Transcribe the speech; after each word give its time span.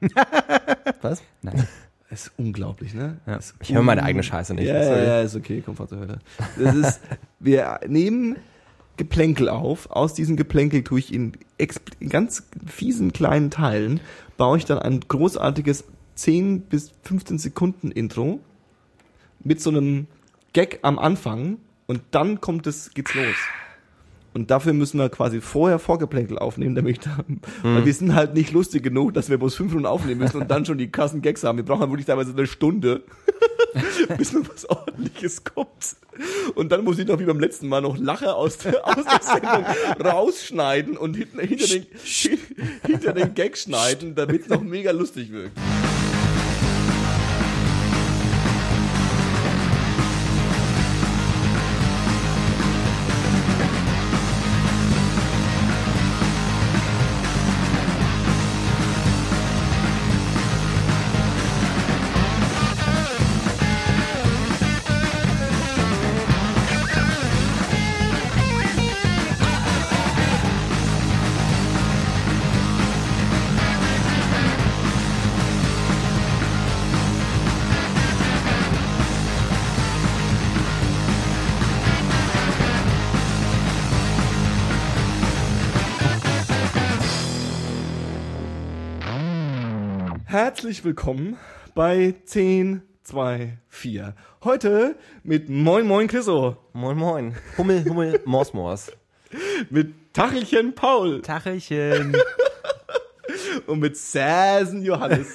Was? 1.02 1.22
Nein. 1.42 1.66
Das 2.10 2.26
ist 2.26 2.32
unglaublich, 2.38 2.94
ne? 2.94 3.18
Ja. 3.26 3.36
Ist 3.36 3.54
Ich 3.60 3.74
höre 3.74 3.82
meine 3.82 4.02
eigene 4.02 4.22
Scheiße 4.22 4.54
nicht. 4.54 4.66
Ja, 4.66 4.82
ja, 4.82 5.02
ja, 5.02 5.22
ist 5.22 5.36
okay, 5.36 5.62
komm, 5.64 5.76
Vater, 5.76 5.98
hör. 5.98 6.18
Das 6.56 6.74
ist, 6.74 7.00
wir 7.38 7.80
nehmen 7.86 8.36
Geplänkel 8.96 9.48
auf. 9.48 9.90
Aus 9.90 10.14
diesem 10.14 10.36
Geplänkel 10.36 10.84
tue 10.84 11.00
ich 11.00 11.12
in, 11.12 11.32
in 12.00 12.08
ganz 12.08 12.48
fiesen 12.66 13.12
kleinen 13.12 13.50
Teilen, 13.50 14.00
baue 14.38 14.56
ich 14.56 14.64
dann 14.64 14.78
ein 14.78 15.00
großartiges 15.00 15.84
10 16.14 16.62
bis 16.62 16.92
15 17.02 17.38
Sekunden 17.38 17.90
Intro 17.90 18.40
mit 19.40 19.60
so 19.60 19.70
einem 19.70 20.06
Gag 20.52 20.80
am 20.82 20.98
Anfang 20.98 21.58
und 21.86 22.00
dann 22.10 22.40
kommt 22.40 22.66
es, 22.66 22.90
geht's 22.90 23.14
los. 23.14 23.36
Und 24.34 24.50
dafür 24.50 24.72
müssen 24.72 24.98
wir 24.98 25.08
quasi 25.08 25.40
vorher 25.40 25.78
Vorgeplänkel 25.78 26.38
aufnehmen, 26.38 26.74
damit 26.74 27.06
da, 27.06 27.18
weil 27.62 27.86
wir 27.86 27.94
sind 27.94 28.14
halt 28.14 28.34
nicht 28.34 28.52
lustig 28.52 28.82
genug, 28.82 29.14
dass 29.14 29.30
wir 29.30 29.38
bloß 29.38 29.54
fünf 29.54 29.72
Minuten 29.72 29.86
aufnehmen 29.86 30.20
müssen 30.20 30.42
und 30.42 30.50
dann 30.50 30.64
schon 30.64 30.78
die 30.78 30.90
krassen 30.90 31.22
Gags 31.22 31.44
haben. 31.44 31.56
Wir 31.56 31.64
brauchen 31.64 31.80
halt 31.80 31.90
wirklich 31.90 32.06
teilweise 32.06 32.32
eine 32.32 32.46
Stunde, 32.46 33.02
bis 34.18 34.32
noch 34.32 34.48
was 34.48 34.68
ordentliches 34.68 35.44
kommt. 35.44 35.96
Und 36.54 36.72
dann 36.72 36.84
muss 36.84 36.98
ich 36.98 37.06
noch 37.06 37.18
wie 37.18 37.24
beim 37.24 37.40
letzten 37.40 37.68
Mal 37.68 37.80
noch 37.80 37.96
Lacher 37.98 38.36
aus 38.36 38.58
der, 38.58 38.86
aus 38.86 39.04
der 39.04 39.20
Sendung 39.22 39.64
rausschneiden 40.04 40.96
und 40.96 41.16
hinter, 41.16 41.42
hinter, 41.42 41.66
den, 41.66 41.86
hinter 42.86 43.12
den 43.12 43.34
Gag 43.34 43.56
schneiden, 43.56 44.14
damit 44.14 44.42
es 44.42 44.48
noch 44.48 44.62
mega 44.62 44.90
lustig 44.90 45.32
wirkt. 45.32 45.56
Herzlich 90.58 90.82
willkommen 90.82 91.36
bei 91.76 92.16
10, 92.24 92.82
2, 93.04 93.58
4. 93.68 94.12
Heute 94.42 94.96
mit 95.22 95.48
Moin 95.48 95.86
Moin 95.86 96.08
Chriso, 96.08 96.56
Moin, 96.72 96.98
moin. 96.98 97.36
Hummel, 97.56 97.84
Hummel, 97.84 98.20
Mors, 98.24 98.52
Mors. 98.52 98.90
mit 99.70 99.94
Tachelchen 100.12 100.74
Paul 100.74 101.22
Tachelchen. 101.22 102.16
und 103.68 103.78
mit 103.78 103.96
Säsen 103.96 104.82
Johannes. 104.82 105.28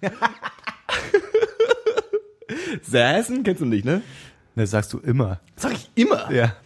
Säsen 2.82 3.44
kennst 3.44 3.60
du 3.60 3.66
nicht, 3.66 3.84
ne? 3.84 4.02
Das 4.56 4.72
sagst 4.72 4.92
du 4.92 4.98
immer. 4.98 5.38
Sag 5.54 5.74
ich 5.74 5.88
immer. 5.94 6.28
Ja. 6.32 6.56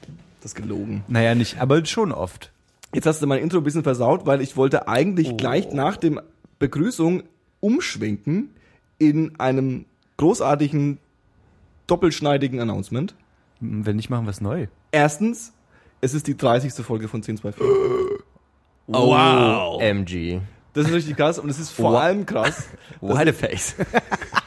Das 0.41 0.53
ist 0.53 0.55
gelogen. 0.55 1.05
Naja, 1.09 1.34
nicht, 1.34 1.61
aber 1.61 1.84
schon 1.84 2.12
oft. 2.12 2.53
Jetzt 2.95 3.05
hast 3.05 3.20
du 3.20 3.27
mein 3.27 3.42
Intro 3.42 3.59
ein 3.59 3.64
bisschen 3.64 3.83
versaut, 3.83 4.25
weil 4.25 4.41
ich 4.41 4.56
wollte 4.56 4.89
eigentlich 4.89 5.36
gleich 5.36 5.75
nach 5.75 5.98
dem 5.98 6.23
Begrüßung 6.59 7.25
umschwenken 7.61 8.51
in 8.98 9.39
einem 9.39 9.84
großartigen, 10.17 10.98
doppelschneidigen 11.87 12.61
Announcement. 12.61 13.14
Wenn 13.61 13.97
nicht, 13.97 14.11
machen 14.11 14.27
wir 14.27 14.31
es 14.31 14.41
neu. 14.41 14.67
Erstens, 14.92 15.52
es 16.01 16.14
ist 16.14 16.27
die 16.27 16.36
30. 16.36 16.73
Folge 16.85 17.08
von 17.08 17.19
1024. 17.23 17.63
Wow. 18.86 19.80
MG. 19.80 20.41
Das 20.73 20.86
ist 20.86 20.92
richtig 20.95 21.17
krass 21.17 21.39
und 21.39 21.48
es 21.51 21.58
ist 21.58 21.70
vor 21.70 21.92
Wow. 21.92 22.01
allem 22.01 22.27
krass, 22.27 22.69
What 23.01 23.27
a 23.29 23.33
face. 23.33 23.75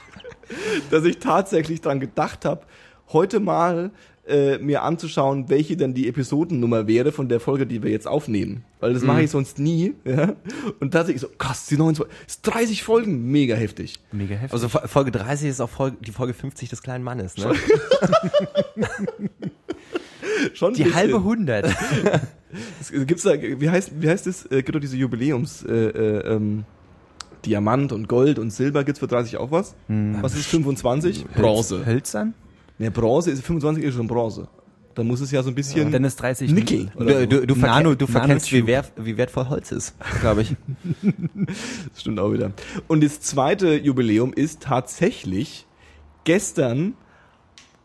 dass 0.90 1.04
ich 1.04 1.20
tatsächlich 1.20 1.82
dran 1.82 2.00
gedacht 2.00 2.46
habe, 2.46 2.62
heute 3.12 3.40
mal 3.40 3.92
äh, 4.28 4.58
mir 4.60 4.84
anzuschauen, 4.84 5.50
welche 5.50 5.76
denn 5.78 5.94
die 5.94 6.08
Episodennummer 6.08 6.88
wäre 6.88 7.12
von 7.12 7.28
der 7.28 7.40
Folge, 7.40 7.66
die 7.66 7.82
wir 7.82 7.90
jetzt 7.92 8.08
aufnehmen. 8.08 8.64
Weil 8.80 8.94
das 8.94 9.04
mache 9.04 9.24
ich 9.24 9.32
sonst 9.32 9.58
nie. 9.60 9.94
Ja? 10.06 10.36
Und 10.80 10.92
tatsächlich 10.92 11.22
so, 11.22 11.28
krass, 11.38 11.66
die 11.66 11.78
29, 11.78 12.14
ist 12.28 12.42
30 12.44 12.84
Folgen, 12.84 13.32
mega 13.32 13.56
heftig. 13.56 14.00
Mega 14.12 14.36
heftig. 14.36 14.54
Also 14.54 14.68
Fo- 14.68 14.88
Folge 14.88 15.12
30 15.12 15.50
ist 15.50 15.60
auch 15.62 15.70
Folge, 15.70 15.98
die 16.02 16.12
Folge 16.12 16.34
50 16.34 16.70
des 16.70 16.82
kleinen 16.84 17.04
Mannes, 17.04 17.36
ne? 17.38 17.54
Schon 20.54 20.74
Die 20.76 20.84
bisschen. 20.84 20.96
halbe 20.96 21.24
Hundert. 21.24 21.66
Es 22.82 22.92
gibt's 22.92 23.24
da, 23.24 23.32
wie 23.42 23.70
heißt, 23.70 23.92
wie 24.02 24.10
heißt 24.10 24.28
es, 24.28 24.46
äh, 24.52 24.62
gibt 24.62 24.76
doch 24.76 24.82
diese 24.82 24.98
Jubiläums, 24.98 25.64
äh, 25.64 25.72
äh, 25.74 26.36
ähm, 26.36 26.66
Diamant 27.46 27.94
und 27.94 28.10
Gold 28.10 28.40
und 28.40 28.52
Silber 28.52 28.84
gibt's 28.84 29.00
für 29.00 29.08
30 29.08 29.38
auch 29.38 29.52
was? 29.52 29.74
Was 29.88 30.36
ist 30.36 30.48
25? 30.48 31.28
Bronze. 31.28 31.86
Hölzern? 31.86 32.34
Ne, 32.82 32.92
Bronze 32.92 33.32
ist 33.32 33.44
25 33.44 33.84
ist 33.84 33.96
schon 33.96 34.08
Bronze. 34.08 34.48
Dann 34.96 35.08
muss 35.08 35.22
es 35.22 35.32
ja 35.32 35.42
so 35.42 35.50
ein 35.50 35.56
bisschen 35.56 35.90
Dann 35.92 36.04
ist 36.04 36.18
30 36.18 36.52
Nickel. 36.52 36.92
Oder 36.96 37.26
Du, 37.26 37.42
du, 37.42 37.48
du, 37.48 37.56
Nano- 37.56 37.96
du 37.96 38.08
verkennst, 38.08 38.52
wie, 38.52 38.62
Nanotube. 38.62 38.84
wer 38.98 39.06
wie 39.06 39.16
wertvoll 39.18 39.48
Holz 39.48 39.72
ist, 39.72 39.96
glaube 40.20 40.42
ich. 40.42 40.56
Das 41.92 42.02
stimmt 42.02 42.20
auch 42.20 42.34
wieder. 42.34 42.52
Und 42.88 43.04
das 43.04 43.22
zweite 43.22 43.76
Jubiläum 43.76 44.34
ist 44.34 44.62
tatsächlich 44.64 45.66
gestern 46.26 46.96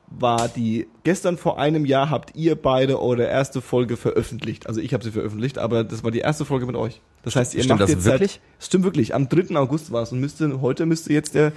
war 0.09 0.49
die 0.49 0.87
gestern 1.07 1.39
vor 1.39 1.59
einem 1.61 1.87
Jahr 1.87 2.11
habt 2.11 2.35
ihr 2.35 2.57
beide 2.57 3.01
eure 3.01 3.23
erste 3.23 3.63
Folge 3.63 3.97
veröffentlicht. 3.97 4.67
Also 4.67 4.81
ich 4.81 4.93
habe 4.93 5.05
sie 5.05 5.13
veröffentlicht, 5.13 5.57
aber 5.57 5.85
das 5.85 6.03
war 6.03 6.11
die 6.11 6.19
erste 6.19 6.45
Folge 6.45 6.67
mit 6.67 6.75
euch. 6.75 7.01
Das 7.23 7.37
heißt, 7.37 7.55
ihr 7.55 7.63
Stimmt 7.63 7.81
macht 7.81 7.89
das 7.89 7.91
jetzt 7.91 8.05
wirklich? 8.05 8.41
Seit, 8.59 8.65
stimmt 8.67 8.85
wirklich. 8.85 9.15
Am 9.15 9.29
3. 9.29 9.57
August 9.57 9.93
war 9.93 10.03
es 10.03 10.11
und 10.13 10.19
müsste 10.21 10.61
heute 10.61 10.85
müsste 10.85 11.13
jetzt 11.13 11.35
der 11.37 11.53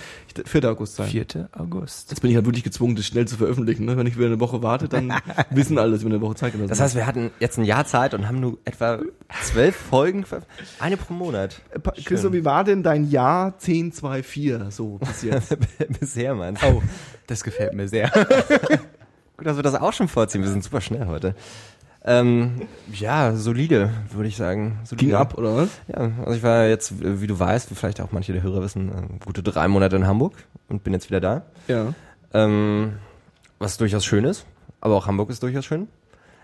4. 0.46 0.66
August 0.70 0.96
sein. 0.98 1.08
4. 1.10 1.50
August. 1.52 2.12
Jetzt 2.12 2.22
bin 2.22 2.30
ich 2.30 2.36
halt 2.36 2.46
wirklich 2.46 2.64
gezwungen, 2.64 2.96
das 2.96 3.06
schnell 3.08 3.28
zu 3.28 3.38
veröffentlichen. 3.38 3.86
Ne? 3.86 3.98
Wenn 3.98 4.06
ich 4.06 4.18
wieder 4.18 4.28
eine 4.28 4.40
Woche 4.40 4.62
warte, 4.62 4.88
dann 4.88 5.12
wissen 5.50 5.78
alle, 5.80 5.94
dass 5.94 6.02
wir 6.02 6.10
eine 6.12 6.22
Woche 6.22 6.36
Zeit 6.36 6.52
gelassen 6.54 6.70
Das 6.70 6.80
heißt, 6.80 6.96
wir 6.96 7.08
hatten 7.08 7.32
jetzt 7.40 7.58
ein 7.58 7.66
Jahr 7.66 7.86
Zeit 7.86 8.14
und 8.14 8.28
haben 8.28 8.40
nur 8.40 8.60
etwa 8.66 9.00
zwölf 9.44 9.76
Folgen, 9.76 10.26
eine 10.80 10.96
pro 10.98 11.14
Monat. 11.14 11.60
Pa- 11.82 11.94
Christoph, 12.04 12.34
wie 12.34 12.46
war 12.46 12.64
denn 12.64 12.84
dein 12.84 13.10
Jahr 13.10 13.54
1024 13.54 14.74
so 14.76 14.98
bis 15.00 15.24
jetzt? 15.24 15.56
Bisher, 16.00 16.36
Mann. 16.36 16.56
Oh, 16.68 16.82
das 17.28 17.44
gefällt 17.44 17.74
mir 17.74 17.88
sehr. 17.88 18.12
Gut, 19.40 19.48
dass 19.48 19.56
wir 19.56 19.64
das 19.64 19.76
auch 19.76 19.94
schon 19.94 20.10
vorziehen. 20.10 20.44
Wir 20.44 20.50
sind 20.50 20.66
super 20.66 20.82
schnell 20.82 21.08
heute. 21.08 21.34
Ähm, 22.04 22.68
ja, 22.92 23.34
solide, 23.38 23.90
würde 24.12 24.28
ich 24.28 24.36
sagen. 24.36 24.80
Solide. 24.84 25.06
Ging 25.06 25.16
ab, 25.16 25.38
oder 25.38 25.56
was? 25.56 25.70
Ja, 25.88 26.12
also 26.26 26.34
ich 26.34 26.44
war 26.44 26.66
jetzt, 26.68 26.96
wie 27.00 27.26
du 27.26 27.40
weißt, 27.40 27.72
wie 27.72 27.76
vielleicht 27.76 28.02
auch 28.02 28.12
manche 28.12 28.34
der 28.34 28.44
Hörer 28.44 28.62
wissen, 28.62 28.90
äh, 28.90 29.24
gute 29.26 29.42
drei 29.42 29.70
Monate 29.70 29.96
in 29.96 30.06
Hamburg 30.06 30.34
und 30.68 30.84
bin 30.84 30.92
jetzt 30.92 31.10
wieder 31.10 31.22
da. 31.22 31.44
Ja. 31.70 31.94
Ähm, 32.34 32.96
was 33.60 33.78
durchaus 33.78 34.04
schön 34.04 34.26
ist, 34.26 34.46
aber 34.82 34.96
auch 34.96 35.08
Hamburg 35.08 35.30
ist 35.30 35.42
durchaus 35.42 35.64
schön. 35.64 35.88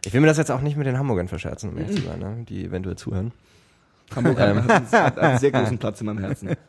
Ich 0.06 0.14
will 0.14 0.22
mir 0.22 0.28
das 0.28 0.38
jetzt 0.38 0.52
auch 0.52 0.62
nicht 0.62 0.78
mit 0.78 0.88
den 0.88 0.98
Hamburgern 0.98 1.28
verscherzen, 1.28 1.72
um 1.72 1.78
ehrlich 1.78 1.98
zu 1.98 2.04
sein, 2.04 2.20
ne? 2.20 2.46
die 2.48 2.64
eventuell 2.64 2.96
zuhören. 2.96 3.34
Hamburg 4.16 4.40
hat, 4.40 4.70
hat, 4.70 4.94
hat 4.94 5.20
einen 5.20 5.40
sehr 5.40 5.52
großen 5.52 5.78
Platz 5.80 6.00
in 6.00 6.06
meinem 6.06 6.20
Herzen. 6.20 6.56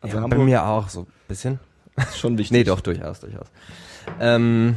Also 0.00 0.14
ja, 0.14 0.22
bei 0.22 0.30
Hamburg 0.30 0.46
mir 0.46 0.64
auch 0.64 0.88
so 0.88 1.00
ein 1.00 1.06
bisschen. 1.26 1.58
ist 1.96 2.20
schon 2.20 2.38
wichtig. 2.38 2.52
Nee, 2.52 2.62
doch, 2.62 2.80
durchaus, 2.80 3.18
durchaus. 3.18 3.48
Ähm, 4.20 4.76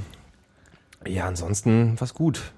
ja, 1.07 1.25
ansonsten 1.25 1.95
was 2.00 2.13
gut. 2.13 2.51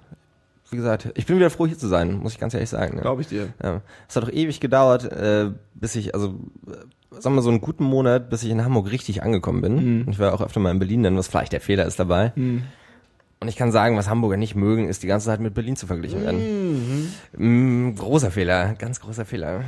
Wie 0.69 0.77
gesagt, 0.77 1.09
ich 1.15 1.25
bin 1.25 1.35
wieder 1.35 1.49
froh, 1.49 1.67
hier 1.67 1.77
zu 1.77 1.87
sein, 1.87 2.13
muss 2.13 2.33
ich 2.33 2.39
ganz 2.39 2.53
ehrlich 2.53 2.69
sagen. 2.69 2.95
Ne? 2.95 3.01
Glaube 3.01 3.21
ich 3.21 3.27
dir. 3.27 3.49
Ja. 3.61 3.81
Es 4.09 4.15
hat 4.15 4.23
doch 4.23 4.31
ewig 4.31 4.59
gedauert, 4.59 5.11
äh, 5.11 5.51
bis 5.75 5.95
ich, 5.95 6.15
also, 6.15 6.39
äh, 6.67 7.21
sagen 7.21 7.35
wir 7.35 7.43
so 7.43 7.49
einen 7.49 7.61
guten 7.61 7.83
Monat, 7.83 8.29
bis 8.29 8.43
ich 8.43 8.49
in 8.49 8.65
Hamburg 8.65 8.89
richtig 8.91 9.21
angekommen 9.21 9.61
bin. 9.61 9.99
Mhm. 9.99 10.09
Ich 10.09 10.17
war 10.17 10.33
auch 10.33 10.41
öfter 10.41 10.59
mal 10.59 10.71
in 10.71 10.79
Berlin, 10.79 11.03
dann 11.03 11.15
was 11.15 11.27
vielleicht 11.27 11.53
der 11.53 11.61
Fehler 11.61 11.85
ist 11.85 11.99
dabei. 11.99 12.33
Und 12.35 13.49
ich 13.49 13.55
kann 13.57 13.71
sagen, 13.71 13.97
was 13.97 14.09
Hamburger 14.09 14.37
nicht 14.37 14.55
mögen, 14.55 14.87
ist 14.87 15.03
die 15.03 15.07
ganze 15.07 15.25
Zeit 15.25 15.41
mit 15.41 15.53
Berlin 15.53 15.75
zu 15.75 15.85
verglichen 15.85 16.23
werden. 16.23 17.11
Mm, 17.37 17.95
großer 17.95 18.31
Fehler, 18.31 18.73
ganz 18.75 19.01
großer 19.01 19.25
Fehler. 19.25 19.65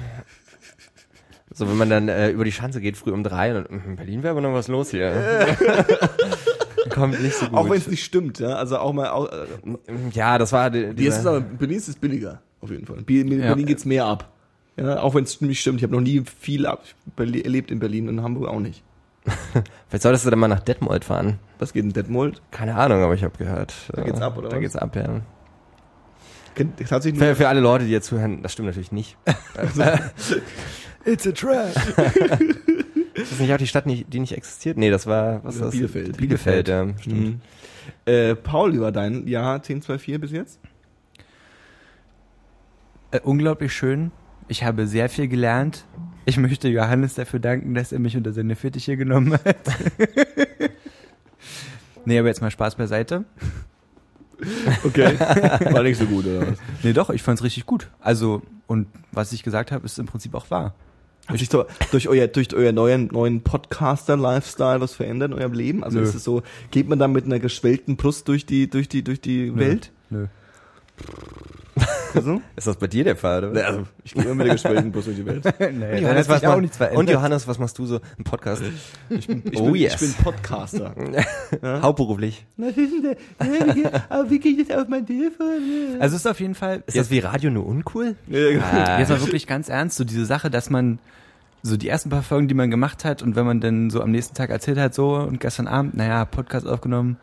So, 1.54 1.70
wenn 1.70 1.78
man 1.78 1.90
dann 1.90 2.10
äh, 2.10 2.30
über 2.30 2.46
die 2.46 2.52
Schanze 2.52 2.82
geht, 2.82 2.98
früh 2.98 3.12
um 3.12 3.24
drei, 3.24 3.56
und 3.56 3.66
in 3.68 3.96
Berlin 3.96 4.24
wäre 4.24 4.32
aber 4.32 4.42
noch 4.42 4.54
was 4.54 4.68
los 4.68 4.92
hier. 4.92 5.12
Kommt 6.96 7.22
nicht 7.22 7.36
so 7.36 7.46
gut. 7.48 7.58
Auch 7.58 7.70
wenn 7.70 7.78
es 7.78 7.88
nicht 7.88 8.04
stimmt, 8.04 8.40
ja. 8.40 8.56
Also 8.56 8.78
auch 8.80 8.94
mal. 8.94 9.10
Auch, 9.10 9.28
äh, 9.32 9.46
ja, 10.14 10.38
das 10.38 10.52
war 10.54 10.70
die, 10.72 10.94
Hier 10.98 11.10
ist 11.10 11.18
es 11.20 11.26
aber, 11.26 11.42
Berlin 11.42 11.78
ist 11.78 11.90
es 11.90 11.96
billiger, 11.98 12.42
auf 12.62 12.72
jeden 12.72 12.86
Fall. 12.86 12.98
In 13.00 13.06
Berlin 13.06 13.40
Ja. 13.42 13.54
geht's 13.56 13.86
mehr 13.86 14.06
ab. 14.06 14.32
Ja, 14.78 15.00
auch 15.02 15.14
wenn 15.16 15.24
es 15.26 15.40
nicht 15.42 15.60
stimmt. 15.62 15.78
Ich 15.78 15.84
habe 15.84 15.94
noch 15.94 16.02
nie 16.02 16.24
viel 16.40 16.66
ab, 16.66 16.84
Berlin- 17.16 17.44
erlebt 17.46 17.70
in 17.72 17.80
Berlin 17.80 18.10
und 18.10 18.18
in 18.18 18.24
Hamburg 18.24 18.48
auch 18.50 18.60
nicht. 18.60 18.84
Vielleicht 19.90 20.04
solltest 20.04 20.26
du 20.26 20.30
dann 20.30 20.40
mal 20.40 20.48
nach 20.48 20.60
Detmold 20.60 21.04
fahren. 21.06 21.40
Was 21.60 21.74
geht 21.74 21.84
in 21.84 21.94
Detmold? 21.94 22.42
Keine 22.52 22.76
Ahnung, 22.76 23.02
aber 23.04 23.14
ich 23.14 23.24
habe 23.24 23.38
gehört. 23.38 23.74
Da 23.94 24.04
geht's 24.04 24.22
ab, 24.22 24.38
oder 24.38 24.50
Da 24.50 24.56
was? 24.58 24.62
geht's 24.62 24.76
ab, 24.76 24.96
ja. 24.96 25.22
Tatsächlich 26.88 27.22
Für, 27.22 27.36
für 27.36 27.48
alle 27.50 27.60
Leute, 27.60 27.86
die 27.86 27.92
jetzt 27.92 28.08
zuhören, 28.08 28.42
das 28.42 28.54
stimmt 28.54 28.68
natürlich 28.68 28.92
nicht. 28.92 29.18
It's 31.06 31.28
a 31.28 31.32
trap. 31.32 31.74
Das 33.16 33.40
nicht 33.40 33.54
auch 33.54 33.58
die 33.58 33.68
Stadt, 33.68 33.86
die 33.86 34.20
nicht 34.20 34.34
existiert? 34.34 34.78
Nee, 34.78 34.90
das 34.90 35.08
war, 35.08 35.44
was 35.44 35.56
ist 35.56 35.62
das? 35.62 35.72
Bielefeld. 35.72 36.18
Bielefeld, 36.18 36.68
ja, 36.68 36.88
stimmt. 37.00 37.20
Mhm. 37.20 37.42
Äh, 38.06 38.36
Paul, 38.36 38.80
war 38.80 38.92
dein 38.92 39.28
Jahr 39.28 39.56
1024 39.56 40.20
bis 40.20 40.32
jetzt? 40.32 40.60
Äh, 43.12 43.20
unglaublich 43.22 43.74
schön. 43.74 44.12
Ich 44.48 44.64
habe 44.64 44.88
sehr 44.88 45.10
viel 45.10 45.28
gelernt. 45.28 45.86
Ich 46.26 46.38
möchte 46.38 46.68
Johannes 46.68 47.16
dafür 47.16 47.40
danken, 47.40 47.74
dass 47.74 47.92
er 47.92 48.00
mich 48.00 48.18
unter 48.18 48.34
seine 48.34 48.56
Fittiche 48.56 48.98
genommen 48.98 49.34
hat. 49.34 49.56
nee, 52.06 52.20
aber 52.20 52.28
jetzt 52.28 52.42
mal 52.42 52.52
Spaß 52.52 52.76
beiseite. 52.76 53.26
Okay. 54.84 55.18
War 55.20 55.84
nicht 55.84 55.98
so 55.98 56.06
gut, 56.06 56.26
oder 56.26 56.52
was? 56.52 56.58
Nee, 56.84 56.94
doch, 56.94 57.10
ich 57.10 57.24
fand's 57.24 57.44
richtig 57.44 57.66
gut. 57.66 57.90
Also, 58.00 58.42
und 58.68 58.88
was 59.12 59.32
ich 59.32 59.44
gesagt 59.44 59.72
habe, 59.72 59.86
ist 59.86 59.98
im 59.98 60.06
Prinzip 60.08 60.34
auch 60.36 60.50
wahr. 60.52 60.74
Hat 61.28 61.40
sich 61.40 61.50
so 61.50 61.66
durch 61.92 62.08
euer, 62.08 62.28
durch 62.28 62.54
euer 62.54 62.72
neuen, 62.72 63.08
neuen 63.08 63.42
Podcaster-Lifestyle 63.42 64.80
was 64.80 64.94
verändert 64.94 65.32
in 65.32 65.40
eurem 65.40 65.54
Leben? 65.54 65.84
Also 65.84 65.98
Nö. 65.98 66.04
ist 66.04 66.14
es 66.14 66.24
so, 66.24 66.44
geht 66.72 66.88
man 66.88 67.00
dann 67.00 67.12
mit 67.12 67.26
einer 67.26 67.40
geschwellten 67.40 67.96
Brust 67.96 68.28
durch 68.28 68.46
die, 68.46 68.70
durch 68.70 68.88
die, 68.90 69.04
durch 69.04 69.22
die 69.22 69.56
Welt? 69.56 69.92
Nö. 70.10 70.28
Also? 72.14 72.42
Ist 72.56 72.66
das 72.68 72.78
bei 72.78 72.88
dir 72.88 73.04
der 73.04 73.18
Fall, 73.18 73.44
oder? 73.44 73.60
Ja, 73.62 73.68
also, 73.68 73.84
ich 74.06 74.14
gehe 74.14 74.24
immer 74.24 74.36
mit 74.36 74.48
der 74.48 74.54
geschwellten 74.54 74.92
Brust 74.94 75.08
durch 75.08 75.18
die 75.18 75.26
Welt. 75.26 75.44
nee, 75.60 75.96
Und 75.98 76.02
Johannes, 76.02 76.30
was 76.30 76.44
auch 76.46 76.62
nichts 76.62 76.78
verändert. 76.78 77.00
und 77.00 77.10
Johannes, 77.10 77.48
was 77.48 77.60
machst 77.60 77.78
du 77.78 77.86
so 77.86 78.00
im 78.18 78.24
Podcast? 78.24 78.62
Ich 79.10 79.28
bin, 79.28 79.44
ich 79.52 79.60
Oh, 79.60 79.66
bin, 79.72 79.76
yes. 79.82 79.94
ich 79.96 80.00
bin 80.16 80.24
Podcaster. 80.24 80.94
Hauptberuflich. 81.82 82.46
Was 82.58 82.70
ist 82.78 82.78
denn 82.78 83.84
da? 83.84 84.04
Aber 84.10 84.30
wie 84.30 84.40
geht 84.40 84.70
das 84.70 84.78
auf 84.78 84.88
mein 84.88 85.06
Telefon? 85.06 85.46
Also 86.00 86.16
es 86.16 86.22
ist 86.22 86.28
auf 86.28 86.40
jeden 86.40 86.56
Fall, 86.56 86.84
Ist 86.88 86.96
das 86.98 87.10
wie 87.12 87.20
Radio 87.20 87.52
nur 87.52 87.66
uncool? 87.66 88.16
Ja, 88.28 88.50
genau. 88.52 88.64
Ah. 88.64 89.00
jetzt 89.00 89.10
mal 89.10 89.20
wirklich 89.26 89.46
ganz 89.48 89.68
ernst, 89.68 89.98
so 89.98 90.06
diese 90.06 90.26
Sache, 90.26 90.50
dass 90.50 90.70
man 90.70 91.00
so 91.64 91.76
die 91.78 91.90
ersten 91.90 92.10
paar 92.10 92.24
Folgen, 92.24 92.48
die 92.48 92.54
man 92.54 92.72
gemacht 92.72 93.04
hat 93.04 93.24
und 93.24 93.36
wenn 93.36 93.46
man 93.46 93.60
dann 93.60 93.90
so 93.90 94.02
am 94.02 94.12
nächsten 94.12 94.36
Tag 94.36 94.52
erzählt 94.52 94.78
hat, 94.78 94.94
so 94.94 95.16
und 95.16 95.40
gestern 95.42 95.68
Abend, 95.68 95.96
naja, 95.98 96.24
Podcast 96.24 96.66
aufgenommen, 96.68 97.18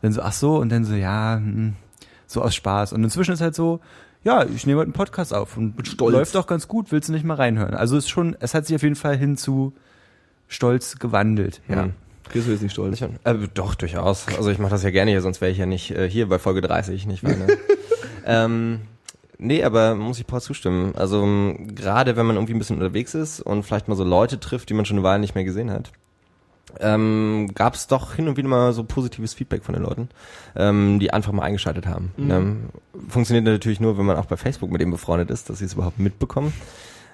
dann 0.00 0.12
so, 0.12 0.22
ach 0.22 0.32
so 0.32 0.56
und 0.56 0.72
dann 0.72 0.84
so, 0.84 0.94
ja, 0.94 1.36
hm, 1.36 1.74
so 2.32 2.42
aus 2.42 2.54
Spaß. 2.54 2.92
Und 2.92 3.04
inzwischen 3.04 3.32
ist 3.32 3.40
halt 3.40 3.54
so, 3.54 3.80
ja, 4.24 4.44
ich 4.44 4.66
nehme 4.66 4.78
heute 4.80 4.86
einen 4.86 4.92
Podcast 4.92 5.34
auf 5.34 5.56
und 5.56 5.74
stolz. 5.86 6.12
läuft 6.12 6.34
doch 6.34 6.46
ganz 6.46 6.68
gut, 6.68 6.92
willst 6.92 7.08
du 7.08 7.12
nicht 7.12 7.24
mal 7.24 7.34
reinhören? 7.34 7.74
Also 7.74 7.96
es 7.96 8.04
ist 8.04 8.10
schon, 8.10 8.36
es 8.40 8.54
hat 8.54 8.66
sich 8.66 8.76
auf 8.76 8.82
jeden 8.82 8.96
Fall 8.96 9.16
hin 9.16 9.36
zu 9.36 9.72
Stolz 10.48 10.98
gewandelt. 10.98 11.60
Ja. 11.68 11.84
Hm. 11.84 11.94
Chris 12.28 12.46
ist 12.46 12.62
nicht 12.62 12.72
stolz. 12.72 13.00
Nicht, 13.00 13.12
äh, 13.24 13.34
doch, 13.52 13.74
durchaus. 13.74 14.26
Also 14.28 14.50
ich 14.50 14.58
mache 14.58 14.70
das 14.70 14.82
ja 14.82 14.90
gerne 14.90 15.10
hier, 15.10 15.20
sonst 15.20 15.40
wäre 15.40 15.50
ich 15.50 15.58
ja 15.58 15.66
nicht 15.66 15.90
äh, 15.90 16.08
hier 16.08 16.28
bei 16.28 16.38
Folge 16.38 16.60
30, 16.60 17.06
nicht 17.06 17.24
wahr? 17.24 17.34
Ne? 17.34 17.46
ähm, 18.26 18.80
nee, 19.38 19.64
aber 19.64 19.94
muss 19.94 20.18
ich 20.18 20.26
Paul 20.26 20.40
zustimmen. 20.40 20.94
Also 20.94 21.22
ähm, 21.22 21.74
gerade 21.74 22.16
wenn 22.16 22.26
man 22.26 22.36
irgendwie 22.36 22.54
ein 22.54 22.58
bisschen 22.58 22.76
unterwegs 22.76 23.14
ist 23.14 23.40
und 23.40 23.64
vielleicht 23.64 23.88
mal 23.88 23.96
so 23.96 24.04
Leute 24.04 24.40
trifft, 24.40 24.70
die 24.70 24.74
man 24.74 24.86
schon 24.86 24.98
eine 24.98 25.04
Weile 25.04 25.20
nicht 25.20 25.34
mehr 25.34 25.44
gesehen 25.44 25.70
hat, 25.70 25.92
ähm, 26.80 27.50
gab 27.54 27.74
es 27.74 27.86
doch 27.86 28.14
hin 28.14 28.28
und 28.28 28.36
wieder 28.36 28.48
mal 28.48 28.72
so 28.72 28.84
positives 28.84 29.34
Feedback 29.34 29.64
von 29.64 29.74
den 29.74 29.82
Leuten, 29.82 30.08
ähm, 30.56 30.98
die 30.98 31.12
einfach 31.12 31.32
mal 31.32 31.42
eingeschaltet 31.42 31.86
haben. 31.86 32.12
Ähm, 32.18 32.60
funktioniert 33.08 33.44
natürlich 33.44 33.80
nur, 33.80 33.98
wenn 33.98 34.06
man 34.06 34.16
auch 34.16 34.26
bei 34.26 34.36
Facebook 34.36 34.70
mit 34.70 34.80
denen 34.80 34.90
befreundet 34.92 35.30
ist, 35.30 35.50
dass 35.50 35.58
sie 35.58 35.64
es 35.66 35.74
überhaupt 35.74 35.98
mitbekommen. 35.98 36.52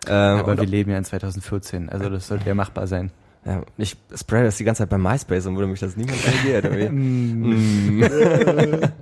Ähm, 0.06 0.38
Aber 0.38 0.56
wir 0.56 0.66
leben 0.66 0.90
ja 0.90 0.98
in 0.98 1.04
2014, 1.04 1.88
also 1.88 2.08
das 2.08 2.28
sollte 2.28 2.46
ja 2.46 2.54
machbar 2.54 2.86
sein. 2.86 3.10
ja, 3.44 3.62
ich 3.76 3.96
spread 4.14 4.46
das 4.46 4.56
die 4.56 4.64
ganze 4.64 4.82
Zeit 4.82 4.90
bei 4.90 4.98
MySpace 4.98 5.46
und 5.46 5.56
wurde 5.56 5.66
mich 5.66 5.80
das 5.80 5.96
niemand 5.96 6.18
reagiert. 6.26 6.64
irgendwie. 6.64 6.88
Mm. 8.08 8.84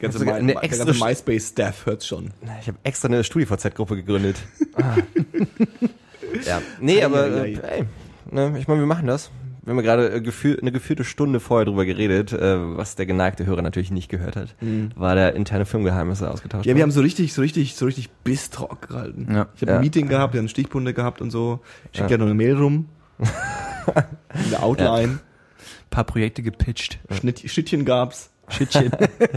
Die 0.00 0.04
ganze, 0.04 0.24
My, 0.24 0.32
eine 0.32 0.54
der 0.54 0.64
extra 0.64 0.84
ganze 0.86 1.04
MySpace-Staff 1.04 1.84
hört's 1.84 2.06
schon. 2.06 2.30
Ich 2.62 2.68
habe 2.68 2.78
extra 2.84 3.08
eine 3.08 3.22
StudiVZ-Gruppe 3.22 3.96
gegründet. 3.96 4.36
Ah. 4.76 4.96
ja, 6.46 6.62
nee, 6.80 7.02
aber 7.02 7.44
äh, 7.44 7.58
ei. 7.60 7.84
Ne, 8.30 8.56
ich 8.58 8.68
meine, 8.68 8.80
wir 8.80 8.86
machen 8.86 9.06
das. 9.06 9.30
Wir 9.62 9.72
haben 9.72 9.76
ja 9.78 9.82
gerade 9.82 10.10
äh, 10.14 10.20
gefühl, 10.22 10.58
eine 10.60 10.72
geführte 10.72 11.04
Stunde 11.04 11.38
vorher 11.38 11.66
drüber 11.66 11.84
geredet, 11.84 12.32
äh, 12.32 12.76
was 12.76 12.96
der 12.96 13.04
geneigte 13.06 13.44
Hörer 13.44 13.60
natürlich 13.62 13.90
nicht 13.90 14.08
gehört 14.08 14.34
hat, 14.36 14.54
war 14.96 15.14
der 15.14 15.34
interne 15.34 15.66
Filmgeheimnisse 15.66 16.30
ausgetauscht. 16.30 16.64
Ja, 16.66 16.74
wir 16.76 16.82
haben 16.82 16.90
so 16.90 17.02
richtig, 17.02 17.34
so 17.34 17.42
richtig, 17.42 17.74
so 17.74 17.84
richtig 17.84 18.08
Biss-Talk 18.24 18.88
gehalten. 18.88 19.28
Ja. 19.30 19.48
Ich 19.54 19.60
habe 19.62 19.72
Ja. 19.72 19.78
ein 19.78 19.82
Meeting 19.82 20.08
gehabt, 20.08 20.32
wir 20.32 20.40
haben 20.40 20.48
Stichpunkte 20.48 20.94
gehabt 20.94 21.20
und 21.20 21.30
so. 21.30 21.60
Schickt 21.92 22.10
ja. 22.10 22.16
Ja. 22.16 22.18
noch 22.18 22.26
eine 22.26 22.34
Mail 22.34 22.56
rum. 22.56 22.88
eine 24.28 24.62
Outline. 24.62 25.18
paar 25.90 26.04
Projekte 26.04 26.42
gepitcht. 26.42 26.98
Schnitt, 27.10 27.40
Schnittchen 27.50 27.84
gab's. 27.84 28.30
Shitchen. 28.48 28.90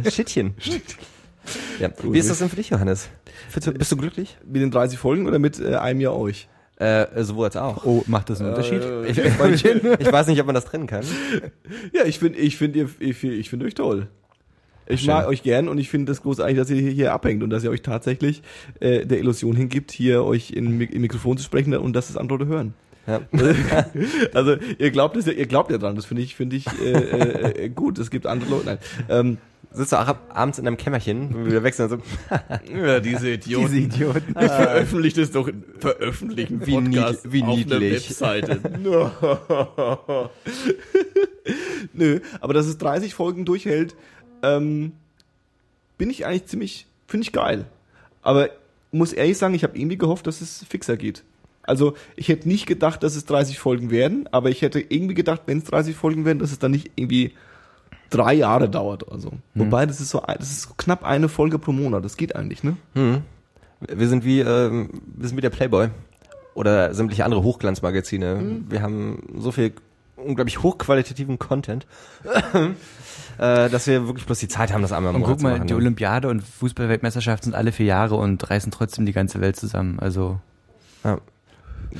Shitchen. 0.09 0.53
ja. 1.79 1.89
Wie 2.01 2.17
ist 2.17 2.29
das 2.29 2.39
denn 2.39 2.49
für 2.49 2.55
dich, 2.55 2.69
Johannes? 2.69 3.09
Bist 3.53 3.67
du, 3.67 3.71
bist 3.73 3.91
du 3.91 3.97
glücklich? 3.97 4.37
Mit 4.45 4.61
den 4.61 4.71
30 4.71 4.97
Folgen 4.97 5.27
oder 5.27 5.37
mit 5.39 5.59
äh, 5.59 5.75
einem 5.75 5.99
Jahr 5.99 6.15
euch? 6.15 6.47
Äh, 6.77 7.23
sowohl 7.23 7.45
als 7.45 7.55
auch. 7.55 7.85
Oh, 7.85 8.03
macht 8.07 8.29
das 8.29 8.41
einen 8.41 8.49
Unterschied? 8.49 8.81
Äh, 8.81 9.03
Ich, 9.11 9.17
ich, 9.65 9.75
ich 9.99 10.11
weiß 10.11 10.27
nicht, 10.27 10.39
ob 10.39 10.47
man 10.47 10.55
das 10.55 10.65
trennen 10.65 10.87
kann. 10.87 11.05
Ja, 11.93 12.05
ich 12.05 12.19
finde, 12.19 12.39
ich 12.39 12.57
finde, 12.57 12.79
ihr, 12.79 12.89
ich, 12.99 13.23
ich 13.23 13.49
finde 13.49 13.65
euch 13.65 13.75
toll. 13.75 14.07
Ich 14.85 15.07
mag 15.07 15.27
euch 15.27 15.43
gern 15.43 15.69
und 15.69 15.77
ich 15.77 15.89
finde 15.89 16.11
das 16.11 16.21
großartig, 16.21 16.57
dass 16.57 16.69
ihr 16.69 16.75
hier, 16.91 17.13
abhängt 17.13 17.41
und 17.41 17.49
dass 17.49 17.63
ihr 17.63 17.69
euch 17.69 17.83
tatsächlich 17.83 18.41
äh, 18.79 19.05
der 19.05 19.19
Illusion 19.19 19.55
hingibt, 19.55 19.91
hier 19.91 20.23
euch 20.25 20.51
in, 20.51 20.81
im 20.81 21.01
Mikrofon 21.01 21.37
zu 21.37 21.43
sprechen 21.43 21.73
und 21.75 21.93
dass 21.93 22.09
es 22.09 22.17
andere 22.17 22.45
hören. 22.47 22.73
Ja. 23.05 23.21
also 24.33 24.55
ihr 24.77 24.91
glaubt 24.91 25.17
es 25.17 25.25
ja, 25.25 25.33
ihr 25.33 25.45
glaubt 25.45 25.71
ja 25.71 25.77
dran, 25.77 25.95
das 25.95 26.05
finde 26.05 26.21
ich, 26.21 26.35
finde 26.35 26.55
ich 26.55 26.65
äh, 26.81 26.91
äh, 26.91 27.65
äh, 27.65 27.69
gut. 27.69 27.99
Es 27.99 28.09
gibt 28.09 28.25
andere 28.25 28.49
Leute. 28.49 28.65
Nein. 28.65 28.77
Ähm, 29.09 29.37
Sitzt 29.75 29.91
du 29.91 29.95
auch 29.95 30.07
ab, 30.07 30.29
abends 30.29 30.59
in 30.59 30.67
einem 30.67 30.77
Kämmerchen, 30.77 31.33
wenn 31.33 31.45
wir 31.45 31.45
wieder 31.47 31.63
wechseln, 31.63 31.89
so, 31.89 31.97
ja, 32.71 32.99
diese 32.99 33.31
Idioten. 33.31 33.71
Diese 33.71 33.77
Idioten. 33.85 34.35
Ich 34.39 34.51
veröffentliche 34.51 35.21
es 35.21 35.31
doch 35.31 35.47
in 35.47 35.63
veröffentlichen 35.79 36.63
Wie 36.63 36.73
Podcast 36.73 37.31
wie 37.31 37.41
auf 37.41 37.47
einer 37.49 37.57
niedlich. 37.57 38.07
Webseite. 38.07 38.59
Nö, 41.93 42.19
aber 42.39 42.53
dass 42.53 42.67
es 42.67 42.77
30 42.77 43.15
Folgen 43.15 43.45
durchhält, 43.45 43.95
ähm, 44.43 44.91
bin 45.97 46.11
ich 46.11 46.27
eigentlich 46.27 46.45
ziemlich, 46.45 46.85
finde 47.07 47.25
ich 47.25 47.31
geil. 47.31 47.65
Aber 48.21 48.49
muss 48.91 49.11
ehrlich 49.11 49.39
sagen, 49.39 49.55
ich 49.55 49.63
habe 49.63 49.75
irgendwie 49.75 49.97
gehofft, 49.97 50.27
dass 50.27 50.41
es 50.41 50.63
fixer 50.69 50.97
geht. 50.97 51.23
Also 51.63 51.95
ich 52.15 52.27
hätte 52.27 52.47
nicht 52.47 52.65
gedacht, 52.65 53.03
dass 53.03 53.15
es 53.15 53.25
30 53.25 53.57
Folgen 53.59 53.89
werden, 53.89 54.27
aber 54.31 54.49
ich 54.49 54.61
hätte 54.61 54.79
irgendwie 54.79 55.13
gedacht, 55.15 55.43
wenn 55.45 55.59
es 55.59 55.63
30 55.65 55.95
Folgen 55.95 56.25
werden, 56.25 56.39
dass 56.39 56.51
es 56.51 56.59
dann 56.59 56.71
nicht 56.71 56.91
irgendwie 56.95 57.33
drei 58.09 58.33
Jahre 58.33 58.69
dauert 58.69 59.07
oder 59.07 59.19
so. 59.19 59.31
Wobei 59.55 59.85
das 59.85 59.99
ist 60.01 60.09
so, 60.09 60.21
ein- 60.21 60.35
das 60.37 60.51
ist 60.51 60.77
knapp 60.77 61.03
eine 61.03 61.29
Folge 61.29 61.57
pro 61.59 61.71
Monat. 61.71 62.03
Das 62.05 62.17
geht 62.17 62.35
eigentlich, 62.35 62.63
ne? 62.63 62.77
Hm. 62.93 63.21
Wir 63.79 64.07
sind 64.07 64.23
wie, 64.23 64.39
ähm, 64.41 64.89
wir 65.15 65.27
sind 65.27 65.37
wie 65.37 65.41
der 65.41 65.49
Playboy 65.49 65.89
oder 66.53 66.93
sämtliche 66.93 67.25
andere 67.25 67.43
Hochglanzmagazine. 67.43 68.35
Mhm. 68.35 68.65
Wir 68.69 68.81
haben 68.81 69.23
so 69.39 69.51
viel 69.51 69.73
unglaublich 70.15 70.61
hochqualitativen 70.61 71.39
Content, 71.39 71.85
äh, 73.39 73.69
dass 73.69 73.87
wir 73.87 74.05
wirklich 74.07 74.25
bloß 74.25 74.39
die 74.39 74.47
Zeit 74.47 74.71
haben, 74.73 74.81
das 74.81 74.91
einmal 74.91 75.15
Und 75.15 75.23
guck 75.23 75.39
zu 75.39 75.43
mal, 75.43 75.53
machen. 75.57 75.67
die 75.67 75.73
ne? 75.73 75.77
Olympiade 75.79 76.27
und 76.29 76.41
Fußballweltmeisterschaft 76.43 77.43
sind 77.43 77.55
alle 77.55 77.71
vier 77.71 77.87
Jahre 77.87 78.15
und 78.15 78.49
reißen 78.49 78.71
trotzdem 78.71 79.05
die 79.05 79.13
ganze 79.13 79.41
Welt 79.41 79.55
zusammen. 79.55 79.99
Also 79.99 80.39
ja. 81.03 81.19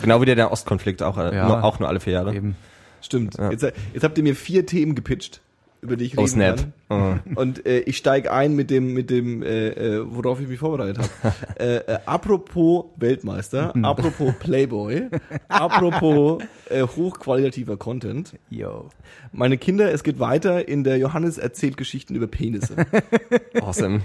Genau 0.01 0.21
wie 0.21 0.25
der, 0.25 0.35
der 0.35 0.51
Ostkonflikt 0.51 1.03
auch, 1.03 1.17
äh, 1.17 1.35
Ja. 1.35 1.47
nur, 1.47 1.63
auch 1.63 1.79
nur 1.79 1.89
alle 1.89 2.00
vier 2.00 2.13
Jahre. 2.13 2.33
eben. 2.35 2.55
Stimmt. 3.01 3.35
Ja. 3.38 3.51
Jetzt, 3.51 3.63
jetzt 3.93 4.03
habt 4.03 4.17
ihr 4.17 4.23
mir 4.23 4.35
vier 4.35 4.65
Themen 4.65 4.95
gepitcht, 4.95 5.41
über 5.81 5.97
die 5.97 6.05
ich 6.05 6.17
Oh, 6.17 6.21
reden 6.21 6.31
Snap. 6.31 6.65
kann. 6.89 7.19
Oh. 7.35 7.39
Und 7.41 7.65
äh, 7.65 7.79
ich 7.79 7.97
steige 7.97 8.31
ein 8.31 8.55
mit 8.55 8.69
dem, 8.69 8.93
mit 8.93 9.09
dem, 9.09 9.43
äh, 9.43 9.69
äh, 9.69 10.05
worauf 10.05 10.39
ich 10.39 10.47
mich 10.47 10.59
vorbereitet 10.59 11.00
habe. 11.00 11.33
äh, 11.59 11.75
äh, 11.95 11.97
apropos 12.05 12.85
Weltmeister, 12.95 13.73
apropos 13.83 14.33
Playboy, 14.39 15.09
apropos 15.50 16.41
äh, 16.69 16.83
hochqualitativer 16.83 17.77
Content. 17.77 18.33
Yo. 18.50 18.88
Meine 19.31 19.57
Kinder, 19.57 19.91
es 19.91 20.03
geht 20.03 20.19
weiter 20.19 20.67
in 20.67 20.83
der 20.83 20.97
Johannes 20.97 21.38
erzählt 21.38 21.75
Geschichten 21.77 22.15
über 22.15 22.27
Penisse. 22.27 22.75
Awesome. 23.62 24.01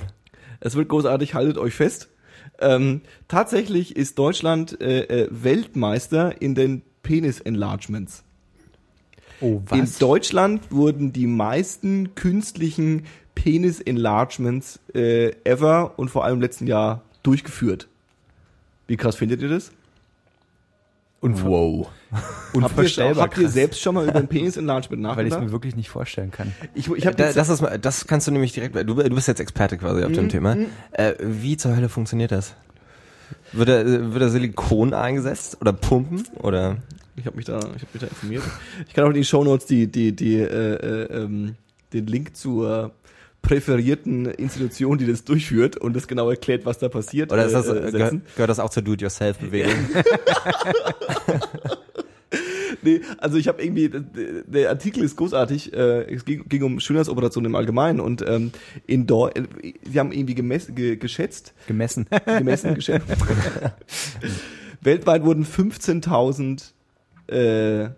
Es 0.60 0.74
wird 0.74 0.88
großartig, 0.88 1.34
haltet 1.34 1.56
euch 1.58 1.74
fest. 1.74 2.08
Ähm, 2.60 3.02
tatsächlich 3.28 3.96
ist 3.96 4.18
Deutschland 4.18 4.80
äh, 4.80 5.02
äh, 5.02 5.28
Weltmeister 5.30 6.40
in 6.40 6.54
den 6.54 6.82
Penis-Enlargements. 7.02 8.24
Oh, 9.40 9.62
In 9.72 9.82
was? 9.82 9.98
Deutschland 9.98 10.72
wurden 10.72 11.12
die 11.12 11.26
meisten 11.26 12.14
künstlichen 12.14 13.04
Penis-Enlargements 13.34 14.80
äh, 14.94 15.30
ever 15.44 15.98
und 15.98 16.10
vor 16.10 16.24
allem 16.24 16.36
im 16.36 16.40
letzten 16.40 16.66
Jahr 16.66 17.02
durchgeführt. 17.22 17.88
Wie 18.88 18.96
krass 18.96 19.16
findet 19.16 19.42
ihr 19.42 19.48
das? 19.48 19.70
Und 21.20 21.44
wow. 21.44 21.88
Habt 22.12 22.22
ihr, 22.54 22.62
Unvorstellbar 22.62 23.24
habt 23.24 23.38
ihr 23.38 23.48
selbst 23.48 23.80
schon 23.80 23.94
mal 23.96 24.04
über 24.08 24.16
ein 24.20 24.28
Penis-Enlargement 24.28 25.02
Weil 25.02 25.10
ich 25.10 25.16
es 25.16 25.30
nachgedacht? 25.30 25.42
mir 25.42 25.52
wirklich 25.52 25.74
nicht 25.76 25.90
vorstellen 25.90 26.30
kann. 26.30 26.54
Ich, 26.74 26.88
ich 26.90 27.06
hab 27.06 27.16
Da, 27.16 27.32
das, 27.32 27.48
ist, 27.48 27.62
das 27.82 28.06
kannst 28.06 28.26
du 28.28 28.30
nämlich 28.30 28.52
direkt, 28.52 28.76
du, 28.76 28.82
du 28.94 29.14
bist 29.14 29.26
jetzt 29.28 29.40
Experte 29.40 29.76
quasi 29.78 30.02
auf 30.04 30.10
Mhm, 30.10 30.14
dem 30.14 30.28
Thema. 30.28 30.56
Äh, 30.92 31.14
wie 31.20 31.56
zur 31.56 31.74
Hölle 31.76 31.88
funktioniert 31.88 32.30
das? 32.30 32.54
Wird 33.52 33.68
da, 33.68 33.84
wird 33.84 34.22
da 34.22 34.28
Silikon 34.28 34.94
eingesetzt 34.94 35.58
oder 35.60 35.72
Pumpen 35.72 36.24
oder? 36.36 36.76
ich 37.16 37.26
habe 37.26 37.36
mich 37.36 37.46
da, 37.46 37.58
ich 37.58 37.82
hab 37.82 37.92
mich 37.94 38.00
da 38.00 38.06
informiert. 38.06 38.44
Ich 38.86 38.94
kann 38.94 39.04
auch 39.04 39.08
in 39.08 39.14
die 39.14 39.24
Shownotes 39.24 39.66
die, 39.66 39.88
die, 39.88 40.14
die, 40.14 40.36
äh, 40.36 40.44
äh, 40.44 41.22
ähm, 41.24 41.56
den 41.92 42.06
Link 42.06 42.36
zur 42.36 42.92
präferierten 43.48 44.26
Institution, 44.26 44.98
die 44.98 45.06
das 45.06 45.24
durchführt 45.24 45.78
und 45.78 45.96
das 45.96 46.06
genau 46.06 46.28
erklärt, 46.28 46.66
was 46.66 46.78
da 46.78 46.90
passiert. 46.90 47.32
Oder 47.32 47.46
ist 47.46 47.54
das, 47.54 47.66
äh, 47.66 47.78
äh, 47.78 47.92
gehört, 47.92 48.34
gehört 48.34 48.50
das 48.50 48.60
auch 48.60 48.68
zur 48.68 48.82
Do-it-yourself-Bewegung? 48.82 49.72
nee, 52.82 53.00
also 53.16 53.38
ich 53.38 53.48
habe 53.48 53.62
irgendwie, 53.62 53.90
der 54.46 54.68
Artikel 54.68 55.02
ist 55.02 55.16
großartig, 55.16 55.72
äh, 55.72 56.14
es 56.14 56.26
ging, 56.26 56.46
ging 56.46 56.62
um 56.62 56.78
Schönheitsoperationen 56.78 57.50
im 57.50 57.54
Allgemeinen 57.54 58.00
und 58.00 58.22
ähm, 58.28 58.52
in 58.86 59.06
Dor 59.06 59.34
äh, 59.34 59.44
sie 59.90 59.98
haben 59.98 60.12
irgendwie 60.12 60.34
gemess, 60.34 60.70
ge, 60.74 60.96
geschätzt, 60.96 61.54
Gemessen. 61.66 62.06
gemessen, 62.26 62.74
geschätzt. 62.74 63.06
Weltweit 64.82 65.24
wurden 65.24 65.46
15.000 65.46 66.72
äh, 67.28 67.88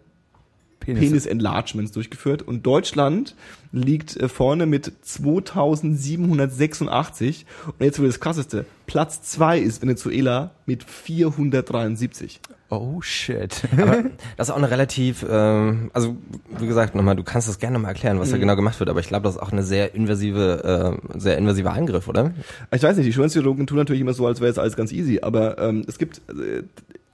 Penis. 0.81 1.01
Penis-Enlargements 1.01 1.93
durchgeführt 1.93 2.43
und 2.43 2.67
Deutschland 2.67 3.35
liegt 3.73 4.17
äh, 4.17 4.29
vorne 4.29 4.67
mit 4.67 4.93
2786 5.03 7.47
und 7.67 7.81
jetzt 7.85 7.99
wird 7.99 8.09
das 8.09 8.21
krasseste. 8.21 8.65
Platz 8.87 9.23
zwei 9.23 9.59
ist 9.59 9.83
Venezuela 9.83 10.53
mit 10.67 10.85
473. 10.85 12.41
Oh 12.71 13.01
shit. 13.01 13.63
Aber 13.77 14.05
das 14.37 14.49
ist 14.49 14.53
auch 14.53 14.57
eine 14.59 14.71
relativ, 14.71 15.25
ähm, 15.29 15.91
also 15.93 16.17
wie 16.59 16.67
gesagt, 16.67 16.95
nochmal, 16.95 17.17
du 17.17 17.25
kannst 17.25 17.49
das 17.49 17.59
gerne 17.59 17.79
mal 17.79 17.89
erklären, 17.89 18.19
was 18.21 18.31
da 18.31 18.37
Mhm. 18.37 18.41
genau 18.43 18.57
gemacht 18.57 18.79
wird, 18.79 18.89
aber 18.89 19.01
ich 19.01 19.09
glaube, 19.09 19.25
das 19.25 19.35
ist 19.35 19.43
auch 19.43 19.51
eine 19.53 19.65
sehr 19.65 19.95
invasive, 19.95 21.01
äh, 21.15 21.19
sehr 21.19 21.37
invasiver 21.37 21.73
Eingriff, 21.73 22.07
oder? 22.07 22.33
Ich 22.73 22.83
weiß 22.83 22.97
nicht, 22.97 23.07
die 23.07 23.13
Schönheitschirurgen 23.13 23.67
tun 23.67 23.79
natürlich 23.79 24.01
immer 24.01 24.15
so, 24.15 24.27
als 24.27 24.41
wäre 24.41 24.51
es 24.53 24.59
alles 24.59 24.77
ganz 24.77 24.93
easy, 24.93 25.19
aber 25.21 25.59
ähm, 25.59 25.85
es 25.89 25.99
gibt 25.99 26.19
äh, 26.29 26.63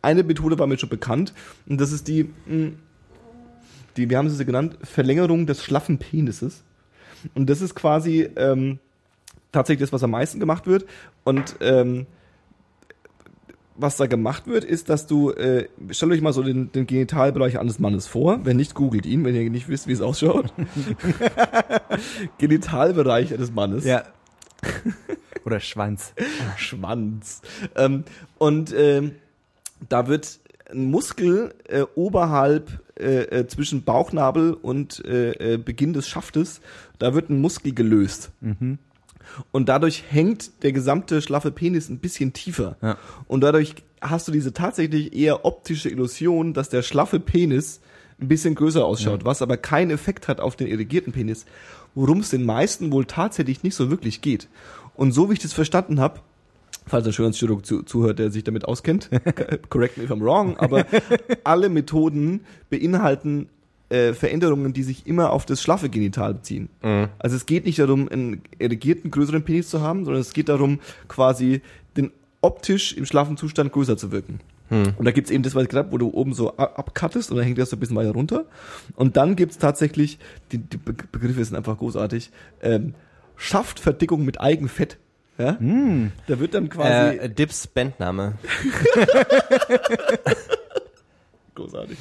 eine 0.03 0.23
Methode 0.25 0.59
war 0.59 0.67
mir 0.67 0.79
schon 0.79 0.91
bekannt 0.91 1.33
und 1.67 1.81
das 1.81 1.91
ist 1.91 2.07
die, 2.07 2.25
mh, 2.47 2.73
die, 3.97 4.11
wir 4.11 4.19
haben 4.19 4.29
sie 4.29 4.45
genannt, 4.45 4.79
Verlängerung 4.83 5.47
des 5.47 5.63
schlaffen 5.63 5.99
Penises. 5.99 6.65
Und 7.35 7.49
das 7.49 7.61
ist 7.61 7.75
quasi 7.75 8.29
ähm, 8.37 8.79
tatsächlich 9.53 9.81
das, 9.81 9.93
was 9.93 10.03
am 10.03 10.11
meisten 10.11 10.41
gemacht 10.41 10.67
wird. 10.67 10.87
Und 11.25 11.57
ähm, 11.61 12.07
was 13.79 13.97
da 13.97 14.07
gemacht 14.07 14.47
wird, 14.47 14.65
ist, 14.65 14.89
dass 14.89 15.07
du, 15.07 15.31
äh, 15.33 15.69
stellt 15.91 16.13
euch 16.13 16.21
mal 16.21 16.33
so 16.33 16.43
den, 16.43 16.73
den 16.73 16.87
Genitalbereich 16.87 17.59
eines 17.59 17.79
Mannes 17.79 18.07
vor. 18.07 18.41
Wenn 18.45 18.57
nicht, 18.57 18.75
googelt 18.75 19.07
ihn, 19.07 19.25
wenn 19.25 19.35
ihr 19.35 19.51
nicht 19.51 19.69
wisst, 19.69 19.87
wie 19.87 19.93
es 19.93 20.01
ausschaut. 20.01 20.53
Genitalbereich 22.39 23.35
eines 23.35 23.53
Mannes. 23.53 23.85
ja. 23.85 24.05
Oder 25.45 25.61
Schwanz. 25.61 26.13
Schwanz. 26.57 27.43
Ähm, 27.77 28.05
und 28.39 28.75
ähm, 28.77 29.13
da 29.89 30.09
wird 30.09 30.41
ein 30.71 30.91
Muskel 30.91 31.55
äh, 31.69 31.83
oberhalb 31.95 32.81
äh, 32.99 33.23
äh, 33.23 33.47
zwischen 33.47 33.83
Bauchnabel 33.83 34.55
und 34.55 35.05
äh, 35.05 35.55
äh, 35.55 35.57
Beginn 35.59 35.93
des 35.93 36.09
Schaftes, 36.09 36.61
da 36.99 37.15
wird 37.15 37.31
ein 37.31 37.41
Muskel 37.41 37.75
gelöst. 37.75 38.31
Und 39.53 39.69
dadurch 39.69 40.05
hängt 40.09 40.63
der 40.63 40.73
gesamte 40.73 41.21
schlaffe 41.21 41.51
Penis 41.51 41.89
ein 41.89 41.99
bisschen 41.99 42.33
tiefer. 42.33 42.77
Ja. 42.81 42.97
Und 43.27 43.43
dadurch 43.43 43.75
hast 44.01 44.29
du 44.29 44.33
diese 44.33 44.53
tatsächlich 44.53 45.15
eher 45.15 45.45
optische 45.45 45.91
Illusion, 45.91 46.55
dass 46.55 46.69
der 46.69 46.83
schlaffe 46.83 47.21
Penis 47.21 47.81
ein 48.21 48.29
bisschen 48.29 48.55
größer 48.55 48.85
ausschaut, 48.85 49.25
was 49.25 49.43
aber 49.43 49.57
keinen 49.57 49.91
Effekt 49.91 50.29
hat 50.29 50.41
auf 50.41 50.57
den 50.57 50.69
irrigierten 50.69 51.13
Penis, 51.13 51.45
worum 51.95 52.21
es 52.21 52.31
den 52.31 52.47
meisten 52.47 52.93
wohl 52.93 53.05
tatsächlich 53.05 53.63
nicht 53.63 53.75
so 53.75 53.91
wirklich 53.91 54.23
geht. 54.23 54.49
Und 54.95 55.13
so 55.13 55.29
wie 55.29 55.35
ich 55.35 55.39
das 55.39 55.53
verstanden 55.53 56.01
habe, 56.01 56.21
falls 56.87 57.07
ein 57.07 57.13
Schönheitschirurg 57.13 57.65
zu, 57.67 57.83
zuhört, 57.83 58.19
der 58.19 58.31
sich 58.31 58.45
damit 58.45 58.65
auskennt, 58.65 59.11
correct 59.69 59.97
me 59.99 60.05
if 60.05 60.11
I'm 60.11 60.21
wrong, 60.23 60.57
aber 60.59 60.87
alle 61.45 61.69
Methoden 61.69 62.41
beinhalten 62.71 63.49
äh, 63.89 64.13
Veränderungen, 64.15 64.73
die 64.73 64.83
sich 64.83 65.07
immer 65.07 65.31
auf 65.33 65.47
das 65.47 65.63
schlaffe 65.63 65.89
Genital 65.89 66.35
beziehen. 66.35 66.69
Also 67.19 67.37
es 67.37 67.47
geht 67.47 67.65
nicht 67.67 67.79
darum, 67.79 68.09
einen 68.09 68.43
erigierten, 68.59 69.11
größeren 69.11 69.43
Penis 69.45 69.69
zu 69.69 69.81
haben, 69.81 70.05
sondern 70.05 70.21
es 70.21 70.33
geht 70.33 70.49
darum, 70.49 70.81
quasi 71.09 71.61
den 71.97 72.11
optisch 72.41 72.93
im 72.97 73.07
schlaffen 73.07 73.37
Zustand 73.37 73.73
größer 73.73 73.97
zu 73.97 74.11
wirken. 74.13 74.41
Und 74.99 75.05
da 75.05 75.13
gibt's 75.13 75.31
eben 75.31 75.45
das, 75.45 75.55
was 75.55 75.65
ich 75.69 75.75
habe, 75.75 75.93
wo 75.93 75.99
du 75.99 76.09
oben 76.11 76.35
so 76.35 76.57
ab- 76.57 76.77
abcuttest 76.77 77.31
und 77.31 77.37
dann 77.37 77.47
hängt 77.47 77.59
das 77.59 77.71
so 77.71 77.77
ein 77.77 77.79
bisschen 77.81 77.95
weiter 77.95 78.11
runter. 78.11 78.47
Und 78.97 79.17
dann 79.17 79.37
gibt's 79.37 79.59
tatsächlich, 79.59 80.19
die, 80.51 80.59
die 80.59 80.77
Be- 80.77 80.95
Begriffe 81.13 81.45
sind 81.45 81.57
einfach 81.57 81.79
großartig, 81.79 82.31
ähm, 82.63 82.95
Schaftverdickung 83.37 84.25
mit 84.25 84.41
Eigenfett. 84.41 84.99
Ja? 85.39 85.59
Da 86.27 86.39
wird 86.41 86.55
dann 86.55 86.69
quasi 86.69 87.19
Äh, 87.19 87.29
Dips 87.29 87.67
Bandname. 87.67 88.35
großartig. 91.55 91.97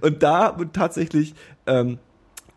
Und 0.00 0.22
da 0.22 0.58
wird 0.58 0.74
tatsächlich 0.74 1.34
ähm, 1.66 1.98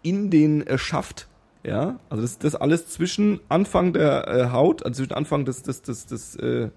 in 0.01 0.30
den 0.30 0.66
äh, 0.66 0.78
Schaft, 0.78 1.28
ja, 1.63 2.00
also 2.10 2.22
das, 2.24 2.40
das 2.40 2.56
alles 2.56 2.88
zwischen 2.90 3.40
Anfang 3.50 3.94
der 3.94 4.28
äh, 4.28 4.50
Haut, 4.51 4.84
also 4.86 5.04
zwischen 5.04 5.13
Anfang 5.13 5.46
des, 5.46 5.62
des, 5.63 5.82
des, 5.84 6.06
des 6.08 6.36
äh, 6.38 6.70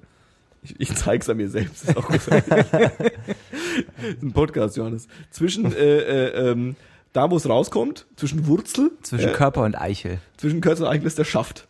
ich, 0.62 0.74
ich 0.80 0.94
zeig's 0.94 1.28
an 1.28 1.36
mir 1.38 1.48
selbst, 1.50 1.88
ist 1.88 1.96
auch 1.96 2.08
ein 4.22 4.32
Podcast, 4.32 4.76
Johannes. 4.76 5.08
Zwischen 5.30 5.74
äh, 5.74 5.98
äh, 5.98 6.50
ähm, 6.50 6.76
da, 7.12 7.30
wo 7.30 7.36
es 7.36 7.46
rauskommt, 7.48 8.06
zwischen 8.16 8.46
Wurzel, 8.46 8.90
Zwischen 9.02 9.28
äh, 9.28 9.32
Körper 9.32 9.62
und 9.62 9.78
Eichel. 9.80 10.18
zwischen 10.36 10.60
Körper 10.62 10.82
und 10.84 10.88
Eichel 10.88 11.06
ist 11.06 11.18
der 11.18 11.24
Schaft. 11.24 11.68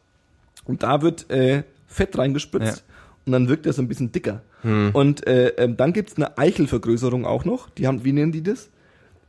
Und 0.65 0.83
da 0.83 1.03
wird 1.03 1.31
äh, 1.31 1.63
Fett 1.87 2.17
reingespritzt 2.19 2.85
und 3.27 3.33
dann 3.33 3.49
wirkt 3.49 3.67
er 3.67 3.73
so 3.73 3.83
ein 3.83 3.89
bisschen 3.89 4.13
dicker. 4.13 4.43
Und 4.95 5.27
äh, 5.27 5.49
ähm, 5.59 5.77
dann 5.77 5.93
gibt's 5.93 6.17
eine 6.17 6.39
Eichelvergrößerung 6.39 7.27
auch 7.27 7.45
noch. 7.45 7.69
Die 7.69 7.87
haben, 7.87 8.03
wie 8.05 8.13
nennen 8.13 8.33
die 8.33 8.43
das? 8.43 8.71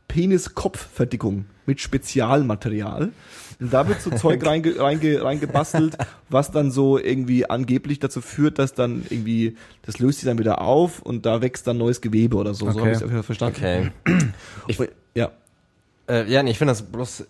Penis-Kopf-Verdickung 0.08 1.46
mit 1.66 1.80
Spezialmaterial. 1.80 3.10
Und 3.60 3.72
da 3.72 3.88
wird 3.88 4.00
so 4.00 4.10
Zeug 4.16 4.44
reinge, 4.46 4.78
reinge, 4.78 5.22
reingebastelt, 5.22 5.96
was 6.28 6.50
dann 6.52 6.70
so 6.70 6.98
irgendwie 6.98 7.48
angeblich 7.48 7.98
dazu 7.98 8.20
führt, 8.20 8.58
dass 8.58 8.72
dann 8.74 9.04
irgendwie, 9.10 9.56
das 9.82 9.98
löst 9.98 10.20
sich 10.20 10.26
dann 10.26 10.38
wieder 10.38 10.60
auf 10.60 11.00
und 11.02 11.26
da 11.26 11.42
wächst 11.42 11.66
dann 11.66 11.78
neues 11.78 12.00
Gewebe 12.00 12.36
oder 12.36 12.54
so. 12.54 12.70
So 12.70 12.70
Okay. 12.70 12.80
habe 12.80 12.90
ich 12.90 12.96
es 12.96 13.02
auf 13.02 13.10
jeden 13.10 13.22
Fall 13.22 13.36
verstanden. 13.36 13.92
Okay. 14.06 14.22
Ich, 14.68 14.78
ja. 15.14 15.32
Äh, 16.08 16.30
ja, 16.30 16.42
nee, 16.42 16.50
ich 16.52 16.58
finde 16.58 16.72
das 16.72 16.82
bloß. 16.82 17.24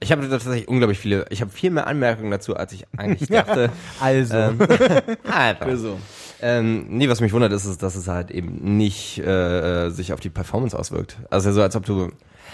Ich 0.00 0.12
habe 0.12 0.28
tatsächlich 0.28 0.68
unglaublich 0.68 0.98
viele. 0.98 1.24
Ich 1.30 1.40
habe 1.40 1.50
viel 1.50 1.70
mehr 1.70 1.86
Anmerkungen 1.86 2.30
dazu, 2.30 2.56
als 2.56 2.72
ich 2.72 2.84
eigentlich 2.96 3.28
dachte. 3.30 3.70
Also. 4.00 4.36
ähm, 4.36 4.58
Alter. 5.30 5.76
So. 5.76 5.98
Ähm, 6.42 6.86
nee, 6.90 7.08
was 7.08 7.20
mich 7.20 7.32
wundert, 7.32 7.52
ist, 7.52 7.64
ist, 7.64 7.82
dass 7.82 7.96
es 7.96 8.06
halt 8.06 8.30
eben 8.30 8.76
nicht 8.76 9.18
äh, 9.18 9.88
sich 9.90 10.12
auf 10.12 10.20
die 10.20 10.30
Performance 10.30 10.78
auswirkt. 10.78 11.16
Also 11.30 11.52
so, 11.52 11.62
als 11.62 11.74
ob 11.76 11.86
du. 11.86 12.10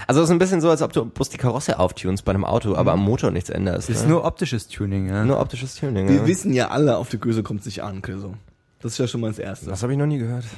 Also 0.07 0.21
es 0.21 0.29
ist 0.29 0.31
ein 0.31 0.39
bisschen 0.39 0.61
so, 0.61 0.71
als 0.71 0.81
ob 0.81 0.93
du 0.93 1.05
bloß 1.05 1.29
die 1.29 1.37
Karosse 1.37 1.79
auftunst 1.79 2.25
bei 2.25 2.31
einem 2.31 2.45
Auto, 2.45 2.75
aber 2.75 2.93
am 2.93 3.03
Motor 3.03 3.33
nichts 3.33 3.51
änderst. 3.51 3.91
Ist 3.91 4.05
ne? 4.05 4.11
nur 4.11 4.25
optisches 4.25 4.69
Tuning, 4.69 5.09
ja. 5.09 5.25
nur 5.25 5.41
optisches 5.41 5.75
Tuning. 5.75 6.09
Wir 6.09 6.17
ja. 6.17 6.27
wissen 6.27 6.53
ja 6.53 6.69
alle, 6.69 6.97
auf 6.97 7.09
die 7.11 7.19
Größe 7.19 7.43
kommt 7.43 7.61
es 7.61 7.67
nicht 7.67 7.83
an, 7.83 8.01
Chriso. 8.01 8.35
Das 8.81 8.93
ist 8.93 8.99
ja 8.99 9.07
schon 9.09 9.21
mal 9.21 9.29
das 9.29 9.39
Erste. 9.39 9.69
Das 9.69 9.83
habe 9.83 9.93
ich 9.93 9.99
noch 9.99 10.07
nie 10.07 10.19
gehört. 10.19 10.45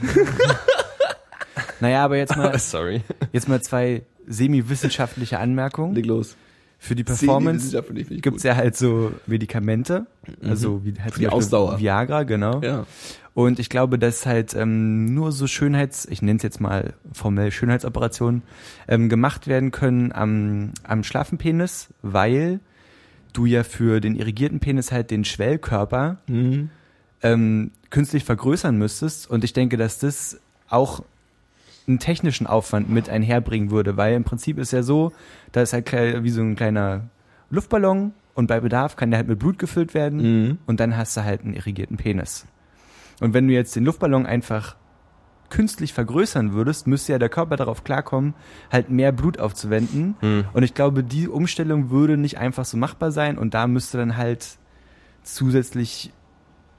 Naja, 1.82 2.04
aber 2.04 2.16
jetzt 2.16 2.37
mal, 2.37 2.56
Sorry. 2.61 3.02
jetzt 3.32 3.49
mal 3.49 3.61
zwei 3.61 4.02
semi-wissenschaftliche 4.28 5.40
Anmerkungen. 5.40 5.97
Leg 5.97 6.06
los. 6.06 6.37
Für 6.84 6.96
die 6.96 7.04
Performance 7.04 7.70
gibt's 8.10 8.22
gut. 8.22 8.42
ja 8.42 8.56
halt 8.56 8.76
so 8.76 9.12
Medikamente, 9.28 10.06
also 10.42 10.84
wie 10.84 10.92
halt 11.00 11.14
Für 11.14 11.20
die 11.20 11.28
Ausdauer. 11.28 11.78
Viagra, 11.78 12.24
genau. 12.24 12.60
Ja. 12.60 12.86
Und 13.34 13.60
ich 13.60 13.68
glaube, 13.68 14.00
dass 14.00 14.26
halt 14.26 14.52
ähm, 14.54 15.14
nur 15.14 15.30
so 15.30 15.46
Schönheits, 15.46 16.06
ich 16.06 16.22
nenne 16.22 16.38
es 16.38 16.42
jetzt 16.42 16.60
mal 16.60 16.94
formell 17.12 17.52
Schönheitsoperationen, 17.52 18.42
ähm, 18.88 19.08
gemacht 19.08 19.46
werden 19.46 19.70
können 19.70 20.10
am, 20.10 20.72
am 20.82 21.04
schlaffen 21.04 21.38
Penis, 21.38 21.86
weil 22.02 22.58
du 23.32 23.46
ja 23.46 23.62
für 23.62 24.00
den 24.00 24.16
irrigierten 24.16 24.58
Penis 24.58 24.90
halt 24.90 25.12
den 25.12 25.24
Schwellkörper 25.24 26.18
Mhm. 26.26 26.70
ähm, 27.22 27.70
künstlich 27.90 28.24
vergrößern 28.24 28.76
müsstest. 28.76 29.30
Und 29.30 29.44
ich 29.44 29.52
denke, 29.52 29.76
dass 29.76 30.00
das 30.00 30.40
auch 30.68 31.04
einen 31.86 31.98
technischen 31.98 32.46
Aufwand 32.46 32.88
mit 32.88 33.08
einherbringen 33.08 33.70
würde, 33.70 33.96
weil 33.96 34.14
im 34.14 34.24
Prinzip 34.24 34.58
ist 34.58 34.72
ja 34.72 34.82
so, 34.82 35.12
da 35.52 35.62
ist 35.62 35.72
halt 35.72 35.92
wie 35.92 36.30
so 36.30 36.40
ein 36.40 36.56
kleiner 36.56 37.08
Luftballon 37.50 38.12
und 38.34 38.46
bei 38.46 38.60
Bedarf 38.60 38.96
kann 38.96 39.10
der 39.10 39.18
halt 39.18 39.28
mit 39.28 39.38
Blut 39.38 39.58
gefüllt 39.58 39.94
werden 39.94 40.20
Mhm. 40.48 40.58
und 40.66 40.80
dann 40.80 40.96
hast 40.96 41.16
du 41.16 41.24
halt 41.24 41.42
einen 41.42 41.54
irrigierten 41.54 41.96
Penis. 41.96 42.46
Und 43.20 43.34
wenn 43.34 43.46
du 43.46 43.52
jetzt 43.54 43.76
den 43.76 43.84
Luftballon 43.84 44.26
einfach 44.26 44.76
künstlich 45.50 45.92
vergrößern 45.92 46.54
würdest, 46.54 46.86
müsste 46.86 47.12
ja 47.12 47.18
der 47.18 47.28
Körper 47.28 47.56
darauf 47.56 47.84
klarkommen, 47.84 48.32
halt 48.72 48.88
mehr 48.88 49.12
Blut 49.12 49.38
aufzuwenden. 49.38 50.14
Hm. 50.20 50.44
Und 50.54 50.62
ich 50.62 50.72
glaube, 50.72 51.04
die 51.04 51.28
Umstellung 51.28 51.90
würde 51.90 52.16
nicht 52.16 52.38
einfach 52.38 52.64
so 52.64 52.78
machbar 52.78 53.12
sein 53.12 53.36
und 53.36 53.52
da 53.52 53.66
müsste 53.66 53.98
dann 53.98 54.16
halt 54.16 54.56
zusätzlich 55.22 56.12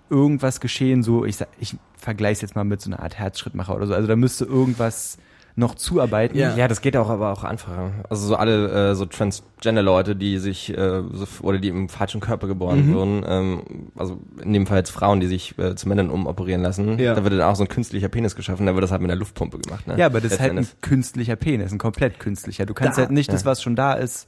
irgendwas 0.10 0.60
geschehen, 0.60 1.04
so 1.04 1.26
ich, 1.26 1.38
ich 1.60 1.76
vergleiche 1.98 2.34
es 2.34 2.42
jetzt 2.42 2.56
mal 2.56 2.64
mit 2.64 2.82
so 2.82 2.90
einer 2.90 3.02
Art 3.02 3.18
Herzschrittmacher 3.18 3.76
oder 3.76 3.88
so. 3.88 3.94
Also 3.94 4.08
da 4.08 4.16
müsste 4.16 4.46
irgendwas 4.46 5.18
noch 5.56 5.76
zuarbeiten. 5.76 6.36
Ja. 6.36 6.56
Ja, 6.56 6.68
das 6.68 6.82
geht 6.82 6.98
auch 6.98 7.10
aber 7.12 7.32
auch 7.32 7.44
einfacher. 7.44 7.92
Also 8.10 8.26
so 8.26 8.36
alle 8.36 8.90
äh, 8.92 8.96
so 8.96 9.06
Transgender-Leute, 9.06 10.16
die 10.16 10.40
sich 10.40 10.76
äh, 10.76 11.04
so, 11.12 11.28
oder 11.44 11.60
die 11.60 11.68
im 11.68 11.90
falschen 11.90 12.22
Körper 12.22 12.48
geboren 12.48 12.88
Mhm. 12.90 12.94
wurden, 12.96 13.24
ähm, 13.28 13.62
also 13.96 14.18
in 14.42 14.52
dem 14.54 14.66
Fall 14.66 14.80
jetzt 14.80 14.90
Frauen, 14.90 15.20
die 15.20 15.28
sich 15.28 15.58
äh, 15.60 15.76
zu 15.76 15.88
Männern 15.88 16.10
umoperieren 16.10 16.64
lassen, 16.64 16.98
Ja. 16.98 17.14
da 17.14 17.24
wird 17.24 17.34
dann 17.34 17.42
auch 17.42 17.56
so 17.56 17.64
ein 17.64 17.70
künstlicher 17.70 18.10
Penis 18.10 18.36
geschaffen, 18.36 18.66
da 18.66 18.74
wird 18.74 18.84
das 18.84 18.92
halt 18.92 19.02
mit 19.04 19.12
einer 19.12 19.20
Luftpumpe 19.20 19.60
gemacht. 19.60 19.88
Ne? 19.88 19.96
Ja, 19.98 20.08
aber 20.08 20.22
das 20.22 20.34
ist 20.34 20.40
halt 20.40 20.58
ein 20.58 20.68
künstlicher 20.82 21.36
Penis, 21.36 21.72
ein 21.72 21.78
komplett 21.78 22.20
künstlicher. 22.20 22.66
Du 22.66 22.74
kannst 22.74 22.98
Da- 22.98 23.04
halt 23.04 23.12
nicht 23.12 23.32
das, 23.32 23.44
ja. 23.44 23.46
was 23.52 23.62
schon 23.62 23.76
da 23.76 23.94
ist, 23.94 24.28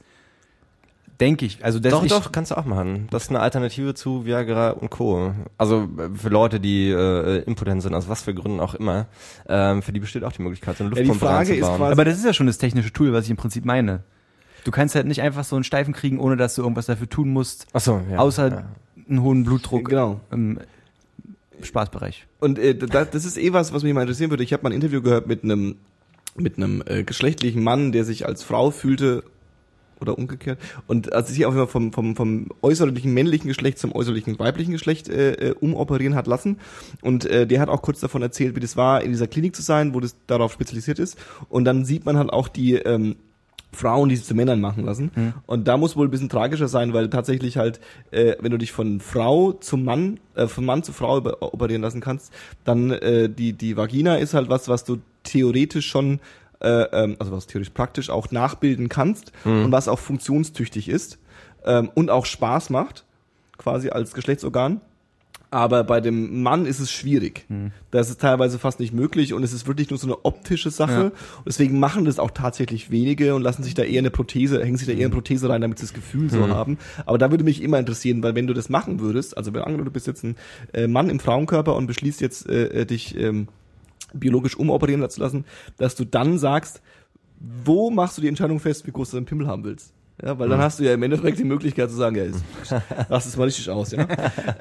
Denke 1.20 1.46
ich. 1.46 1.64
Also 1.64 1.78
das 1.78 1.92
Doch, 1.92 2.04
ich, 2.04 2.10
doch, 2.10 2.30
kannst 2.30 2.50
du 2.50 2.58
auch 2.58 2.66
machen. 2.66 3.08
Das 3.10 3.24
ist 3.24 3.30
eine 3.30 3.40
Alternative 3.40 3.94
zu 3.94 4.26
Viagra 4.26 4.70
und 4.70 4.90
Co. 4.90 5.32
Also 5.56 5.88
äh, 5.98 6.14
für 6.14 6.28
Leute, 6.28 6.60
die 6.60 6.90
äh, 6.90 7.38
impotent 7.44 7.82
sind, 7.82 7.94
aus 7.94 8.08
was 8.08 8.22
für 8.22 8.34
Gründen 8.34 8.60
auch 8.60 8.74
immer, 8.74 9.06
ähm, 9.48 9.80
für 9.82 9.92
die 9.92 10.00
besteht 10.00 10.24
auch 10.24 10.32
die 10.32 10.42
Möglichkeit, 10.42 10.76
so 10.76 10.84
eine 10.84 10.94
Ja, 10.94 11.02
die 11.02 11.08
Luftpumpe 11.08 11.34
Frage 11.34 11.54
ist 11.54 11.66
quasi- 11.66 11.82
Aber 11.92 12.04
das 12.04 12.18
ist 12.18 12.24
ja 12.26 12.34
schon 12.34 12.46
das 12.46 12.58
technische 12.58 12.92
Tool, 12.92 13.12
was 13.14 13.24
ich 13.24 13.30
im 13.30 13.36
Prinzip 13.38 13.64
meine. 13.64 14.02
Du 14.64 14.70
kannst 14.70 14.94
halt 14.94 15.06
nicht 15.06 15.22
einfach 15.22 15.44
so 15.44 15.56
einen 15.56 15.64
Steifen 15.64 15.94
kriegen, 15.94 16.18
ohne 16.18 16.36
dass 16.36 16.54
du 16.56 16.62
irgendwas 16.62 16.86
dafür 16.86 17.08
tun 17.08 17.30
musst, 17.32 17.66
Ach 17.72 17.80
so, 17.80 18.00
ja. 18.10 18.18
außer 18.18 18.48
ja. 18.50 18.64
einen 19.08 19.22
hohen 19.22 19.44
Blutdruck 19.44 19.88
Genau. 19.88 20.20
im 20.30 20.58
Spaßbereich. 21.62 22.26
Und 22.40 22.58
äh, 22.58 22.74
das, 22.74 23.10
das 23.10 23.24
ist 23.24 23.38
eh 23.38 23.52
was, 23.52 23.72
was 23.72 23.82
mich 23.82 23.94
mal 23.94 24.02
interessieren 24.02 24.30
würde. 24.30 24.42
Ich 24.42 24.52
habe 24.52 24.62
mal 24.62 24.70
ein 24.70 24.74
Interview 24.74 25.00
gehört 25.02 25.26
mit 25.26 25.44
einem 25.44 25.76
mit 26.38 26.58
einem 26.58 26.82
äh, 26.84 27.02
geschlechtlichen 27.02 27.62
Mann, 27.64 27.92
der 27.92 28.04
sich 28.04 28.26
als 28.26 28.42
Frau 28.42 28.70
fühlte 28.70 29.24
oder 30.00 30.18
umgekehrt. 30.18 30.58
Und 30.86 31.12
also 31.12 31.32
sich 31.32 31.46
auf 31.46 31.54
jeden 31.54 31.66
Fall 31.66 31.72
vom, 31.72 31.92
vom, 31.92 32.16
vom 32.16 32.46
äußerlichen 32.62 33.12
männlichen 33.12 33.48
Geschlecht 33.48 33.78
zum 33.78 33.94
äußerlichen 33.94 34.38
weiblichen 34.38 34.72
Geschlecht 34.72 35.08
äh, 35.08 35.32
äh, 35.32 35.54
umoperieren 35.60 36.14
hat 36.14 36.26
lassen. 36.26 36.58
Und 37.02 37.24
äh, 37.26 37.46
der 37.46 37.60
hat 37.60 37.68
auch 37.68 37.82
kurz 37.82 38.00
davon 38.00 38.22
erzählt, 38.22 38.56
wie 38.56 38.60
das 38.60 38.76
war, 38.76 39.02
in 39.02 39.12
dieser 39.12 39.26
Klinik 39.26 39.54
zu 39.54 39.62
sein, 39.62 39.94
wo 39.94 40.00
das 40.00 40.16
darauf 40.26 40.52
spezialisiert 40.52 40.98
ist. 40.98 41.18
Und 41.48 41.64
dann 41.64 41.84
sieht 41.84 42.04
man 42.04 42.16
halt 42.16 42.32
auch 42.32 42.48
die 42.48 42.74
ähm, 42.74 43.16
Frauen, 43.72 44.08
die 44.08 44.16
sich 44.16 44.24
zu 44.24 44.34
Männern 44.34 44.60
machen 44.60 44.84
lassen. 44.84 45.10
Und 45.46 45.68
da 45.68 45.76
muss 45.76 45.96
wohl 45.96 46.06
ein 46.08 46.10
bisschen 46.10 46.28
tragischer 46.28 46.68
sein, 46.68 46.94
weil 46.94 47.10
tatsächlich 47.10 47.58
halt, 47.58 47.80
äh, 48.10 48.34
wenn 48.40 48.50
du 48.50 48.56
dich 48.56 48.72
von 48.72 49.00
Frau 49.00 49.52
zum 49.52 49.84
Mann, 49.84 50.18
äh, 50.34 50.46
von 50.46 50.64
Mann 50.64 50.82
zu 50.82 50.92
Frau 50.92 51.18
operieren 51.18 51.82
lassen 51.82 52.00
kannst, 52.00 52.32
dann 52.64 52.90
äh, 52.90 53.28
die, 53.28 53.52
die 53.52 53.76
Vagina 53.76 54.16
ist 54.16 54.34
halt 54.34 54.48
was, 54.48 54.68
was 54.68 54.84
du 54.84 54.98
theoretisch 55.24 55.86
schon, 55.86 56.20
also 56.60 57.32
was 57.32 57.46
theoretisch 57.46 57.72
praktisch 57.72 58.10
auch 58.10 58.30
nachbilden 58.30 58.88
kannst 58.88 59.32
und 59.44 59.72
was 59.72 59.88
auch 59.88 59.98
funktionstüchtig 59.98 60.88
ist 60.88 61.18
ähm, 61.66 61.90
und 61.94 62.10
auch 62.10 62.26
Spaß 62.26 62.70
macht, 62.70 63.04
quasi 63.58 63.90
als 63.90 64.14
Geschlechtsorgan. 64.14 64.80
Aber 65.50 65.84
bei 65.84 66.00
dem 66.00 66.42
Mann 66.42 66.66
ist 66.66 66.80
es 66.80 66.90
schwierig. 66.90 67.46
Das 67.92 68.10
ist 68.10 68.20
teilweise 68.20 68.58
fast 68.58 68.80
nicht 68.80 68.92
möglich 68.92 69.32
und 69.32 69.44
es 69.44 69.52
ist 69.52 69.66
wirklich 69.68 69.88
nur 69.90 69.98
so 69.98 70.08
eine 70.08 70.24
optische 70.24 70.70
Sache. 70.70 71.12
Ja. 71.14 71.42
Deswegen 71.46 71.78
machen 71.78 72.04
das 72.04 72.18
auch 72.18 72.32
tatsächlich 72.32 72.90
wenige 72.90 73.34
und 73.34 73.42
lassen 73.42 73.62
sich 73.62 73.74
da 73.74 73.84
eher 73.84 74.00
eine 74.00 74.10
Prothese, 74.10 74.62
hängen 74.62 74.76
sich 74.76 74.88
da 74.88 74.92
eher 74.92 75.06
eine 75.06 75.14
Prothese 75.14 75.48
rein, 75.48 75.60
damit 75.60 75.78
sie 75.78 75.84
das 75.84 75.94
Gefühl 75.94 76.30
so 76.30 76.48
haben. 76.48 76.78
Aber 77.06 77.16
da 77.16 77.30
würde 77.30 77.44
mich 77.44 77.62
immer 77.62 77.78
interessieren, 77.78 78.22
weil 78.24 78.34
wenn 78.34 78.48
du 78.48 78.54
das 78.54 78.68
machen 78.68 78.98
würdest, 78.98 79.36
also 79.36 79.54
wenn 79.54 79.84
du 79.84 79.90
bist 79.90 80.08
jetzt 80.08 80.24
ein 80.24 80.36
äh, 80.74 80.88
Mann 80.88 81.08
im 81.08 81.20
Frauenkörper 81.20 81.76
und 81.76 81.86
beschließt 81.86 82.20
jetzt, 82.20 82.48
äh, 82.48 82.80
äh, 82.80 82.84
dich 82.84 83.16
ähm, 83.16 83.46
biologisch 84.14 84.56
umoperieren 84.56 85.08
zu 85.10 85.20
lassen, 85.20 85.44
dass 85.76 85.94
du 85.94 86.04
dann 86.04 86.38
sagst, 86.38 86.82
wo 87.38 87.90
machst 87.90 88.16
du 88.16 88.22
die 88.22 88.28
Entscheidung 88.28 88.60
fest, 88.60 88.86
wie 88.86 88.92
groß 88.92 89.10
du 89.10 89.16
deinen 89.16 89.26
Pimmel 89.26 89.46
haben 89.46 89.64
willst? 89.64 89.92
Ja, 90.22 90.38
weil 90.38 90.48
dann 90.48 90.60
hast 90.60 90.78
du 90.78 90.84
ja 90.84 90.94
im 90.94 91.02
Endeffekt 91.02 91.38
die 91.38 91.44
Möglichkeit 91.44 91.90
zu 91.90 91.96
sagen, 91.96 92.16
ja, 92.16 92.24
ist, 92.24 92.42
lass 93.10 93.26
es 93.26 93.36
mal 93.36 93.44
richtig 93.44 93.68
aus, 93.68 93.90
ja. 93.90 94.06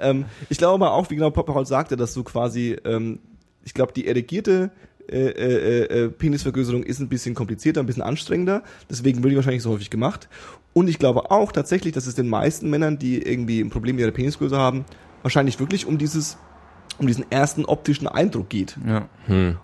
ähm, 0.02 0.26
ich 0.50 0.58
glaube 0.58 0.86
aber 0.86 0.94
auch, 0.94 1.10
wie 1.10 1.16
genau 1.16 1.30
Paul 1.30 1.66
sagte, 1.66 1.96
dass 1.96 2.14
du 2.14 2.24
quasi, 2.24 2.76
ähm, 2.84 3.20
ich 3.64 3.74
glaube, 3.74 3.94
die 3.94 4.06
erigierte 4.06 4.72
äh, 5.08 5.30
äh, 5.30 5.84
äh, 5.84 6.10
Penisvergrößerung 6.10 6.84
ist 6.84 7.00
ein 7.00 7.08
bisschen 7.08 7.36
komplizierter, 7.36 7.80
ein 7.80 7.86
bisschen 7.86 8.04
anstrengender, 8.04 8.64
deswegen 8.90 9.24
wird 9.24 9.32
die 9.32 9.36
wahrscheinlich 9.38 9.64
so 9.64 9.72
häufig 9.72 9.90
gemacht. 9.90 10.28
Und 10.74 10.90
ich 10.90 11.00
glaube 11.00 11.32
auch 11.32 11.54
tatsächlich, 11.54 11.94
dass 11.94 12.06
es 12.06 12.16
den 12.16 12.28
meisten 12.28 12.70
Männern, 12.70 13.00
die 13.00 13.22
irgendwie 13.22 13.62
ein 13.62 13.70
Problem 13.70 13.96
mit 13.96 14.04
ihrer 14.04 14.12
Penisgröße 14.12 14.58
haben, 14.58 14.84
wahrscheinlich 15.22 15.58
wirklich 15.60 15.86
um 15.86 15.98
dieses, 15.98 16.38
um 16.98 17.08
diesen 17.08 17.30
ersten 17.32 17.66
optischen 17.66 18.08
Eindruck 18.08 18.50
geht. 18.50 18.78
Ja. 18.88 19.08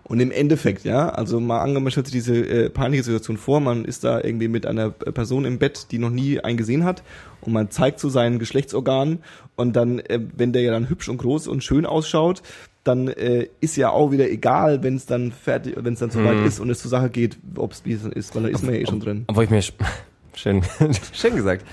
Und 0.04 0.20
im 0.20 0.32
Endeffekt, 0.32 0.84
ja, 0.84 1.10
also 1.10 1.40
mal 1.40 1.60
angenommen, 1.60 1.86
man 1.86 1.92
stellt 1.92 2.08
sich 2.08 2.14
diese 2.14 2.36
äh, 2.36 2.70
peinliche 2.70 3.04
Situation 3.04 3.38
vor, 3.38 3.60
man 3.62 3.86
ist 3.86 4.04
da 4.04 4.22
irgendwie 4.22 4.48
mit 4.50 4.66
einer 4.66 4.90
Person 4.90 5.46
im 5.46 5.58
Bett, 5.60 5.88
die 5.92 5.98
noch 6.00 6.10
nie 6.10 6.40
einen 6.42 6.58
gesehen 6.58 6.84
hat 6.84 7.04
und 7.42 7.54
man 7.54 7.70
zeigt 7.72 8.00
so 8.00 8.10
seinen 8.10 8.38
Geschlechtsorgan 8.40 9.20
und 9.56 9.76
dann, 9.76 10.00
äh, 10.00 10.20
wenn 10.36 10.52
der 10.52 10.62
ja 10.64 10.72
dann 10.72 10.90
hübsch 10.90 11.08
und 11.10 11.18
groß 11.20 11.48
und 11.48 11.64
schön 11.64 11.86
ausschaut, 11.86 12.42
dann 12.84 13.08
äh, 13.08 13.48
ist 13.62 13.78
ja 13.78 13.92
auch 13.92 14.12
wieder 14.12 14.30
egal, 14.30 14.82
wenn 14.84 14.96
es 14.96 15.06
dann 15.06 15.32
fertig, 15.32 15.76
wenn 15.78 15.94
es 15.94 16.00
dann 16.00 16.10
soweit 16.10 16.46
ist 16.46 16.60
und 16.60 16.70
es 16.70 16.80
zur 16.80 16.90
Sache 16.90 17.10
geht, 17.12 17.38
ob 17.56 17.72
es 17.74 17.86
wie 17.86 17.94
es 17.94 18.02
dann 18.02 18.12
ist, 18.12 18.36
weil 18.36 18.44
da 18.44 18.50
ist 18.50 18.64
man 18.64 18.74
ja 18.74 18.80
eh 18.82 18.88
schon 18.88 19.00
drin. 19.00 19.24
Obwohl 19.28 19.44
ich 19.44 19.50
mir 19.52 19.62
sch- 19.62 19.74
schön, 20.36 20.64
schön 21.14 21.36
gesagt. 21.36 21.64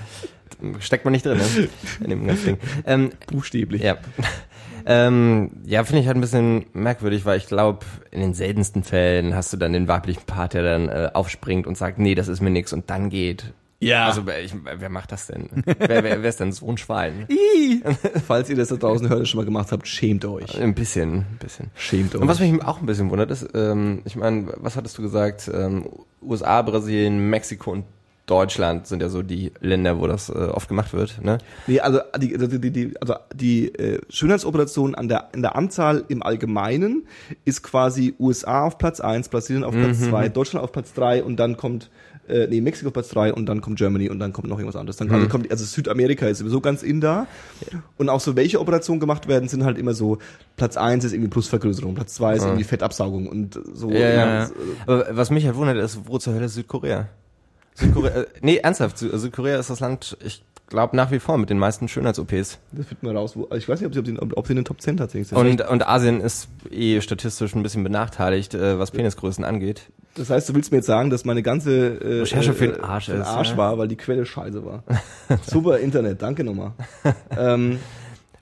Steckt 0.81 1.05
man 1.05 1.13
nicht 1.13 1.25
drin, 1.25 1.37
ne? 1.37 1.69
In 2.03 2.09
dem 2.09 2.27
ganzen 2.27 2.45
Ding. 2.45 2.57
Ähm, 2.85 3.09
Buchstäblich. 3.27 3.81
ja. 3.81 3.97
Ähm, 4.91 5.51
ja, 5.65 5.83
finde 5.83 6.01
ich 6.01 6.07
halt 6.07 6.17
ein 6.17 6.21
bisschen 6.21 6.65
merkwürdig, 6.73 7.23
weil 7.23 7.37
ich 7.37 7.45
glaube, 7.45 7.85
in 8.09 8.21
den 8.21 8.33
seltensten 8.33 8.83
Fällen 8.83 9.35
hast 9.35 9.53
du 9.53 9.57
dann 9.57 9.71
den 9.71 9.87
weiblichen 9.87 10.23
Part, 10.25 10.55
der 10.55 10.63
dann 10.63 10.89
äh, 10.89 11.11
aufspringt 11.13 11.67
und 11.67 11.77
sagt, 11.77 11.99
nee, 11.99 12.15
das 12.15 12.27
ist 12.27 12.41
mir 12.41 12.49
nix 12.49 12.73
und 12.73 12.89
dann 12.89 13.11
geht. 13.11 13.53
Ja. 13.79 14.07
Also 14.07 14.23
ich, 14.43 14.51
wer 14.63 14.89
macht 14.89 15.11
das 15.11 15.27
denn? 15.27 15.47
wer, 15.63 16.03
wer, 16.03 16.23
wer 16.23 16.29
ist 16.29 16.39
denn 16.39 16.51
so 16.51 16.67
ein 16.67 16.79
Schwein? 16.79 17.27
Falls 18.27 18.49
ihr 18.49 18.55
das 18.55 18.69
da 18.69 18.77
draußen 18.77 19.07
hört 19.09 19.27
schon 19.27 19.37
mal 19.37 19.45
gemacht 19.45 19.71
habt, 19.71 19.87
schämt 19.87 20.25
euch. 20.25 20.59
Ein 20.59 20.73
bisschen, 20.73 21.17
ein 21.17 21.37
bisschen. 21.39 21.67
Schämt 21.75 22.15
euch. 22.15 22.21
Und 22.21 22.27
was 22.27 22.39
mich 22.39 22.63
auch 22.63 22.79
ein 22.79 22.87
bisschen 22.87 23.11
wundert 23.11 23.29
ist, 23.29 23.47
ähm, 23.53 24.01
ich 24.05 24.15
meine, 24.15 24.53
was 24.57 24.75
hattest 24.75 24.97
du 24.97 25.03
gesagt? 25.03 25.51
Ähm, 25.53 25.87
USA, 26.19 26.63
Brasilien, 26.63 27.29
Mexiko 27.29 27.73
und 27.73 27.85
Deutschland 28.29 28.87
sind 28.87 29.01
ja 29.01 29.09
so 29.09 29.21
die 29.23 29.51
Länder, 29.59 29.99
wo 29.99 30.07
das 30.07 30.29
äh, 30.29 30.33
oft 30.33 30.67
gemacht 30.67 30.93
wird. 30.93 31.23
Ne? 31.23 31.39
Nee, 31.67 31.79
also 31.79 31.99
die, 32.17 32.37
die, 32.37 32.59
die, 32.59 32.71
die, 32.71 32.93
also 33.01 33.15
die 33.33 33.73
äh, 33.75 33.99
Schönheitsoperation 34.09 34.95
an 34.95 35.07
der, 35.07 35.29
in 35.33 35.41
der 35.41 35.55
Anzahl 35.55 36.03
im 36.07 36.21
Allgemeinen 36.23 37.07
ist 37.45 37.63
quasi 37.63 38.13
USA 38.19 38.65
auf 38.65 38.77
Platz 38.77 38.99
eins, 38.99 39.29
Brasilien 39.29 39.63
auf 39.63 39.73
Platz 39.73 39.99
zwei, 40.01 40.29
Deutschland 40.29 40.63
auf 40.63 40.71
Platz 40.71 40.93
drei 40.93 41.23
und 41.23 41.37
dann 41.37 41.57
kommt 41.57 41.89
äh, 42.27 42.45
nee, 42.47 42.61
Mexiko 42.61 42.89
auf 42.89 42.93
Platz 42.93 43.09
drei 43.09 43.33
und 43.33 43.47
dann 43.47 43.59
kommt 43.61 43.79
Germany 43.79 44.07
und 44.07 44.19
dann 44.19 44.33
kommt 44.33 44.47
noch 44.49 44.59
irgendwas 44.59 44.79
anderes. 44.79 44.97
Dann 44.97 45.09
also 45.11 45.27
kommt, 45.27 45.49
also 45.49 45.65
Südamerika 45.65 46.27
ist 46.27 46.37
sowieso 46.37 46.61
ganz 46.61 46.83
in 46.83 47.01
da. 47.01 47.25
Und 47.97 48.09
auch 48.09 48.19
so, 48.19 48.35
welche 48.35 48.59
Operationen 48.61 48.99
gemacht 48.99 49.27
werden, 49.27 49.49
sind 49.49 49.63
halt 49.63 49.79
immer 49.79 49.95
so, 49.95 50.19
Platz 50.55 50.77
eins 50.77 51.03
ist 51.05 51.13
irgendwie 51.13 51.29
Plusvergrößerung, 51.31 51.95
Platz 51.95 52.13
zwei 52.13 52.35
ist 52.35 52.43
irgendwie 52.49 52.65
Fettabsaugung 52.65 53.27
und 53.27 53.59
so. 53.73 53.89
Ja, 53.89 53.97
ja, 53.99 54.09
ja. 54.41 54.45
so- 54.45 54.53
Aber 54.85 55.07
was 55.11 55.31
mich 55.31 55.47
halt 55.47 55.55
wundert, 55.55 55.77
ist, 55.77 56.01
wo 56.05 56.19
zur 56.19 56.35
Hölle 56.35 56.45
ist 56.45 56.53
Südkorea? 56.53 57.07
Südkorea, 57.79 58.11
äh, 58.21 58.25
nee, 58.41 58.57
ernsthaft, 58.57 58.97
Sü- 58.97 59.15
Südkorea 59.17 59.57
ist 59.59 59.69
das 59.69 59.79
Land, 59.79 60.17
ich 60.23 60.43
glaube 60.67 60.95
nach 60.95 61.09
wie 61.11 61.19
vor 61.19 61.37
mit 61.37 61.49
den 61.49 61.57
meisten 61.57 61.87
Schönheits-OPs. 61.87 62.59
Das 62.71 62.85
finden 62.87 63.07
wir 63.07 63.13
raus. 63.15 63.35
Wo, 63.35 63.47
ich 63.55 63.67
weiß 63.67 63.79
nicht, 63.81 63.87
ob 63.87 63.93
sie, 63.93 63.99
ob 63.99 64.05
sie, 64.05 64.17
ob 64.37 64.47
sie 64.47 64.53
in 64.53 64.57
den 64.57 64.65
Top 64.65 64.79
10 64.81 64.97
tatsächlich 64.97 65.29
sind. 65.29 65.37
Und, 65.37 65.61
und 65.67 65.87
Asien 65.87 66.21
ist 66.21 66.47
eh 66.69 67.01
statistisch 67.01 67.55
ein 67.55 67.63
bisschen 67.63 67.83
benachteiligt, 67.83 68.53
äh, 68.53 68.77
was 68.77 68.91
Penisgrößen 68.91 69.43
angeht. 69.43 69.83
Das 70.15 70.29
heißt, 70.29 70.49
du 70.49 70.55
willst 70.55 70.71
mir 70.71 70.77
jetzt 70.79 70.87
sagen, 70.87 71.09
dass 71.09 71.25
meine 71.25 71.41
ganze 71.41 71.99
äh, 72.01 72.19
Recherche 72.21 72.53
für 72.53 72.65
äh, 72.65 72.71
den 72.73 72.81
Arsch 72.83 73.05
für 73.05 73.13
den 73.13 73.21
ist, 73.21 73.27
Arsch 73.27 73.51
ja. 73.51 73.57
war, 73.57 73.77
weil 73.77 73.87
die 73.87 73.95
Quelle 73.95 74.25
scheiße 74.25 74.63
war. 74.65 74.83
Super 75.47 75.79
Internet, 75.79 76.21
danke 76.21 76.43
nochmal. 76.43 76.73
ähm, 77.37 77.79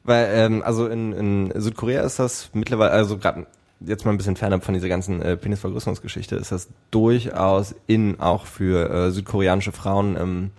Weil, 0.04 0.30
ähm, 0.34 0.64
also 0.64 0.88
in, 0.88 1.12
in 1.14 1.52
Südkorea 1.62 2.02
ist 2.02 2.18
das 2.20 2.50
mittlerweile, 2.54 2.92
also 2.92 3.18
gerade 3.18 3.46
jetzt 3.80 4.06
mal 4.06 4.12
ein 4.12 4.18
bisschen 4.18 4.36
fernab 4.36 4.64
von 4.64 4.74
dieser 4.74 4.90
ganzen 4.90 5.22
äh, 5.22 5.38
Penisvergrößerungsgeschichte, 5.38 6.36
ist 6.36 6.52
das 6.52 6.70
durchaus 6.92 7.76
in 7.86 8.20
auch 8.20 8.46
für 8.46 8.90
äh, 8.90 9.12
südkoreanische 9.12 9.72
Frauen, 9.72 10.18
ähm, 10.20 10.52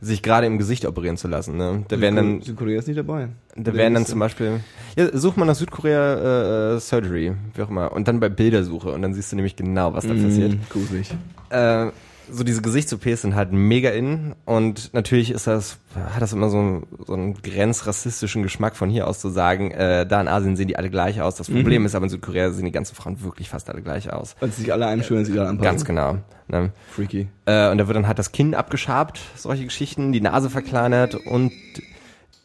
sich 0.00 0.22
gerade 0.22 0.46
im 0.46 0.58
Gesicht 0.58 0.86
operieren 0.86 1.16
zu 1.16 1.26
lassen. 1.26 1.56
Ne? 1.56 1.84
Da 1.88 2.00
werden 2.00 2.16
dann, 2.16 2.40
Südkorea 2.42 2.78
ist 2.78 2.86
nicht 2.86 2.98
dabei. 2.98 3.28
da 3.56 3.74
werden 3.74 3.94
dann 3.94 4.06
zum 4.06 4.20
Beispiel, 4.20 4.60
ja, 4.96 5.08
such 5.16 5.36
mal 5.36 5.44
nach 5.44 5.56
Südkorea 5.56 6.74
äh, 6.76 6.80
Surgery, 6.80 7.32
wie 7.54 7.62
auch 7.62 7.68
immer, 7.68 7.92
und 7.92 8.06
dann 8.06 8.20
bei 8.20 8.28
Bildersuche 8.28 8.92
und 8.92 9.02
dann 9.02 9.12
siehst 9.12 9.32
du 9.32 9.36
nämlich 9.36 9.56
genau, 9.56 9.94
was 9.94 10.06
da 10.06 10.14
passiert. 10.14 10.52
Mm, 10.52 10.60
Gruselig. 10.70 11.10
Äh, 11.50 11.90
so 12.30 12.44
diese 12.44 12.62
Gesichts-OPs 12.62 13.22
sind 13.22 13.34
halt 13.34 13.52
mega 13.52 13.90
in 13.90 14.34
und 14.44 14.92
natürlich 14.94 15.30
ist 15.30 15.46
das, 15.46 15.78
hat 15.94 16.22
das 16.22 16.32
immer 16.32 16.50
so, 16.50 16.82
so 17.06 17.12
einen 17.12 17.34
grenzrassistischen 17.34 18.42
Geschmack 18.42 18.76
von 18.76 18.90
hier 18.90 19.06
aus 19.06 19.20
zu 19.20 19.28
sagen, 19.28 19.70
äh, 19.70 20.06
da 20.06 20.20
in 20.20 20.28
Asien 20.28 20.56
sehen 20.56 20.68
die 20.68 20.76
alle 20.76 20.90
gleich 20.90 21.20
aus. 21.20 21.36
Das 21.36 21.48
Problem 21.50 21.86
ist 21.86 21.94
aber 21.94 22.04
in 22.04 22.10
Südkorea 22.10 22.50
sehen 22.50 22.64
die 22.64 22.72
ganzen 22.72 22.94
Frauen 22.94 23.22
wirklich 23.22 23.48
fast 23.48 23.70
alle 23.70 23.82
gleich 23.82 24.12
aus. 24.12 24.36
Weil 24.40 24.50
sie 24.50 24.62
sich 24.62 24.72
alle 24.72 24.86
einschwören, 24.86 25.24
sie 25.24 25.32
alle 25.32 25.48
anpassen. 25.48 25.70
Ganz 25.70 25.84
genau. 25.84 26.18
Ne? 26.48 26.72
Freaky. 26.90 27.28
Äh, 27.46 27.70
und 27.70 27.78
da 27.78 27.86
wird 27.86 27.96
dann 27.96 28.06
halt 28.06 28.18
das 28.18 28.32
Kinn 28.32 28.54
abgeschabt, 28.54 29.20
solche 29.36 29.64
Geschichten, 29.64 30.12
die 30.12 30.20
Nase 30.20 30.50
verkleinert 30.50 31.14
und 31.14 31.52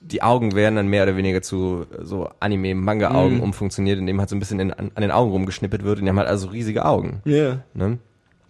die 0.01 0.21
Augen 0.21 0.53
werden 0.53 0.75
dann 0.75 0.87
mehr 0.87 1.03
oder 1.03 1.15
weniger 1.15 1.41
zu 1.41 1.85
so 2.01 2.29
Anime-Manga-Augen 2.39 3.39
umfunktioniert, 3.39 3.99
indem 3.99 4.19
halt 4.19 4.29
so 4.29 4.35
ein 4.35 4.39
bisschen 4.39 4.59
in, 4.59 4.73
an, 4.73 4.91
an 4.93 5.01
den 5.01 5.11
Augen 5.11 5.31
rumgeschnippelt 5.31 5.83
wird 5.83 5.99
und 5.99 6.05
die 6.05 6.09
haben 6.09 6.19
halt 6.19 6.27
also 6.27 6.47
riesige 6.49 6.85
Augen. 6.85 7.21
Ja. 7.25 7.33
Yeah. 7.33 7.63
Ne? 7.73 7.99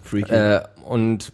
Freaky. 0.03 0.31
Äh, 0.31 0.61
und 0.85 1.31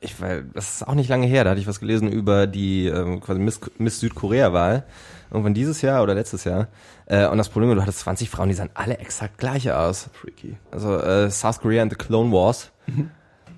ich 0.00 0.20
weil 0.20 0.44
das 0.54 0.76
ist 0.76 0.88
auch 0.88 0.94
nicht 0.94 1.08
lange 1.08 1.26
her, 1.26 1.44
da 1.44 1.50
hatte 1.50 1.60
ich 1.60 1.66
was 1.66 1.80
gelesen 1.80 2.08
über 2.10 2.46
die 2.46 2.86
ähm, 2.86 3.20
quasi 3.20 3.40
Miss, 3.40 3.60
Miss 3.78 4.00
Südkorea-Wahl. 4.00 4.84
Irgendwann 5.30 5.54
dieses 5.54 5.82
Jahr 5.82 6.02
oder 6.02 6.14
letztes 6.14 6.44
Jahr. 6.44 6.68
Äh, 7.06 7.26
und 7.26 7.38
das 7.38 7.48
Problem 7.48 7.68
war, 7.70 7.76
du 7.76 7.82
hattest 7.82 8.00
20 8.00 8.30
Frauen, 8.30 8.48
die 8.48 8.54
sahen 8.54 8.70
alle 8.74 8.98
exakt 8.98 9.38
gleich 9.38 9.70
aus. 9.72 10.10
Freaky. 10.12 10.56
Also 10.70 10.96
äh, 10.98 11.30
South 11.30 11.60
Korea 11.60 11.82
and 11.82 11.90
the 11.90 11.96
Clone 11.96 12.30
Wars. 12.30 12.70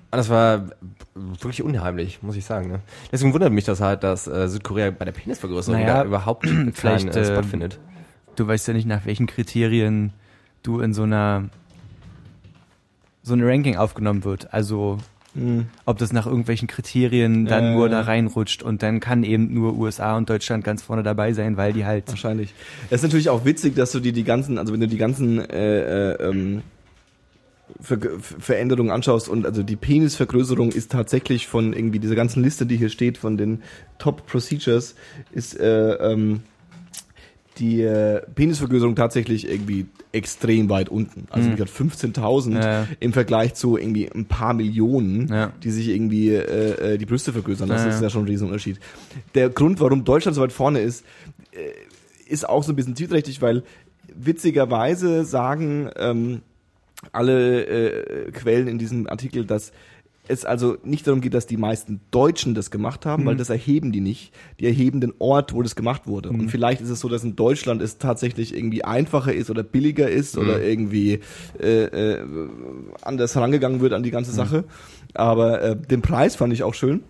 Und 0.09 0.17
das 0.17 0.29
war 0.29 0.67
wirklich 1.13 1.61
unheimlich, 1.61 2.23
muss 2.23 2.35
ich 2.37 2.45
sagen. 2.45 2.69
Ne? 2.69 2.79
Deswegen 3.11 3.33
wundert 3.33 3.51
mich 3.51 3.65
das 3.65 3.81
halt, 3.81 4.03
dass 4.03 4.25
äh, 4.25 4.47
Südkorea 4.47 4.91
bei 4.91 5.05
der 5.05 5.11
Penisvergrößerung 5.11 5.81
Naja, 5.81 5.95
da 5.95 6.05
überhaupt 6.05 6.43
keinen 6.43 6.73
vielleicht, 6.73 7.13
äh, 7.15 7.25
Spot 7.25 7.39
ähm, 7.39 7.43
findet. 7.43 7.79
Du 8.35 8.47
weißt 8.47 8.67
ja 8.69 8.73
nicht, 8.73 8.87
nach 8.87 9.05
welchen 9.05 9.27
Kriterien 9.27 10.13
du 10.63 10.79
in 10.79 10.93
so 10.93 11.03
einer 11.03 11.49
so 13.27 13.33
ein 13.33 13.43
Ranking 13.43 13.75
aufgenommen 13.75 14.23
wird. 14.23 14.53
Also 14.53 14.97
Ob 15.85 15.97
das 15.99 16.11
nach 16.13 16.25
irgendwelchen 16.25 16.67
Kriterien 16.67 17.45
dann 17.45 17.63
Ja, 17.65 17.73
nur 17.73 17.85
ja. 17.85 17.91
da 17.91 18.01
reinrutscht 18.01 18.63
und 18.63 18.81
dann 18.81 18.99
kann 18.99 19.23
eben 19.23 19.53
nur 19.53 19.77
USA 19.77 20.17
und 20.17 20.29
Deutschland 20.29 20.63
ganz 20.63 20.81
vorne 20.81 21.03
dabei 21.03 21.33
sein, 21.33 21.57
weil 21.57 21.73
die 21.73 21.85
halt 21.85 22.07
Wahrscheinlich. 22.07 22.53
Es 22.89 22.97
ist 22.97 23.03
natürlich 23.03 23.29
auch 23.29 23.45
witzig, 23.45 23.75
dass 23.75 23.91
du 23.91 23.99
dir 23.99 24.13
die 24.13 24.23
ganzen, 24.23 24.57
also 24.57 24.73
wenn 24.73 24.79
du 24.79 24.87
die 24.87 24.97
ganzen 24.97 25.39
äh, 25.39 26.13
äh, 26.13 26.29
ähm, 26.29 26.63
Ver 27.81 27.99
Veränderungen 28.19 28.91
anschaust 28.91 29.27
und 29.27 29.45
also 29.45 29.61
die 29.61 29.75
Penisvergrößerung 29.75 30.71
ist 30.71 30.89
tatsächlich 30.91 31.47
von 31.47 31.73
irgendwie 31.73 31.99
dieser 31.99 32.15
ganzen 32.15 32.41
Liste, 32.41 32.65
die 32.65 32.77
hier 32.77 32.89
steht, 32.89 33.17
von 33.17 33.37
den 33.37 33.61
Top 33.99 34.25
Procedures, 34.25 34.95
ist 35.33 35.59
äh, 35.59 35.93
ähm, 35.95 36.41
die 37.59 37.81
äh, 37.81 38.21
Penisvergrößerung 38.35 38.95
tatsächlich 38.95 39.49
irgendwie 39.49 39.87
extrem 40.11 40.69
weit 40.69 40.89
unten. 40.89 41.27
Also 41.31 41.49
gesagt 41.49 41.71
15.000 41.71 42.61
Ja. 42.63 42.87
im 42.99 43.13
Vergleich 43.13 43.55
zu 43.55 43.77
irgendwie 43.77 44.09
ein 44.11 44.25
paar 44.25 44.53
Millionen, 44.53 45.27
Ja. 45.27 45.51
die 45.63 45.71
sich 45.71 45.87
irgendwie 45.89 46.29
äh, 46.29 46.93
äh, 46.93 46.97
die 46.97 47.05
Brüste 47.05 47.33
vergrößern. 47.33 47.67
Das 47.69 47.81
Ja, 47.83 47.89
ist 47.89 47.95
ja. 47.95 48.03
ja 48.03 48.09
schon 48.09 48.23
ein 48.23 48.27
Riesenunterschied. 48.27 48.79
Der 49.35 49.49
Grund, 49.49 49.79
warum 49.79 50.03
Deutschland 50.03 50.35
so 50.35 50.41
weit 50.41 50.51
vorne 50.53 50.79
ist, 50.81 51.03
äh, 51.51 51.57
ist 52.31 52.47
auch 52.47 52.63
so 52.63 52.73
ein 52.73 52.75
bisschen 52.75 52.95
zielträchtig, 52.95 53.41
weil 53.41 53.63
witzigerweise 54.13 55.23
sagen 55.25 55.89
ähm, 55.95 56.41
alle 57.11 57.65
äh, 57.65 58.31
Quellen 58.31 58.67
in 58.67 58.77
diesem 58.77 59.07
Artikel, 59.07 59.45
dass 59.45 59.71
es 60.29 60.45
also 60.45 60.77
nicht 60.83 61.07
darum 61.07 61.21
geht, 61.21 61.33
dass 61.33 61.45
die 61.45 61.57
meisten 61.57 62.01
Deutschen 62.11 62.53
das 62.55 62.71
gemacht 62.71 63.05
haben, 63.05 63.25
weil 63.25 63.35
das 63.37 63.49
erheben 63.49 63.91
die 63.91 64.01
nicht. 64.01 64.33
Die 64.59 64.65
erheben 64.65 65.01
den 65.01 65.13
Ort, 65.19 65.53
wo 65.53 65.61
das 65.61 65.75
gemacht 65.75 66.07
wurde. 66.07 66.29
Und 66.29 66.49
vielleicht 66.49 66.81
ist 66.81 66.89
es 66.89 66.99
so, 66.99 67.09
dass 67.09 67.23
in 67.23 67.35
Deutschland 67.35 67.81
es 67.81 67.97
tatsächlich 67.97 68.55
irgendwie 68.55 68.83
einfacher 68.83 69.33
ist 69.33 69.49
oder 69.49 69.63
billiger 69.63 70.09
ist 70.09 70.37
oder 70.37 70.61
irgendwie 70.61 71.19
äh, 71.59 71.83
äh, 71.83 72.25
anders 73.01 73.35
herangegangen 73.35 73.79
wird 73.81 73.93
an 73.93 74.03
die 74.03 74.11
ganze 74.11 74.31
Sache. 74.31 74.63
Aber 75.13 75.61
äh, 75.61 75.75
den 75.75 76.01
Preis 76.01 76.35
fand 76.35 76.53
ich 76.53 76.63
auch 76.63 76.73
schön. 76.73 77.03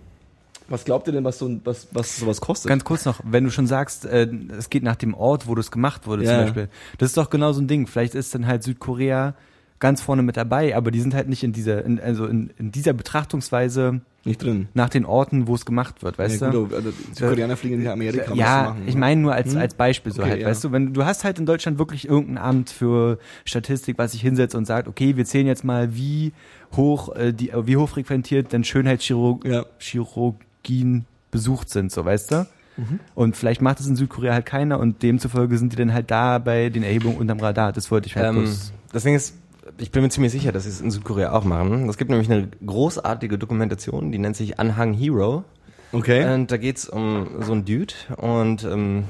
Was 0.69 0.84
glaubt 0.84 1.08
ihr 1.08 1.13
denn, 1.13 1.23
was 1.23 1.39
so 1.39 1.47
ein, 1.47 1.62
was, 1.63 1.88
was 1.93 2.17
sowas 2.17 2.41
kostet? 2.41 2.67
Ganz 2.69 2.84
kurz 2.84 3.06
noch, 3.06 3.21
wenn 3.23 3.45
du 3.45 3.51
schon 3.51 3.67
sagst, 3.67 4.06
äh, 4.06 4.27
es 4.58 4.69
geht 4.69 4.84
nach 4.84 4.97
dem 4.97 5.13
Ort, 5.13 5.47
wo 5.47 5.56
das 5.56 5.71
gemacht 5.71 6.08
wurde 6.08 6.23
Ja. 6.25 6.32
zum 6.32 6.39
Beispiel. 6.43 6.69
Das 6.97 7.10
ist 7.12 7.17
doch 7.17 7.30
genau 7.30 7.53
so 7.53 7.62
ein 7.62 7.67
Ding. 7.67 7.88
Vielleicht 7.88 8.15
ist 8.15 8.36
dann 8.36 8.45
halt 8.47 8.63
Südkorea 8.63 9.34
ganz 9.79 10.01
vorne 10.01 10.23
mit 10.23 10.37
dabei, 10.37 10.75
aber 10.75 10.89
die 10.91 10.99
sind 10.99 11.13
halt 11.13 11.29
nicht 11.29 11.43
in 11.43 11.53
dieser, 11.53 11.85
in, 11.85 11.99
also 11.99 12.25
in, 12.25 12.49
in 12.57 12.71
dieser 12.71 12.93
Betrachtungsweise 12.93 14.01
nicht 14.25 14.41
drin. 14.43 14.67
nach 14.73 14.89
den 14.89 15.05
Orten, 15.05 15.47
wo 15.47 15.55
es 15.55 15.65
gemacht 15.65 16.01
wird, 16.03 16.17
weißt 16.17 16.41
ja, 16.41 16.49
du? 16.49 16.63
gut, 16.65 16.73
also 16.73 16.89
die 16.91 17.13
Südkoreaner 17.13 17.55
fliegen 17.55 17.83
nach 17.83 17.91
Amerika, 17.93 18.31
um 18.31 18.37
Ja, 18.37 18.63
machen. 18.69 18.83
ich 18.87 18.95
ne? 18.95 18.99
meine 18.99 19.21
nur 19.21 19.33
als, 19.33 19.53
Hm? 19.53 19.59
als 19.59 19.75
Beispiel 19.75 20.11
so 20.11 20.21
Okay, 20.23 20.31
halt, 20.31 20.41
ja. 20.41 20.47
weißt 20.47 20.63
du, 20.63 20.71
wenn 20.71 20.93
du 20.93 21.05
hast 21.05 21.23
halt 21.23 21.39
in 21.39 21.45
Deutschland 21.45 21.77
wirklich 21.77 22.07
irgendein 22.09 22.37
Amt 22.43 22.69
für 22.71 23.19
Statistik, 23.45 23.97
was 23.97 24.13
sich 24.13 24.21
hinsetzt 24.21 24.55
und 24.55 24.65
sagt, 24.65 24.87
okay, 24.87 25.15
wir 25.15 25.25
zählen 25.25 25.47
jetzt 25.47 25.63
mal, 25.63 25.95
wie 25.95 26.33
hoch 26.75 27.15
äh, 27.15 27.31
die, 27.31 27.51
äh, 27.51 27.67
wie 27.67 27.77
hoch 27.77 27.87
frequentiert 27.89 28.51
denn 28.51 28.63
Schönheitschirurgien 28.63 29.53
Ja. 29.53 29.65
Chirurgien 29.79 31.05
besucht 31.31 31.69
sind, 31.69 31.91
so 31.91 32.03
weißt 32.03 32.31
du? 32.31 32.47
Mhm. 32.77 32.99
Und 33.15 33.35
vielleicht 33.35 33.61
macht 33.61 33.79
es 33.79 33.87
in 33.87 33.95
Südkorea 33.95 34.33
halt 34.33 34.45
keiner 34.45 34.79
und 34.79 35.01
demzufolge 35.03 35.57
sind 35.57 35.71
die 35.73 35.77
dann 35.77 35.93
halt 35.93 36.11
da 36.11 36.37
bei 36.37 36.69
den 36.69 36.83
Erhebungen 36.83 37.17
unterm 37.17 37.39
Radar. 37.39 37.71
Das 37.71 37.89
wollte 37.91 38.07
ich 38.07 38.15
halt 38.15 38.27
Ähm, 38.27 38.35
bloß. 38.43 38.71
das 38.93 39.03
Ding 39.03 39.15
ist, 39.15 39.35
ich 39.77 39.91
bin 39.91 40.03
mir 40.03 40.10
ziemlich 40.10 40.32
sicher, 40.32 40.51
dass 40.51 40.63
sie 40.63 40.69
es 40.69 40.82
in 40.82 40.91
Südkorea 40.91 41.32
auch 41.34 41.43
machen. 41.43 41.88
Es 41.89 41.97
gibt 41.97 42.10
nämlich 42.10 42.30
eine 42.32 42.49
großartige 42.65 43.38
Dokumentation, 43.38 44.12
die 44.12 44.17
nennt 44.17 44.36
sich 44.36 44.60
Anhang 44.60 44.93
Hero. 44.93 45.43
Okay. 45.91 46.34
Und 46.34 46.51
da 46.51 46.58
geht's 46.58 46.88
um 46.89 47.27
so 47.41 47.53
einen 47.53 47.63
Dude 47.65 47.93
und 48.17 48.63
ähm, 48.65 49.06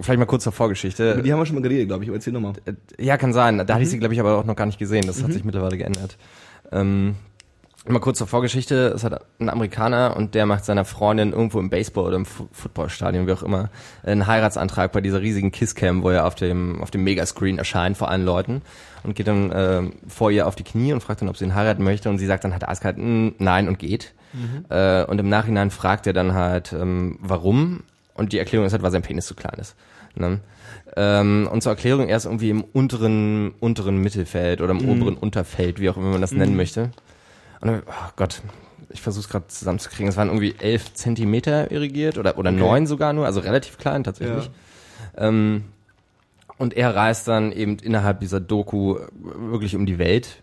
vielleicht 0.00 0.18
mal 0.18 0.24
kurz 0.26 0.44
zur 0.44 0.52
Vorgeschichte. 0.52 1.12
Über 1.12 1.22
die 1.22 1.32
haben 1.32 1.38
wir 1.40 1.46
schon 1.46 1.56
mal 1.56 1.62
geredet, 1.62 1.88
glaube 1.88 2.04
ich. 2.04 2.08
Aber 2.10 2.16
erzähl 2.16 2.32
nochmal. 2.32 2.54
Äh, 2.64 2.72
Ja, 2.98 3.16
kann 3.18 3.32
sein. 3.32 3.58
Da 3.58 3.64
Mhm. 3.64 3.68
hatte 3.68 3.82
ich 3.82 3.90
sie, 3.90 3.98
glaube 3.98 4.14
ich, 4.14 4.20
aber 4.20 4.38
auch 4.38 4.44
noch 4.44 4.56
gar 4.56 4.66
nicht 4.66 4.78
gesehen. 4.78 5.04
Das 5.06 5.22
hat 5.22 5.32
sich 5.32 5.44
mittlerweile 5.44 5.76
geändert. 5.76 6.16
Ähm, 6.70 7.16
mal 7.88 7.98
kurz 7.98 8.18
zur 8.18 8.26
Vorgeschichte. 8.26 8.92
Es 8.94 9.02
hat 9.04 9.24
ein 9.40 9.48
Amerikaner 9.48 10.16
und 10.16 10.34
der 10.34 10.46
macht 10.46 10.64
seiner 10.64 10.84
Freundin 10.84 11.32
irgendwo 11.32 11.58
im 11.58 11.68
Baseball 11.70 12.04
oder 12.06 12.16
im 12.16 12.26
Fu- 12.26 12.48
Footballstadion, 12.52 13.26
wie 13.26 13.32
auch 13.32 13.42
immer, 13.42 13.70
einen 14.04 14.26
Heiratsantrag 14.26 14.92
bei 14.92 15.00
dieser 15.00 15.20
riesigen 15.20 15.50
Kisscam, 15.50 16.02
wo 16.02 16.10
er 16.10 16.26
auf 16.26 16.34
dem, 16.34 16.80
auf 16.82 16.90
dem 16.90 17.02
Megascreen 17.04 17.58
erscheint 17.58 17.96
vor 17.96 18.08
allen 18.08 18.24
Leuten 18.24 18.62
und 19.02 19.16
geht 19.16 19.26
dann 19.26 19.52
ähm, 19.54 19.92
vor 20.06 20.30
ihr 20.30 20.46
auf 20.46 20.54
die 20.54 20.62
Knie 20.62 20.92
und 20.92 21.02
fragt 21.02 21.22
dann, 21.22 21.28
ob 21.28 21.36
sie 21.36 21.44
ihn 21.44 21.54
heiraten 21.54 21.82
möchte 21.82 22.08
und 22.08 22.18
sie 22.18 22.26
sagt 22.26 22.44
dann 22.44 22.52
halt 22.52 22.68
eiskalt, 22.68 22.98
"Mm, 22.98 23.30
nein 23.38 23.68
und 23.68 23.78
geht. 23.78 24.12
Äh, 24.70 25.04
und 25.04 25.18
im 25.18 25.28
Nachhinein 25.28 25.70
fragt 25.70 26.06
er 26.06 26.12
dann 26.14 26.32
halt, 26.34 26.72
ähm, 26.72 27.18
warum 27.20 27.82
und 28.14 28.32
die 28.32 28.38
Erklärung 28.38 28.66
ist 28.66 28.72
halt, 28.72 28.82
weil 28.82 28.90
sein 28.90 29.02
Penis 29.02 29.26
zu 29.26 29.34
klein 29.34 29.58
ist. 29.58 29.74
Ne? 30.14 30.40
Ähm, 30.96 31.48
und 31.50 31.62
zur 31.62 31.72
Erklärung, 31.72 32.08
er 32.08 32.16
ist 32.16 32.26
irgendwie 32.26 32.50
im 32.50 32.62
unteren, 32.62 33.52
unteren 33.60 33.96
Mittelfeld 33.98 34.60
oder 34.60 34.70
im 34.72 34.88
oberen 34.88 35.14
Unterfeld, 35.16 35.80
wie 35.80 35.90
auch 35.90 35.96
immer 35.96 36.10
man 36.10 36.20
das 36.20 36.32
nennen 36.32 36.54
möchte. 36.56 36.90
Und 37.62 37.68
dann, 37.68 37.82
oh 37.86 38.10
Gott, 38.16 38.42
ich 38.90 39.00
versuche 39.00 39.22
es 39.22 39.28
gerade 39.28 39.46
zusammenzukriegen. 39.46 40.08
Es 40.08 40.16
waren 40.16 40.28
irgendwie 40.28 40.54
elf 40.58 40.92
Zentimeter 40.94 41.70
irrigiert 41.70 42.18
oder, 42.18 42.36
oder 42.36 42.50
neun 42.50 42.86
sogar 42.86 43.12
nur, 43.12 43.24
also 43.24 43.40
relativ 43.40 43.78
klein 43.78 44.04
tatsächlich. 44.04 44.50
Ähm, 45.16 45.64
und 46.58 46.76
er 46.76 46.94
reist 46.94 47.28
dann 47.28 47.52
eben 47.52 47.78
innerhalb 47.78 48.20
dieser 48.20 48.40
Doku 48.40 48.98
wirklich 49.12 49.76
um 49.76 49.86
die 49.86 49.98
Welt 49.98 50.42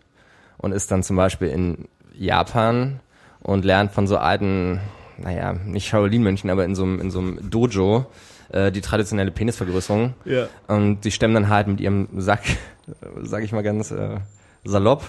und 0.58 0.72
ist 0.72 0.90
dann 0.90 1.02
zum 1.02 1.16
Beispiel 1.16 1.48
in 1.48 1.88
Japan 2.14 3.00
und 3.42 3.64
lernt 3.64 3.92
von 3.92 4.06
so 4.06 4.16
alten, 4.18 4.80
naja, 5.18 5.52
nicht 5.52 5.88
Shaolin-Mönchen, 5.88 6.50
aber 6.50 6.64
in 6.64 6.74
so 6.74 6.84
einem, 6.84 7.00
in 7.00 7.10
so 7.10 7.20
einem 7.20 7.50
Dojo 7.50 8.06
äh, 8.50 8.72
die 8.72 8.80
traditionelle 8.80 9.30
Penisvergrößerung. 9.30 10.14
Ja. 10.24 10.48
Und 10.68 11.02
die 11.02 11.10
stemmen 11.10 11.34
dann 11.34 11.48
halt 11.48 11.68
mit 11.68 11.80
ihrem 11.80 12.08
Sack, 12.16 12.42
sag 13.22 13.44
ich 13.44 13.52
mal 13.52 13.62
ganz 13.62 13.90
äh, 13.90 14.16
salopp, 14.64 15.04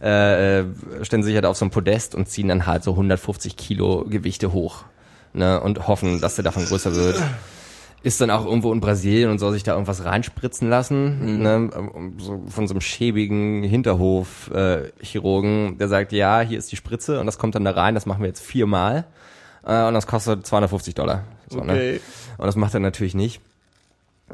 äh, 0.00 0.60
äh, 0.60 0.64
stellen 1.02 1.22
sich 1.22 1.34
halt 1.34 1.46
auf 1.46 1.56
so 1.56 1.64
ein 1.64 1.70
Podest 1.70 2.14
und 2.14 2.28
ziehen 2.28 2.48
dann 2.48 2.66
halt 2.66 2.84
so 2.84 2.92
150 2.92 3.56
Kilo 3.56 4.04
Gewichte 4.08 4.52
hoch. 4.52 4.84
Ne, 5.34 5.60
und 5.60 5.86
hoffen, 5.86 6.22
dass 6.22 6.36
der 6.36 6.44
davon 6.44 6.64
größer 6.64 6.94
wird. 6.94 7.22
Ist 8.02 8.20
dann 8.20 8.30
auch 8.30 8.46
irgendwo 8.46 8.72
in 8.72 8.80
Brasilien 8.80 9.30
und 9.30 9.38
soll 9.38 9.52
sich 9.52 9.62
da 9.62 9.72
irgendwas 9.72 10.04
reinspritzen 10.04 10.70
lassen, 10.70 11.42
ne, 11.42 11.70
um, 11.70 12.18
so, 12.18 12.42
von 12.48 12.66
so 12.66 12.72
einem 12.72 12.80
schäbigen 12.80 13.62
Hinterhof-Chirurgen, 13.62 15.76
der 15.76 15.88
sagt, 15.88 16.12
ja, 16.12 16.40
hier 16.40 16.58
ist 16.58 16.72
die 16.72 16.76
Spritze 16.76 17.20
und 17.20 17.26
das 17.26 17.38
kommt 17.38 17.56
dann 17.56 17.64
da 17.64 17.72
rein, 17.72 17.94
das 17.94 18.06
machen 18.06 18.22
wir 18.22 18.28
jetzt 18.28 18.40
viermal 18.40 19.04
äh, 19.66 19.84
und 19.84 19.94
das 19.94 20.06
kostet 20.06 20.46
250 20.46 20.94
Dollar. 20.94 21.24
So, 21.48 21.62
ne? 21.62 21.72
Okay. 21.72 22.00
Und 22.38 22.46
das 22.46 22.56
macht 22.56 22.74
er 22.74 22.80
natürlich 22.80 23.14
nicht. 23.14 23.40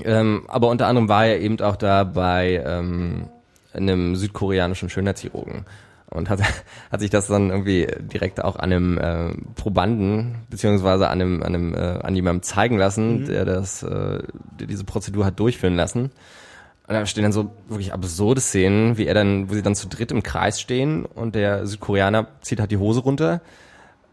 Ähm, 0.02 0.44
aber 0.48 0.68
unter 0.68 0.86
anderem 0.86 1.08
war 1.08 1.26
er 1.26 1.40
eben 1.40 1.60
auch 1.60 1.76
da 1.76 2.04
bei 2.04 2.62
ähm, 2.64 3.28
einem 3.74 4.16
südkoreanischen 4.16 4.88
Schönheitschirurgen 4.88 5.64
und 6.10 6.30
hat, 6.30 6.40
hat 6.90 7.00
sich 7.00 7.10
das 7.10 7.26
dann 7.26 7.50
irgendwie 7.50 7.86
direkt 8.00 8.42
auch 8.42 8.56
an 8.56 8.72
einem 8.72 8.98
äh, 8.98 9.34
Probanden 9.56 10.36
beziehungsweise 10.48 11.08
an 11.08 11.20
einem, 11.20 11.42
an 11.42 11.54
einem, 11.54 11.74
äh, 11.74 11.98
an 12.02 12.14
jemandem 12.14 12.42
zeigen 12.42 12.78
lassen, 12.78 13.26
der 13.26 13.44
das, 13.44 13.82
äh, 13.82 14.22
der 14.58 14.66
diese 14.66 14.84
Prozedur 14.84 15.26
hat 15.26 15.38
durchführen 15.38 15.76
lassen. 15.76 16.10
Und 16.86 16.92
da 16.92 17.06
stehen 17.06 17.22
dann 17.22 17.32
so 17.32 17.50
wirklich 17.68 17.94
absurde 17.94 18.42
Szenen, 18.42 18.98
wie 18.98 19.06
er 19.06 19.14
dann, 19.14 19.48
wo 19.48 19.54
sie 19.54 19.62
dann 19.62 19.74
zu 19.74 19.88
dritt 19.88 20.12
im 20.12 20.22
Kreis 20.22 20.60
stehen 20.60 21.06
und 21.06 21.34
der 21.34 21.66
Südkoreaner 21.66 22.26
zieht 22.42 22.60
halt 22.60 22.70
die 22.70 22.76
Hose 22.76 23.00
runter 23.00 23.40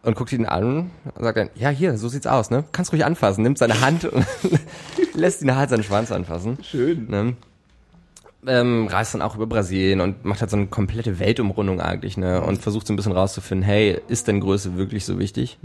und 0.04 0.16
guckt 0.16 0.32
ihn 0.32 0.46
an 0.46 0.90
und 1.14 1.24
sagt 1.24 1.38
dann, 1.38 1.50
ja 1.56 1.70
hier, 1.70 1.98
so 1.98 2.08
sieht's 2.08 2.28
aus, 2.28 2.50
ne? 2.50 2.64
Kannst 2.72 2.94
ruhig 2.94 3.06
anfassen, 3.06 3.44
nimmt 3.44 3.58
seine 3.58 3.82
Hand 3.82 4.06
und 4.06 4.26
lässt 5.14 5.42
ihn 5.42 5.54
halt 5.56 5.70
seinen 5.70 5.84
Schwanz 5.84 6.12
anfassen. 6.12 6.58
Schön. 6.64 7.08
Ne? 7.10 7.36
Ähm, 8.48 8.88
reist 8.88 9.14
dann 9.14 9.22
auch 9.22 9.36
über 9.36 9.46
Brasilien 9.46 10.02
und 10.02 10.26
macht 10.26 10.42
halt 10.42 10.50
so 10.50 10.58
eine 10.58 10.68
komplette 10.68 11.20
Weltumrundung 11.20 11.80
eigentlich, 11.80 12.18
ne? 12.18 12.42
Und 12.42 12.62
versucht 12.62 12.88
so 12.88 12.94
ein 12.94 12.96
bisschen 12.96 13.12
rauszufinden, 13.12 13.64
hey, 13.64 14.00
ist 14.08 14.28
denn 14.28 14.40
Größe 14.40 14.78
wirklich 14.78 15.06
so 15.06 15.20
wichtig? 15.20 15.60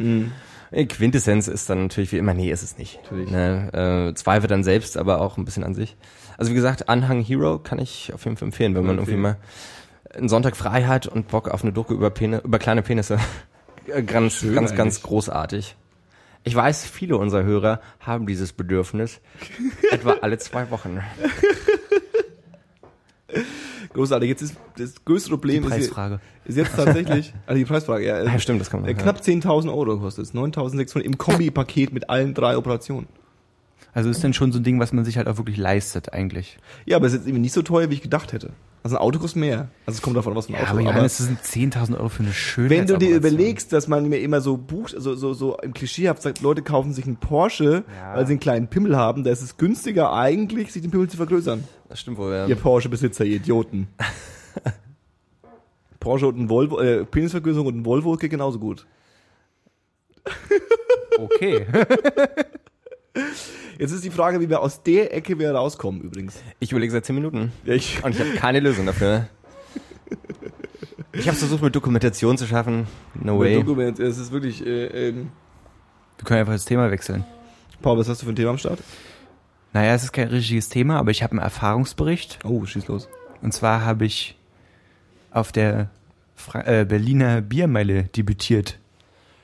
Äh, 0.70 0.84
Quintessenz 0.86 1.48
ist 1.48 1.70
dann 1.70 1.84
natürlich 1.84 2.12
wie 2.12 2.18
immer, 2.18 2.34
nee, 2.34 2.50
ist 2.50 2.62
es 2.62 2.76
nicht. 2.78 3.00
Natürlich. 3.04 3.30
Ne? 3.30 4.08
Äh, 4.10 4.14
zweifelt 4.14 4.50
dann 4.50 4.64
selbst, 4.64 4.96
aber 4.98 5.20
auch 5.20 5.36
ein 5.38 5.44
bisschen 5.44 5.64
an 5.64 5.74
sich. 5.74 5.96
Also 6.36 6.50
wie 6.50 6.54
gesagt, 6.54 6.88
Anhang 6.88 7.22
Hero 7.22 7.58
kann 7.58 7.78
ich 7.78 8.12
auf 8.12 8.24
jeden 8.24 8.36
Fall 8.36 8.48
empfehlen, 8.48 8.74
wenn 8.74 8.84
man 8.84 8.96
irgendwie 8.96 9.14
empfehlen. 9.14 9.36
mal 10.12 10.16
einen 10.16 10.28
Sonntag 10.28 10.56
frei 10.56 10.84
hat 10.84 11.06
und 11.06 11.28
Bock 11.28 11.48
auf 11.48 11.62
eine 11.62 11.72
Doku 11.72 11.94
über, 11.94 12.10
Pene, 12.10 12.40
über 12.44 12.58
kleine 12.58 12.82
Penisse. 12.82 13.18
Äh, 13.88 14.02
ganz, 14.02 14.38
Schön 14.38 14.52
ganz, 14.52 14.74
ganz 14.74 14.96
eigentlich. 14.96 15.02
großartig. 15.04 15.76
Ich 16.42 16.56
weiß, 16.56 16.84
viele 16.86 17.18
unserer 17.18 17.44
Hörer 17.44 17.80
haben 18.00 18.26
dieses 18.26 18.52
Bedürfnis 18.52 19.20
etwa 19.92 20.16
alle 20.22 20.38
zwei 20.38 20.68
Wochen. 20.72 20.98
Großartig. 23.92 24.28
Jetzt 24.28 24.42
ist 24.42 24.56
das 24.78 24.94
größte 25.04 25.30
Problem 25.30 25.62
Die 25.62 25.68
ist, 25.68 25.74
Preisfrage. 25.74 26.20
hier- 26.44 26.50
ist 26.50 26.56
jetzt 26.56 26.76
tatsächlich, 26.76 27.34
also 27.46 27.58
die 27.58 27.64
Preisfrage, 27.64 28.06
ja, 28.06 28.22
Ja, 28.22 28.38
stimmt, 28.38 28.60
das 28.60 28.70
kann 28.70 28.80
man. 28.82 28.90
äh, 28.90 28.94
knapp 28.94 29.20
10.000 29.20 29.68
Euro 29.68 29.98
kostet 29.98 30.26
es. 30.26 30.34
9.600 30.34 31.00
im 31.00 31.18
Kombi-Paket 31.18 31.92
mit 31.92 32.08
allen 32.10 32.34
drei 32.34 32.56
Operationen. 32.56 33.06
Also 33.92 34.10
ist 34.10 34.22
denn 34.22 34.34
schon 34.34 34.52
so 34.52 34.58
ein 34.58 34.62
Ding, 34.62 34.78
was 34.78 34.92
man 34.92 35.04
sich 35.06 35.16
halt 35.16 35.26
auch 35.26 35.38
wirklich 35.38 35.56
leistet 35.56 36.12
eigentlich. 36.12 36.58
Ja, 36.84 36.96
aber 36.98 37.06
es 37.06 37.12
ist 37.14 37.20
jetzt 37.20 37.28
irgendwie 37.28 37.40
nicht 37.42 37.54
so 37.54 37.62
teuer, 37.62 37.88
wie 37.90 37.94
ich 37.94 38.02
gedacht 38.02 38.32
hätte. 38.34 38.50
Also 38.82 38.96
ein 38.96 39.02
Auto 39.02 39.18
kostet 39.18 39.40
mehr. 39.40 39.68
Also 39.86 39.96
es 39.96 40.02
kommt 40.02 40.16
davon, 40.16 40.34
was 40.36 40.46
für 40.46 40.54
ein 40.54 40.60
Auto. 40.60 40.70
aber 40.70 40.80
Johannes, 40.82 41.16
das 41.16 41.26
sind 41.26 41.40
10.000 41.72 41.96
Euro 41.98 42.08
für 42.10 42.22
eine 42.22 42.32
schöne 42.32 42.70
wenn 42.70 42.86
du 42.86 42.98
dir 42.98 43.16
überlegst, 43.16 43.72
dass 43.72 43.88
man 43.88 44.08
mir 44.08 44.18
immer 44.20 44.40
so 44.42 44.58
bucht, 44.58 44.94
also 44.94 45.14
so, 45.16 45.32
so 45.32 45.56
im 45.58 45.72
Klischeehaft 45.72 46.22
sagt, 46.22 46.42
Leute 46.42 46.60
kaufen 46.62 46.92
sich 46.92 47.06
einen 47.06 47.16
Porsche, 47.16 47.84
Ja. 47.98 48.14
weil 48.16 48.26
sie 48.26 48.34
einen 48.34 48.40
kleinen 48.40 48.68
Pimmel 48.68 48.96
haben, 48.96 49.24
da 49.24 49.30
ist 49.30 49.42
es 49.42 49.56
günstiger 49.56 50.12
eigentlich, 50.12 50.72
sich 50.72 50.82
den 50.82 50.90
Pimmel 50.90 51.08
zu 51.08 51.16
vergrößern. 51.16 51.64
Das 51.88 52.00
stimmt 52.00 52.18
wohl, 52.18 52.32
ja. 52.32 52.46
Ihr 52.46 52.56
Porsche-Besitzer, 52.56 53.24
ihr 53.24 53.36
Idioten. 53.36 53.88
Porsche 56.00 56.28
und 56.28 56.38
ein 56.38 56.48
Volvo, 56.48 56.80
äh, 56.80 57.04
Penisvergrößerung 57.04 57.66
und 57.66 57.76
ein 57.78 57.84
Volvo 57.84 58.16
geht 58.16 58.30
genauso 58.30 58.58
gut. 58.58 58.86
Okay. 61.18 61.66
Jetzt 63.78 63.92
ist 63.92 64.04
die 64.04 64.10
Frage, 64.10 64.40
wie 64.40 64.48
wir 64.48 64.60
aus 64.60 64.82
der 64.82 65.14
Ecke 65.14 65.38
wieder 65.38 65.52
rauskommen 65.52 66.00
übrigens. 66.00 66.40
Ich 66.60 66.70
überlege 66.70 66.92
seit 66.92 67.04
10 67.04 67.14
Minuten. 67.14 67.52
Ich, 67.64 68.02
Und 68.02 68.14
ich 68.14 68.20
habe 68.20 68.30
keine 68.30 68.60
Lösung 68.60 68.86
dafür. 68.86 69.28
Ich 71.12 71.28
habe 71.28 71.36
versucht, 71.36 71.62
mit 71.62 71.74
Dokumentation 71.74 72.36
zu 72.36 72.46
schaffen. 72.46 72.86
No 73.14 73.38
way. 73.38 73.56
Dokument, 73.56 73.98
es 73.98 74.18
ist 74.18 74.32
wirklich, 74.32 74.64
äh, 74.64 75.08
ähm, 75.08 75.30
Wir 76.18 76.24
können 76.24 76.40
einfach 76.40 76.52
das 76.52 76.64
Thema 76.64 76.90
wechseln. 76.90 77.24
Paul, 77.82 77.98
was 77.98 78.08
hast 78.08 78.22
du 78.22 78.26
für 78.26 78.32
ein 78.32 78.36
Thema 78.36 78.50
am 78.50 78.58
Start? 78.58 78.80
Naja, 79.72 79.94
es 79.94 80.04
ist 80.04 80.12
kein 80.12 80.28
richtiges 80.28 80.68
Thema, 80.68 80.98
aber 80.98 81.10
ich 81.10 81.22
habe 81.22 81.32
einen 81.32 81.40
Erfahrungsbericht. 81.40 82.38
Oh, 82.44 82.64
schieß 82.64 82.86
los. 82.88 83.08
Und 83.42 83.52
zwar 83.52 83.84
habe 83.84 84.04
ich 84.06 84.36
auf 85.30 85.52
der 85.52 85.90
Fra 86.34 86.60
äh, 86.66 86.84
Berliner 86.88 87.40
Biermeile 87.42 88.04
debütiert. 88.04 88.78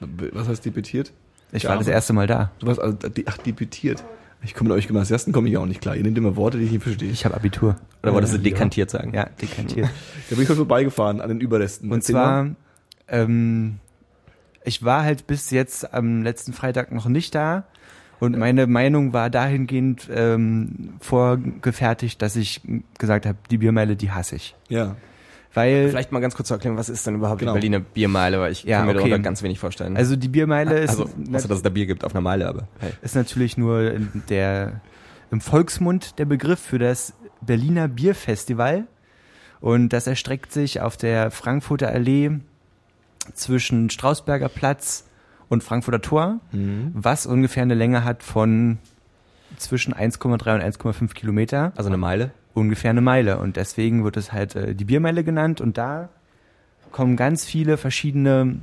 Was 0.00 0.48
heißt 0.48 0.64
debütiert? 0.64 1.12
Ich 1.52 1.64
Ja, 1.64 1.70
war 1.70 1.78
das 1.78 1.86
erste 1.88 2.12
Mal 2.12 2.26
da. 2.26 2.50
Du 2.60 2.66
warst, 2.66 2.80
also, 2.80 2.96
die- 3.08 3.26
ach, 3.28 3.36
debütiert. 3.38 4.02
Ich 4.44 4.54
komme 4.54 4.70
mit 4.70 4.78
euch 4.78 4.88
Gymnasiasten 4.88 5.32
komme 5.32 5.48
ich 5.48 5.56
auch 5.56 5.66
nicht 5.66 5.80
klar. 5.80 5.94
Ihr 5.94 6.02
nehmt 6.02 6.18
immer 6.18 6.34
Worte, 6.34 6.58
die 6.58 6.64
ich 6.64 6.72
nicht 6.72 6.82
verstehe. 6.82 7.10
Ich 7.10 7.24
habe 7.24 7.36
Abitur. 7.36 7.76
Oder 8.02 8.12
wolltest 8.12 8.32
du 8.32 8.38
Ja. 8.38 8.42
dekantiert 8.42 8.90
sagen? 8.90 9.12
Ja, 9.14 9.26
dekantiert. 9.40 9.88
Da 10.30 10.34
bin 10.34 10.42
ich 10.42 10.48
heute 10.48 10.56
vorbeigefahren 10.56 11.20
an 11.20 11.28
den 11.28 11.40
Überresten. 11.40 11.90
Und 11.92 11.98
Erzähl 11.98 12.14
zwar, 12.14 12.48
ähm, 13.06 13.78
ich 14.64 14.82
war 14.82 15.04
halt 15.04 15.26
bis 15.28 15.50
jetzt 15.50 15.92
am 15.94 16.22
letzten 16.22 16.52
Freitag 16.54 16.90
noch 16.90 17.06
nicht 17.06 17.34
da. 17.34 17.64
Und 18.22 18.38
meine 18.38 18.68
Meinung 18.68 19.12
war 19.12 19.30
dahingehend 19.30 20.08
ähm, 20.14 20.90
vorgefertigt, 21.00 22.22
dass 22.22 22.36
ich 22.36 22.60
gesagt 22.96 23.26
habe, 23.26 23.36
die 23.50 23.58
Biermeile, 23.58 23.96
die 23.96 24.12
hasse 24.12 24.36
ich. 24.36 24.54
Ja. 24.68 24.94
Weil, 25.54 25.88
Vielleicht 25.88 26.12
mal 26.12 26.20
ganz 26.20 26.36
kurz 26.36 26.46
zu 26.46 26.54
erklären, 26.54 26.76
was 26.76 26.88
ist 26.88 27.04
denn 27.04 27.16
überhaupt 27.16 27.40
Genau. 27.40 27.54
die 27.54 27.56
Berliner 27.56 27.80
Biermeile, 27.80 28.38
weil 28.38 28.52
ich 28.52 28.62
Ja, 28.62 28.76
kann 28.76 28.86
mir 28.86 28.92
okay. 28.92 28.98
darunter 29.08 29.18
ganz 29.18 29.42
wenig 29.42 29.58
vorstellen. 29.58 29.96
also 29.96 30.14
die 30.14 30.28
Biermeile 30.28 30.78
ist, 30.78 30.90
also 30.90 31.02
außer 31.06 31.48
dass 31.48 31.56
es 31.56 31.62
da 31.62 31.68
Bier 31.70 31.86
gibt 31.86 32.04
auf 32.04 32.14
einer 32.14 32.20
Meile, 32.20 32.46
aber 32.46 32.68
hey. 32.78 32.92
ist 33.02 33.16
natürlich 33.16 33.56
nur 33.58 33.90
der 34.28 34.80
im 35.32 35.40
Volksmund 35.40 36.20
der 36.20 36.26
Begriff 36.26 36.60
für 36.60 36.78
das 36.78 37.14
Berliner 37.40 37.88
Bierfestival. 37.88 38.84
Und 39.60 39.88
das 39.88 40.06
erstreckt 40.06 40.52
sich 40.52 40.80
auf 40.80 40.96
der 40.96 41.32
Frankfurter 41.32 41.88
Allee 41.88 42.30
zwischen 43.34 43.90
Strausberger 43.90 44.48
Platz 44.48 45.06
und 45.52 45.62
Frankfurter 45.62 46.00
Tor, 46.00 46.40
Mhm. 46.52 46.90
was 46.94 47.26
ungefähr 47.26 47.62
eine 47.62 47.74
Länge 47.74 48.04
hat 48.04 48.22
von 48.22 48.78
zwischen 49.58 49.92
1,3 49.94 50.54
und 50.54 50.62
1,5 50.62 51.14
Kilometer, 51.14 51.72
Also 51.76 51.88
eine 51.90 51.98
Meile. 51.98 52.30
ungefähr 52.54 52.90
eine 52.90 53.00
Meile. 53.02 53.38
Und 53.38 53.56
deswegen 53.56 54.02
wird 54.04 54.16
es 54.16 54.32
halt 54.32 54.56
äh, 54.56 54.74
die 54.74 54.84
Biermeile 54.84 55.24
genannt. 55.24 55.60
Und 55.60 55.76
da 55.78 56.08
kommen 56.90 57.16
ganz 57.16 57.44
viele 57.44 57.76
verschiedene 57.76 58.60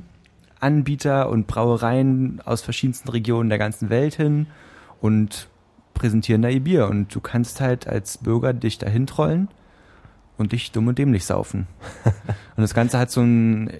Anbieter 0.60 1.28
und 1.30 1.46
Brauereien 1.46 2.40
aus 2.44 2.60
verschiedensten 2.62 3.08
Regionen 3.08 3.48
der 3.48 3.58
ganzen 3.58 3.88
Welt 3.88 4.14
hin 4.14 4.46
und 5.00 5.48
präsentieren 5.94 6.42
da 6.42 6.48
ihr 6.48 6.60
Bier. 6.62 6.88
Und 6.88 7.14
du 7.14 7.20
kannst 7.20 7.60
halt 7.60 7.86
als 7.86 8.18
Bürger 8.18 8.52
dich 8.52 8.78
dahin 8.78 9.06
trollen 9.06 9.48
und 10.40 10.52
dich 10.52 10.72
dumm 10.72 10.88
und 10.88 10.98
dämlich 10.98 11.24
saufen. 11.24 11.66
und 12.04 12.62
das 12.62 12.74
Ganze 12.74 12.98
hat 12.98 13.10
so 13.10 13.20
ein, 13.20 13.70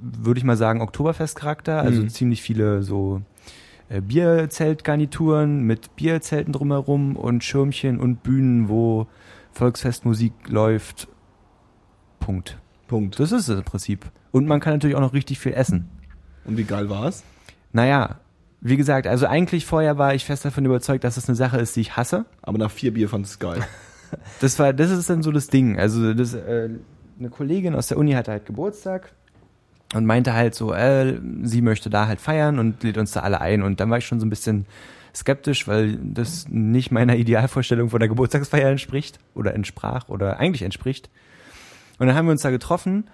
würde 0.00 0.38
ich 0.38 0.44
mal 0.44 0.56
sagen, 0.56 0.80
Oktoberfestcharakter, 0.80 1.80
also 1.80 2.02
Mhm. 2.02 2.08
ziemlich 2.10 2.42
viele 2.42 2.82
so 2.82 3.22
äh, 3.88 4.00
Bierzeltgarnituren 4.00 5.62
mit 5.62 5.96
Bierzelten 5.96 6.52
drumherum 6.52 7.16
und 7.16 7.42
Schirmchen 7.42 7.98
und 7.98 8.22
Bühnen, 8.22 8.68
wo 8.68 9.06
Volksfestmusik 9.52 10.32
läuft. 10.48 11.08
Punkt. 12.20 12.58
Punkt. 12.86 13.18
Das 13.18 13.32
ist 13.32 13.48
es 13.48 13.58
im 13.58 13.64
Prinzip. 13.64 14.04
Und 14.30 14.46
man 14.46 14.60
kann 14.60 14.74
natürlich 14.74 14.96
auch 14.96 15.00
noch 15.00 15.12
richtig 15.14 15.38
viel 15.40 15.54
essen. 15.54 15.88
Und 16.44 16.56
wie 16.56 16.64
geil 16.64 16.88
war's? 16.88 17.24
Naja, 17.72 18.20
wie 18.60 18.76
gesagt, 18.76 19.06
also 19.06 19.26
eigentlich 19.26 19.64
vorher 19.64 19.96
war 19.98 20.14
ich 20.14 20.24
fest 20.24 20.44
davon 20.44 20.64
überzeugt, 20.64 21.04
dass 21.04 21.16
es 21.16 21.28
eine 21.28 21.36
Sache 21.36 21.58
ist, 21.58 21.74
die 21.76 21.80
ich 21.80 21.96
hasse. 21.96 22.26
Aber 22.42 22.58
nach 22.58 22.70
vier 22.70 22.92
Bier 22.92 23.08
fand 23.08 23.26
es 23.26 23.38
geil. 23.38 23.60
Das 24.40 24.58
war, 24.58 24.72
das 24.72 24.90
ist 24.90 25.10
dann 25.10 25.22
so 25.22 25.32
das 25.32 25.48
Ding. 25.48 25.78
Also 25.78 26.14
das, 26.14 26.34
äh, 26.34 26.70
eine 27.18 27.28
Kollegin 27.28 27.74
aus 27.74 27.88
der 27.88 27.98
Uni 27.98 28.12
hatte 28.12 28.32
halt 28.32 28.46
Geburtstag 28.46 29.12
und 29.94 30.06
meinte 30.06 30.32
halt 30.32 30.54
so, 30.54 30.72
äh, 30.72 31.18
sie 31.42 31.62
möchte 31.62 31.90
da 31.90 32.06
halt 32.06 32.20
feiern 32.20 32.58
und 32.58 32.82
lädt 32.82 32.96
uns 32.96 33.12
da 33.12 33.20
alle 33.20 33.40
ein. 33.40 33.62
Und 33.62 33.80
dann 33.80 33.90
war 33.90 33.98
ich 33.98 34.06
schon 34.06 34.20
so 34.20 34.26
ein 34.26 34.30
bisschen 34.30 34.66
skeptisch, 35.14 35.66
weil 35.68 35.96
das 35.96 36.48
nicht 36.48 36.90
meiner 36.90 37.16
Idealvorstellung 37.16 37.90
von 37.90 38.00
der 38.00 38.08
Geburtstagsfeier 38.08 38.70
entspricht 38.70 39.18
oder 39.34 39.54
entsprach 39.54 40.08
oder 40.08 40.38
eigentlich 40.38 40.62
entspricht. 40.62 41.10
Und 41.98 42.06
dann 42.06 42.16
haben 42.16 42.26
wir 42.26 42.32
uns 42.32 42.42
da 42.42 42.50
getroffen 42.50 43.04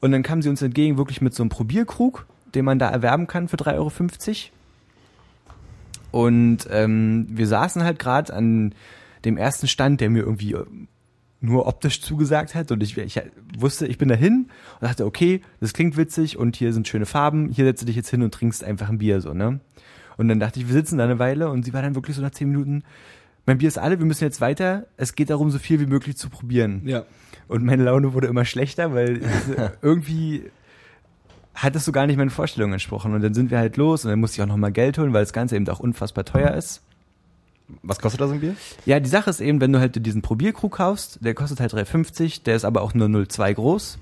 und 0.00 0.12
dann 0.12 0.22
kam 0.22 0.42
sie 0.42 0.48
uns 0.48 0.62
entgegen 0.62 0.98
wirklich 0.98 1.20
mit 1.20 1.34
so 1.34 1.42
einem 1.42 1.50
Probierkrug, 1.50 2.26
den 2.54 2.64
man 2.64 2.78
da 2.78 2.90
erwerben 2.90 3.26
kann 3.26 3.48
für 3.48 3.56
3,50 3.56 3.72
Euro. 3.76 3.90
Und 6.12 6.68
ähm, 6.70 7.26
wir 7.30 7.46
saßen 7.46 7.82
halt 7.82 7.98
gerade 7.98 8.34
an 8.34 8.74
dem 9.24 9.36
ersten 9.36 9.68
Stand, 9.68 10.00
der 10.00 10.10
mir 10.10 10.22
irgendwie 10.22 10.52
äh, 10.52 10.64
nur 11.40 11.66
optisch 11.66 12.00
zugesagt 12.00 12.54
hat. 12.54 12.70
Und 12.70 12.82
ich, 12.82 12.96
ich 12.96 13.20
wusste, 13.58 13.86
ich 13.86 13.98
bin 13.98 14.08
dahin 14.08 14.48
und 14.80 14.88
dachte, 14.88 15.04
okay, 15.04 15.42
das 15.60 15.72
klingt 15.72 15.96
witzig 15.96 16.36
und 16.36 16.56
hier 16.56 16.72
sind 16.72 16.88
schöne 16.88 17.06
Farben, 17.06 17.48
hier 17.48 17.64
setze 17.64 17.84
dich 17.84 17.96
jetzt 17.96 18.10
hin 18.10 18.22
und 18.22 18.32
trinkst 18.32 18.64
einfach 18.64 18.88
ein 18.88 18.98
Bier, 18.98 19.20
so, 19.20 19.34
ne? 19.34 19.60
Und 20.18 20.28
dann 20.28 20.38
dachte 20.38 20.60
ich, 20.60 20.66
wir 20.68 20.74
sitzen 20.74 20.98
da 20.98 21.04
eine 21.04 21.18
Weile 21.18 21.48
und 21.48 21.64
sie 21.64 21.72
war 21.72 21.82
dann 21.82 21.94
wirklich 21.94 22.16
so 22.16 22.22
nach 22.22 22.30
zehn 22.30 22.48
Minuten, 22.48 22.84
mein 23.46 23.58
Bier 23.58 23.68
ist 23.68 23.78
alle, 23.78 23.98
wir 23.98 24.06
müssen 24.06 24.24
jetzt 24.24 24.40
weiter. 24.40 24.86
Es 24.96 25.14
geht 25.14 25.30
darum, 25.30 25.50
so 25.50 25.58
viel 25.58 25.80
wie 25.80 25.86
möglich 25.86 26.16
zu 26.16 26.30
probieren. 26.30 26.82
Ja. 26.84 27.04
Und 27.48 27.64
meine 27.64 27.82
Laune 27.82 28.12
wurde 28.12 28.28
immer 28.28 28.44
schlechter, 28.44 28.94
weil 28.94 29.16
es, 29.16 29.72
irgendwie 29.82 30.50
hat 31.54 31.74
es 31.74 31.84
so 31.84 31.92
gar 31.92 32.06
nicht 32.06 32.16
meinen 32.16 32.30
Vorstellungen 32.30 32.74
entsprochen. 32.74 33.14
Und 33.14 33.22
dann 33.22 33.34
sind 33.34 33.50
wir 33.50 33.58
halt 33.58 33.76
los 33.76 34.04
und 34.04 34.10
dann 34.10 34.20
musste 34.20 34.36
ich 34.36 34.42
auch 34.42 34.48
nochmal 34.48 34.72
Geld 34.72 34.96
holen, 34.98 35.12
weil 35.12 35.22
das 35.22 35.32
Ganze 35.32 35.56
eben 35.56 35.68
auch 35.68 35.80
unfassbar 35.80 36.24
teuer 36.24 36.52
ist. 36.52 36.82
Was 37.82 37.98
kostet 37.98 38.20
da 38.20 38.28
so 38.28 38.34
ein 38.34 38.40
Bier? 38.40 38.54
Ja, 38.84 39.00
die 39.00 39.08
Sache 39.08 39.30
ist 39.30 39.40
eben, 39.40 39.60
wenn 39.60 39.72
du 39.72 39.80
halt 39.80 40.04
diesen 40.04 40.22
Probierkrug 40.22 40.76
kaufst, 40.76 41.18
der 41.22 41.34
kostet 41.34 41.60
halt 41.60 41.72
3,50, 41.72 42.42
der 42.42 42.56
ist 42.56 42.64
aber 42.64 42.82
auch 42.82 42.94
nur 42.94 43.08
0,2 43.08 43.54
groß. 43.54 43.98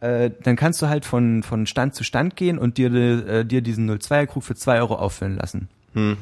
Äh, 0.00 0.30
dann 0.42 0.56
kannst 0.56 0.82
du 0.82 0.88
halt 0.88 1.04
von, 1.04 1.42
von 1.42 1.66
Stand 1.66 1.94
zu 1.94 2.04
Stand 2.04 2.36
gehen 2.36 2.58
und 2.58 2.76
dir, 2.76 2.92
äh, 2.92 3.44
dir 3.44 3.62
diesen 3.62 3.88
0,2er 3.90 4.26
Krug 4.26 4.44
für 4.44 4.54
2 4.54 4.80
Euro 4.80 4.96
auffüllen 4.96 5.36
lassen. 5.36 5.68
Hm. 5.94 6.16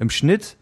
Im 0.00 0.10
Schnitt 0.10 0.56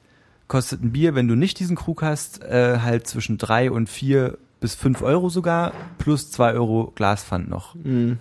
kostet 0.48 0.82
ein 0.82 0.92
Bier, 0.92 1.14
wenn 1.14 1.28
du 1.28 1.34
nicht 1.34 1.58
diesen 1.60 1.76
Krug 1.76 2.02
hast, 2.02 2.42
äh, 2.42 2.80
halt 2.80 3.06
zwischen 3.06 3.38
3 3.38 3.70
und 3.70 3.88
4 3.88 4.36
bis 4.60 4.74
5 4.74 5.02
Euro 5.02 5.28
sogar, 5.28 5.72
plus 5.98 6.30
2 6.30 6.54
Euro 6.54 6.92
Glaspfand 6.94 7.48
noch. 7.48 7.74
Mhm. 7.74 8.18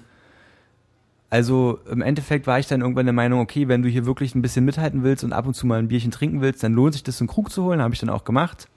Also 1.29 1.79
im 1.91 2.01
Endeffekt 2.01 2.47
war 2.47 2.57
ich 2.57 2.67
dann 2.67 2.81
irgendwann 2.81 3.05
der 3.05 3.13
Meinung, 3.13 3.41
okay, 3.41 3.67
wenn 3.67 3.81
du 3.81 3.89
hier 3.89 4.05
wirklich 4.05 4.33
ein 4.33 4.41
bisschen 4.41 4.63
mithalten 4.63 5.03
willst 5.03 5.23
und 5.23 5.33
ab 5.33 5.45
und 5.45 5.55
zu 5.55 5.67
mal 5.67 5.79
ein 5.79 5.89
Bierchen 5.89 6.11
trinken 6.11 6.39
willst, 6.41 6.63
dann 6.63 6.73
lohnt 6.73 6.93
sich 6.93 7.03
das, 7.03 7.19
einen 7.19 7.27
Krug 7.27 7.51
zu 7.51 7.63
holen, 7.63 7.81
habe 7.81 7.93
ich 7.93 7.99
dann 7.99 8.09
auch 8.09 8.23
gemacht. 8.23 8.67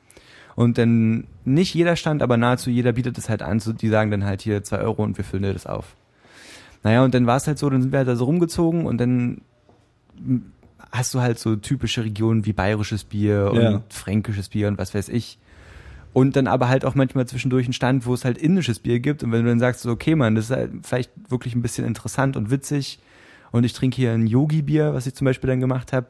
Und 0.56 0.76
dann 0.76 1.28
nicht 1.44 1.74
jeder 1.74 1.94
Stand, 1.94 2.22
aber 2.22 2.36
nahezu 2.36 2.70
jeder 2.70 2.92
bietet 2.92 3.16
es 3.18 3.28
halt 3.28 3.42
an, 3.42 3.60
so, 3.60 3.72
die 3.72 3.88
sagen 3.88 4.10
dann 4.10 4.24
halt 4.24 4.42
hier 4.42 4.64
zwei 4.64 4.78
Euro 4.78 5.04
und 5.04 5.16
wir 5.16 5.24
füllen 5.24 5.44
dir 5.44 5.52
das 5.52 5.66
auf. 5.66 5.94
Naja, 6.82 7.04
und 7.04 7.14
dann 7.14 7.26
war 7.26 7.36
es 7.36 7.46
halt 7.46 7.58
so, 7.58 7.70
dann 7.70 7.82
sind 7.82 7.92
wir 7.92 7.98
halt 7.98 8.08
da 8.08 8.16
so 8.16 8.24
rumgezogen 8.24 8.84
und 8.84 8.98
dann 8.98 9.42
hast 10.90 11.14
du 11.14 11.20
halt 11.20 11.38
so 11.38 11.54
typische 11.56 12.04
Regionen 12.04 12.46
wie 12.46 12.52
bayerisches 12.52 13.04
Bier 13.04 13.50
und 13.52 13.60
Ja. 13.60 13.82
fränkisches 13.90 14.48
Bier 14.48 14.66
und 14.68 14.76
was 14.76 14.92
weiß 14.92 15.08
ich. 15.10 15.38
Und 16.12 16.34
dann 16.34 16.48
aber 16.48 16.68
halt 16.68 16.84
auch 16.84 16.94
manchmal 16.94 17.26
zwischendurch 17.26 17.66
einen 17.66 17.72
Stand, 17.72 18.04
wo 18.04 18.14
es 18.14 18.24
halt 18.24 18.36
indisches 18.36 18.80
Bier 18.80 18.98
gibt. 18.98 19.22
Und 19.22 19.30
wenn 19.30 19.44
du 19.44 19.50
dann 19.50 19.60
sagst, 19.60 19.82
so, 19.82 19.90
okay, 19.90 20.16
Mann, 20.16 20.34
das 20.34 20.46
ist 20.46 20.56
halt 20.56 20.72
vielleicht 20.82 21.12
wirklich 21.28 21.54
ein 21.54 21.62
bisschen 21.62 21.86
interessant 21.86 22.36
und 22.36 22.50
witzig. 22.50 22.98
Und 23.52 23.64
ich 23.64 23.72
trinke 23.72 23.96
hier 23.96 24.12
ein 24.12 24.26
Yogi-Bier, 24.26 24.92
was 24.92 25.06
ich 25.06 25.14
zum 25.14 25.24
Beispiel 25.24 25.48
dann 25.48 25.60
gemacht 25.60 25.92
habe. 25.92 26.06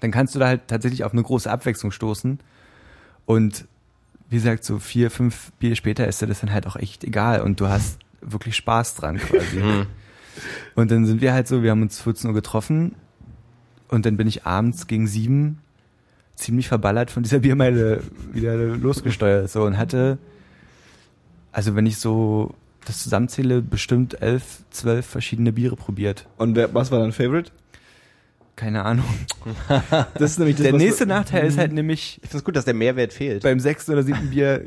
Dann 0.00 0.10
kannst 0.10 0.34
du 0.34 0.38
da 0.38 0.46
halt 0.46 0.62
tatsächlich 0.66 1.04
auf 1.04 1.12
eine 1.12 1.22
große 1.22 1.50
Abwechslung 1.50 1.92
stoßen. 1.92 2.38
Und 3.26 3.66
wie 4.30 4.36
gesagt, 4.36 4.64
so 4.64 4.78
vier, 4.78 5.10
fünf 5.10 5.52
Bier 5.58 5.76
später 5.76 6.06
ist 6.06 6.22
dir 6.22 6.26
das 6.26 6.40
dann 6.40 6.52
halt 6.52 6.66
auch 6.66 6.76
echt 6.76 7.04
egal. 7.04 7.42
Und 7.42 7.60
du 7.60 7.68
hast 7.68 7.98
wirklich 8.22 8.56
Spaß 8.56 8.94
dran 8.94 9.18
quasi. 9.18 9.60
Hm. 9.60 9.86
Und 10.74 10.90
dann 10.90 11.04
sind 11.04 11.20
wir 11.20 11.34
halt 11.34 11.48
so, 11.48 11.62
wir 11.62 11.70
haben 11.70 11.82
uns 11.82 12.00
14 12.00 12.28
Uhr 12.28 12.34
getroffen. 12.34 12.94
Und 13.88 14.06
dann 14.06 14.16
bin 14.16 14.26
ich 14.26 14.46
abends 14.46 14.86
gegen 14.86 15.06
sieben 15.06 15.58
ziemlich 16.40 16.68
verballert 16.68 17.10
von 17.10 17.22
dieser 17.22 17.38
Biermeile 17.40 18.02
wieder 18.32 18.56
losgesteuert. 18.56 19.50
So 19.50 19.62
und 19.64 19.76
hatte, 19.78 20.18
also 21.52 21.74
wenn 21.76 21.86
ich 21.86 21.98
so 21.98 22.54
das 22.84 23.02
zusammenzähle, 23.02 23.60
bestimmt 23.62 24.20
elf, 24.22 24.62
zwölf 24.70 25.04
verschiedene 25.06 25.52
Biere 25.52 25.76
probiert. 25.76 26.26
Und 26.38 26.56
wer, 26.56 26.72
was 26.74 26.90
war 26.90 26.98
dein 27.00 27.12
Favorite? 27.12 27.50
Keine 28.56 28.84
Ahnung. 28.84 29.04
Das 30.14 30.32
ist 30.32 30.38
nämlich 30.38 30.56
das, 30.56 30.64
Der 30.64 30.72
nächste 30.74 31.00
wir- 31.06 31.14
Nachteil 31.14 31.46
ist 31.46 31.56
halt 31.58 31.72
nämlich 31.72 32.18
Ich 32.22 32.28
finde 32.28 32.38
es 32.38 32.44
gut, 32.44 32.56
dass 32.56 32.64
der 32.64 32.74
Mehrwert 32.74 33.12
fehlt. 33.12 33.42
beim 33.42 33.60
sechsten 33.60 33.92
oder 33.92 34.02
siebten 34.02 34.30
Bier 34.30 34.66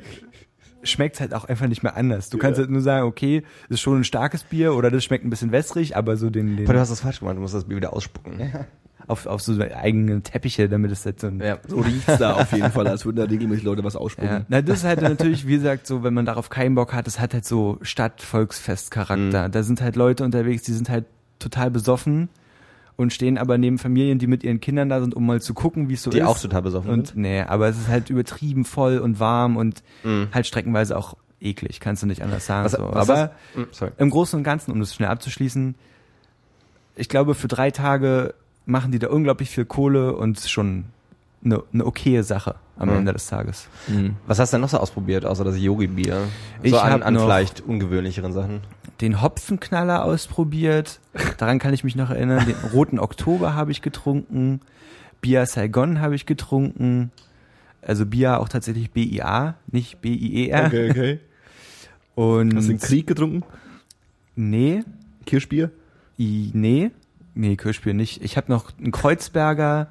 schmeckt's 0.84 1.20
halt 1.22 1.34
auch 1.34 1.46
einfach 1.46 1.68
nicht 1.68 1.82
mehr 1.84 1.96
anders. 1.96 2.30
Du 2.30 2.38
kannst 2.38 2.60
halt 2.60 2.70
nur 2.70 2.82
sagen, 2.82 3.06
okay, 3.08 3.44
das 3.70 3.76
ist 3.76 3.82
schon 3.82 4.00
ein 4.02 4.04
starkes 4.04 4.44
Bier 4.44 4.74
oder 4.76 4.92
das 4.92 5.04
schmeckt 5.04 5.24
ein 5.26 5.30
bisschen 5.30 5.52
wässrig, 5.52 5.96
aber 5.96 6.18
so 6.18 6.30
den, 6.30 6.58
den 6.58 6.66
Aber 6.66 6.74
du 6.74 6.80
hast 6.80 6.90
das 6.92 7.00
falsch 7.02 7.20
gemacht, 7.20 7.38
du 7.38 7.42
musst 7.42 7.54
das 7.54 7.64
Bier 7.66 7.78
wieder 7.78 7.94
ausspucken. 7.94 8.38
auf, 9.08 9.26
auf 9.26 9.42
so 9.42 9.60
eigene 9.62 10.22
Teppiche, 10.22 10.70
damit 10.70 10.92
es 10.92 11.06
halt 11.06 11.20
so 11.20 11.28
ein, 11.28 11.40
Ja. 11.40 11.58
So 11.68 11.78
riecht's 11.82 12.18
da 12.18 12.34
auf 12.34 12.52
jeden 12.54 12.72
Fall, 12.72 12.88
als 12.88 13.06
würden 13.06 13.18
da 13.18 13.24
regelmäßig 13.24 13.64
Leute 13.64 13.84
was 13.84 13.96
ausspucken. 13.96 14.30
Ja. 14.32 14.46
Na, 14.48 14.62
das 14.62 14.80
ist 14.80 14.84
halt 14.86 15.02
natürlich, 15.02 15.46
wie 15.48 15.56
gesagt, 15.56 15.88
so, 15.88 16.04
wenn 16.04 16.14
man 16.14 16.26
darauf 16.26 16.50
keinen 16.50 16.76
Bock 16.76 16.94
hat, 16.94 17.06
das 17.08 17.20
hat 17.20 17.34
halt 17.34 17.46
so 17.46 17.78
Stadt-Volksfest-Charakter. 17.82 19.50
Da 19.50 19.64
sind 19.64 19.82
halt 19.82 19.96
Leute 19.96 20.24
unterwegs, 20.24 20.64
die 20.64 20.74
sind 20.74 20.90
halt 20.90 21.06
total 21.40 21.72
besoffen 21.72 22.30
und 22.96 23.12
stehen 23.12 23.38
aber 23.38 23.58
neben 23.58 23.78
Familien, 23.80 24.20
die 24.20 24.28
mit 24.28 24.44
ihren 24.44 24.60
Kindern 24.62 24.88
da 24.90 25.02
sind, 25.02 25.14
um 25.16 25.26
mal 25.26 25.42
zu 25.42 25.54
gucken, 25.54 25.90
wie 25.90 25.94
es 25.96 26.04
so 26.04 26.12
Die 26.12 26.20
ist. 26.20 26.26
auch 26.26 26.40
total 26.40 26.62
besoffen 26.62 26.92
Und 26.92 27.08
sind. 27.08 27.18
nee, 27.20 27.42
aber 27.42 27.68
es 27.68 27.78
ist 27.78 27.88
halt 27.88 28.10
übertrieben 28.10 28.66
voll 28.66 29.00
und 29.00 29.20
warm 29.20 29.58
und 29.58 29.84
Mhm. 30.04 30.28
halt 30.34 30.46
streckenweise 30.48 30.96
auch 30.98 31.16
eklig, 31.42 31.80
kannst 31.80 32.04
du 32.04 32.08
nicht 32.08 32.22
anders 32.22 32.46
sagen. 32.46 32.66
Was- 32.66 32.72
so. 32.74 32.88
was 32.92 33.10
aber 33.10 33.20
hast- 33.22 33.32
Mhm, 33.58 33.68
sorry. 33.72 33.92
im 33.98 34.10
Großen 34.10 34.38
und 34.38 34.44
Ganzen, 34.44 34.72
um 34.72 34.80
das 34.80 34.94
schnell 34.96 35.10
abzuschließen, 35.10 35.76
ich 36.96 37.10
glaube, 37.10 37.34
für 37.34 37.48
drei 37.48 37.72
Tage 37.72 38.36
machen 38.66 38.92
die 38.92 39.00
da 39.00 39.10
unglaublich 39.10 39.50
viel 39.50 39.66
Kohle 39.66 40.16
und 40.16 40.40
schon 40.40 40.86
eine, 41.44 41.62
eine 41.74 41.86
okaye 41.86 42.24
Sache 42.24 42.56
am 42.78 42.90
Mhm. 42.90 42.96
Ende 43.00 43.14
des 43.14 43.28
Tages. 43.28 43.68
Was 44.28 44.40
hast 44.40 44.52
du 44.54 44.56
denn 44.56 44.62
noch 44.62 44.70
so 44.70 44.78
ausprobiert, 44.78 45.26
außer 45.26 45.44
das 45.44 45.60
Yogi-Bier? 45.60 46.18
Ich 46.64 46.72
So 46.72 46.80
an, 46.80 46.92
hab 46.94 47.06
an 47.06 47.14
noch- 47.14 47.24
vielleicht 47.24 47.62
ungewöhnlicheren 47.62 48.32
Sachen. 48.34 48.62
Den 49.02 49.22
Hopfenknaller 49.22 50.06
ausprobiert, 50.06 51.00
daran 51.38 51.60
kann 51.60 51.74
ich 51.74 51.84
mich 51.84 51.96
noch 51.96 52.10
erinnern. 52.12 52.46
Den 52.46 52.56
roten 52.74 53.00
Oktober 53.00 53.54
habe 53.56 53.72
ich 53.72 53.82
getrunken, 53.82 54.62
Bia 55.22 55.46
Saigon 55.46 56.00
habe 56.00 56.16
ich 56.16 56.26
getrunken, 56.26 57.12
also 57.82 58.06
Bia 58.06 58.38
auch 58.38 58.48
tatsächlich 58.50 58.92
B-I-A, 58.92 59.56
nicht 59.72 60.00
B-I-E-R. 60.02 60.68
Okay, 60.68 60.90
okay. 60.90 61.20
Und 62.16 62.56
Hast 62.56 62.66
du 62.68 62.74
den 62.74 62.80
Krieg 62.80 63.08
getrunken? 63.08 63.44
nee, 64.36 64.84
Kirschbier? 65.26 65.72
I, 66.20 66.52
nee, 66.54 66.92
nee, 67.36 67.56
Kirschbier 67.56 67.94
nicht. 67.94 68.24
Ich 68.24 68.38
habe 68.38 68.52
noch 68.52 68.72
einen 68.78 68.92
Kreuzberger, 68.92 69.88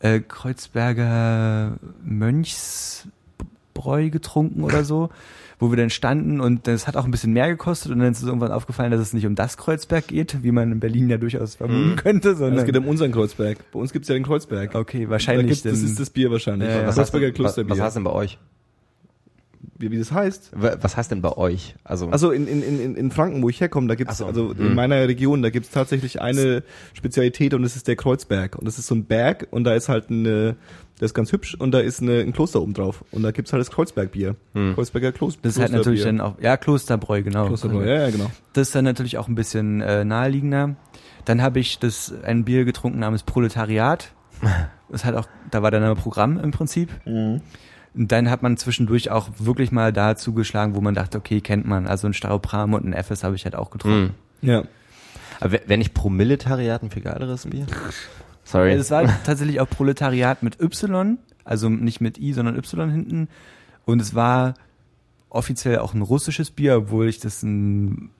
äh, 0.00 0.20
Kreuzberger 0.20 1.72
Mönchsbräu 2.04 4.10
getrunken 4.10 4.64
oder 4.64 4.84
so, 4.84 5.10
wo 5.58 5.70
wir 5.70 5.76
dann 5.76 5.90
standen 5.90 6.40
und 6.40 6.66
das 6.66 6.86
hat 6.88 6.96
auch 6.96 7.04
ein 7.04 7.10
bisschen 7.12 7.32
mehr 7.32 7.48
gekostet 7.48 7.92
und 7.92 8.00
dann 8.00 8.12
ist 8.12 8.18
uns 8.18 8.26
irgendwann 8.26 8.50
aufgefallen, 8.52 8.90
dass 8.90 9.00
es 9.00 9.12
nicht 9.12 9.26
um 9.26 9.34
das 9.34 9.56
Kreuzberg 9.56 10.08
geht, 10.08 10.42
wie 10.42 10.50
man 10.50 10.72
in 10.72 10.80
Berlin 10.80 11.08
ja 11.08 11.18
durchaus 11.18 11.54
vermuten 11.54 11.96
könnte, 11.96 12.34
sondern 12.34 12.58
Es 12.58 12.64
geht 12.64 12.76
um 12.76 12.88
unseren 12.88 13.12
Kreuzberg. 13.12 13.58
Bei 13.72 13.78
uns 13.78 13.92
gibt's 13.92 14.08
ja 14.08 14.14
den 14.14 14.24
Kreuzberg. 14.24 14.74
okay, 14.74 15.04
Da 15.04 15.10
wahrscheinlich 15.10 15.62
gibt's, 15.62 15.62
das 15.62 15.82
ist 15.82 16.00
das 16.00 16.10
Bier 16.10 16.30
wahrscheinlich. 16.30 16.68
Ja, 16.68 16.76
ja. 16.76 16.80
Das 16.82 16.96
Was 16.96 17.02
heißt, 17.02 17.12
Kreuzberger 17.12 17.54
denn, 17.56 17.70
was, 17.70 17.78
was 17.78 17.80
heißt 17.80 17.96
denn 17.96 18.04
bei 18.04 18.12
euch? 18.12 18.38
Wie, 19.82 19.90
wie 19.90 19.98
das 19.98 20.10
heißt? 20.12 20.52
Wa- 20.54 20.76
Was 20.80 20.96
heißt 20.96 21.10
denn 21.10 21.20
bei 21.20 21.36
euch? 21.36 21.74
Also, 21.84 22.08
Also 22.08 22.30
in, 22.30 22.46
in, 22.46 22.62
in, 22.62 22.94
in 22.96 23.10
Franken, 23.10 23.42
wo 23.42 23.48
ich 23.50 23.60
herkomme, 23.60 23.88
da 23.88 23.94
gibt's 23.94 24.18
so. 24.18 24.26
also 24.26 24.54
Mhm. 24.54 24.66
in 24.68 24.74
meiner 24.74 25.06
Region, 25.08 25.42
da 25.42 25.50
gibt's 25.50 25.70
tatsächlich 25.70 26.22
eine 26.22 26.62
Spezialität 26.94 27.52
und 27.52 27.62
das 27.62 27.76
ist 27.76 27.88
der 27.88 27.96
Kreuzberg. 27.96 28.56
Und 28.56 28.64
das 28.66 28.78
ist 28.78 28.86
so 28.86 28.94
ein 28.94 29.04
Berg 29.04 29.48
und 29.50 29.64
da 29.64 29.74
ist 29.74 29.88
halt 29.90 30.08
eine, 30.10 30.56
der 31.00 31.06
ist 31.06 31.14
ganz 31.14 31.32
hübsch 31.32 31.54
und 31.54 31.72
da 31.72 31.80
ist 31.80 32.00
eine, 32.00 32.20
ein 32.20 32.32
Kloster 32.32 32.62
oben 32.62 32.74
drauf. 32.74 33.04
Und 33.10 33.22
da 33.22 33.30
gibt's 33.32 33.52
halt 33.52 33.60
das 33.60 33.70
Kreuzbergbier. 33.70 34.36
Mhm. 34.54 34.74
Kreuzberger 34.74 35.12
Kloster. 35.12 35.40
das 35.42 35.56
ist 35.56 35.60
halt 35.60 35.72
natürlich 35.72 36.04
dann 36.04 36.20
auch, 36.20 36.36
ja, 36.40 36.56
Klosterbräu, 36.56 37.22
genau. 37.22 37.46
Klosterbräu, 37.48 37.84
ja, 37.86 38.02
ja, 38.02 38.10
genau. 38.10 38.30
Das 38.52 38.68
ist 38.68 38.74
dann 38.74 38.84
natürlich 38.84 39.18
auch 39.18 39.28
ein 39.28 39.34
bisschen 39.34 39.80
äh, 39.80 40.04
naheliegender. 40.04 40.76
Dann 41.24 41.42
habe 41.42 41.60
ich 41.60 41.78
das 41.78 42.12
ein 42.24 42.44
Bier 42.44 42.64
getrunken 42.64 42.98
namens 43.00 43.22
Proletariat. 43.24 44.12
Das 44.90 45.06
hat 45.06 45.14
auch, 45.14 45.26
da 45.50 45.62
war 45.62 45.70
dann 45.70 45.82
ein 45.82 45.96
Programm 45.96 46.38
im 46.38 46.50
Prinzip. 46.50 46.90
Und 47.94 48.10
dann 48.10 48.30
hat 48.30 48.42
man 48.42 48.56
zwischendurch 48.56 49.10
auch 49.10 49.28
wirklich 49.38 49.70
mal 49.70 49.92
da 49.92 50.16
zugeschlagen, 50.16 50.74
wo 50.74 50.80
man 50.80 50.94
dachte, 50.94 51.18
okay, 51.18 51.40
kennt 51.40 51.66
man. 51.66 51.86
Also 51.86 52.06
ein 52.06 52.14
Staropram 52.14 52.72
und 52.74 52.86
ein 52.86 52.94
FS 52.94 53.22
habe 53.22 53.36
ich 53.36 53.44
halt 53.44 53.54
auch 53.54 53.70
getrunken. 53.70 54.14
Hm. 54.40 54.48
Ja. 54.48 54.64
Aber 55.40 55.52
wäre 55.52 55.78
nicht 55.78 55.92
Promilletariat 55.92 56.82
ein 56.82 56.90
viel 56.90 57.02
geileres 57.02 57.46
Bier? 57.46 57.66
Sorry. 58.44 58.76
Das 58.76 58.90
war 58.90 59.04
tatsächlich 59.24 59.60
auch 59.60 59.68
Proletariat 59.68 60.42
mit 60.42 60.60
Y, 60.60 61.18
also 61.44 61.68
nicht 61.68 62.00
mit 62.00 62.18
I, 62.18 62.32
sondern 62.32 62.56
Y 62.56 62.90
hinten. 62.90 63.28
Und 63.84 64.00
es 64.00 64.14
war 64.14 64.54
offiziell 65.28 65.78
auch 65.78 65.94
ein 65.94 66.02
russisches 66.02 66.50
Bier, 66.50 66.76
obwohl 66.76 67.08
ich 67.08 67.18
das 67.20 67.42
in, 67.42 68.10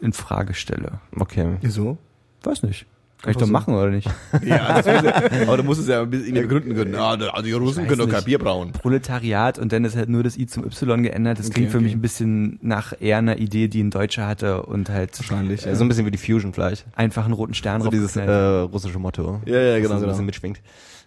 in 0.00 0.12
Frage 0.12 0.54
stelle. 0.54 1.00
okay. 1.18 1.56
Wieso? 1.60 1.98
Weiß 2.42 2.62
nicht. 2.62 2.86
Kann 3.26 3.32
ich 3.32 3.36
doch 3.38 3.48
machen 3.48 3.74
oder 3.74 3.90
nicht? 3.90 4.08
Ja, 4.44 4.80
das 4.80 4.86
muss 4.86 5.04
ja, 5.04 5.42
aber 5.46 5.56
du 5.58 5.62
musst 5.64 5.80
es 5.80 5.88
ja 5.88 6.02
ein 6.02 6.10
bisschen 6.10 6.34
begründen 6.34 6.74
können. 6.74 6.94
Ja, 6.94 7.10
also 7.10 7.42
die 7.42 7.52
Russen 7.52 7.86
können 7.86 7.98
doch 7.98 8.08
kein. 8.08 8.24
Bier 8.24 8.38
brauen. 8.38 8.72
Proletariat 8.72 9.58
und 9.58 9.72
dann 9.72 9.84
ist 9.84 9.96
halt 9.96 10.08
nur 10.08 10.22
das 10.22 10.36
I 10.36 10.46
zum 10.46 10.64
Y 10.64 11.02
geändert. 11.02 11.38
Das 11.38 11.46
Okay, 11.46 11.54
klingt 11.54 11.70
für 11.72 11.78
okay. 11.78 11.84
mich 11.84 11.94
ein 11.94 12.00
bisschen 12.00 12.58
nach 12.62 12.92
eher 13.00 13.18
einer 13.18 13.38
Idee, 13.38 13.68
die 13.68 13.82
ein 13.82 13.90
Deutscher 13.90 14.26
hatte 14.26 14.62
und 14.62 14.88
halt 14.88 15.18
Wahrscheinlich, 15.18 15.62
So 15.62 15.84
ein 15.84 15.88
bisschen 15.88 16.06
wie 16.06 16.10
die 16.10 16.18
Fusion 16.18 16.52
vielleicht. 16.52 16.86
einfach 16.94 17.24
einen 17.24 17.34
roten 17.34 17.54
Stern 17.54 17.82
So 17.82 17.90
dieses 17.90 18.16
äh, 18.16 18.30
russische 18.30 18.98
Motto. 18.98 19.40
Ja, 19.44 19.58
ja, 19.60 19.72
Das 19.78 19.82
genau, 19.82 19.88
so 19.88 19.94
ein 19.94 20.00
genau. 20.00 20.12
bisschen 20.12 20.26
mitschwingt. 20.26 20.60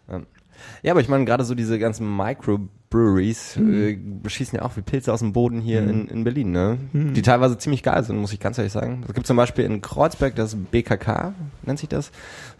Ja. 0.09 0.21
Ja, 0.83 0.91
aber 0.91 1.01
ich 1.01 1.09
meine, 1.09 1.25
gerade 1.25 1.43
so 1.43 1.55
diese 1.55 1.79
ganzen 1.79 2.15
Microbreweries 2.15 3.57
äh, 3.57 3.95
beschießen 3.95 4.57
ja 4.57 4.65
auch 4.65 4.77
wie 4.77 4.81
Pilze 4.81 5.13
aus 5.13 5.19
dem 5.19 5.33
Boden 5.33 5.61
hier 5.61 5.81
in, 5.81 6.07
in 6.07 6.23
Berlin, 6.23 6.51
ne? 6.51 6.77
Die 6.93 7.21
teilweise 7.21 7.57
ziemlich 7.57 7.83
geil 7.83 8.03
sind, 8.03 8.17
muss 8.17 8.33
ich 8.33 8.39
ganz 8.39 8.57
ehrlich 8.57 8.73
sagen. 8.73 9.03
Es 9.07 9.13
gibt 9.13 9.27
zum 9.27 9.37
Beispiel 9.37 9.65
in 9.65 9.81
Kreuzberg 9.81 10.35
das 10.35 10.55
BKK, 10.55 11.33
nennt 11.63 11.79
sich 11.79 11.89
das. 11.89 12.11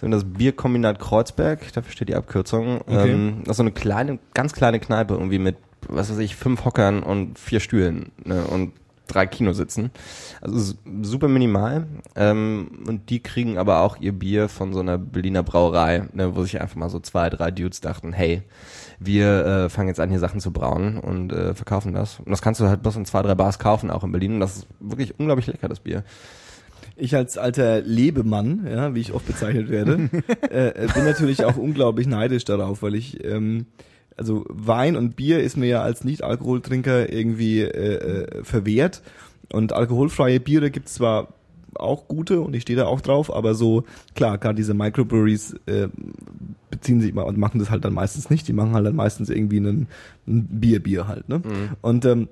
Das 0.01 0.23
Bierkombinat 0.23 0.99
Kreuzberg, 0.99 1.71
dafür 1.73 1.91
steht 1.91 2.09
die 2.09 2.15
Abkürzung. 2.15 2.81
Okay. 2.81 3.12
Ähm, 3.12 3.41
das 3.45 3.51
ist 3.51 3.57
so 3.57 3.63
eine 3.63 3.71
kleine, 3.71 4.19
ganz 4.33 4.53
kleine 4.53 4.79
Kneipe 4.79 5.13
irgendwie 5.13 5.39
mit, 5.39 5.57
was 5.88 6.12
weiß 6.12 6.19
ich, 6.19 6.35
fünf 6.35 6.65
Hockern 6.65 7.03
und 7.03 7.39
vier 7.39 7.59
Stühlen 7.59 8.12
ne? 8.23 8.43
und 8.45 8.73
drei 9.10 9.28
Kinositzen. 9.28 9.91
Also 10.41 10.74
super 11.02 11.28
minimal. 11.28 11.88
Ähm, 12.15 12.84
und 12.88 13.10
die 13.10 13.22
kriegen 13.22 13.58
aber 13.58 13.82
auch 13.82 13.98
ihr 14.00 14.13
Bier 14.13 14.50
von 14.50 14.74
so 14.74 14.80
einer 14.80 14.98
Berliner 14.98 15.43
Brauerei, 15.43 16.08
ne, 16.13 16.36
wo 16.36 16.43
sich 16.43 16.62
einfach 16.62 16.78
mal 16.78 16.89
so 16.89 17.00
zwei, 17.00 17.30
drei 17.30 17.52
Dudes 17.52 17.82
dachten, 17.82 18.13
hey, 18.13 18.43
wir 19.00 19.45
äh, 19.45 19.69
fangen 19.69 19.88
jetzt 19.88 20.00
an, 20.00 20.10
hier 20.10 20.19
Sachen 20.19 20.39
zu 20.39 20.52
brauen 20.52 20.98
und 20.98 21.32
äh, 21.32 21.54
verkaufen 21.54 21.93
das. 21.93 22.19
Und 22.19 22.30
das 22.30 22.41
kannst 22.41 22.62
du 22.62 22.67
halt 22.67 22.82
bloß 22.82 22.98
in 22.98 23.06
zwei, 23.06 23.22
drei 23.22 23.36
Bars 23.36 23.60
kaufen, 23.60 23.91
auch 23.91 24.04
in 24.04 24.12
Berlin. 24.12 24.36
Und 24.36 24.39
das 24.41 24.58
ist 24.58 24.67
wirklich 24.80 25.19
unglaublich 25.19 25.48
lecker, 25.48 25.69
das 25.69 25.80
Bier. 25.80 26.04
Ich 26.95 27.15
als 27.15 27.38
alter 27.38 27.82
Lebemann, 27.82 28.67
ja, 28.69 28.93
wie 28.93 29.00
ich 29.00 29.13
oft 29.13 29.26
bezeichnet 29.26 29.69
werde, 29.69 30.10
äh, 30.50 30.88
bin 30.93 31.06
natürlich 31.06 31.45
auch 31.45 31.56
unglaublich 31.56 32.08
neidisch 32.08 32.43
darauf, 32.43 32.82
weil 32.82 32.95
ich, 32.95 33.24
ähm, 33.24 33.67
also 34.19 34.45
Wein 34.49 34.95
und 34.95 35.15
Bier 35.15 35.39
ist 35.41 35.58
mir 35.58 35.67
ja 35.67 35.82
als 35.82 36.03
Nicht-Alkoholtrinker 36.03 37.12
irgendwie 37.12 37.62
äh, 37.62 37.95
äh, 37.95 38.43
verwehrt. 38.43 39.01
Und 39.51 39.73
alkoholfreie 39.73 40.39
Biere 40.39 40.69
gibt 40.69 40.88
es 40.88 40.95
zwar 40.95 41.29
auch 41.75 42.08
gute 42.08 42.41
und 42.41 42.55
ich 42.55 42.63
stehe 42.63 42.77
da 42.77 42.86
auch 42.86 43.01
drauf, 43.01 43.34
aber 43.34 43.55
so, 43.55 43.84
klar, 44.15 44.38
gerade 44.38 44.55
diese 44.55 44.73
Microbreweries 44.73 45.55
äh, 45.65 45.88
beziehen 46.69 47.01
sich 47.01 47.13
mal 47.13 47.23
und 47.23 47.38
machen 47.38 47.60
das 47.60 47.69
halt 47.69 47.86
dann 47.86 47.93
meistens 47.93 48.29
nicht. 48.29 48.47
Die 48.47 48.53
machen 48.53 48.73
halt 48.73 48.86
dann 48.86 48.95
meistens 48.95 49.29
irgendwie 49.29 49.58
einen, 49.58 49.88
ein 50.27 50.47
Bier-Bier 50.60 51.08
halt, 51.08 51.29
ne? 51.29 51.41
Und 51.82 52.05
ähm, 52.05 52.27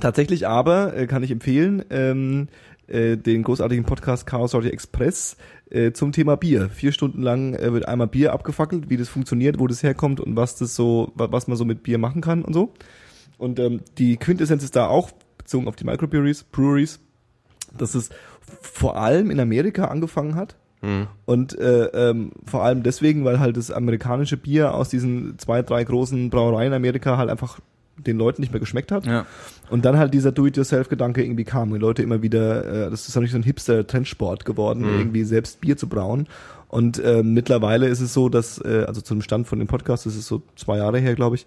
Tatsächlich 0.00 0.46
aber 0.46 0.96
äh, 0.96 1.06
kann 1.06 1.22
ich 1.22 1.30
empfehlen 1.30 1.84
ähm, 1.90 2.48
äh, 2.86 3.16
den 3.16 3.42
großartigen 3.42 3.84
Podcast 3.84 4.26
Chaos 4.26 4.54
Radio 4.54 4.70
Express 4.70 5.36
äh, 5.70 5.92
zum 5.92 6.12
Thema 6.12 6.36
Bier. 6.36 6.68
Vier 6.70 6.92
Stunden 6.92 7.22
lang 7.22 7.54
äh, 7.54 7.72
wird 7.72 7.86
einmal 7.88 8.06
Bier 8.06 8.32
abgefackelt, 8.32 8.90
wie 8.90 8.96
das 8.96 9.08
funktioniert, 9.08 9.58
wo 9.58 9.66
das 9.66 9.82
herkommt 9.82 10.20
und 10.20 10.36
was 10.36 10.56
das 10.56 10.74
so, 10.74 11.12
wa- 11.14 11.28
was 11.30 11.48
man 11.48 11.56
so 11.56 11.64
mit 11.64 11.82
Bier 11.82 11.98
machen 11.98 12.20
kann 12.20 12.42
und 12.42 12.52
so. 12.52 12.72
Und 13.36 13.58
ähm, 13.58 13.80
die 13.98 14.16
Quintessenz 14.16 14.64
ist 14.64 14.76
da 14.76 14.86
auch 14.88 15.10
bezogen 15.36 15.68
auf 15.68 15.76
die 15.76 15.84
Microbreweries, 15.84 16.44
Breweries, 16.44 17.00
dass 17.76 17.94
es 17.94 18.10
vor 18.40 18.96
allem 18.96 19.30
in 19.30 19.40
Amerika 19.40 19.86
angefangen 19.86 20.34
hat. 20.34 20.56
Und 21.26 21.58
äh, 21.58 21.86
ähm, 21.86 22.30
vor 22.44 22.62
allem 22.62 22.82
deswegen, 22.84 23.24
weil 23.24 23.40
halt 23.40 23.56
das 23.56 23.70
amerikanische 23.70 24.36
Bier 24.36 24.74
aus 24.74 24.88
diesen 24.88 25.36
zwei, 25.38 25.62
drei 25.62 25.82
großen 25.82 26.30
Brauereien 26.30 26.68
in 26.68 26.76
Amerika 26.76 27.16
halt 27.16 27.30
einfach 27.30 27.58
den 28.06 28.16
Leuten 28.18 28.42
nicht 28.42 28.52
mehr 28.52 28.60
geschmeckt 28.60 28.92
hat. 28.92 29.06
Ja. 29.06 29.26
Und 29.70 29.84
dann 29.84 29.98
halt 29.98 30.14
dieser 30.14 30.32
Do-it-yourself-Gedanke 30.32 31.22
irgendwie 31.22 31.44
kam. 31.44 31.72
Die 31.72 31.78
Leute 31.78 32.02
immer 32.02 32.22
wieder, 32.22 32.86
äh, 32.86 32.90
das 32.90 33.08
ist 33.08 33.14
natürlich 33.14 33.32
so 33.32 33.38
ein 33.38 33.42
Hipster-Trendsport 33.42 34.44
geworden, 34.44 34.84
irgendwie 34.84 35.24
selbst 35.24 35.60
Bier 35.60 35.76
zu 35.76 35.88
brauen. 35.88 36.26
Und 36.68 36.98
äh, 36.98 37.22
mittlerweile 37.22 37.88
ist 37.88 38.00
es 38.00 38.12
so, 38.12 38.28
dass, 38.28 38.58
äh, 38.58 38.84
also 38.86 39.00
zum 39.00 39.22
Stand 39.22 39.46
von 39.46 39.58
dem 39.58 39.68
Podcast, 39.68 40.06
das 40.06 40.16
ist 40.16 40.26
so 40.26 40.42
zwei 40.54 40.76
Jahre 40.78 40.98
her, 40.98 41.14
glaube 41.14 41.36
ich, 41.36 41.46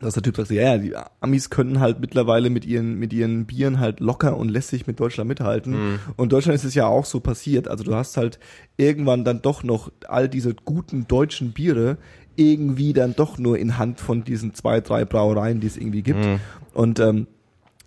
dass 0.00 0.14
der 0.14 0.22
Typ 0.22 0.36
sagt, 0.36 0.50
ja, 0.50 0.62
ja, 0.62 0.78
die 0.78 0.94
Amis 1.20 1.50
können 1.50 1.78
halt 1.78 2.00
mittlerweile 2.00 2.48
mit 2.48 2.64
ihren, 2.64 2.94
mit 2.98 3.12
ihren 3.12 3.44
Bieren 3.44 3.78
halt 3.80 4.00
locker 4.00 4.36
und 4.36 4.48
lässig 4.48 4.86
mit 4.86 4.98
Deutschland 4.98 5.28
mithalten. 5.28 6.00
Und 6.16 6.24
in 6.24 6.28
Deutschland 6.30 6.56
ist 6.56 6.64
es 6.64 6.74
ja 6.74 6.86
auch 6.86 7.04
so 7.04 7.20
passiert. 7.20 7.68
Also 7.68 7.84
du 7.84 7.94
hast 7.94 8.16
halt 8.16 8.38
irgendwann 8.78 9.24
dann 9.24 9.42
doch 9.42 9.62
noch 9.62 9.92
all 10.08 10.28
diese 10.28 10.54
guten 10.54 11.06
deutschen 11.06 11.52
Biere 11.52 11.98
irgendwie 12.40 12.92
dann 12.92 13.14
doch 13.14 13.38
nur 13.38 13.58
in 13.58 13.76
Hand 13.78 14.00
von 14.00 14.24
diesen 14.24 14.54
zwei, 14.54 14.80
drei 14.80 15.04
Brauereien, 15.04 15.60
die 15.60 15.66
es 15.66 15.76
irgendwie 15.76 16.02
gibt. 16.02 16.26
Und 16.72 16.98
ähm, 16.98 17.26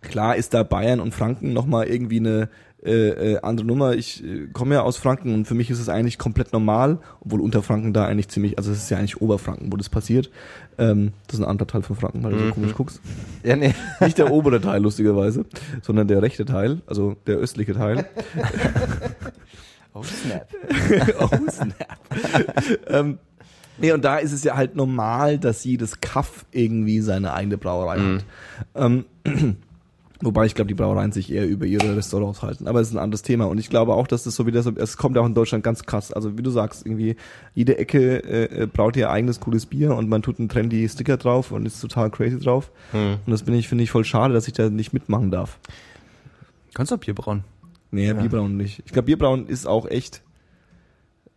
klar 0.01 0.35
ist 0.35 0.53
da 0.53 0.63
Bayern 0.63 0.99
und 0.99 1.13
Franken 1.13 1.53
nochmal 1.53 1.87
irgendwie 1.87 2.19
eine 2.19 2.49
äh, 2.85 3.33
äh, 3.35 3.39
andere 3.41 3.65
Nummer. 3.65 3.93
Ich 3.93 4.23
äh, 4.23 4.47
komme 4.51 4.75
ja 4.75 4.81
aus 4.81 4.97
Franken 4.97 5.33
und 5.33 5.45
für 5.45 5.53
mich 5.55 5.69
ist 5.69 5.79
es 5.79 5.87
eigentlich 5.87 6.17
komplett 6.17 6.51
normal, 6.51 6.99
obwohl 7.21 7.39
Unterfranken 7.39 7.93
da 7.93 8.05
eigentlich 8.05 8.27
ziemlich, 8.27 8.57
also 8.57 8.71
es 8.71 8.79
ist 8.79 8.89
ja 8.91 8.97
eigentlich 8.97 9.21
Oberfranken, 9.21 9.71
wo 9.71 9.77
das 9.77 9.87
passiert. 9.89 10.29
Ähm, 10.77 11.13
das 11.27 11.35
ist 11.39 11.45
ein 11.45 11.49
anderer 11.49 11.67
Teil 11.67 11.81
von 11.81 11.95
Franken, 11.95 12.23
weil 12.23 12.33
du 12.33 12.39
so 12.39 12.45
Mhm. 12.45 12.51
komisch 12.51 12.73
guckst. 12.73 12.99
Ja, 13.43 13.55
nee. 13.55 13.73
Nicht 14.01 14.17
der 14.17 14.31
obere 14.31 14.59
Teil, 14.61 14.81
lustigerweise, 14.81 15.45
sondern 15.81 16.07
der 16.07 16.21
rechte 16.21 16.45
Teil, 16.45 16.81
also 16.85 17.15
der 17.25 17.37
östliche 17.37 17.73
Teil. 17.73 18.05
Oh, 19.95 20.01
snap. 20.01 20.47
oh, 21.19 21.29
snap. 21.51 21.99
ähm, 22.87 23.19
nee, 23.77 23.91
und 23.91 24.03
da 24.03 24.17
ist 24.17 24.31
es 24.31 24.43
ja 24.43 24.55
halt 24.55 24.75
normal, 24.75 25.37
dass 25.39 25.63
jedes 25.63 26.01
Kaff 26.01 26.45
irgendwie 26.51 27.01
seine 27.01 27.33
eigene 27.33 27.57
Brauerei 27.57 27.97
Mhm. 27.97 28.17
hat. 28.17 28.25
Ähm, 28.75 29.05
wobei 30.21 30.45
ich 30.45 30.55
glaube, 30.55 30.69
die 30.69 30.73
Brauereien 30.73 31.11
sich 31.11 31.31
eher 31.31 31.47
über 31.47 31.65
ihre 31.65 31.95
Restaurants 31.97 32.41
halten. 32.41 32.67
Aber 32.67 32.79
es 32.79 32.87
ist 32.89 32.93
ein 32.93 32.99
anderes 32.99 33.23
Thema. 33.23 33.45
Und 33.45 33.57
ich 33.57 33.69
glaube 33.69 33.93
auch, 33.93 34.07
dass 34.07 34.23
das 34.23 34.35
so 34.35 34.45
wieder 34.47 34.63
so, 34.63 34.71
es 34.75 34.95
kommt 34.97 35.15
ja 35.17 35.21
auch 35.21 35.25
in 35.25 35.33
Deutschland 35.33 35.63
ganz 35.63 35.83
krass. 35.83 36.13
Also 36.13 36.37
wie 36.37 36.41
du 36.43 36.49
sagst, 36.49 36.85
irgendwie 36.85 37.15
jede 37.53 37.77
Ecke 37.77 38.23
äh, 38.23 38.63
äh, 38.63 38.67
braut 38.67 38.95
ihr 38.95 39.09
eigenes 39.09 39.39
cooles 39.41 39.65
Bier 39.65 39.95
und 39.95 40.07
man 40.07 40.21
tut 40.21 40.39
einen 40.39 40.47
trendy 40.49 40.87
Sticker 40.87 41.17
drauf 41.17 41.51
und 41.51 41.65
ist 41.65 41.81
total 41.81 42.09
crazy 42.09 42.39
drauf. 42.39 42.71
Hm. 42.91 43.17
Und 43.25 43.31
das 43.31 43.43
bin 43.43 43.53
ich, 43.53 43.67
finde 43.67 43.83
ich 43.83 43.91
voll 43.91 44.05
schade, 44.05 44.33
dass 44.33 44.47
ich 44.47 44.53
da 44.53 44.69
nicht 44.69 44.93
mitmachen 44.93 45.29
darf. 45.29 45.59
Kannst 46.73 46.91
du 46.91 46.95
auch 46.95 46.99
Bier 46.99 47.13
brauen? 47.15 47.43
Nee, 47.91 48.11
Bierbrauen 48.13 48.57
nicht. 48.57 48.81
Ich 48.85 48.91
glaube, 48.91 49.05
Bierbrauen 49.05 49.45
ist 49.47 49.67
auch 49.67 49.85
echt. 49.87 50.23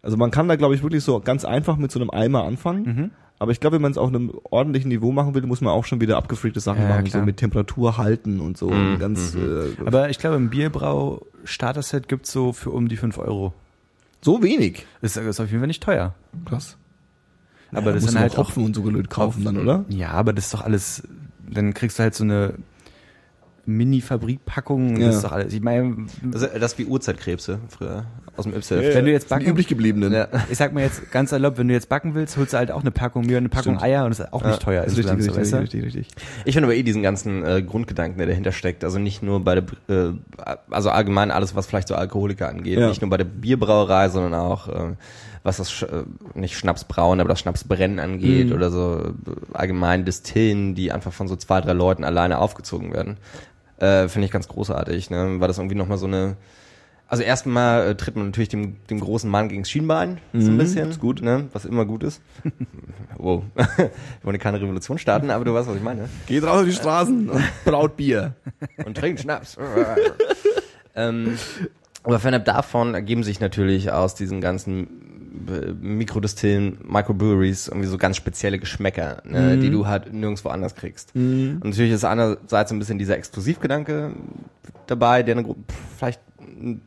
Also 0.07 0.17
man 0.17 0.31
kann 0.31 0.47
da, 0.47 0.55
glaube 0.55 0.77
ich, 0.77 0.83
wirklich 0.85 1.03
so 1.03 1.19
ganz 1.19 1.45
einfach 1.45 1.77
mit 1.77 1.91
so 1.91 1.99
einem 1.99 2.11
Eimer 2.11 2.45
anfangen. 2.45 2.83
Mhm. 2.85 3.11
Aber 3.41 3.51
ich 3.51 3.59
glaube, 3.61 3.75
wenn 3.75 3.83
man 3.83 3.91
es 3.91 3.99
auf 3.99 4.09
einem 4.09 4.33
ordentlichen 4.45 4.89
Niveau 4.89 5.11
machen 5.13 5.35
will, 5.35 5.43
muss 5.43 5.61
man 5.61 5.73
auch 5.73 5.85
schon 5.85 6.01
wieder 6.01 6.17
abgefreakte 6.17 6.61
Sachen 6.61 6.83
Ja, 6.83 6.89
machen, 6.89 7.05
klar. 7.05 7.21
so 7.23 7.27
mit 7.27 7.37
Temperatur 7.39 7.99
halten 7.99 8.39
und 8.41 8.57
so. 8.57 8.71
Mhm, 8.71 8.99
Ganz 9.01 9.35
äh, 9.35 9.85
Aber 9.85 10.09
ich 10.09 10.19
glaube, 10.19 10.37
im 10.37 10.49
Bierbrau-Starter-Set 10.49 12.09
gibt's 12.09 12.33
so 12.33 12.53
für 12.53 12.71
um 12.71 12.89
die 12.89 12.97
5 12.97 13.19
Euro. 13.19 13.53
so 14.23 14.43
wenig. 14.43 14.87
Ist, 15.03 15.17
ist 15.17 15.41
auf 15.41 15.49
jeden 15.49 15.59
Fall 15.61 15.67
nicht 15.67 15.83
teuer. 15.83 16.15
Krass. 16.47 16.77
Aber 17.73 17.87
ja, 17.89 17.93
das 17.95 18.05
sind 18.05 18.19
halt 18.19 18.37
Hopfen 18.39 18.65
und 18.65 18.75
so 18.75 18.83
gelöt 18.83 19.11
kaufen 19.11 19.45
dann, 19.45 19.59
oder? 19.59 19.85
Ja, 19.89 20.13
aber 20.13 20.33
das 20.33 20.47
ist 20.47 20.55
doch 20.55 20.63
alles. 20.65 21.03
Dann 21.51 21.75
kriegst 21.75 21.99
du 21.99 22.05
halt 22.05 22.15
so 22.15 22.25
eine 22.25 22.55
Mini-Fabrikpackung. 23.67 24.91
und 24.95 25.01
Ja. 25.01 25.07
Das 25.09 25.17
ist 25.17 25.25
doch 25.25 25.33
alles. 25.33 25.53
Ich 25.53 25.61
meine, 25.63 26.07
Das, 26.23 26.43
ist- 26.43 26.55
das 26.55 26.73
ist 26.73 26.79
wie 26.79 26.85
Urzeitkrebse 26.87 27.59
früher 27.69 28.05
aus 28.37 28.45
dem 28.45 28.55
YF. 28.55 28.71
wenn 28.71 29.05
du 29.07 29.11
jetzt 29.13 29.29
backen, 29.29 29.47
übrig 29.47 29.67
gebliebenen. 29.67 30.13
Ja. 30.13 30.29
ich 30.51 30.59
sag 30.59 30.73
mal 30.75 30.83
jetzt 30.83 31.11
ganz 31.11 31.33
erlaubt, 31.33 31.59
wenn 31.59 31.69
du 31.69 31.75
jetzt 31.75 31.89
backen 31.89 32.15
willst, 32.15 32.37
holst 32.37 32.53
du 32.53 32.59
halt 32.59 32.71
auch 32.71 32.83
eine 32.83 32.91
Packung 32.91 33.25
und 33.25 33.35
eine 33.35 33.49
Packung 33.49 33.75
Stimmt. 33.77 33.83
Eier 33.83 34.05
und 34.05 34.11
das 34.11 34.21
ist 34.21 34.33
auch 34.33 34.43
Ja, 34.43 34.49
nicht 34.49 34.63
teuer. 34.63 34.85
ist 34.85 34.97
richtig, 34.99 35.13
richtig, 35.17 35.33
so, 35.49 35.57
richtig, 35.59 35.85
richtig, 35.85 35.85
richtig. 35.85 36.25
Ich 36.45 36.55
finde 36.55 36.67
aber 36.67 36.75
eh 36.77 36.83
diesen 36.83 37.03
ganzen 37.03 37.45
äh, 37.45 37.63
Grundgedanken, 37.63 38.19
der 38.19 38.27
dahinter 38.27 38.53
steckt, 38.53 38.85
also 38.85 38.99
nicht 38.99 39.23
nur 39.23 39.43
bei 39.43 39.55
der, 39.61 39.65
äh, 39.89 40.13
also 40.71 40.91
allgemein 40.91 41.31
alles, 41.31 41.55
was 41.55 41.67
vielleicht 41.67 41.89
so 41.89 41.95
Alkoholiker 41.95 42.49
angeht, 42.49 42.79
Ja. 42.79 42.89
nicht 42.89 43.01
nur 43.01 43.11
bei 43.11 43.17
der 43.17 43.25
Bierbrauerei, 43.25 44.09
sondern 44.11 44.35
auch, 44.35 44.69
äh, 44.69 44.95
was 45.43 45.57
das, 45.59 45.83
äh, 45.83 46.03
nicht 46.35 46.59
Schnapsbrauen, 46.59 47.21
aber 47.21 47.29
das 47.31 47.41
Schnapsbrennen 47.41 48.01
angeht 48.01 48.49
Mhm. 48.49 48.53
oder 48.53 48.71
so 48.71 49.01
äh, 49.27 49.31
allgemein 49.57 50.05
Distillen, 50.05 50.75
die 50.75 50.93
einfach 50.93 51.13
von 51.13 51.27
so 51.29 51.37
zwei, 51.37 51.61
drei 51.63 51.73
Leuten 51.73 52.05
alleine 52.05 52.39
aufgezogen 52.39 52.93
werden. 52.93 53.17
Äh, 53.79 54.09
finde 54.09 54.27
ich 54.27 54.33
ganz 54.33 54.49
großartig, 54.49 55.11
ne? 55.11 55.37
Weil 55.39 55.49
das 55.49 55.59
irgendwie 55.59 55.75
nochmal 55.77 55.99
so 55.99 56.07
eine, 56.07 56.37
also 57.09 57.23
erstmal 57.23 57.89
äh, 57.89 57.95
tritt 57.95 58.17
man 58.17 58.27
natürlich 58.27 58.49
dem, 58.49 58.77
dem 58.91 59.01
großen 59.01 59.31
Mann 59.31 59.49
gegen 59.49 59.63
das 59.63 59.71
Schienbein, 59.71 60.19
so 60.33 60.49
ein 60.49 60.55
Mhm, 60.55 60.59
bisschen. 60.59 60.91
ist 60.91 60.99
gut. 61.01 61.21
Ne? 61.23 61.49
Was 61.53 61.65
immer 61.65 61.85
gut 61.85 62.03
ist. 62.03 62.21
wow. 63.19 63.43
Ich 64.19 64.25
wollte 64.25 64.39
keine 64.39 64.61
Revolution 64.61 64.99
starten, 64.99 65.31
aber 65.31 65.45
du 65.45 65.55
weißt, 65.55 65.69
was 65.69 65.77
ich 65.77 65.83
meine. 65.83 66.09
Geht 66.27 66.43
raus 66.45 66.61
auf 66.61 66.65
die 66.65 66.73
Straßen 66.73 67.29
und 67.31 67.45
braut 67.65 67.97
Bier. 67.97 68.35
und 68.85 68.97
trinkt 68.97 69.21
Schnaps. 69.21 69.57
ähm, 70.95 71.39
aber 72.03 72.19
fernab 72.19 72.45
davon 72.45 72.95
ergeben 72.95 73.23
sich 73.25 73.41
natürlich 73.41 73.91
aus 73.93 74.15
diesen 74.15 74.41
ganzen 74.41 74.85
äh, 74.85 74.87
Mikrodistillen, 75.81 76.79
Microbreweries 76.85 77.69
irgendwie 77.69 77.89
so 77.89 77.99
ganz 77.99 78.17
spezielle 78.17 78.59
Geschmäcker, 78.59 79.23
ne, 79.25 79.57
Mhm. 79.57 79.61
die 79.61 79.71
du 79.71 79.87
halt 79.87 80.13
nirgendwo 80.13 80.49
anders 80.49 80.75
kriegst. 80.75 81.15
Und 81.15 81.65
natürlich 81.65 81.93
ist 81.93 82.05
einerseits 82.05 82.71
so 82.71 82.75
ein 82.77 82.79
bisschen 82.79 82.99
dieser 82.99 83.17
Exklusivgedanke 83.17 84.13
dabei, 84.87 85.23
der 85.23 85.37
eine, 85.39 85.55
vielleicht 85.97 86.21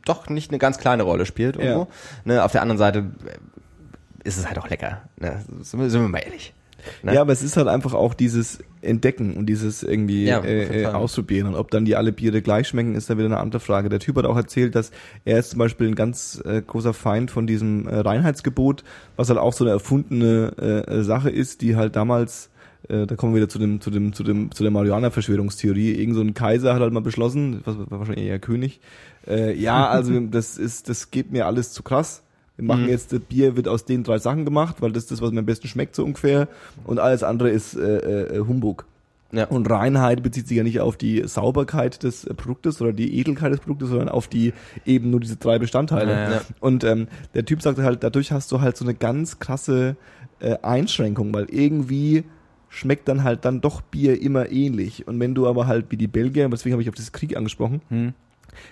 doch 0.04 0.28
nicht 0.28 0.50
eine 0.50 0.58
ganz 0.58 0.78
kleine 0.78 1.02
Rolle 1.04 1.26
spielt 1.26 1.56
irgendwo. 1.56 1.82
Ja. 1.82 1.88
Ne, 2.24 2.44
auf 2.44 2.52
der 2.52 2.62
anderen 2.62 2.78
Seite 2.78 2.98
äh, 3.26 4.28
ist 4.28 4.36
es 4.38 4.46
halt 4.46 4.58
auch 4.58 4.68
lecker. 4.68 5.02
Ne? 5.18 5.42
Sind, 5.60 5.80
wir, 5.80 5.90
sind 5.90 6.02
wir 6.02 6.08
mal 6.08 6.18
ehrlich. 6.18 6.52
Ne? 7.02 7.14
Ja, 7.14 7.22
aber 7.22 7.32
es 7.32 7.42
ist 7.42 7.56
halt 7.56 7.68
einfach 7.68 7.94
auch 7.94 8.14
dieses 8.14 8.58
Entdecken 8.82 9.36
und 9.36 9.46
dieses 9.46 9.82
irgendwie 9.82 10.24
Ja, 10.24 10.40
äh, 10.40 10.82
äh, 10.82 10.86
ausprobieren. 10.86 11.48
Und 11.48 11.54
ob 11.54 11.70
dann 11.70 11.84
die 11.84 11.96
alle 11.96 12.12
Biere 12.12 12.42
gleich 12.42 12.68
schmecken, 12.68 12.94
ist 12.94 13.10
dann 13.10 13.18
wieder 13.18 13.26
eine 13.26 13.38
andere 13.38 13.60
Frage. 13.60 13.88
Der 13.88 14.00
Typ 14.00 14.16
hat 14.16 14.24
auch 14.24 14.36
erzählt, 14.36 14.74
dass 14.74 14.90
er 15.24 15.38
ist 15.38 15.50
zum 15.50 15.58
Beispiel 15.58 15.88
ein 15.88 15.94
ganz 15.94 16.42
äh, 16.44 16.62
großer 16.62 16.94
Feind 16.94 17.30
von 17.30 17.46
diesem 17.46 17.86
äh, 17.86 17.96
Reinheitsgebot, 17.96 18.84
was 19.16 19.28
halt 19.28 19.38
auch 19.38 19.52
so 19.52 19.64
eine 19.64 19.72
erfundene 19.72 20.52
äh, 20.58 20.98
äh, 20.98 21.02
Sache 21.02 21.30
ist, 21.30 21.62
die 21.62 21.76
halt 21.76 21.96
damals 21.96 22.50
äh, 22.88 23.06
da 23.06 23.14
kommen 23.14 23.34
wir 23.34 23.38
wieder 23.42 23.48
zu 23.48 23.58
dem, 23.58 23.80
zu 23.80 23.90
dem, 23.90 24.12
zu 24.12 24.24
dem, 24.24 24.50
zu 24.52 24.62
der 24.62 24.72
Marihuana-Verschwörungstheorie. 24.72 25.92
Irgend 25.92 26.16
so 26.16 26.22
ein 26.22 26.34
Kaiser 26.34 26.74
hat 26.74 26.80
halt 26.80 26.92
mal 26.92 27.00
beschlossen, 27.00 27.60
was 27.64 27.78
war 27.78 27.98
wahrscheinlich 27.98 28.26
eher 28.26 28.38
König. 28.38 28.80
Äh, 29.26 29.54
ja, 29.54 29.86
also 29.88 30.18
das 30.30 30.56
ist, 30.56 30.88
das 30.88 31.10
geht 31.10 31.30
mir 31.30 31.46
alles 31.46 31.72
zu 31.72 31.82
krass. 31.82 32.22
Wir 32.60 32.66
machen 32.66 32.84
Mhm. 32.84 32.88
jetzt, 32.90 33.12
das 33.12 33.20
Bier 33.20 33.56
wird 33.56 33.68
aus 33.68 33.84
den 33.84 34.04
drei 34.04 34.18
Sachen 34.18 34.44
gemacht, 34.44 34.76
weil 34.80 34.92
das 34.92 35.04
ist 35.04 35.12
das, 35.12 35.22
was 35.22 35.32
mir 35.32 35.40
am 35.40 35.46
besten 35.46 35.66
schmeckt, 35.68 35.94
so 35.96 36.04
ungefähr. 36.04 36.48
Und 36.84 36.98
alles 36.98 37.22
andere 37.22 37.50
ist 37.50 37.74
äh, 37.74 38.36
äh, 38.36 38.38
Humbug. 38.40 38.86
Ja. 39.32 39.44
Und 39.46 39.70
Reinheit 39.70 40.22
bezieht 40.24 40.48
sich 40.48 40.56
ja 40.56 40.64
nicht 40.64 40.80
auf 40.80 40.96
die 40.96 41.22
Sauberkeit 41.26 42.02
des 42.02 42.24
äh, 42.24 42.34
Produktes 42.34 42.82
oder 42.82 42.92
die 42.92 43.16
Edelkeit 43.18 43.52
des 43.52 43.60
Produktes, 43.60 43.88
sondern 43.88 44.08
auf 44.08 44.26
die 44.28 44.52
eben 44.84 45.10
nur 45.10 45.20
diese 45.20 45.36
drei 45.36 45.58
Bestandteile. 45.60 46.12
Ja, 46.12 46.30
ja. 46.32 46.40
Und 46.58 46.82
ähm, 46.84 47.06
der 47.34 47.44
Typ 47.44 47.62
sagte 47.62 47.84
halt, 47.84 48.02
dadurch 48.02 48.32
hast 48.32 48.50
du 48.52 48.60
halt 48.60 48.76
so 48.76 48.84
eine 48.84 48.94
ganz 48.94 49.38
krasse 49.38 49.96
äh, 50.40 50.56
Einschränkung, 50.62 51.32
weil 51.32 51.46
irgendwie 51.50 52.24
schmeckt 52.68 53.06
dann 53.08 53.22
halt 53.24 53.44
dann 53.44 53.60
doch 53.60 53.80
Bier 53.82 54.20
immer 54.20 54.50
ähnlich. 54.50 55.06
Und 55.08 55.18
wenn 55.20 55.34
du 55.34 55.46
aber 55.46 55.66
halt 55.68 55.86
wie 55.90 55.96
die 55.96 56.06
Belgier, 56.08 56.48
deswegen 56.48 56.72
habe 56.72 56.82
ich 56.82 56.88
auf 56.88 56.94
dieses 56.96 57.12
Krieg 57.12 57.36
angesprochen, 57.36 57.80
Hm. 57.88 58.12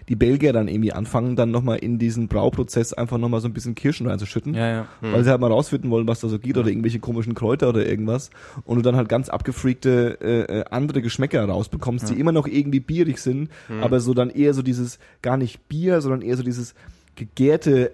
Die 0.09 0.17
Belgier 0.17 0.53
dann 0.53 0.69
irgendwie 0.69 0.93
anfangen, 0.93 1.37
dann 1.37 1.51
nochmal 1.51 1.79
in 1.79 1.99
diesen 1.99 2.29
Brauprozess 2.29 2.93
einfach 2.93 3.19
nochmal 3.19 3.41
so 3.41 3.49
ein 3.49 3.53
bisschen 3.53 3.75
Kirschen 3.75 4.07
reinzuschütten. 4.07 4.55
Ja, 4.55 4.69
ja. 4.69 4.87
weil 5.01 5.25
sie 5.25 5.31
halt 5.31 5.41
mal 5.41 5.51
rausfinden 5.51 5.91
wollen, 5.91 6.09
was 6.09 6.21
da 6.21 6.29
so 6.29 6.39
geht 6.39 6.57
oder 6.57 6.69
irgendwelche 6.69 6.99
komischen 6.99 7.35
Kräuter 7.35 7.69
oder 7.69 7.87
irgendwas. 7.87 8.31
Und 8.65 8.77
du 8.77 8.83
dann 8.83 8.97
halt 8.97 9.09
ganz 9.09 9.29
abgefreakte 9.29 10.19
äh, 10.21 10.59
äh, 10.61 10.65
andere 10.71 11.03
Geschmäcker 11.03 11.45
rausbekommst, 11.45 12.11
die 12.11 12.19
immer 12.19 12.33
noch 12.33 12.47
irgendwie 12.47 12.81
bierig 12.81 13.19
sind, 13.19 13.51
aber 13.81 14.01
so 14.01 14.15
dann 14.15 14.31
eher 14.31 14.55
so 14.55 14.63
dieses 14.63 14.99
gar 15.23 15.37
nicht 15.37 15.69
Bier, 15.69 16.01
sondern 16.01 16.23
eher 16.23 16.37
so 16.37 16.43
dieses 16.43 16.75
gegärte 17.17 17.91
äh, 17.91 17.93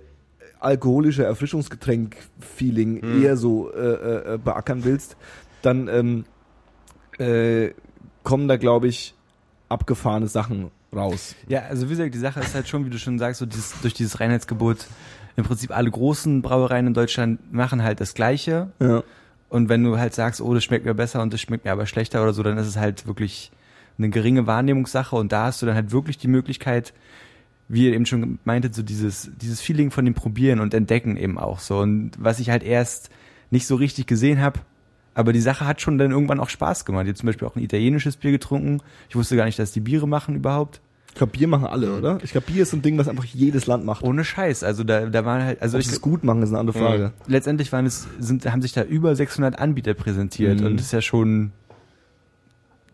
alkoholische 0.61 1.25
Erfrischungsgetränk-Feeling 1.25 3.23
eher 3.23 3.37
so 3.37 3.73
äh, 3.73 4.35
äh, 4.35 4.39
beackern 4.39 4.85
willst, 4.85 5.17
dann 5.63 5.89
ähm, 5.89 6.25
äh, 7.19 7.73
kommen 8.23 8.49
da 8.49 8.57
glaube 8.57 8.89
ich 8.89 9.15
abgefahrene 9.69 10.27
Sachen 10.29 10.71
raus. 10.95 11.35
Ja, 11.49 11.63
also 11.63 11.87
wie 11.87 11.91
gesagt, 11.91 12.15
die 12.15 12.19
Sache 12.19 12.41
ist 12.41 12.55
halt 12.55 12.69
schon, 12.69 12.85
wie 12.85 12.91
du 12.91 12.99
schon 12.99 13.19
sagst, 13.19 13.41
so 13.41 13.47
dieses, 13.47 13.81
durch 13.81 13.95
dieses 13.95 14.21
Reinheitsgebot, 14.21 14.87
im 15.37 15.45
Prinzip 15.45 15.77
alle 15.77 15.91
großen 15.91 16.43
Brauereien 16.43 16.87
in 16.87 16.95
Deutschland 16.95 17.53
machen 17.53 17.83
halt 17.83 18.01
das 18.01 18.15
Gleiche. 18.15 18.71
Ja. 18.81 19.03
Und 19.49 19.69
wenn 19.69 19.83
du 19.85 19.99
halt 19.99 20.15
sagst, 20.15 20.41
oh, 20.41 20.55
das 20.55 20.65
schmeckt 20.65 20.85
mir 20.85 20.95
besser 20.95 21.23
und 21.23 21.33
das 21.33 21.41
schmeckt 21.41 21.65
mir 21.65 21.73
aber 21.73 21.87
schlechter 21.87 22.23
oder 22.23 22.33
so, 22.33 22.43
dann 22.43 22.59
ist 22.59 22.67
es 22.67 22.77
halt 22.77 23.07
wirklich 23.07 23.53
eine 23.99 24.11
geringe 24.11 24.47
Wahrnehmungssache 24.47 25.15
und 25.15 25.33
da 25.33 25.47
hast 25.47 25.63
du 25.63 25.67
dann 25.67 25.75
halt 25.75 25.93
wirklich 25.93 26.19
die 26.19 26.29
Möglichkeit, 26.29 26.93
wie 27.69 27.87
ihr 27.87 27.95
eben 27.95 28.07
schon 28.07 28.39
meintet, 28.45 28.75
so 28.75 28.83
dieses, 28.83 29.31
dieses 29.41 29.61
Feeling 29.61 29.91
von 29.91 30.05
dem 30.05 30.15
Probieren 30.15 30.61
und 30.61 30.75
Entdecken 30.75 31.17
eben 31.17 31.39
auch 31.39 31.61
so. 31.61 31.79
Und 31.79 32.13
was 32.19 32.41
ich 32.41 32.51
halt 32.51 32.63
erst 32.63 33.11
nicht 33.51 33.67
so 33.67 33.77
richtig 33.77 34.07
gesehen 34.07 34.41
habe, 34.41 34.61
aber 35.15 35.33
die 35.33 35.41
Sache 35.41 35.67
hat 35.67 35.81
schon 35.81 35.97
dann 35.97 36.11
irgendwann 36.11 36.41
auch 36.41 36.49
Spaß 36.49 36.85
gemacht. 36.85 37.05
Ich 37.05 37.11
habe 37.11 37.19
zum 37.19 37.27
Beispiel 37.29 37.47
auch 37.47 37.57
ein 37.57 37.63
italienisches 37.63 38.17
Bier 38.17 38.33
getrunken. 38.33 38.83
Ich 39.09 39.15
wusste 39.15 39.37
gar 39.37 39.45
nicht, 39.45 39.59
dass 39.59 39.73
die 39.73 39.81
Biere 39.81 40.09
machen 40.09 40.35
überhaupt. 40.35 40.81
Ich 41.15 41.19
glaube, 41.19 41.31
Bier 41.33 41.47
machen 41.47 41.67
alle, 41.67 41.97
oder? 41.97 42.19
Ich 42.25 42.33
glaube, 42.33 42.49
Bier 42.49 42.65
ist 42.65 42.71
so 42.73 42.77
ein 42.77 42.83
Ding, 42.83 42.99
was 42.99 43.07
einfach 43.07 43.25
jedes 43.25 43.67
Land 43.69 43.85
macht. 43.85 44.03
Ohne 44.03 44.25
Scheiß. 44.25 44.65
Also 44.65 44.83
da, 44.83 45.07
da 45.07 45.25
waren 45.25 45.45
halt, 45.45 45.63
also 45.63 45.77
Ob 45.77 45.81
ich, 45.81 45.89
es 45.89 46.01
gut 46.01 46.25
machen, 46.25 46.43
ist 46.43 46.49
eine 46.49 46.59
andere 46.59 46.77
Frage. 46.77 47.13
letztendlich 47.29 47.71
waren 47.73 47.87
es, 47.87 48.09
sind, 48.19 48.45
haben 48.51 48.61
sich 48.63 48.73
da 48.73 48.83
über 48.83 49.15
600 49.15 49.57
Anbieter 49.59 49.95
präsentiert 49.95 50.59
Mhm. 50.61 50.67
und 50.67 50.77
das 50.79 50.87
ist 50.87 50.93
ja 50.93 51.01
schon 51.01 51.53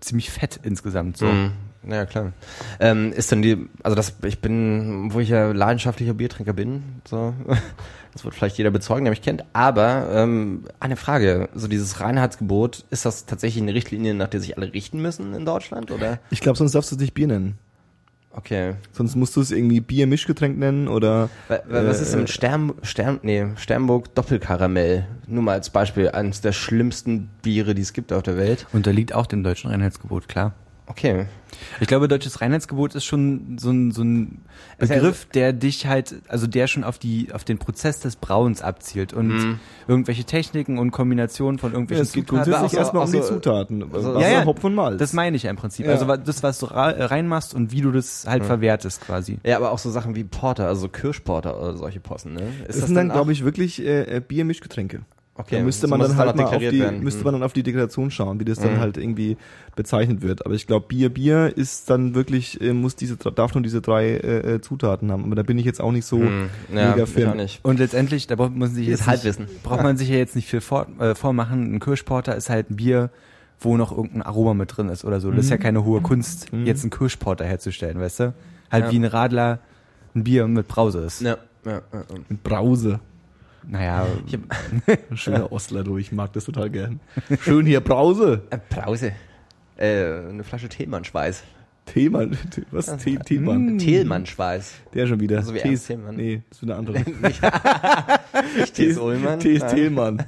ziemlich 0.00 0.30
fett 0.30 0.60
insgesamt 0.62 1.16
so. 1.16 1.26
Mhm. 1.26 1.52
Ja, 1.88 2.04
klar. 2.04 2.32
Ähm, 2.78 3.10
ist 3.12 3.32
denn 3.32 3.40
die, 3.40 3.66
also 3.82 3.94
das, 3.94 4.12
ich 4.26 4.40
bin, 4.40 5.14
wo 5.14 5.20
ich 5.20 5.30
ja 5.30 5.50
leidenschaftlicher 5.52 6.12
Biertrinker 6.12 6.52
bin, 6.52 6.82
so, 7.08 7.32
das 8.12 8.22
wird 8.22 8.34
vielleicht 8.34 8.58
jeder 8.58 8.70
bezeugen, 8.70 9.04
der 9.06 9.12
mich 9.12 9.22
kennt, 9.22 9.44
aber 9.54 10.10
ähm, 10.12 10.64
eine 10.78 10.96
Frage, 10.96 11.48
so 11.54 11.68
dieses 11.68 12.00
Reinheitsgebot, 12.00 12.84
ist 12.90 13.06
das 13.06 13.24
tatsächlich 13.24 13.62
eine 13.62 13.72
Richtlinie, 13.72 14.12
nach 14.12 14.28
der 14.28 14.40
sich 14.40 14.58
alle 14.58 14.70
richten 14.74 15.00
müssen 15.00 15.32
in 15.32 15.46
Deutschland, 15.46 15.90
oder? 15.90 16.18
Ich 16.30 16.40
glaube, 16.40 16.58
sonst 16.58 16.74
darfst 16.74 16.90
du 16.92 16.96
es 16.96 17.00
nicht 17.00 17.14
Bier 17.14 17.28
nennen. 17.28 17.56
Okay. 18.32 18.74
Sonst 18.92 19.16
musst 19.16 19.34
du 19.36 19.40
es 19.40 19.50
irgendwie 19.50 19.80
Bier-Mischgetränk 19.80 20.56
nennen 20.56 20.86
oder 20.88 21.28
Wa- 21.48 21.60
wa- 21.68 21.84
Was 21.86 21.98
Äh, 21.98 22.02
ist 22.02 22.12
denn 22.12 22.20
mit 22.20 22.30
Stern, 22.30 22.72
Stern, 22.82 23.18
nee, 23.22 23.46
Sternburg 23.56 24.14
Doppelkaramell? 24.14 25.06
Nur 25.26 25.42
mal 25.42 25.52
als 25.54 25.70
Beispiel, 25.70 26.10
eines 26.10 26.40
der 26.40 26.52
schlimmsten 26.52 27.28
Biere, 27.42 27.74
die 27.74 27.82
es 27.82 27.92
gibt 27.92 28.12
auf 28.12 28.22
der 28.22 28.36
Welt. 28.36 28.66
Unterliegt 28.72 29.14
auch 29.14 29.26
dem 29.26 29.42
deutschen 29.42 29.70
Reinheitsgebot, 29.70 30.28
klar. 30.28 30.54
Okay. 30.91 31.26
Ich 31.80 31.86
glaube, 31.88 32.09
deutsches 32.09 32.41
Reinheitsgebot 32.41 32.95
ist 32.95 33.05
schon 33.05 33.59
so 33.59 33.70
ein, 33.70 33.91
so 33.93 34.03
ein 34.03 34.43
ja- 34.80 34.86
Begriff, 34.86 35.26
der 35.26 35.53
dich 35.53 35.86
halt, 35.86 36.14
also 36.28 36.47
der 36.47 36.66
schon 36.66 36.84
auf 36.84 36.99
die, 36.99 37.28
auf 37.32 37.45
den 37.45 37.59
Prozess 37.59 38.01
des 38.01 38.16
Brauens 38.16 38.62
abzielt 38.62 39.12
und 39.12 39.59
irgendwelche 39.86 40.24
Techniken 40.24 40.78
und 40.78 40.91
Kombinationen 40.91 41.59
von 41.59 41.70
Ja, 41.70 41.74
irgendwelchen 41.74 42.03
es 42.05 42.12
geht 42.12 42.28
Zutaten. 42.28 42.51
grundsätzlich 42.53 42.78
erstmal 42.78 43.03
um 43.05 43.09
auch 43.09 43.12
die 43.12 43.20
Zutaten. 43.22 43.80
so- 43.80 43.93
Wasser, 43.93 44.20
Ja, 44.20 44.28
ja. 44.41 44.45
Hopfen 44.45 44.66
und 44.66 44.74
Malz. 44.74 44.99
Das 44.99 45.12
meine 45.12 45.36
ich 45.36 45.43
ja 45.45 45.51
im 45.51 45.57
Prinzip. 45.57 45.86
Ja. 45.86 45.93
Also 45.93 46.07
das, 46.16 46.43
was 46.43 46.59
du 46.59 46.66
reinmachst 46.66 47.55
und 47.55 47.72
wie 47.72 47.80
du 47.82 47.93
das 47.93 48.26
halt 48.26 48.45
verwertest 48.45 49.01
quasi. 49.03 49.38
Ja, 49.45 49.57
aber 49.57 49.72
auch 49.72 49.78
so 49.78 49.91
Sachen 49.91 50.14
wie 50.16 50.24
Porter, 50.24 50.66
also 50.66 50.88
Kirschporter 50.88 51.61
oder 51.61 51.76
solche 51.76 52.01
Possen, 52.01 52.34
ne? 52.34 52.43
Ist 52.68 52.78
das 52.80 52.86
sind 52.86 52.95
dann, 52.95 53.11
auch- 53.11 53.14
glaube 53.14 53.32
ich, 53.32 53.45
wirklich 53.45 53.80
äh, 53.84 54.16
äh, 54.16 54.20
Biermischgetränke. 54.20 55.01
Okay, 55.41 55.57
da 55.59 55.62
müsste 55.62 55.86
so 55.86 55.91
man 55.91 56.01
dann 56.01 56.16
halt 56.16 56.36
noch 56.36 56.45
mal 56.45 56.55
auf 56.55 56.59
die, 56.59 56.78
werden. 56.80 57.03
müsste 57.03 57.20
Hm. 57.20 57.24
man 57.24 57.34
dann 57.34 57.43
auf 57.43 57.53
die 57.53 57.62
Deklaration 57.62 58.11
schauen, 58.11 58.41
wie 58.41 58.45
das 58.45 58.59
dann 58.59 58.74
Mhm. 58.74 58.80
halt 58.80 58.97
irgendwie 58.97 59.36
bezeichnet 59.76 60.22
wird. 60.22 60.47
Aber 60.47 60.55
ich 60.55 60.66
glaube, 60.66 60.86
Bier, 60.88 61.09
Bier 61.09 61.53
ist 61.57 61.91
dann 61.91 62.14
wirklich, 62.14 62.61
äh, 62.61 62.72
muss 62.72 62.97
diese, 62.97 63.16
darf 63.16 63.55
nur 63.55 63.62
diese 63.62 63.80
drei 63.80 64.11
äh, 64.11 64.55
äh, 64.55 64.61
Zutaten 64.61 65.11
haben. 65.12 65.24
Aber 65.24 65.34
da 65.34 65.43
bin 65.43 65.59
ich 65.59 65.64
jetzt 65.64 65.80
auch 65.80 65.93
nicht 65.93 66.05
so 66.07 66.18
Hm. 66.18 66.49
ja, 66.74 66.95
mega 66.97 67.34
nicht. 67.34 67.64
Und 67.64 67.78
letztendlich, 67.78 68.26
da 68.26 68.36
braucht 68.36 68.55
man 68.55 68.70
sich 68.70 68.88
Ist 68.88 69.01
jetzt 69.01 69.07
Halbwissen. 69.09 69.45
Nicht, 69.47 69.62
braucht 69.62 69.82
man 69.82 69.97
sich 69.97 70.09
ja 70.09 70.16
jetzt 70.16 70.36
nicht 70.36 70.49
viel 70.49 70.61
vor, 70.61 70.86
äh, 70.99 71.14
vormachen. 71.14 71.74
Ein 71.74 71.80
Kirschporter 71.80 72.36
ist 72.36 72.51
halt 72.51 72.70
ein 72.70 72.76
Bier, 72.76 73.11
wo 73.61 73.76
noch 73.76 73.91
irgendein 73.93 74.22
Aroma 74.22 74.55
mit 74.55 74.76
drin 74.76 74.88
ist 74.88 75.05
oder 75.05 75.20
so. 75.20 75.30
Das 75.30 75.45
ist 75.45 75.51
ja 75.51 75.59
keine 75.59 75.84
hohe 75.84 76.01
Kunst, 76.01 76.53
Mhm. 76.53 76.64
jetzt 76.66 76.82
einen 76.82 76.91
Kirschporter 76.91 77.45
herzustellen, 77.45 78.01
weißt 78.01 78.20
du? 78.20 78.34
Halt 78.70 78.86
Ja. 78.86 78.91
wie 78.93 78.97
ein 78.99 79.05
Radler 79.05 79.59
ein 80.14 80.24
Bier 80.24 80.47
mit 80.49 80.66
Brause 80.66 81.01
ist. 81.01 81.20
Ja, 81.20 81.36
ja, 81.64 81.72
ja, 81.72 81.80
ja. 81.93 82.03
mit 82.28 82.43
Brause. 82.43 83.01
Naja, 83.66 84.06
Ich 84.26 84.34
hab, 84.34 84.98
Schöner 85.18 85.52
Ostler, 85.52 85.84
du, 85.84 85.98
ich 85.98 86.12
mag 86.12 86.32
das 86.32 86.44
total 86.44 86.70
gern. 86.70 87.00
Schön 87.40 87.66
hier 87.66 87.80
Brause. 87.80 88.42
äh, 88.50 88.58
Brause. 88.68 89.12
Äh, 89.76 90.28
eine 90.28 90.44
Flasche 90.44 90.68
Teelmann-Schweiß. 90.68 91.42
Themann, 91.86 92.36
was? 92.70 92.94
Tee, 92.98 93.16
Mm. 93.18 93.22
Themann. 93.24 93.78
Teelmann-Schweiß. 93.78 94.74
Der 94.94 95.06
schon 95.06 95.18
wieder. 95.20 95.42
So 95.42 95.54
wie 95.54 95.58
Tee 95.58 95.68
Ernst 95.68 95.82
ist- 95.82 95.86
Thälmann. 95.88 96.16
Nee, 96.16 96.42
das 96.48 96.58
ist 96.58 96.62
wieder 96.62 96.78
eine 96.78 96.88
andere. 96.88 97.11
Nicht 98.58 98.74
Tees 98.74 98.98
Ullmann. 98.98 99.40
Tee 99.40 99.54
ist 99.54 99.62
Nein. 99.62 99.74
Thielmann. 99.74 100.22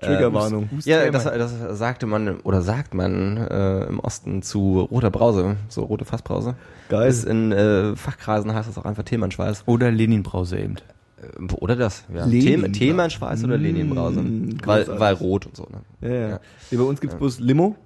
Triggerwarnung. 0.00 0.68
Ja, 0.84 1.08
das, 1.10 1.24
das 1.24 1.52
sagte 1.78 2.06
man 2.06 2.40
oder 2.40 2.60
sagt 2.62 2.92
man 2.92 3.36
äh, 3.36 3.84
im 3.84 4.00
Osten 4.00 4.42
zu 4.42 4.80
roter 4.80 5.10
Brause, 5.10 5.56
so 5.68 5.84
rote 5.84 6.04
Fassbrause. 6.04 6.56
Geil. 6.88 7.08
Ist 7.08 7.24
in 7.24 7.52
äh, 7.52 7.94
Fachkreisen 7.94 8.52
heißt 8.52 8.68
das 8.68 8.78
auch 8.78 8.84
einfach 8.84 9.04
Teelmann-Schweiß. 9.04 9.62
oder 9.66 9.90
Lenin-Brause 9.90 10.58
eben. 10.58 10.74
Äh, 11.22 11.52
Oder 11.54 11.76
das, 11.76 12.04
ja. 12.14 12.24
Lenin- 12.24 12.62
Thel- 12.64 12.72
Teelmann-Schweiß 12.72 13.44
oder 13.44 13.58
Mm, 13.58 13.62
Lenin-Brause. 13.62 14.24
Weil, 14.64 15.00
weil 15.00 15.14
rot 15.14 15.46
und 15.46 15.56
so, 15.56 15.64
ne? 15.70 15.80
Ja, 16.08 16.14
ja. 16.14 16.28
Ja. 16.30 16.40
Nee, 16.70 16.76
bei 16.78 16.84
uns 16.84 17.00
gibt's 17.00 17.16
bloß 17.16 17.40
Limo. 17.40 17.76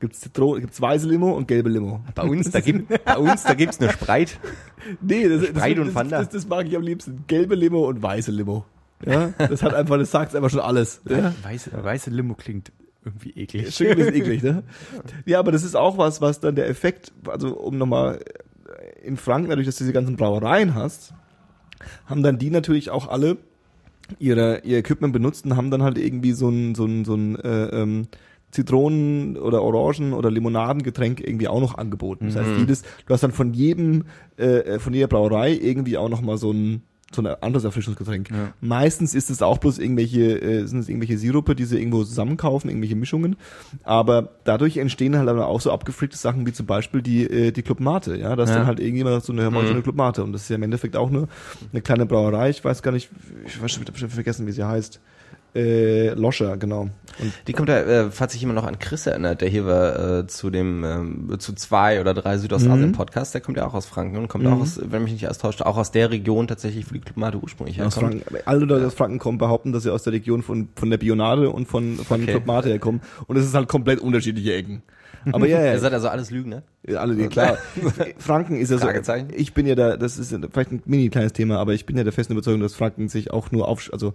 Gibt's, 0.00 0.28
gibt's 0.32 0.80
weiße 0.80 1.06
Limo 1.08 1.32
und 1.32 1.46
gelbe 1.46 1.68
Limo. 1.68 2.00
Bei 2.14 2.24
uns, 2.24 2.50
da 2.50 2.60
gibt, 2.60 2.88
bei 3.04 3.16
uns, 3.16 3.44
da 3.44 3.54
gibt's 3.54 3.80
eine 3.80 3.92
Spreit. 3.92 4.38
Nee, 5.00 5.28
das, 5.28 5.40
das, 5.42 5.48
Spreit 5.50 5.78
und 5.78 5.86
das, 5.86 5.94
Fanta. 5.94 6.18
das, 6.18 6.28
das 6.30 6.48
mag 6.48 6.66
ich 6.66 6.74
am 6.76 6.82
liebsten. 6.82 7.24
Gelbe 7.28 7.54
Limo 7.54 7.88
und 7.88 8.02
weiße 8.02 8.32
Limo. 8.32 8.64
Ja, 9.06 9.28
das 9.38 9.62
hat 9.62 9.72
einfach, 9.74 9.96
das 9.96 10.10
sagt 10.10 10.34
einfach 10.34 10.50
schon 10.50 10.60
alles. 10.60 11.00
Ja? 11.08 11.32
Weiße, 11.42 11.70
weiße 11.82 12.10
Limo 12.10 12.34
klingt 12.34 12.72
irgendwie 13.04 13.30
eklig. 13.30 13.74
Schön 13.74 13.96
ist 13.98 14.12
eklig, 14.14 14.42
ne? 14.42 14.62
Ja, 15.24 15.38
aber 15.38 15.52
das 15.52 15.62
ist 15.62 15.74
auch 15.76 15.96
was, 15.96 16.20
was 16.20 16.40
dann 16.40 16.54
der 16.56 16.68
Effekt, 16.68 17.12
also 17.26 17.56
um 17.56 17.78
nochmal 17.78 18.20
in 19.02 19.16
Franken, 19.16 19.48
dadurch, 19.50 19.66
dass 19.66 19.76
du 19.76 19.84
diese 19.84 19.92
ganzen 19.94 20.16
Brauereien 20.16 20.74
hast, 20.74 21.14
haben 22.06 22.22
dann 22.22 22.38
die 22.38 22.50
natürlich 22.50 22.90
auch 22.90 23.08
alle 23.08 23.36
ihre, 24.18 24.62
ihr 24.64 24.78
Equipment 24.78 25.12
benutzt 25.12 25.44
und 25.44 25.56
haben 25.56 25.70
dann 25.70 25.82
halt 25.82 25.98
irgendwie 25.98 26.32
so 26.32 26.48
ein, 26.48 26.74
so 26.74 26.84
ein, 26.84 27.04
so 27.04 27.14
ein 27.14 27.36
äh, 27.36 27.66
ähm, 27.66 28.08
Zitronen- 28.50 29.36
oder 29.36 29.62
Orangen- 29.62 30.12
oder 30.12 30.30
Limonadengetränk 30.30 31.20
irgendwie 31.20 31.46
auch 31.48 31.60
noch 31.60 31.76
angeboten. 31.76 32.26
Das 32.26 32.36
heißt, 32.36 32.58
jedes, 32.58 32.82
du 32.82 33.14
hast 33.14 33.22
dann 33.22 33.30
von 33.32 33.54
jedem, 33.54 34.04
äh, 34.36 34.78
von 34.80 34.92
jeder 34.92 35.06
Brauerei 35.06 35.52
irgendwie 35.52 35.96
auch 35.96 36.08
noch 36.08 36.20
mal 36.20 36.36
so 36.36 36.52
ein 36.52 36.82
so 37.12 37.22
ein 37.22 37.26
anderes 37.26 37.64
Erfrischungsgetränk. 37.64 38.30
Ja. 38.30 38.52
Meistens 38.60 39.14
ist 39.14 39.30
es 39.30 39.42
auch 39.42 39.58
bloß 39.58 39.78
irgendwelche, 39.78 40.40
äh, 40.40 40.64
sind 40.66 40.78
es 40.78 40.88
irgendwelche 40.88 41.18
Sirupe, 41.18 41.56
die 41.56 41.64
sie 41.64 41.76
irgendwo 41.76 42.04
zusammenkaufen, 42.04 42.70
irgendwelche 42.70 42.94
Mischungen. 42.94 43.36
Aber 43.82 44.30
dadurch 44.44 44.76
entstehen 44.76 45.16
halt 45.18 45.28
aber 45.28 45.48
auch 45.48 45.60
so 45.60 45.72
abgefrickte 45.72 46.16
Sachen 46.16 46.46
wie 46.46 46.52
zum 46.52 46.66
Beispiel 46.66 47.02
die, 47.02 47.24
äh, 47.24 47.50
die 47.50 47.62
Club 47.62 47.80
Mate, 47.80 48.16
ja. 48.16 48.36
Da 48.36 48.44
ist 48.44 48.50
Ja. 48.50 48.56
dann 48.58 48.66
halt 48.66 48.78
irgendjemand 48.78 49.14
sagt 49.16 49.26
so, 49.26 49.32
ne, 49.32 49.42
hör 49.42 49.50
mal, 49.50 49.64
so 49.66 49.72
eine 49.72 49.82
Club 49.82 49.96
Mate. 49.96 50.22
Und 50.22 50.32
das 50.32 50.42
ist 50.42 50.48
ja 50.50 50.56
im 50.56 50.62
Endeffekt 50.62 50.94
auch 50.96 51.10
nur 51.10 51.28
eine 51.72 51.82
kleine 51.82 52.06
Brauerei. 52.06 52.50
Ich 52.50 52.64
weiß 52.64 52.80
gar 52.82 52.92
nicht, 52.92 53.10
ich 53.44 53.60
weiß 53.60 53.72
schon, 53.72 53.82
ich 53.82 53.88
hab 53.88 53.98
schon 53.98 54.08
vergessen, 54.10 54.46
wie 54.46 54.52
sie 54.52 54.62
heißt. 54.66 55.00
Äh, 55.54 56.10
Loscher, 56.10 56.56
genau. 56.56 56.82
Und 56.82 57.32
Die 57.48 57.52
kommt 57.52 57.68
da, 57.68 57.80
äh, 57.80 58.10
falls 58.10 58.32
sich 58.32 58.40
jemand 58.40 58.58
noch 58.58 58.66
an 58.66 58.78
Chris 58.78 59.06
erinnert, 59.06 59.40
der 59.40 59.48
hier 59.48 59.66
war 59.66 60.18
äh, 60.20 60.26
zu 60.26 60.48
dem, 60.50 60.84
ähm, 60.84 61.36
zu 61.38 61.52
zwei 61.54 62.00
oder 62.00 62.14
drei 62.14 62.38
Südostasien-Podcasts, 62.38 63.32
der 63.32 63.40
kommt 63.40 63.56
ja 63.56 63.66
auch 63.66 63.74
aus 63.74 63.86
Franken 63.86 64.16
und 64.16 64.28
kommt 64.28 64.46
auch 64.46 64.60
aus, 64.60 64.80
wenn 64.82 65.02
mich 65.02 65.12
nicht 65.12 65.26
alles 65.26 65.38
täuscht, 65.38 65.62
auch 65.62 65.76
aus 65.76 65.90
der 65.90 66.10
Region 66.10 66.46
tatsächlich, 66.46 66.88
wo 66.88 66.94
die 66.94 67.00
Clubmate 67.00 67.38
ursprünglich 67.38 67.82
aus 67.82 67.96
herkommt. 67.96 68.22
Franken, 68.22 68.42
alle 68.46 68.64
Leute 68.64 68.86
aus 68.86 68.94
Franken 68.94 69.18
kommen, 69.18 69.38
behaupten, 69.38 69.72
dass 69.72 69.82
sie 69.82 69.92
aus 69.92 70.04
der 70.04 70.12
Region 70.12 70.42
von, 70.42 70.68
von 70.76 70.88
der 70.88 70.98
Bionade 70.98 71.50
und 71.50 71.66
von, 71.66 71.96
von 71.96 72.20
Okay. 72.22 72.32
Club 72.32 72.46
Mate 72.46 72.68
herkommen. 72.68 73.00
Und 73.26 73.36
es 73.36 73.46
ist 73.46 73.54
halt 73.54 73.68
komplett 73.68 74.00
unterschiedliche 74.00 74.54
Ecken. 74.54 74.82
Aber 75.32 75.46
ja, 75.46 75.62
ja. 75.62 75.72
Ihr 75.72 75.78
seid 75.78 75.92
also 75.92 76.08
alles 76.08 76.30
Lügen, 76.30 76.50
ne? 76.50 76.62
Ja, 76.86 77.00
alle, 77.00 77.14
die, 77.14 77.28
klar. 77.28 77.58
Franken 78.18 78.56
ist 78.56 78.70
ja 78.70 78.78
so. 78.78 78.88
Ich 79.34 79.54
bin 79.54 79.66
ja 79.66 79.74
da, 79.74 79.96
das 79.96 80.18
ist 80.18 80.34
vielleicht 80.52 80.72
ein 80.72 80.82
mini 80.86 81.08
kleines 81.08 81.32
Thema, 81.32 81.58
aber 81.58 81.74
ich 81.74 81.86
bin 81.86 81.96
ja 81.96 82.04
der 82.04 82.12
festen 82.12 82.32
Überzeugung, 82.32 82.60
dass 82.60 82.74
Franken 82.74 83.08
sich 83.08 83.30
auch 83.30 83.50
nur 83.50 83.68
auf, 83.68 83.90
also 83.92 84.14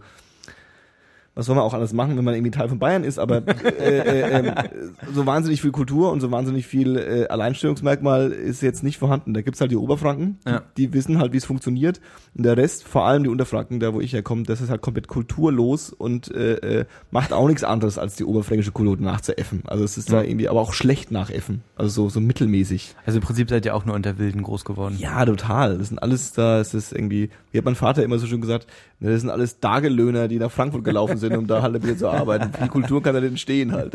was 1.36 1.46
soll 1.46 1.56
man 1.56 1.64
auch 1.66 1.74
alles 1.74 1.94
machen, 1.94 2.18
wenn 2.18 2.24
man 2.24 2.34
irgendwie 2.34 2.52
Teil 2.52 2.70
von 2.70 2.80
Bayern 2.80 3.04
ist, 3.04 3.20
aber 3.20 3.44
äh, 3.48 3.98
äh, 4.00 4.40
ähm, 4.48 4.54
so 5.14 5.26
wahnsinnig 5.26 5.62
viel 5.62 5.72
Kultur 5.72 6.12
und 6.12 6.22
so 6.22 6.32
wahnsinnig 6.32 6.66
viel 6.66 6.96
äh, 6.98 7.28
Alleinstellungsmerkmal 7.28 8.32
ist 8.32 8.62
jetzt 8.62 8.84
nicht 8.84 8.98
vorhanden. 8.98 9.34
Da 9.34 9.42
gibt's 9.42 9.62
halt 9.62 9.72
die 9.72 9.76
Oberfranken, 9.78 10.40
Ja. 10.48 10.64
die 10.78 10.94
wissen 10.94 11.20
halt, 11.20 11.34
wie 11.34 11.38
es 11.38 11.46
funktioniert. 11.46 12.00
Und 12.36 12.44
der 12.46 12.58
Rest, 12.58 12.86
vor 12.88 13.06
allem 13.06 13.24
die 13.24 13.30
Unterfranken, 13.30 13.80
da 13.80 13.94
wo 13.94 14.02
ich 14.02 14.14
herkomme, 14.14 14.44
das 14.44 14.62
ist 14.62 14.70
halt 14.70 14.82
komplett 14.82 15.08
kulturlos 15.08 15.92
und 15.92 16.32
äh, 16.34 16.54
äh, 16.82 16.86
macht 17.12 17.34
auch 17.34 17.48
nichts 17.48 17.64
anderes, 17.64 17.98
als 17.98 18.16
die 18.16 18.24
oberfränkische 18.26 18.72
Kultur 18.72 18.98
nachzuäffen. 18.98 19.64
Also 19.68 19.84
es 19.84 19.98
ist 19.98 20.12
da 20.12 20.22
Ja. 20.22 20.28
irgendwie, 20.30 20.48
aber 20.50 20.62
auch 20.62 20.74
schlecht 20.74 21.12
nachäffen. 21.12 21.62
Also 21.76 21.90
so, 22.04 22.10
so 22.10 22.20
mittelmäßig. 22.22 22.96
Also 23.06 23.20
im 23.20 23.24
Prinzip 23.26 23.50
seid 23.50 23.66
ihr 23.66 23.76
auch 23.76 23.86
nur 23.86 23.96
unter 23.96 24.18
Wilden 24.18 24.42
groß 24.44 24.64
geworden. 24.66 24.96
Ja, 25.00 25.26
total. 25.26 25.78
Das 25.78 25.90
sind 25.90 26.00
alles 26.02 26.32
da, 26.34 26.60
es 26.60 26.74
ist 26.74 26.94
irgendwie, 26.94 27.30
wie 27.52 27.58
hat 27.58 27.66
mein 27.66 27.76
Vater 27.76 28.04
immer 28.04 28.20
so 28.20 28.28
schön 28.28 28.42
gesagt, 28.42 28.68
ne, 29.00 29.12
das 29.12 29.22
sind 29.22 29.30
alles 29.30 29.60
Tagelöhner, 29.60 30.28
die 30.28 30.38
nach 30.40 30.52
Frankfurt 30.52 30.84
gelaufen 30.84 31.18
sind, 31.18 31.25
um 31.34 31.48
da 31.48 31.74
wieder 31.74 31.98
zu 31.98 32.08
arbeiten. 32.10 32.52
Die 32.64 32.68
Kultur 32.68 33.02
kann 33.02 33.14
da 33.16 33.22
denn 33.22 33.38
stehen 33.38 33.72
halt. 33.72 33.94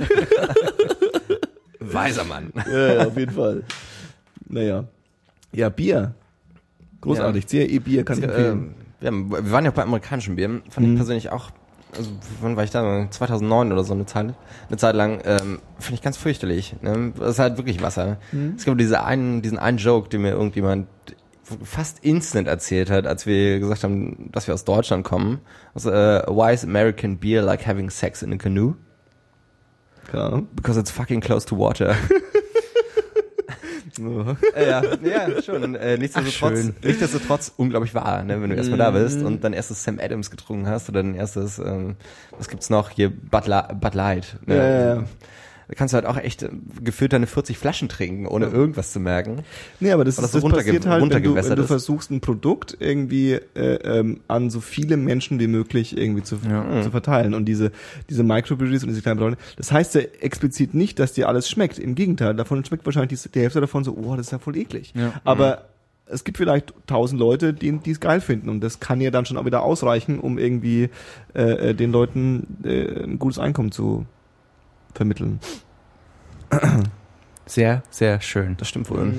Weiser 1.80 2.24
Mann. 2.24 2.52
ja, 2.70 2.94
ja, 2.94 3.06
auf 3.06 3.16
jeden 3.16 3.32
Fall. 3.32 3.62
Naja. 4.48 4.84
Ja, 5.52 5.68
Bier. 5.68 6.14
Großartig. 7.00 7.46
CRE 7.46 7.80
Bier 7.80 8.04
kann 8.04 8.18
ich 8.18 8.24
empfehlen. 8.24 8.52
Ähm, 8.52 8.74
wir, 9.00 9.06
haben, 9.08 9.30
wir 9.30 9.50
waren 9.50 9.64
ja 9.64 9.70
auch 9.70 9.74
bei 9.74 9.82
amerikanischen 9.82 10.36
Bieren, 10.36 10.62
fand 10.68 10.86
Mhm. 10.86 10.92
ich 10.92 10.98
persönlich 10.98 11.30
auch, 11.32 11.50
also 11.96 12.10
wann 12.40 12.56
war 12.56 12.64
ich 12.64 12.70
da? 12.70 13.06
2009 13.10 13.72
oder 13.72 13.82
so 13.84 13.94
eine 13.94 14.06
Zeit, 14.06 14.34
eine 14.68 14.76
Zeit 14.76 14.94
lang, 14.94 15.20
ähm, 15.24 15.60
finde 15.78 15.94
ich 15.94 16.02
ganz 16.02 16.16
fürchterlich. 16.18 16.76
Ne? 16.82 17.12
Das 17.18 17.30
ist 17.30 17.38
halt 17.38 17.56
wirklich 17.56 17.82
Wasser. 17.82 18.18
Mhm. 18.32 18.54
Es 18.56 18.64
gab 18.64 18.76
diese 18.78 19.02
einen, 19.02 19.40
diesen 19.42 19.58
einen 19.58 19.78
Joke, 19.78 20.08
den 20.10 20.22
mir 20.22 20.30
irgendjemand 20.32 20.86
fast 21.62 21.98
instant 22.04 22.48
erzählt 22.48 22.90
hat, 22.90 23.06
als 23.06 23.26
wir 23.26 23.60
gesagt 23.60 23.84
haben, 23.84 24.30
dass 24.32 24.46
wir 24.46 24.54
aus 24.54 24.64
Deutschland 24.64 25.04
kommen. 25.04 25.40
Also, 25.74 25.90
äh, 25.90 26.22
why 26.26 26.52
is 26.52 26.64
American 26.64 27.18
beer 27.18 27.42
like 27.42 27.66
having 27.66 27.90
sex 27.90 28.22
in 28.22 28.32
a 28.32 28.36
canoe? 28.36 28.76
Ahnung. 30.12 30.48
Because 30.54 30.78
it's 30.78 30.90
fucking 30.90 31.20
close 31.20 31.46
to 31.46 31.56
water. 31.56 31.94
Äh, 34.54 34.68
ja, 34.68 34.82
ja, 35.02 35.42
schon. 35.42 35.74
Äh, 35.74 35.98
nichtsdestotrotz, 35.98 36.70
Ach, 36.70 36.84
nichtsdestotrotz 36.84 37.52
unglaublich 37.56 37.94
wahr, 37.94 38.22
ne, 38.22 38.40
wenn 38.40 38.50
du 38.50 38.56
erstmal 38.56 38.78
da 38.78 38.90
bist 38.92 39.22
und 39.22 39.44
dein 39.44 39.52
erstes 39.52 39.84
Sam 39.84 39.98
Adams 40.00 40.30
getrunken 40.30 40.68
hast 40.68 40.88
oder 40.88 41.02
dein 41.02 41.14
erstes, 41.14 41.58
ähm, 41.58 41.96
was 42.36 42.48
gibt's 42.48 42.70
noch 42.70 42.90
hier, 42.90 43.10
Bud, 43.10 43.46
La 43.46 43.72
Bud 43.72 43.94
Light. 43.94 44.38
Ne? 44.46 44.56
Ja, 44.56 44.64
ja, 44.64 44.94
ja. 44.94 45.04
Da 45.70 45.76
kannst 45.76 45.94
du 45.94 45.96
halt 45.98 46.06
auch 46.06 46.16
echt 46.16 46.42
äh, 46.42 46.48
gefühlt 46.82 47.12
deine 47.12 47.28
40 47.28 47.56
Flaschen 47.56 47.88
trinken, 47.88 48.26
ohne 48.26 48.46
irgendwas 48.46 48.92
zu 48.92 48.98
merken. 48.98 49.44
Nee, 49.78 49.92
aber 49.92 50.04
das, 50.04 50.18
ist, 50.18 50.24
das 50.24 50.32
das 50.32 50.42
passiert 50.42 50.84
halt, 50.84 51.00
wenn 51.00 51.22
du, 51.22 51.34
wenn 51.36 51.56
du 51.56 51.64
versuchst, 51.64 52.10
ein 52.10 52.20
Produkt 52.20 52.76
irgendwie 52.80 53.34
äh, 53.54 53.76
ähm, 53.84 54.18
an 54.26 54.50
so 54.50 54.60
viele 54.60 54.96
Menschen 54.96 55.38
wie 55.38 55.46
möglich 55.46 55.96
irgendwie 55.96 56.24
zu, 56.24 56.40
Ja. 56.44 56.82
zu 56.82 56.90
verteilen. 56.90 57.34
Und 57.34 57.44
diese, 57.44 57.70
diese 58.08 58.24
Microbreweries 58.24 58.82
und 58.82 58.88
diese 58.88 59.00
kleinen 59.00 59.20
Brauereien, 59.20 59.36
das 59.56 59.70
heißt 59.70 59.94
ja 59.94 60.00
explizit 60.00 60.74
nicht, 60.74 60.98
dass 60.98 61.12
dir 61.12 61.28
alles 61.28 61.48
schmeckt. 61.48 61.78
Im 61.78 61.94
Gegenteil, 61.94 62.34
davon 62.34 62.64
schmeckt 62.64 62.84
wahrscheinlich 62.84 63.22
die, 63.22 63.28
die 63.28 63.40
Hälfte 63.40 63.60
davon 63.60 63.84
so, 63.84 63.96
oh, 63.96 64.16
das 64.16 64.26
ist 64.26 64.32
ja 64.32 64.40
voll 64.40 64.56
eklig. 64.56 64.92
Ja. 64.96 65.20
Aber 65.22 65.66
es 66.06 66.24
gibt 66.24 66.38
vielleicht 66.38 66.74
tausend 66.88 67.20
Leute, 67.20 67.54
die 67.54 67.70
die 67.78 67.92
es 67.92 68.00
geil 68.00 68.20
finden. 68.20 68.48
Und 68.48 68.60
das 68.60 68.80
kann 68.80 69.00
ja 69.00 69.12
dann 69.12 69.24
schon 69.24 69.36
auch 69.36 69.44
wieder 69.44 69.62
ausreichen, 69.62 70.18
um 70.18 70.36
irgendwie 70.36 70.88
äh, 71.32 71.70
äh, 71.70 71.74
den 71.74 71.92
Leuten 71.92 72.56
äh, 72.64 73.04
ein 73.04 73.20
gutes 73.20 73.38
Einkommen 73.38 73.70
zu 73.70 74.04
vermitteln. 74.94 75.40
Sehr, 77.46 77.82
sehr 77.90 78.20
schön. 78.20 78.56
Das 78.58 78.68
stimmt 78.68 78.88
wohl. 78.90 79.12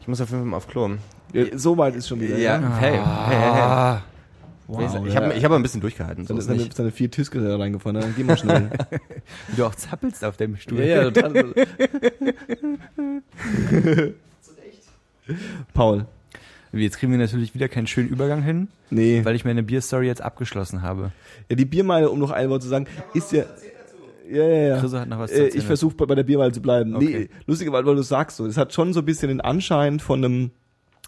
Ich 0.00 0.08
muss 0.08 0.20
auf 0.20 0.28
jeden 0.30 0.42
Fall 0.42 0.50
mal 0.50 0.56
auf 0.56 0.66
Klo. 0.66 0.90
Ja, 1.32 1.44
so 1.56 1.78
weit 1.78 1.94
ist 1.94 2.08
schon 2.08 2.20
wieder. 2.20 2.36
Ja. 2.36 2.58
Hey, 2.78 2.94
hey, 2.94 3.00
hey, 3.00 3.36
hey. 3.36 3.60
Ah. 3.60 4.02
Wow, 4.66 5.06
ich 5.06 5.14
habe 5.14 5.28
ja. 5.28 5.34
ich 5.34 5.44
hab 5.44 5.52
ein 5.52 5.62
bisschen 5.62 5.80
durchgehalten. 5.80 6.26
So 6.26 6.28
Seine, 6.28 6.40
ist 6.40 6.46
seine, 6.46 6.58
nicht. 6.58 6.74
seine 6.76 6.90
vier 6.90 7.10
Tüske 7.12 7.40
da 7.40 7.56
reingefahren, 7.56 8.00
dann 8.00 8.14
geh 8.16 8.24
mal 8.24 8.36
schnell. 8.36 8.70
Wie 9.48 9.56
du 9.56 9.66
auch 9.66 9.74
zappelst 9.74 10.24
auf 10.24 10.36
dem 10.36 10.56
Stuhl. 10.56 11.12
total. 11.12 11.54
Paul. 15.74 16.06
Jetzt 16.72 16.98
kriegen 16.98 17.12
wir 17.12 17.18
natürlich 17.18 17.54
wieder 17.54 17.68
keinen 17.68 17.86
schönen 17.86 18.08
Übergang 18.08 18.42
hin, 18.42 18.68
Nee. 18.88 19.22
weil 19.24 19.36
ich 19.36 19.44
meine 19.44 19.62
Bierstory 19.62 20.06
jetzt 20.06 20.22
abgeschlossen 20.22 20.80
habe. 20.82 21.12
Ja, 21.50 21.56
die 21.56 21.66
Biermeile, 21.66 22.08
um 22.08 22.18
noch 22.18 22.30
ein 22.30 22.48
Wort 22.48 22.62
zu 22.62 22.68
sagen, 22.68 22.86
ist 23.12 23.30
ja. 23.32 23.44
Ja, 24.30 24.44
ja, 24.44 24.66
ja. 24.68 24.80
Chriso 24.80 24.98
hat 24.98 25.08
noch 25.08 25.18
was 25.18 25.30
zu 25.30 25.36
Äh, 25.36 25.44
erzählen. 25.44 25.60
ich 25.60 25.66
versuche 25.66 25.94
bei, 25.96 26.06
bei 26.06 26.14
der 26.14 26.22
Biermeile 26.22 26.52
zu 26.52 26.62
bleiben. 26.62 26.90
Nee, 26.92 26.96
Okay. 26.96 27.28
lustigerweise, 27.46 27.86
weil 27.86 27.96
du 27.96 28.02
sagst 28.02 28.36
so, 28.36 28.46
es 28.46 28.56
hat 28.56 28.72
schon 28.72 28.92
so 28.92 29.00
ein 29.00 29.04
bisschen 29.06 29.28
den 29.28 29.40
Anschein 29.40 30.00
von 30.00 30.24
einem, 30.24 30.50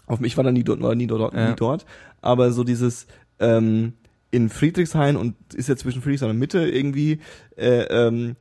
auf 0.07 0.19
mich 0.19 0.35
war 0.37 0.43
da 0.43 0.51
nie 0.51 0.63
dort, 0.63 0.81
war 0.81 0.95
nie 0.95 1.07
dort, 1.07 1.33
Ja. 1.33 1.49
nie 1.49 1.55
dort, 1.55 1.85
aber 2.21 2.51
so 2.51 2.63
dieses, 2.63 3.07
ähm, 3.39 3.93
in 4.31 4.49
Friedrichshain 4.49 5.15
und 5.15 5.35
ist 5.53 5.69
ja 5.69 5.75
zwischen 5.77 6.01
Friedrichshain 6.01 6.29
und 6.31 6.39
Mitte 6.39 6.67
irgendwie, 6.67 7.19
äh, 7.57 7.83
ähm, 7.83 8.35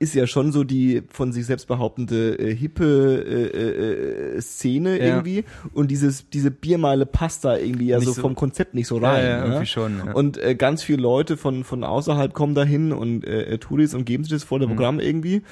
ist 0.00 0.14
ja 0.14 0.26
schon 0.26 0.50
so 0.52 0.64
die 0.64 1.02
von 1.08 1.32
sich 1.32 1.46
selbst 1.46 1.66
behauptende 1.68 2.36
äh, 2.38 2.54
hippe 2.54 3.24
äh, 3.54 4.36
äh, 4.36 4.40
Szene 4.40 4.98
Ja. 4.98 5.04
irgendwie 5.06 5.44
und 5.72 5.90
dieses 5.90 6.28
diese 6.30 6.50
Biermeile 6.50 7.06
passt 7.06 7.44
da 7.44 7.56
irgendwie 7.56 7.86
ja 7.86 8.00
so, 8.00 8.12
so- 8.12 8.20
vom 8.20 8.34
Konzept 8.34 8.74
nicht 8.74 8.88
so 8.88 9.00
ja, 9.00 9.10
rein. 9.12 9.24
ja, 9.24 9.38
ne? 9.40 9.44
irgendwie 9.46 9.66
schon. 9.66 9.98
Ja. 10.04 10.12
Und 10.12 10.36
äh, 10.38 10.54
ganz 10.56 10.82
viele 10.82 11.00
Leute 11.00 11.36
von, 11.36 11.64
von 11.64 11.84
außerhalb 11.84 12.34
kommen 12.34 12.54
dahin 12.54 12.92
und 12.92 13.24
äh, 13.24 13.42
äh, 13.54 13.58
Touris 13.58 13.94
und 13.94 14.04
geben 14.04 14.24
sich 14.24 14.32
das 14.32 14.44
volle 14.44 14.66
Mhm. 14.66 14.70
Programm 14.70 15.00
irgendwie. 15.00 15.42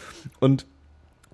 Und 0.40 0.66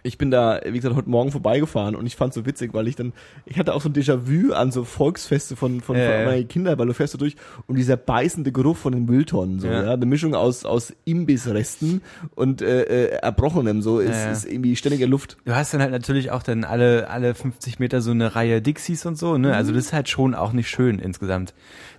ich 0.02 0.16
bin 0.18 0.30
da, 0.30 0.60
wie 0.64 0.72
gesagt, 0.76 0.94
heute 0.94 1.08
Morgen 1.10 1.30
vorbeigefahren 1.32 1.96
und 1.96 2.06
ich 2.06 2.16
fand 2.16 2.32
so 2.32 2.46
witzig, 2.46 2.72
weil 2.74 2.86
ich 2.88 2.96
dann, 2.96 3.12
ich 3.46 3.58
hatte 3.58 3.74
auch 3.74 3.80
so 3.82 3.88
ein 3.88 3.92
Déjà-vu 3.94 4.52
an 4.52 4.70
so 4.70 4.84
Volksfeste 4.84 5.56
von, 5.56 5.80
von, 5.80 5.96
Ja, 5.96 6.04
von 6.12 6.24
meinen 6.24 6.46
Kindern, 6.48 6.78
weil 6.78 6.86
du 6.86 6.94
fährst 6.94 7.12
so 7.12 7.18
durch 7.18 7.36
und 7.66 7.76
dieser 7.76 7.96
beißende 7.96 8.52
Geruch 8.52 8.76
von 8.76 8.92
den 8.92 9.04
Mülltonnen, 9.06 9.58
so, 9.60 9.66
ja, 9.68 9.82
Ja. 9.82 9.92
eine 9.94 10.06
Mischung 10.06 10.34
aus, 10.34 10.64
aus 10.64 10.92
Imbissresten 11.04 12.00
und 12.34 12.62
äh, 12.62 12.82
äh, 12.82 13.04
Erbrochenem, 13.22 13.82
so, 13.82 13.98
ist, 14.00 14.24
Ja, 14.24 14.30
ist 14.32 14.44
irgendwie 14.46 14.76
ständig 14.76 15.00
in 15.00 15.10
Luft. 15.10 15.36
Du 15.44 15.54
hast 15.54 15.74
dann 15.74 15.80
halt 15.82 15.92
natürlich 15.92 16.30
auch 16.30 16.42
dann 16.42 16.64
alle, 16.64 17.10
alle 17.10 17.34
50 17.34 17.78
Meter 17.78 18.00
so 18.00 18.10
eine 18.12 18.34
Reihe 18.34 18.62
Dixies 18.62 19.04
und 19.06 19.16
so, 19.18 19.36
ne? 19.38 19.54
Also 19.54 19.72
das 19.72 19.86
ist 19.86 19.92
halt 19.92 20.08
schon 20.08 20.34
auch 20.34 20.52
nicht 20.52 20.68
schön 20.68 20.98
insgesamt. 20.98 21.54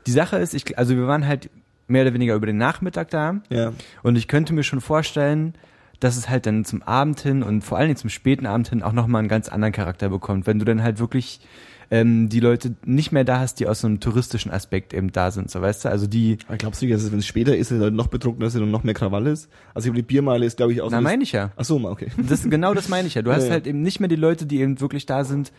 Die 0.08 0.12
Sache 0.12 0.38
ist, 0.38 0.54
ich, 0.54 0.78
also 0.78 0.95
wir 0.95 1.08
waren 1.08 1.28
halt 1.28 1.50
mehr 1.88 2.04
oder 2.04 2.14
weniger 2.14 2.36
über 2.36 2.45
den 2.47 2.58
Nachmittag 2.58 3.10
da 3.10 3.41
Ja. 3.50 3.74
und 4.04 4.16
ich 4.16 4.28
könnte 4.28 4.54
mir 4.54 4.64
schon 4.64 4.82
vorstellen, 4.82 5.54
dass 6.00 6.18
es 6.18 6.30
halt 6.30 6.45
dann 6.45 6.66
zum 6.66 6.82
Abend 6.84 7.20
hin 7.20 7.43
und 7.43 7.64
vor 7.64 7.78
allen 7.78 7.88
Dingen 7.88 7.97
zum 7.97 8.10
späten 8.10 8.45
Abend 8.45 8.70
hin 8.70 8.84
auch 8.84 8.93
nochmal 8.93 9.20
einen 9.20 9.28
ganz 9.30 9.50
anderen 9.50 9.74
Charakter 9.74 10.10
bekommt, 10.10 10.47
wenn 10.47 10.60
du 10.60 10.66
dann 10.66 10.82
halt 10.82 11.00
wirklich 11.00 11.41
ähm, 11.91 12.30
die 12.30 12.39
Leute 12.39 12.76
nicht 12.86 13.12
mehr 13.12 13.24
da 13.24 13.39
hast, 13.39 13.60
die 13.60 13.68
aus 13.68 13.82
so 13.82 13.88
einem 13.88 14.00
touristischen 14.00 14.52
Aspekt 14.52 14.93
eben 14.93 15.12
da 15.12 15.32
sind, 15.32 15.50
so 15.50 15.62
weißt 15.62 15.86
du? 15.86 15.89
Also 15.89 16.08
die, 16.08 16.38
Aber 16.47 16.58
glaubst 16.58 16.82
du 16.82 16.86
nicht, 16.86 16.95
dass 16.95 17.04
es, 17.04 17.12
wenn 17.12 17.20
es 17.20 17.26
später 17.26 17.56
ist, 17.58 17.72
dass 17.72 17.80
es 17.80 17.91
noch 17.91 18.08
betrunkener 18.08 18.50
sind 18.50 18.62
und 18.64 18.72
noch 18.72 18.84
mehr 18.84 18.93
Krawall 18.93 19.28
ist? 19.28 19.50
Also 19.74 19.88
ich 19.88 19.93
glaube, 19.93 19.95
die 20.04 20.14
Biermeile 20.14 20.45
ist, 20.45 20.58
glaube 20.58 20.72
ich, 20.74 20.82
auch 20.82 20.91
na 20.91 20.97
so. 20.97 21.04
meine 21.04 21.24
ich 21.24 21.32
ja. 21.32 21.52
Ach 21.56 21.66
so, 21.66 21.78
okay. 21.86 22.10
Das, 22.18 22.47
genau 22.47 22.74
das 22.74 22.89
meine 22.89 23.08
ich 23.08 23.16
ja. 23.16 23.22
Du 23.24 23.32
hast 23.34 23.43
Ja, 23.43 23.47
ja. 23.47 23.54
halt 23.54 23.68
eben 23.68 23.82
nicht 23.82 24.00
mehr 24.00 24.10
die 24.10 24.16
Leute, 24.16 24.45
die 24.45 24.60
eben 24.62 24.80
wirklich 24.80 25.06
da 25.06 25.24
sind, 25.24 25.52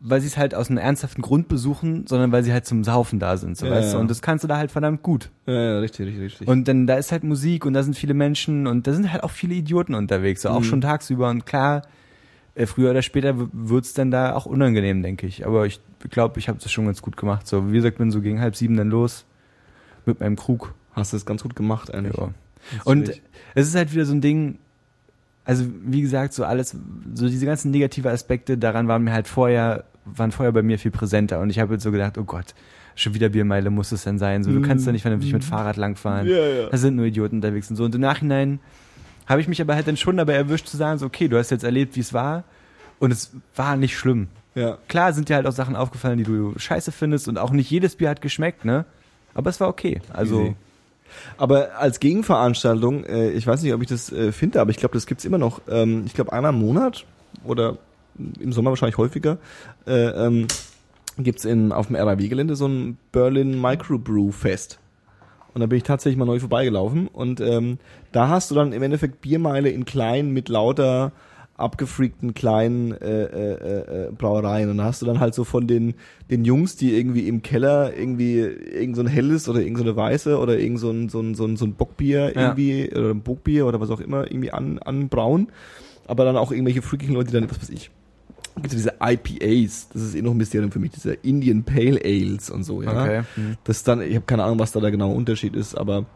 weil 0.00 0.20
sie 0.20 0.26
es 0.26 0.36
halt 0.36 0.54
aus 0.54 0.68
einem 0.68 0.78
ernsthaften 0.78 1.22
Grund 1.22 1.48
besuchen, 1.48 2.06
sondern 2.06 2.30
weil 2.30 2.42
sie 2.44 2.52
halt 2.52 2.66
zum 2.66 2.84
Saufen 2.84 3.18
da 3.18 3.36
sind, 3.38 3.56
so 3.56 3.66
Ja, 3.66 3.72
weißt 3.72 3.94
du. 3.94 3.98
Und 3.98 4.10
das 4.10 4.20
kannst 4.22 4.44
du 4.44 4.48
da 4.48 4.56
halt 4.58 4.70
verdammt 4.70 5.02
gut. 5.02 5.30
Ja, 5.46 5.54
ja, 5.54 5.78
richtig, 5.78 6.06
richtig, 6.08 6.22
richtig. 6.22 6.48
Und 6.48 6.68
dann 6.68 6.86
da 6.86 6.96
ist 6.96 7.12
halt 7.12 7.24
Musik 7.24 7.64
und 7.64 7.72
da 7.72 7.82
sind 7.82 7.96
viele 7.96 8.12
Menschen 8.14 8.66
und 8.66 8.86
da 8.86 8.92
sind 8.92 9.10
halt 9.12 9.22
auch 9.24 9.30
viele 9.30 9.54
Idioten 9.54 9.94
unterwegs, 9.94 10.42
so 10.42 10.50
auch 10.50 10.60
Mhm. 10.60 10.64
schon 10.64 10.80
tagsüber. 10.82 11.30
Und 11.30 11.46
klar, 11.46 11.82
äh, 12.54 12.66
früher 12.66 12.90
oder 12.90 13.02
später 13.02 13.40
w- 13.40 13.46
wird's 13.52 13.94
dann 13.94 14.10
da 14.10 14.34
auch 14.34 14.44
unangenehm, 14.46 15.02
denke 15.02 15.26
ich. 15.26 15.46
Aber 15.46 15.64
ich 15.66 15.80
glaube, 16.10 16.38
ich 16.40 16.48
habe 16.48 16.58
das 16.62 16.70
schon 16.70 16.84
ganz 16.86 17.00
gut 17.00 17.16
gemacht. 17.16 17.46
So, 17.46 17.70
wie 17.72 17.76
gesagt, 17.76 17.98
bin 17.98 18.10
so 18.10 18.20
gegen 18.20 18.40
halb 18.40 18.54
sieben 18.54 18.76
dann 18.76 18.90
los 18.90 19.24
mit 20.04 20.20
meinem 20.20 20.36
Krug. 20.36 20.74
Hast 20.92 21.12
du 21.12 21.16
das 21.16 21.24
ganz 21.26 21.42
gut 21.42 21.56
gemacht 21.56 21.92
eigentlich. 21.92 22.16
Ja. 22.16 22.30
Und 22.84 23.10
es 23.54 23.68
ist 23.68 23.74
halt 23.74 23.92
wieder 23.92 24.04
so 24.04 24.12
ein 24.14 24.20
Ding, 24.20 24.58
also 25.46 25.64
wie 25.84 26.02
gesagt, 26.02 26.34
so 26.34 26.44
alles, 26.44 26.76
so 27.14 27.28
diese 27.28 27.46
ganzen 27.46 27.70
negative 27.70 28.10
Aspekte 28.10 28.58
daran 28.58 28.88
waren 28.88 29.02
mir 29.04 29.12
halt 29.12 29.28
vorher, 29.28 29.84
waren 30.04 30.32
vorher 30.32 30.52
bei 30.52 30.62
mir 30.62 30.78
viel 30.78 30.90
präsenter 30.90 31.40
und 31.40 31.50
ich 31.50 31.58
habe 31.60 31.74
jetzt 31.74 31.84
so 31.84 31.92
gedacht, 31.92 32.18
oh 32.18 32.24
Gott, 32.24 32.54
schon 32.96 33.14
wieder 33.14 33.28
Biermeile 33.28 33.70
muss 33.70 33.92
es 33.92 34.04
denn 34.04 34.18
sein, 34.18 34.42
so 34.42 34.50
du 34.52 34.60
kannst 34.60 34.86
da 34.86 34.92
nicht 34.92 35.02
vernünftig 35.02 35.32
mit 35.32 35.44
Fahrrad 35.44 35.76
langfahren, 35.76 36.26
Ja, 36.26 36.36
ja. 36.46 36.68
da 36.68 36.76
sind 36.76 36.96
nur 36.96 37.06
Idioten 37.06 37.36
unterwegs 37.36 37.70
und 37.70 37.76
so 37.76 37.84
und 37.84 37.94
im 37.94 38.00
Nachhinein 38.00 38.58
habe 39.26 39.40
ich 39.40 39.48
mich 39.48 39.60
aber 39.60 39.74
halt 39.74 39.86
dann 39.86 39.96
schon 39.96 40.16
dabei 40.16 40.34
erwischt 40.34 40.66
zu 40.66 40.76
sagen, 40.76 40.98
so 40.98 41.06
okay, 41.06 41.28
du 41.28 41.38
hast 41.38 41.50
jetzt 41.50 41.64
erlebt, 41.64 41.96
wie 41.96 42.00
es 42.00 42.12
war 42.12 42.44
und 42.98 43.12
es 43.12 43.32
war 43.54 43.76
nicht 43.76 43.96
schlimm. 43.96 44.28
Ja. 44.54 44.78
Klar 44.88 45.12
sind 45.12 45.28
dir 45.28 45.36
halt 45.36 45.46
auch 45.46 45.52
Sachen 45.52 45.76
aufgefallen, 45.76 46.18
die 46.18 46.24
du 46.24 46.54
scheiße 46.56 46.90
findest 46.90 47.28
und 47.28 47.38
auch 47.38 47.50
nicht 47.50 47.70
jedes 47.70 47.96
Bier 47.96 48.08
hat 48.08 48.22
geschmeckt, 48.22 48.64
ne? 48.64 48.84
Aber 49.34 49.50
es 49.50 49.60
war 49.60 49.68
okay. 49.68 50.00
Also 50.12 50.40
Easy. 50.42 50.56
Aber 51.36 51.78
als 51.78 52.00
Gegenveranstaltung, 52.00 53.04
äh, 53.04 53.30
ich 53.30 53.46
weiß 53.46 53.62
nicht, 53.62 53.72
ob 53.72 53.82
ich 53.82 53.88
das 53.88 54.12
äh, 54.12 54.32
finde, 54.32 54.60
aber 54.60 54.70
ich 54.70 54.76
glaube, 54.76 54.94
das 54.94 55.06
gibt's 55.06 55.24
immer 55.24 55.38
noch. 55.38 55.60
Ähm, 55.68 56.04
ich 56.06 56.14
glaube, 56.14 56.32
einmal 56.32 56.52
im 56.52 56.60
Monat 56.60 57.04
oder 57.44 57.78
im 58.40 58.52
Sommer 58.52 58.70
wahrscheinlich 58.70 58.98
häufiger 58.98 59.38
äh, 59.86 59.92
ähm, 59.92 60.46
gibt's 61.18 61.44
in 61.44 61.72
auf 61.72 61.86
dem 61.86 61.96
RAW-Gelände 61.96 62.56
so 62.56 62.66
ein 62.66 62.98
Berlin 63.12 63.60
Microbrew 63.60 64.32
Fest. 64.32 64.78
Und 65.54 65.60
da 65.60 65.66
bin 65.66 65.78
ich 65.78 65.84
tatsächlich 65.84 66.18
mal 66.18 66.26
neu 66.26 66.38
vorbeigelaufen 66.38 67.08
und 67.08 67.40
ähm, 67.40 67.78
da 68.12 68.28
hast 68.28 68.50
du 68.50 68.54
dann 68.54 68.72
im 68.72 68.82
Endeffekt 68.82 69.22
Biermeile 69.22 69.70
in 69.70 69.86
klein 69.86 70.30
mit 70.30 70.50
lauter 70.50 71.12
abgefreakten 71.56 72.34
kleinen 72.34 72.92
äh, 72.92 73.24
äh, 73.24 74.06
äh, 74.06 74.12
Brauereien 74.12 74.70
und 74.70 74.78
da 74.78 74.84
hast 74.84 75.02
du 75.02 75.06
dann 75.06 75.20
halt 75.20 75.34
so 75.34 75.44
von 75.44 75.66
den 75.66 75.94
den 76.30 76.44
Jungs, 76.44 76.76
die 76.76 76.96
irgendwie 76.96 77.28
im 77.28 77.42
Keller 77.42 77.96
irgendwie 77.96 78.40
irgend 78.40 78.96
so 78.96 79.02
ein 79.02 79.08
helles 79.08 79.48
oder 79.48 79.60
irgend 79.60 79.78
so 79.78 79.84
eine 79.84 79.96
weiße 79.96 80.38
oder 80.38 80.58
irgend 80.58 80.80
so 80.80 80.90
ein 80.90 81.08
so 81.08 81.20
ein, 81.20 81.34
so 81.34 81.44
ein, 81.46 81.56
so 81.56 81.64
ein 81.64 81.74
Bockbier 81.74 82.34
Ja. 82.34 82.42
irgendwie 82.42 82.90
oder 82.92 83.10
ein 83.10 83.22
Bockbier 83.22 83.66
oder 83.66 83.80
was 83.80 83.90
auch 83.90 84.00
immer 84.00 84.30
irgendwie 84.30 84.52
an 84.52 84.78
anbrauen, 84.78 85.48
aber 86.06 86.24
dann 86.24 86.36
auch 86.36 86.52
irgendwelche 86.52 86.82
freaking 86.82 87.12
Leute, 87.14 87.28
die 87.28 87.40
dann 87.40 87.50
was 87.50 87.60
weiß 87.60 87.70
ich 87.70 87.90
gibt 88.56 88.68
es 88.68 88.76
diese 88.76 88.94
IPAs, 89.02 89.88
das 89.92 90.02
ist 90.02 90.14
eh 90.14 90.22
noch 90.22 90.30
ein 90.30 90.38
Mysterium 90.38 90.72
für 90.72 90.78
mich, 90.78 90.92
diese 90.92 91.12
Indian 91.12 91.62
Pale 91.62 92.00
Ales 92.02 92.48
und 92.50 92.64
so, 92.64 92.82
ja. 92.82 92.90
okay. 92.90 93.22
Hm. 93.34 93.56
Das 93.64 93.78
ist 93.78 93.88
dann, 93.88 94.00
ich 94.00 94.14
habe 94.14 94.24
keine 94.24 94.44
Ahnung, 94.44 94.58
was 94.58 94.72
da 94.72 94.80
der 94.80 94.90
genaue 94.90 95.14
Unterschied 95.14 95.54
ist, 95.54 95.74
aber 95.76 96.06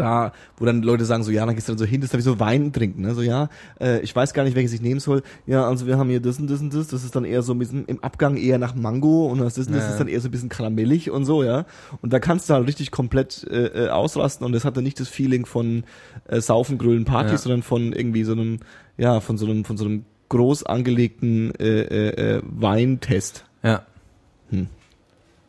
da, 0.00 0.32
wo 0.56 0.64
dann 0.64 0.82
Leute 0.82 1.04
sagen 1.04 1.22
so, 1.22 1.30
ja, 1.30 1.44
dann 1.46 1.54
gehst 1.54 1.68
du 1.68 1.72
dann 1.72 1.78
so 1.78 1.84
hin, 1.84 2.00
das 2.00 2.06
ist 2.08 2.14
dann 2.14 2.20
wie 2.20 2.24
so 2.24 2.40
Wein 2.40 2.72
trinken, 2.72 3.02
ne? 3.02 3.14
So, 3.14 3.22
ja, 3.22 3.48
äh, 3.80 4.00
ich 4.00 4.14
weiß 4.14 4.32
gar 4.34 4.44
nicht, 4.44 4.54
welches 4.56 4.72
ich 4.72 4.80
nehmen 4.80 5.00
soll. 5.00 5.22
Ja, 5.46 5.66
also 5.66 5.86
wir 5.86 5.98
haben 5.98 6.08
hier 6.10 6.20
das 6.20 6.38
und 6.38 6.48
das 6.50 6.60
und 6.60 6.72
das, 6.74 6.88
das 6.88 7.04
ist 7.04 7.14
dann 7.16 7.24
eher 7.24 7.42
so 7.42 7.52
ein 7.52 7.58
bisschen 7.58 7.84
im 7.86 8.02
Abgang 8.02 8.36
eher 8.36 8.58
nach 8.58 8.74
Mango 8.74 9.26
und 9.26 9.38
das, 9.38 9.58
ist, 9.58 9.70
das 9.70 9.84
Ja. 9.84 9.90
ist 9.90 9.98
dann 10.00 10.08
eher 10.08 10.20
so 10.20 10.28
ein 10.28 10.30
bisschen 10.30 10.48
karamellig 10.48 11.10
und 11.10 11.24
so, 11.24 11.42
ja. 11.42 11.64
Und 12.02 12.12
da 12.12 12.18
kannst 12.20 12.48
du 12.48 12.54
halt 12.54 12.66
richtig 12.66 12.90
komplett 12.90 13.46
äh, 13.50 13.86
äh, 13.86 13.88
ausrasten 13.90 14.44
und 14.46 14.52
das 14.52 14.64
hat 14.64 14.76
dann 14.76 14.84
nicht 14.84 15.00
das 15.00 15.08
Feeling 15.08 15.46
von 15.46 15.84
äh, 16.28 16.40
Saufen, 16.40 16.78
Grüllen, 16.78 17.04
Partys, 17.04 17.32
Ja. 17.32 17.38
sondern 17.38 17.62
von 17.62 17.92
irgendwie 17.92 18.24
so 18.24 18.32
einem, 18.32 18.60
ja, 18.96 19.20
von 19.20 19.38
so 19.38 19.46
einem, 19.46 19.64
von 19.64 19.76
so 19.76 19.84
einem 19.84 20.04
groß 20.28 20.64
angelegten 20.64 21.54
äh, 21.58 21.80
äh, 21.80 22.36
äh, 22.36 22.42
Weintest. 22.44 23.44
Ja. 23.62 23.82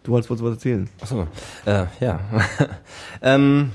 Du 0.03 0.13
wolltest 0.13 0.31
was 0.31 0.41
erzählen. 0.41 0.89
Achso, 1.01 1.27
äh, 1.65 1.85
ja. 1.99 2.19
ähm, 3.21 3.71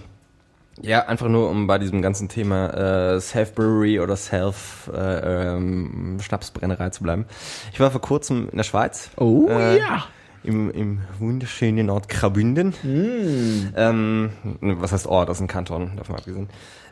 ja, 0.82 1.06
einfach 1.06 1.28
nur, 1.28 1.48
um 1.50 1.66
bei 1.66 1.78
diesem 1.78 2.02
ganzen 2.02 2.28
Thema 2.28 3.14
äh, 3.14 3.20
Self-Brewery 3.20 4.00
oder 4.00 4.16
Self-Schnapsbrennerei 4.16 6.90
zu 6.90 7.02
bleiben. 7.02 7.26
Ich 7.72 7.80
war 7.80 7.90
vor 7.90 8.00
kurzem 8.00 8.48
in 8.50 8.56
der 8.56 8.64
Schweiz. 8.64 9.10
Oh 9.16 9.46
Äh, 9.48 9.78
ja! 9.78 10.04
Im, 10.42 10.70
im 10.72 11.00
wunderschönen 11.18 11.88
Ort 11.88 12.10
Graubünden. 12.10 12.74
Mm. 12.82 13.72
Ähm, 13.76 14.30
was 14.60 14.92
heißt 14.92 15.06
Ort? 15.06 15.30
Das 15.30 15.38
ist 15.38 15.40
ein 15.40 15.46
Kanton, 15.46 15.92
davon 15.96 16.16
abgesehen. 16.16 16.48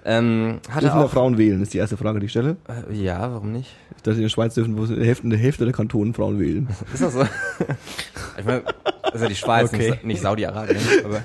Ähm, 0.06 0.60
Dürfen 0.80 0.98
auch, 0.98 1.10
Frauen 1.10 1.36
wählen, 1.36 1.60
ist 1.62 1.74
die 1.74 1.78
erste 1.78 1.98
Frage, 1.98 2.18
die 2.18 2.24
ich 2.26 2.32
stelle. 2.32 2.56
äh, 2.90 2.94
ja, 2.94 3.20
warum 3.30 3.52
nicht? 3.52 3.68
Dass 4.04 4.16
in 4.16 4.22
der 4.22 4.30
Schweiz 4.30 4.54
dürfen 4.54 4.78
wo 4.78 4.86
die 4.86 5.04
Hälfte, 5.04 5.28
die 5.28 5.36
Hälfte 5.36 5.64
der 5.64 5.74
Kantonen 5.74 6.14
Frauen 6.14 6.40
wählen. 6.40 6.66
Ist 6.94 7.02
das 7.02 7.12
so? 7.12 7.22
ich 8.38 8.44
meine, 8.46 8.62
das 9.02 9.14
ist 9.16 9.20
ja 9.22 9.28
die 9.28 9.34
Schweiz, 9.36 9.70
Okay. 9.72 9.90
nicht, 9.90 10.04
nicht 10.04 10.22
Saudi-Arabien, 10.22 10.78
aber 11.04 11.22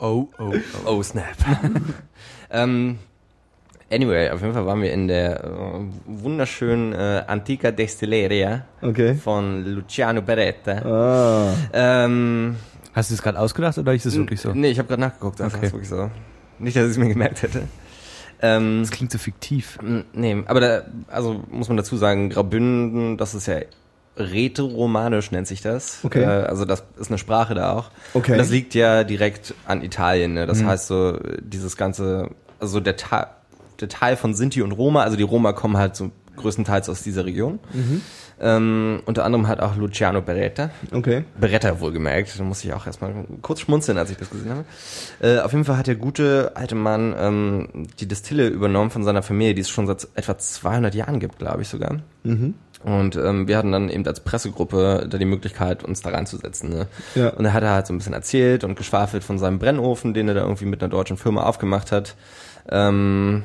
Oh, 0.00 0.28
oh, 0.38 0.52
oh. 0.54 0.54
Oh, 0.86 1.02
snap. 1.02 1.36
ähm, 2.50 2.98
anyway, 3.90 4.30
auf 4.30 4.40
jeden 4.40 4.54
Fall 4.54 4.64
waren 4.66 4.80
wir 4.82 4.92
in 4.92 5.08
der 5.08 5.44
äh, 5.44 5.80
wunderschönen 6.06 6.92
äh, 6.92 7.22
Antica 7.26 7.70
Destilleria 7.70 8.64
Okay. 8.80 9.14
von 9.14 9.64
Luciano 9.64 10.22
Beretta. 10.22 10.72
Ah. 10.84 11.54
Ähm, 11.72 12.56
Hast 12.92 13.10
du 13.10 13.14
es 13.14 13.22
gerade 13.22 13.38
ausgedacht 13.38 13.78
oder 13.78 13.94
ist 13.94 14.06
es 14.06 14.16
wirklich 14.16 14.40
so? 14.40 14.52
Nee, 14.52 14.70
ich 14.70 14.78
habe 14.78 14.88
gerade 14.88 15.02
nachgeguckt, 15.02 15.38
das 15.38 15.54
Okay. 15.54 15.66
ist 15.66 15.72
wirklich 15.72 15.88
so. 15.90 16.10
Nicht, 16.58 16.76
dass 16.76 16.84
ich 16.86 16.90
es 16.92 16.98
mir 16.98 17.08
gemerkt 17.08 17.42
hätte. 17.42 17.62
Ähm, 18.42 18.80
Das 18.82 18.90
klingt 18.90 19.12
so 19.12 19.18
fiktiv. 19.18 19.78
nee, 20.14 20.42
aber 20.46 20.60
da, 20.60 20.82
also 21.08 21.44
muss 21.50 21.68
man 21.68 21.76
dazu 21.76 21.96
sagen, 21.98 22.30
Graubünden, 22.30 23.16
das 23.18 23.34
ist 23.34 23.46
ja 23.46 23.60
rätoromanisch 24.16 25.30
nennt 25.30 25.46
sich 25.46 25.60
das. 25.62 26.00
Okay. 26.02 26.22
Äh, 26.22 26.26
also 26.26 26.64
das 26.64 26.84
ist 26.98 27.10
eine 27.10 27.18
Sprache 27.18 27.54
da 27.54 27.72
auch. 27.72 27.90
Okay. 28.14 28.32
Und 28.32 28.38
das 28.38 28.50
liegt 28.50 28.74
ja 28.74 29.04
direkt 29.04 29.54
an 29.66 29.82
Italien. 29.82 30.34
Ne? 30.34 30.46
Das 30.46 30.60
Mhm. 30.60 30.66
heißt 30.66 30.86
so, 30.86 31.18
dieses 31.40 31.76
ganze, 31.76 32.30
also 32.58 32.80
der, 32.80 32.96
Ta 32.96 33.28
der 33.80 33.88
Teil 33.88 34.16
von 34.16 34.34
Sinti 34.34 34.62
und 34.62 34.72
Roma, 34.72 35.02
also 35.02 35.16
die 35.16 35.22
Roma 35.22 35.52
kommen 35.52 35.76
halt 35.78 35.96
so 35.96 36.10
größtenteils 36.36 36.88
aus 36.88 37.02
dieser 37.02 37.24
Region. 37.24 37.58
Mhm. 37.72 38.00
Ähm, 38.42 39.02
unter 39.04 39.24
anderem 39.26 39.48
hat 39.48 39.60
auch 39.60 39.76
Luciano 39.76 40.22
Beretta. 40.22 40.70
Okay. 40.92 41.24
Beretta 41.38 41.78
wohlgemerkt. 41.80 42.38
Da 42.38 42.42
musste 42.42 42.68
ich 42.68 42.72
auch 42.74 42.86
erstmal 42.86 43.12
kurz 43.42 43.60
schmunzeln, 43.60 43.98
als 43.98 44.10
ich 44.10 44.16
das 44.16 44.30
gesehen 44.30 44.50
habe. 44.50 44.64
Äh, 45.20 45.40
auf 45.40 45.52
jeden 45.52 45.66
Fall 45.66 45.76
hat 45.76 45.86
der 45.88 45.96
gute 45.96 46.52
alte 46.54 46.74
Mann 46.74 47.14
ähm, 47.18 47.68
die 48.00 48.06
Distille 48.08 48.48
übernommen 48.48 48.90
von 48.90 49.04
seiner 49.04 49.22
Familie, 49.22 49.54
die 49.54 49.60
es 49.60 49.68
schon 49.68 49.86
seit 49.86 50.08
etwa 50.14 50.38
200 50.38 50.94
Jahren 50.94 51.20
gibt, 51.20 51.38
glaube 51.38 51.60
ich 51.62 51.68
sogar. 51.68 51.98
Mhm. 52.22 52.54
Und 52.82 53.14
ähm, 53.16 53.46
wir 53.46 53.58
hatten 53.58 53.72
dann 53.72 53.90
eben 53.90 54.06
als 54.06 54.20
Pressegruppe 54.20 55.06
da 55.08 55.18
die 55.18 55.24
Möglichkeit, 55.26 55.84
uns 55.84 56.00
da 56.00 56.10
reinzusetzen. 56.10 56.70
Ne? 56.70 56.86
Ja. 57.14 57.28
Und 57.30 57.44
er 57.44 57.52
hat 57.52 57.62
halt 57.62 57.86
so 57.86 57.92
ein 57.92 57.98
bisschen 57.98 58.14
erzählt 58.14 58.64
und 58.64 58.74
geschwafelt 58.76 59.22
von 59.22 59.38
seinem 59.38 59.58
Brennofen, 59.58 60.14
den 60.14 60.28
er 60.28 60.34
da 60.34 60.40
irgendwie 60.42 60.64
mit 60.64 60.82
einer 60.82 60.88
deutschen 60.90 61.18
Firma 61.18 61.42
aufgemacht 61.42 61.92
hat. 61.92 62.14
Ähm, 62.70 63.42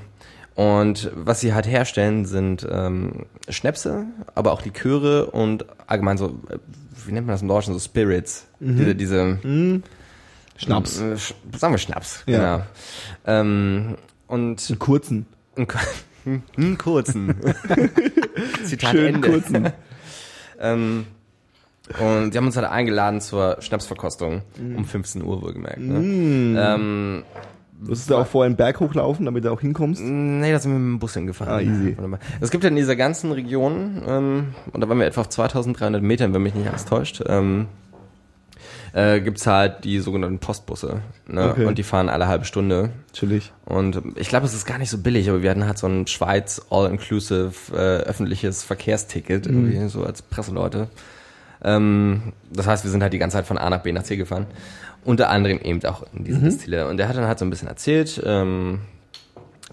und 0.56 1.12
was 1.14 1.42
sie 1.42 1.54
halt 1.54 1.68
herstellen, 1.68 2.24
sind 2.26 2.66
ähm, 2.72 3.26
Schnäpse, 3.50 4.06
aber 4.36 4.54
auch 4.54 4.64
Liköre 4.64 5.26
und 5.26 5.66
allgemein 5.86 6.18
so, 6.18 6.40
äh, 6.50 6.58
wie 7.06 7.12
nennt 7.12 7.28
man 7.28 7.34
das 7.34 7.42
im 7.42 7.50
Deutschen, 7.50 7.74
so 7.74 7.80
Spirits. 7.80 8.48
Diese, 8.62 8.96
diese 8.96 9.38
Schnaps. 10.58 11.02
äh, 11.02 11.18
sagen 11.58 11.74
wir 11.74 11.78
Schnaps, 11.78 12.24
Ja. 12.26 12.38
genau. 12.58 12.66
Ähm, 13.26 13.96
und 14.28 14.66
Einen 14.70 14.80
kurzen. 14.80 15.26
einen, 15.58 15.68
einen 16.58 16.78
kurzen. 16.78 17.36
Zitat 18.64 18.92
Schönen 18.92 19.16
Ende. 19.16 19.30
kurzen. 19.30 19.70
Ähm, 20.58 21.06
und 22.00 22.32
die 22.34 22.38
haben 22.38 22.46
uns 22.46 22.56
halt 22.56 22.66
eingeladen 22.66 23.20
zur 23.20 23.58
Schnapsverkostung 23.60 24.42
um 24.58 24.86
15 24.86 25.22
Uhr 25.22 25.42
wohlgemerkt. 25.42 25.80
Ne? 25.82 26.56
Ähm, 26.58 27.24
Musstest 27.82 28.10
du 28.10 28.16
auch 28.16 28.26
vorher 28.26 28.48
einen 28.48 28.56
Berg 28.56 28.80
hochlaufen, 28.80 29.26
damit 29.26 29.44
du 29.44 29.52
auch 29.52 29.60
hinkommst? 29.60 30.02
nee, 30.02 30.50
da 30.52 30.60
sind 30.60 30.72
wir 30.72 30.80
mit 30.80 30.94
dem 30.94 31.00
Bus 31.00 31.14
hingefahren. 31.14 31.54
Ah, 31.54 31.60
easy. 31.60 31.96
Es 32.40 32.52
gibt 32.52 32.64
ja 32.64 32.70
in 32.70 32.78
dieser 32.78 32.96
ganzen 32.96 33.34
Region, 33.34 34.02
ähm, 34.08 34.46
und 34.72 34.80
da 34.80 34.88
waren 34.88 34.98
wir 34.98 35.06
etwa 35.06 35.22
auf 35.22 35.30
2300 35.30 36.02
Metern, 36.02 36.34
wenn 36.34 36.42
mich 36.42 36.56
nicht 36.56 36.70
alles 36.70 36.86
täuscht, 36.86 37.22
ähm, 37.28 37.68
äh, 38.96 39.20
gibt's 39.20 39.46
halt 39.46 39.84
die 39.84 40.00
sogenannten 40.00 40.40
Postbusse. 40.40 41.02
Ne? 41.28 41.52
Okay. 41.52 41.66
Und 41.66 41.78
die 41.78 41.84
fahren 41.84 42.08
alle 42.08 42.30
halbe 42.30 42.46
Stunde. 42.46 42.92
Chillig. 43.12 43.52
Und 43.66 44.02
ich 44.16 44.30
glaube, 44.30 44.46
es 44.46 44.54
ist 44.54 44.66
gar 44.66 44.78
nicht 44.78 44.90
so 44.90 44.98
billig, 44.98 45.30
aber 45.30 45.44
wir 45.44 45.52
hatten 45.52 45.68
halt 45.68 45.78
so 45.78 45.88
ein 45.88 46.08
Schweiz 46.08 46.66
All-Inclusive 46.70 47.52
äh, 47.74 48.04
öffentliches 48.04 48.64
Verkehrsticket, 48.64 49.48
irgendwie, 49.48 49.90
so 49.90 50.06
als 50.06 50.22
Presseleute. 50.22 50.88
Ähm, 51.62 52.32
das 52.50 52.68
heißt, 52.68 52.86
wir 52.86 52.92
sind 52.92 53.04
halt 53.04 53.12
die 53.12 53.20
ganze 53.20 53.36
Zeit 53.36 53.46
von 53.46 53.58
A 53.58 53.70
nach 53.70 53.84
B 53.84 53.92
nach 53.92 54.04
C 54.04 54.16
gefahren. 54.16 54.48
Unter 55.04 55.30
anderem 55.30 55.60
eben 55.60 55.84
auch 55.84 56.06
in 56.14 56.24
diese 56.24 56.40
Distille. 56.40 56.88
Und 56.88 56.96
der 56.96 57.10
hat 57.10 57.18
dann 57.18 57.28
halt 57.28 57.38
so 57.38 57.46
ein 57.46 57.50
bisschen 57.50 57.68
erzählt, 57.68 58.22
ähm, 58.26 58.80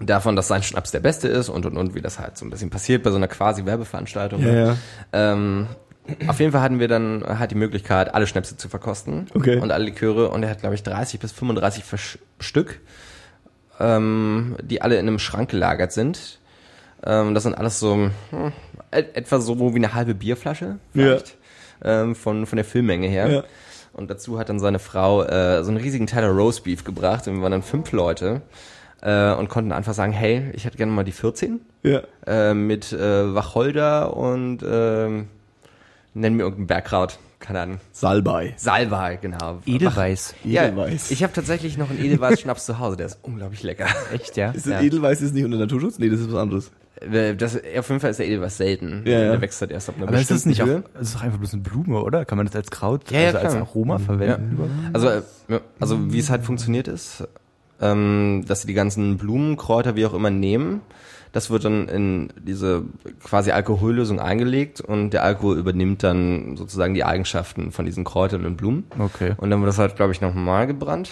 davon, 0.00 0.34
dass 0.34 0.48
sein 0.48 0.64
Schnaps 0.64 0.90
der 0.90 1.00
beste 1.00 1.28
ist 1.28 1.48
und 1.48 1.64
und 1.64 1.76
und 1.76 1.94
wie 1.94 2.00
das 2.00 2.18
halt 2.18 2.36
so 2.36 2.44
ein 2.44 2.50
bisschen 2.50 2.70
passiert 2.70 3.02
bei 3.02 3.10
so 3.10 3.16
einer 3.16 3.28
quasi 3.28 3.64
Werbeveranstaltung. 3.64 4.42
Ja, 4.42 4.52
ja. 4.52 4.76
Ähm, 5.12 5.68
auf 6.26 6.40
jeden 6.40 6.52
Fall 6.52 6.60
hatten 6.62 6.80
wir 6.80 6.88
dann 6.88 7.24
halt 7.38 7.50
die 7.50 7.56
Möglichkeit, 7.56 8.14
alle 8.14 8.26
Schnäpse 8.26 8.56
zu 8.56 8.68
verkosten. 8.68 9.26
Okay. 9.34 9.56
Und 9.58 9.70
alle 9.70 9.84
Liköre. 9.84 10.28
Und 10.30 10.42
er 10.42 10.50
hat, 10.50 10.60
glaube 10.60 10.74
ich, 10.74 10.82
30 10.82 11.20
bis 11.20 11.32
35 11.32 11.84
Versch- 11.84 12.18
Stück, 12.40 12.80
ähm, 13.80 14.56
die 14.62 14.82
alle 14.82 14.96
in 14.98 15.06
einem 15.06 15.18
Schrank 15.18 15.50
gelagert 15.50 15.92
sind. 15.92 16.38
Ähm, 17.04 17.34
das 17.34 17.42
sind 17.44 17.54
alles 17.54 17.80
so 17.80 17.94
hm, 17.94 18.52
et 18.90 19.16
etwa 19.16 19.40
so 19.40 19.58
wie 19.72 19.76
eine 19.76 19.94
halbe 19.94 20.14
Bierflasche 20.14 20.78
vielleicht. 20.92 21.36
Ähm, 21.84 22.14
von, 22.14 22.46
von 22.46 22.56
der 22.56 22.64
Filmmenge 22.64 23.08
her. 23.08 23.28
Ja. 23.28 23.44
Und 23.92 24.08
dazu 24.10 24.38
hat 24.38 24.48
dann 24.48 24.60
seine 24.60 24.78
Frau 24.78 25.22
äh, 25.24 25.62
so 25.64 25.70
einen 25.70 25.78
riesigen 25.78 26.06
Teller 26.06 26.28
Roastbeef 26.30 26.84
gebracht. 26.84 27.26
Und 27.26 27.34
wir 27.36 27.42
waren 27.42 27.52
dann 27.52 27.62
fünf 27.62 27.90
Leute 27.92 28.40
äh, 29.02 29.32
und 29.34 29.48
konnten 29.48 29.72
einfach 29.72 29.92
sagen, 29.92 30.12
hey, 30.12 30.50
ich 30.54 30.64
hätte 30.64 30.76
gerne 30.76 30.92
mal 30.92 31.02
die 31.04 31.12
14 31.12 31.60
Ja. 31.82 32.02
äh, 32.26 32.54
mit 32.54 32.92
äh, 32.92 33.34
Wacholder 33.34 34.16
und 34.16 34.60
ähm, 34.64 35.28
nennen 36.14 36.36
wir 36.38 36.44
irgendein 36.44 36.66
Bergkraut. 36.66 37.18
Keine 37.38 37.60
Ahnung. 37.60 37.80
Salbei. 37.90 38.54
Salbei, 38.56 39.18
genau. 39.20 39.58
Edelweiß. 39.66 40.34
Ja, 40.44 40.64
Edelweiß. 40.66 41.10
ich 41.10 41.22
habe 41.24 41.32
tatsächlich 41.32 41.76
noch 41.76 41.90
einen 41.90 41.98
Edelweiß-Schnaps 41.98 42.66
zu 42.66 42.78
Hause, 42.78 42.96
der 42.96 43.06
ist 43.06 43.18
unglaublich 43.22 43.64
lecker. 43.64 43.86
Echt, 44.12 44.36
ja? 44.36 44.52
Ist 44.52 44.66
das 44.66 44.74
Ja. 44.74 44.80
Edelweiß 44.80 45.20
ist 45.22 45.34
nicht 45.34 45.44
unter 45.44 45.58
Naturschutz? 45.58 45.98
Nee, 45.98 46.08
das 46.08 46.20
ist 46.20 46.30
was 46.32 46.38
anderes. 46.40 46.70
Äh, 47.00 47.34
Das, 47.34 47.56
auf 47.56 47.88
jeden 47.88 47.98
Fall 48.00 48.10
ist 48.10 48.18
der 48.20 48.28
Edelweiß 48.28 48.56
selten. 48.58 49.02
Ja, 49.06 49.18
ja. 49.18 49.30
Der 49.32 49.40
wächst 49.40 49.60
halt 49.60 49.72
erst 49.72 49.88
ab 49.88 49.96
einer 49.98 50.06
Aber 50.06 50.20
ist 50.20 50.30
das 50.30 50.46
nicht 50.46 50.62
auch, 50.62 50.68
das 50.94 51.08
ist 51.08 51.16
doch 51.16 51.22
einfach 51.22 51.38
bloß 51.38 51.54
eine 51.54 51.62
Blume, 51.62 52.00
oder? 52.00 52.24
Kann 52.24 52.38
man 52.38 52.46
das 52.46 52.54
als 52.54 52.70
Kraut, 52.70 53.10
Ja, 53.10 53.18
ja, 53.20 53.26
also 53.32 53.38
als. 53.38 53.54
Aroma 53.56 53.98
verwenden? 53.98 54.52
überhaupt? 54.52 54.72
Also, 54.92 55.08
äh, 55.08 55.22
ja, 55.48 55.60
also 55.80 56.12
wie 56.12 56.18
es 56.20 56.30
halt 56.30 56.44
funktioniert 56.44 56.86
ist, 56.86 57.26
ähm, 57.80 58.44
dass 58.46 58.60
sie 58.60 58.68
die 58.68 58.74
ganzen 58.74 59.16
Blumenkräuter 59.16 59.96
wie 59.96 60.06
auch 60.06 60.14
immer 60.14 60.30
nehmen. 60.30 60.80
Das 61.32 61.50
wird 61.50 61.64
dann 61.64 61.88
in 61.88 62.28
diese 62.38 62.84
quasi 63.24 63.52
Alkohollösung 63.52 64.20
eingelegt 64.20 64.82
und 64.82 65.10
der 65.10 65.24
Alkohol 65.24 65.56
übernimmt 65.56 66.02
dann 66.02 66.56
sozusagen 66.58 66.92
die 66.92 67.04
Eigenschaften 67.04 67.72
von 67.72 67.86
diesen 67.86 68.04
Kräutern 68.04 68.44
und 68.44 68.56
Blumen. 68.56 68.84
Okay. 68.98 69.32
Und 69.38 69.48
dann 69.48 69.60
wird 69.60 69.68
das 69.68 69.78
halt, 69.78 69.96
glaube 69.96 70.12
ich, 70.12 70.20
nochmal 70.20 70.66
gebrannt. 70.66 71.10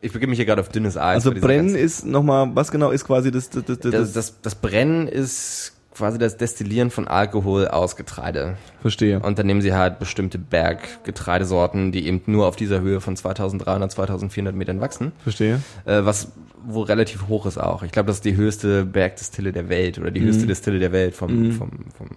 Ich 0.00 0.12
begebe 0.12 0.30
mich 0.30 0.38
hier 0.38 0.46
gerade 0.46 0.60
auf 0.60 0.68
dünnes 0.68 0.96
Eis. 0.96 1.26
Also 1.26 1.32
brennen 1.32 1.74
ist 1.74 2.04
nochmal, 2.04 2.50
was 2.54 2.70
genau 2.70 2.90
ist 2.90 3.04
quasi 3.04 3.30
das, 3.30 3.50
das, 3.50 3.64
das, 3.64 3.78
das, 3.78 3.90
das, 3.90 4.12
das, 4.12 4.40
das 4.42 4.54
Brennen 4.54 5.08
ist 5.08 5.77
quasi 5.98 6.16
das 6.18 6.36
Destillieren 6.36 6.90
von 6.90 7.06
Alkohol 7.06 7.68
aus 7.68 7.96
Getreide. 7.96 8.56
verstehe. 8.80 9.20
Und 9.20 9.38
dann 9.38 9.46
nehmen 9.46 9.60
sie 9.60 9.74
halt 9.74 9.98
bestimmte 9.98 10.38
Berggetreidesorten, 10.38 11.92
die 11.92 12.06
eben 12.06 12.22
nur 12.26 12.46
auf 12.46 12.56
dieser 12.56 12.80
Höhe 12.80 13.00
von 13.00 13.16
2300, 13.16 13.90
2400 13.92 14.54
Metern 14.54 14.80
wachsen, 14.80 15.12
Verstehe. 15.22 15.60
äh, 15.84 16.04
was 16.04 16.32
wo 16.66 16.82
relativ 16.82 17.28
hoch 17.28 17.46
ist 17.46 17.56
auch. 17.58 17.82
Ich 17.82 17.92
glaube, 17.92 18.08
das 18.08 18.16
ist 18.16 18.24
die 18.24 18.36
höchste 18.36 18.84
Bergdistille 18.84 19.52
der 19.52 19.68
Welt 19.68 19.98
oder 19.98 20.10
die 20.10 20.20
höchste 20.20 20.44
Mhm. 20.44 20.48
Distille 20.48 20.78
der 20.80 20.92
Welt 20.92 21.14
vom, 21.14 21.48
Mhm. 21.48 21.52
vom, 21.52 21.70
vom 21.96 22.08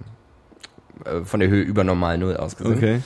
äh, 1.06 1.24
von 1.24 1.40
der 1.40 1.50
Höhe 1.50 1.62
über 1.64 1.84
normal 1.84 2.18
Null 2.18 2.38
aus 2.38 2.58
gesehen. 2.58 2.74
Okay. 2.78 3.02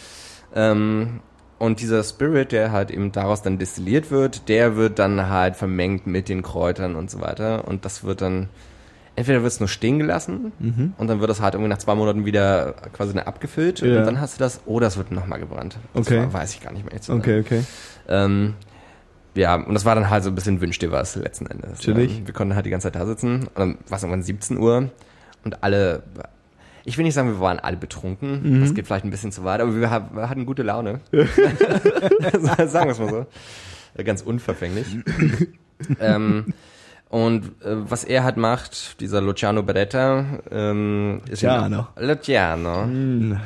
Ähm, 0.55 1.19
und 1.59 1.81
dieser 1.81 2.03
Spirit, 2.03 2.51
der 2.51 2.71
halt 2.71 2.89
eben 2.91 3.11
daraus 3.11 3.41
dann 3.41 3.57
destilliert 3.59 4.11
wird, 4.11 4.49
der 4.49 4.75
wird 4.75 4.97
dann 4.99 5.29
halt 5.29 5.55
vermengt 5.55 6.07
mit 6.07 6.29
den 6.29 6.41
Kräutern 6.41 6.95
und 6.95 7.09
so 7.11 7.21
weiter. 7.21 7.67
Und 7.67 7.85
das 7.85 8.03
wird 8.03 8.21
dann, 8.21 8.49
entweder 9.15 9.41
wird 9.43 9.51
es 9.53 9.59
nur 9.59 9.69
stehen 9.69 9.97
gelassen 9.99 10.51
Mhm. 10.59 10.93
und 10.97 11.07
dann 11.07 11.19
wird 11.19 11.29
das 11.29 11.41
halt 11.41 11.53
irgendwie 11.53 11.69
nach 11.69 11.77
zwei 11.77 11.95
Monaten 11.95 12.25
wieder 12.25 12.73
quasi 12.93 13.17
abgefüllt 13.17 13.79
Ja. 13.81 13.99
und 13.99 14.05
dann 14.05 14.19
hast 14.19 14.35
du 14.35 14.39
das, 14.39 14.61
oder 14.65 14.87
es 14.87 14.97
wird 14.97 15.11
nochmal 15.11 15.39
gebrannt. 15.39 15.77
Das 15.93 16.07
Okay. 16.07 16.19
war, 16.19 16.33
weiß 16.33 16.53
ich 16.53 16.61
gar 16.61 16.73
nicht 16.73 16.83
mehr 16.85 16.93
jetzt. 16.93 17.09
Okay, 17.09 17.39
okay. 17.39 17.63
ähm, 18.09 18.53
ja, 19.35 19.55
und 19.55 19.73
das 19.73 19.83
war 19.85 19.95
dann 19.95 20.09
halt 20.09 20.23
so 20.23 20.29
ein 20.29 20.35
bisschen 20.35 20.61
wünsch 20.61 20.79
dir 20.79 20.91
was 20.91 21.15
letzten 21.17 21.45
Endes. 21.47 21.79
Chillig. 21.79 22.19
Ähm, 22.19 22.27
Wir 22.27 22.33
konnten 22.33 22.55
halt 22.55 22.65
die 22.65 22.69
ganze 22.69 22.85
Zeit 22.91 22.95
da 22.95 23.05
sitzen 23.05 23.41
und 23.47 23.57
dann 23.59 23.77
war 23.89 23.97
es 23.97 24.03
irgendwann 24.03 24.23
17 24.23 24.57
Uhr 24.57 24.89
und 25.43 25.61
alle, 25.63 26.03
ich 26.85 26.97
will 26.97 27.03
nicht 27.03 27.13
sagen, 27.15 27.29
wir 27.29 27.39
waren 27.39 27.59
alle 27.59 27.75
betrunken, 27.77 28.41
Mhm. 28.59 28.61
das 28.61 28.73
geht 28.73 28.85
vielleicht 28.85 29.03
ein 29.05 29.11
bisschen 29.11 29.31
zu 29.33 29.43
weit, 29.43 29.59
aber 29.61 29.75
wir, 29.75 29.81
wir 30.13 30.29
hatten 30.29 30.45
gute 30.45 30.63
Laune. 30.63 30.99
sagen 31.11 32.87
wir 32.87 32.91
es 32.91 32.99
mal 32.99 33.09
so. 33.09 33.25
Ganz 34.03 34.21
unverfänglich. 34.21 34.87
ähm, 35.99 36.53
und 37.15 37.45
äh, 37.63 37.89
was 37.89 38.03
er 38.03 38.25
halt 38.25 38.35
macht, 38.35 38.99
dieser 38.99 39.21
Luciano 39.21 39.63
Beretta, 39.63 40.25
ähm, 40.51 41.21
ist 41.29 41.43
Luciano. 41.43 41.87
Luciano. 41.97 42.87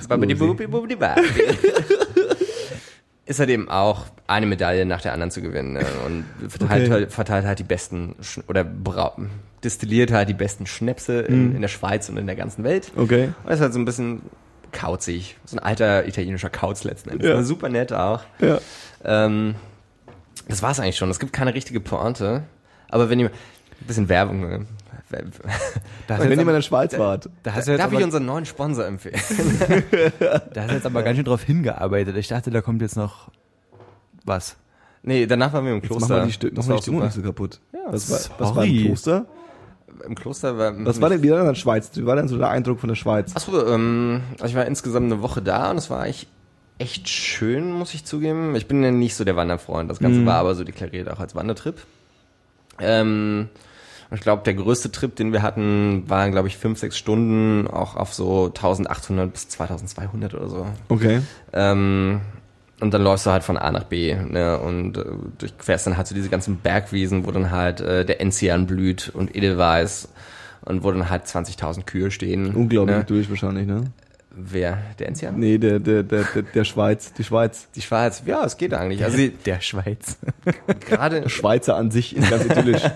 Bubi 0.09 0.65
bubi 0.65 0.95
babi. 0.95 1.21
ist 3.27 3.39
halt 3.39 3.49
eben 3.51 3.69
auch 3.69 4.05
eine 4.25 4.47
Medaille 4.47 4.87
nach 4.87 5.01
der 5.01 5.13
anderen 5.13 5.29
zu 5.29 5.43
gewinnen 5.43 5.73
ne? 5.73 5.85
und 6.05 6.25
verteilt, 6.49 6.83
Okay. 6.85 6.91
halt, 6.91 7.11
verteilt 7.13 7.45
halt 7.45 7.59
die 7.59 7.63
besten 7.63 8.15
Sch 8.21 8.39
oder 8.47 8.65
destilliert 9.63 10.11
halt 10.11 10.29
die 10.29 10.33
besten 10.33 10.65
Schnäpse 10.65 11.19
in, 11.21 11.49
Mhm. 11.49 11.55
in 11.57 11.61
der 11.61 11.67
Schweiz 11.69 12.09
und 12.09 12.17
in 12.17 12.25
der 12.25 12.35
ganzen 12.35 12.63
Welt 12.63 12.91
Okay. 12.95 13.29
und 13.43 13.51
ist 13.51 13.61
halt 13.61 13.73
so 13.73 13.77
ein 13.79 13.85
bisschen 13.85 14.23
kauzig, 14.71 15.37
so 15.45 15.57
ein 15.57 15.59
alter 15.59 16.07
italienischer 16.07 16.49
Kauz 16.49 16.83
letzten 16.83 17.11
Endes, 17.11 17.27
Ja. 17.29 17.43
Super 17.43 17.69
nett 17.69 17.93
auch. 17.93 18.21
Ja. 18.39 18.57
Ähm, 19.05 19.53
das 20.47 20.63
war's 20.63 20.79
eigentlich 20.79 20.97
schon. 20.97 21.11
Es 21.11 21.19
gibt 21.19 21.33
keine 21.33 21.53
richtige 21.53 21.79
Pointe, 21.79 22.43
aber 22.89 23.11
wenn 23.11 23.19
ihr 23.19 23.29
ein 23.81 23.87
bisschen 23.87 24.09
Werbung, 24.09 24.41
ne? 24.41 24.65
Da 25.11 25.17
Wenn 25.17 25.25
jetzt 25.27 26.19
mal 26.19 26.31
in 26.33 26.39
aber, 26.41 26.51
der 26.53 26.61
Schweiz 26.61 26.97
wart. 26.99 27.29
da 27.41 27.53
hast 27.53 27.67
jetzt 27.67 27.79
Darf 27.79 27.91
ich 27.91 27.97
aber, 27.97 28.05
unseren 28.05 28.25
neuen 28.25 28.45
Sponsor 28.45 28.85
empfehlen? 28.85 29.15
da 30.53 30.61
hast 30.61 30.69
du 30.69 30.75
jetzt 30.75 30.85
aber 30.85 31.01
ganz 31.01 31.15
schön 31.15 31.25
drauf 31.25 31.41
hingearbeitet. 31.43 32.15
Ich 32.17 32.27
dachte, 32.27 32.51
da 32.51 32.61
kommt 32.61 32.81
jetzt 32.83 32.95
noch 32.95 33.29
was. 34.23 34.55
Nee, 35.01 35.25
danach 35.25 35.51
waren 35.53 35.65
wir 35.65 35.71
im 35.71 35.77
Jetzt 35.79 35.87
Kloster. 35.87 36.07
machen 36.09 36.21
wir 36.23 36.27
die, 36.27 36.33
Stü 36.33 36.51
Das 36.51 36.57
machen 36.57 36.67
wir 36.67 36.69
war 36.73 36.77
die 36.77 36.81
Stimmung 36.83 37.03
nicht 37.03 37.13
so 37.13 37.21
kaputt. 37.23 37.59
Ja, 37.73 37.79
was, 37.87 38.09
war, 38.11 38.19
was 38.39 38.55
war 38.55 38.65
im. 38.65 38.85
Kloster? 38.85 39.25
Im 40.05 40.15
Kloster 40.15 40.57
war. 40.57 40.73
Was 40.85 41.01
war 41.01 41.09
denn, 41.09 41.23
wie 41.23 41.29
war 41.31 41.37
denn 41.37 41.47
in 41.47 41.53
der 41.53 41.59
Schweiz? 41.59 41.89
Wie 41.95 42.05
war 42.05 42.15
denn 42.15 42.27
so 42.27 42.37
der 42.37 42.49
Eindruck 42.49 42.79
von 42.79 42.89
der 42.89 42.95
Schweiz? 42.95 43.35
Achso, 43.35 43.65
ähm, 43.67 44.21
ich 44.45 44.53
war 44.55 44.65
insgesamt 44.65 45.11
eine 45.11 45.21
Woche 45.23 45.41
da 45.41 45.71
und 45.71 45.77
es 45.77 45.89
war 45.89 46.01
eigentlich 46.01 46.27
echt 46.77 47.09
schön, 47.09 47.71
muss 47.71 47.93
ich 47.93 48.05
zugeben. 48.05 48.55
Ich 48.55 48.67
bin 48.67 48.83
ja 48.83 48.91
nicht 48.91 49.15
so 49.15 49.23
der 49.23 49.35
Wanderfreund. 49.35 49.89
Das 49.89 49.99
Ganze 49.99 50.19
Mhm. 50.19 50.25
war 50.27 50.35
aber 50.35 50.53
so 50.55 50.63
deklariert 50.63 51.09
auch 51.09 51.19
als 51.19 51.33
Wandertrip. 51.35 51.77
Ähm, 52.79 53.49
und 54.09 54.17
ich 54.17 54.21
glaube, 54.21 54.43
der 54.43 54.55
größte 54.55 54.91
Trip, 54.91 55.15
den 55.15 55.31
wir 55.33 55.41
hatten, 55.43 56.03
waren, 56.07 56.31
glaube 56.31 56.47
ich, 56.47 56.57
fünf, 56.57 56.79
sechs 56.79 56.97
Stunden, 56.97 57.67
auch 57.67 57.95
auf 57.95 58.13
so 58.13 58.45
1800 58.45 59.31
bis 59.31 59.49
2200 59.49 60.33
oder 60.33 60.49
so. 60.49 60.65
Okay. 60.89 61.21
Ähm, 61.53 62.21
und 62.79 62.93
dann 62.93 63.01
läufst 63.03 63.25
du 63.25 63.31
halt 63.31 63.43
von 63.43 63.57
A 63.57 63.71
nach 63.71 63.83
B 63.83 64.15
ne, 64.15 64.57
und 64.59 64.97
äh, 64.97 65.03
durchquerst 65.37 65.85
dann 65.87 65.97
halt 65.97 66.07
so 66.07 66.15
diese 66.15 66.29
ganzen 66.29 66.57
Bergwiesen, 66.57 67.25
wo 67.25 67.31
dann 67.31 67.51
halt 67.51 67.81
äh, 67.81 68.05
der 68.05 68.21
Enzian 68.21 68.67
blüht 68.67 69.11
und 69.13 69.35
Edelweiß 69.35 70.07
und 70.65 70.83
wo 70.83 70.91
dann 70.91 71.09
halt 71.09 71.25
20.000 71.25 71.83
Kühe 71.85 72.09
stehen. 72.09 72.55
Unglaublich 72.55 72.97
Ne? 72.97 73.03
durch 73.03 73.29
wahrscheinlich, 73.29 73.67
ne? 73.67 73.83
Wer? 74.31 74.77
Der 74.99 75.07
Enzian? 75.09 75.37
Nee, 75.37 75.57
der, 75.57 75.79
der, 75.79 76.03
der, 76.03 76.23
der, 76.23 76.41
der 76.43 76.63
Schweiz, 76.63 77.11
die 77.13 77.23
Schweiz. 77.23 77.67
Die 77.75 77.81
Schweiz. 77.81 78.23
Ja, 78.25 78.45
es 78.45 78.55
geht 78.57 78.73
eigentlich. 78.73 79.03
Also 79.03 79.17
Der 79.45 79.59
Schweiz. 79.59 80.17
gerade 80.79 81.27
Schweizer 81.29 81.75
an 81.75 81.91
sich 81.91 82.15
ist 82.15 82.29
ganz 82.29 82.45
idyllisch. 82.45 82.83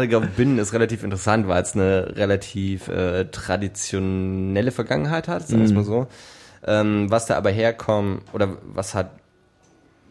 gerade 0.00 0.26
Binnen 0.36 0.58
ist 0.58 0.72
relativ 0.72 1.04
interessant, 1.04 1.48
weil 1.48 1.62
es 1.62 1.74
eine 1.74 2.16
relativ 2.16 2.88
äh, 2.88 3.26
traditionelle 3.26 4.70
Vergangenheit 4.70 5.28
hat, 5.28 5.46
sagen 5.46 5.60
wir 5.60 5.66
es 5.66 5.72
mal 5.72 5.84
so. 5.84 6.06
Ähm, 6.64 7.10
was 7.10 7.26
da 7.26 7.36
aber 7.36 7.50
herkommt 7.50 8.22
oder 8.32 8.56
was 8.62 8.94
hat 8.94 9.10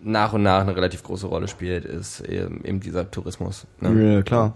nach 0.04 0.34
und 0.34 0.44
nach 0.44 0.62
eine 0.62 0.76
relativ 0.76 1.04
große 1.04 1.28
Rolle 1.28 1.48
spielt, 1.48 1.86
ist 1.86 2.22
eben, 2.22 2.64
eben 2.66 2.80
dieser 2.80 3.10
Tourismus. 3.10 3.68
Ne? 3.80 4.16
ja, 4.16 4.22
klar. 4.22 4.54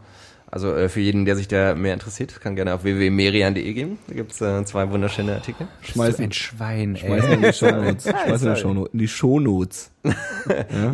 Also 0.56 0.74
äh, 0.74 0.88
für 0.88 1.01
jeden, 1.01 1.26
der 1.26 1.36
sich 1.36 1.49
da 1.49 1.76
mehr 1.76 1.93
interessiert, 1.93 2.39
kann 2.39 2.56
gerne 2.56 2.74
auf 2.74 2.86
www.merian.de 2.86 3.74
gehen. 3.74 3.97
Da 4.08 4.14
gibt's 4.14 4.39
äh, 4.39 4.64
zwei 4.64 4.89
wunderschöne 4.89 5.34
Artikel. 5.34 5.68
Schmeißen, 5.82 6.24
ein 6.24 6.32
Schwein, 6.32 6.95
schmeißen 6.95 7.30
ey. 7.30 7.36
in 7.36 7.41
die 7.41 7.51
Shownotes. 7.51 8.03
Schmeißen 8.26 8.47
in 8.47 8.53
die. 8.56 8.62
Shownotes. 8.62 8.93
In 8.93 8.99
die 8.99 9.08
Shownotes. 9.10 9.91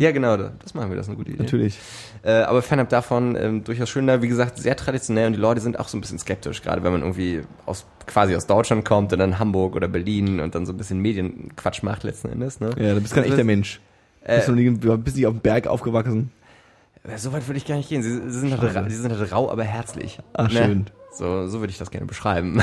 Ja, 0.00 0.10
genau, 0.10 0.36
da- 0.36 0.52
das 0.64 0.74
machen 0.74 0.90
wir, 0.90 0.96
das 0.96 1.06
ist 1.06 1.10
eine 1.10 1.18
gute 1.18 1.30
Idee. 1.30 1.42
Natürlich. 1.44 1.78
Äh, 2.24 2.32
aber 2.32 2.60
fernab 2.62 2.88
davon 2.88 3.36
ähm, 3.36 3.62
durchaus 3.62 3.88
schön 3.88 4.08
da, 4.08 4.20
wie 4.20 4.26
gesagt, 4.26 4.58
sehr 4.58 4.74
traditionell 4.74 5.28
und 5.28 5.34
die 5.34 5.38
Leute 5.38 5.60
sind 5.60 5.78
auch 5.78 5.86
so 5.86 5.96
ein 5.96 6.00
bisschen 6.00 6.18
skeptisch, 6.18 6.62
gerade 6.62 6.82
wenn 6.82 6.90
man 6.90 7.02
irgendwie 7.02 7.42
aus 7.64 7.86
quasi 8.06 8.34
aus 8.34 8.48
Deutschland 8.48 8.84
kommt 8.84 9.12
und 9.12 9.18
dann 9.20 9.38
Hamburg 9.38 9.76
oder 9.76 9.86
Berlin 9.86 10.40
und 10.40 10.56
dann 10.56 10.66
so 10.66 10.72
ein 10.72 10.76
bisschen 10.76 10.98
Medienquatsch 10.98 11.84
macht 11.84 12.02
letzten 12.02 12.30
Endes. 12.30 12.58
Ne? 12.58 12.70
Ja, 12.80 12.94
du 12.94 13.00
bist 13.00 13.14
kein 13.14 13.24
echter 13.24 13.44
Mensch. 13.44 13.80
Äh, 14.24 14.36
bist 14.36 14.48
du 14.48 14.98
bist 14.98 15.16
nicht 15.16 15.26
auf 15.26 15.34
dem 15.34 15.40
Berg 15.40 15.68
aufgewachsen. 15.68 16.32
So 17.16 17.32
weit 17.32 17.46
würde 17.48 17.58
ich 17.58 17.66
gar 17.66 17.76
nicht 17.76 17.88
gehen. 17.88 18.02
Sie, 18.02 18.30
sie, 18.30 18.38
sind 18.40 18.60
halt, 18.60 18.90
sie 18.90 18.96
sind 18.96 19.16
halt 19.16 19.32
rau, 19.32 19.50
aber 19.50 19.64
herzlich. 19.64 20.18
Ach, 20.34 20.50
schön. 20.50 20.86
So, 21.12 21.46
so 21.48 21.60
würde 21.60 21.70
ich 21.70 21.78
das 21.78 21.90
gerne 21.90 22.06
beschreiben. 22.06 22.62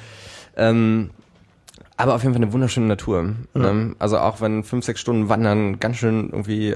ähm, 0.56 1.10
aber 1.96 2.14
auf 2.14 2.22
jeden 2.22 2.34
Fall 2.34 2.42
eine 2.42 2.52
wunderschöne 2.52 2.86
Natur. 2.86 3.34
Ne? 3.54 3.94
Also 3.98 4.18
auch 4.18 4.40
wenn 4.40 4.64
fünf, 4.64 4.84
sechs 4.84 5.00
Stunden 5.00 5.28
Wandern 5.28 5.78
ganz 5.80 5.98
schön 5.98 6.30
irgendwie 6.30 6.74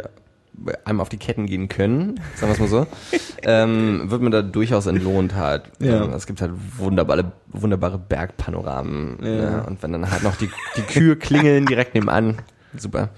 einem 0.84 1.00
auf 1.00 1.08
die 1.08 1.18
Ketten 1.18 1.46
gehen 1.46 1.68
können, 1.68 2.20
sagen 2.34 2.50
wir 2.50 2.54
es 2.54 2.58
mal 2.58 2.68
so, 2.68 2.86
ähm, 3.42 4.10
wird 4.10 4.22
man 4.22 4.32
da 4.32 4.42
durchaus 4.42 4.86
entlohnt 4.86 5.34
halt. 5.34 5.64
Ja. 5.80 6.04
Ähm, 6.04 6.12
Es 6.12 6.26
gibt 6.26 6.40
halt 6.40 6.52
wunderbare, 6.76 7.32
wunderbare 7.48 7.98
Bergpanoramen. 7.98 9.18
Ja. 9.22 9.28
Ne? 9.28 9.64
Und 9.66 9.82
wenn 9.82 9.92
dann 9.92 10.10
halt 10.10 10.22
noch 10.22 10.36
die, 10.36 10.50
die 10.76 10.82
Kühe 10.82 11.16
klingeln 11.16 11.66
direkt 11.66 11.94
nebenan, 11.94 12.38
super. 12.76 13.10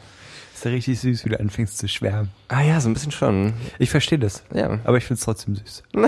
Ist 0.60 0.64
ja 0.66 0.72
richtig 0.72 1.00
süß, 1.00 1.24
wie 1.24 1.30
du 1.30 1.40
anfängst 1.40 1.78
zu 1.78 1.88
schwärmen. 1.88 2.28
Ah 2.48 2.60
ja, 2.60 2.78
so 2.82 2.90
ein 2.90 2.92
bisschen 2.92 3.12
schon. 3.12 3.54
Ich 3.78 3.88
verstehe 3.88 4.18
das. 4.18 4.42
Ja. 4.52 4.78
Aber 4.84 4.98
ich 4.98 5.06
find's 5.06 5.24
trotzdem 5.24 5.56
süß. 5.56 5.82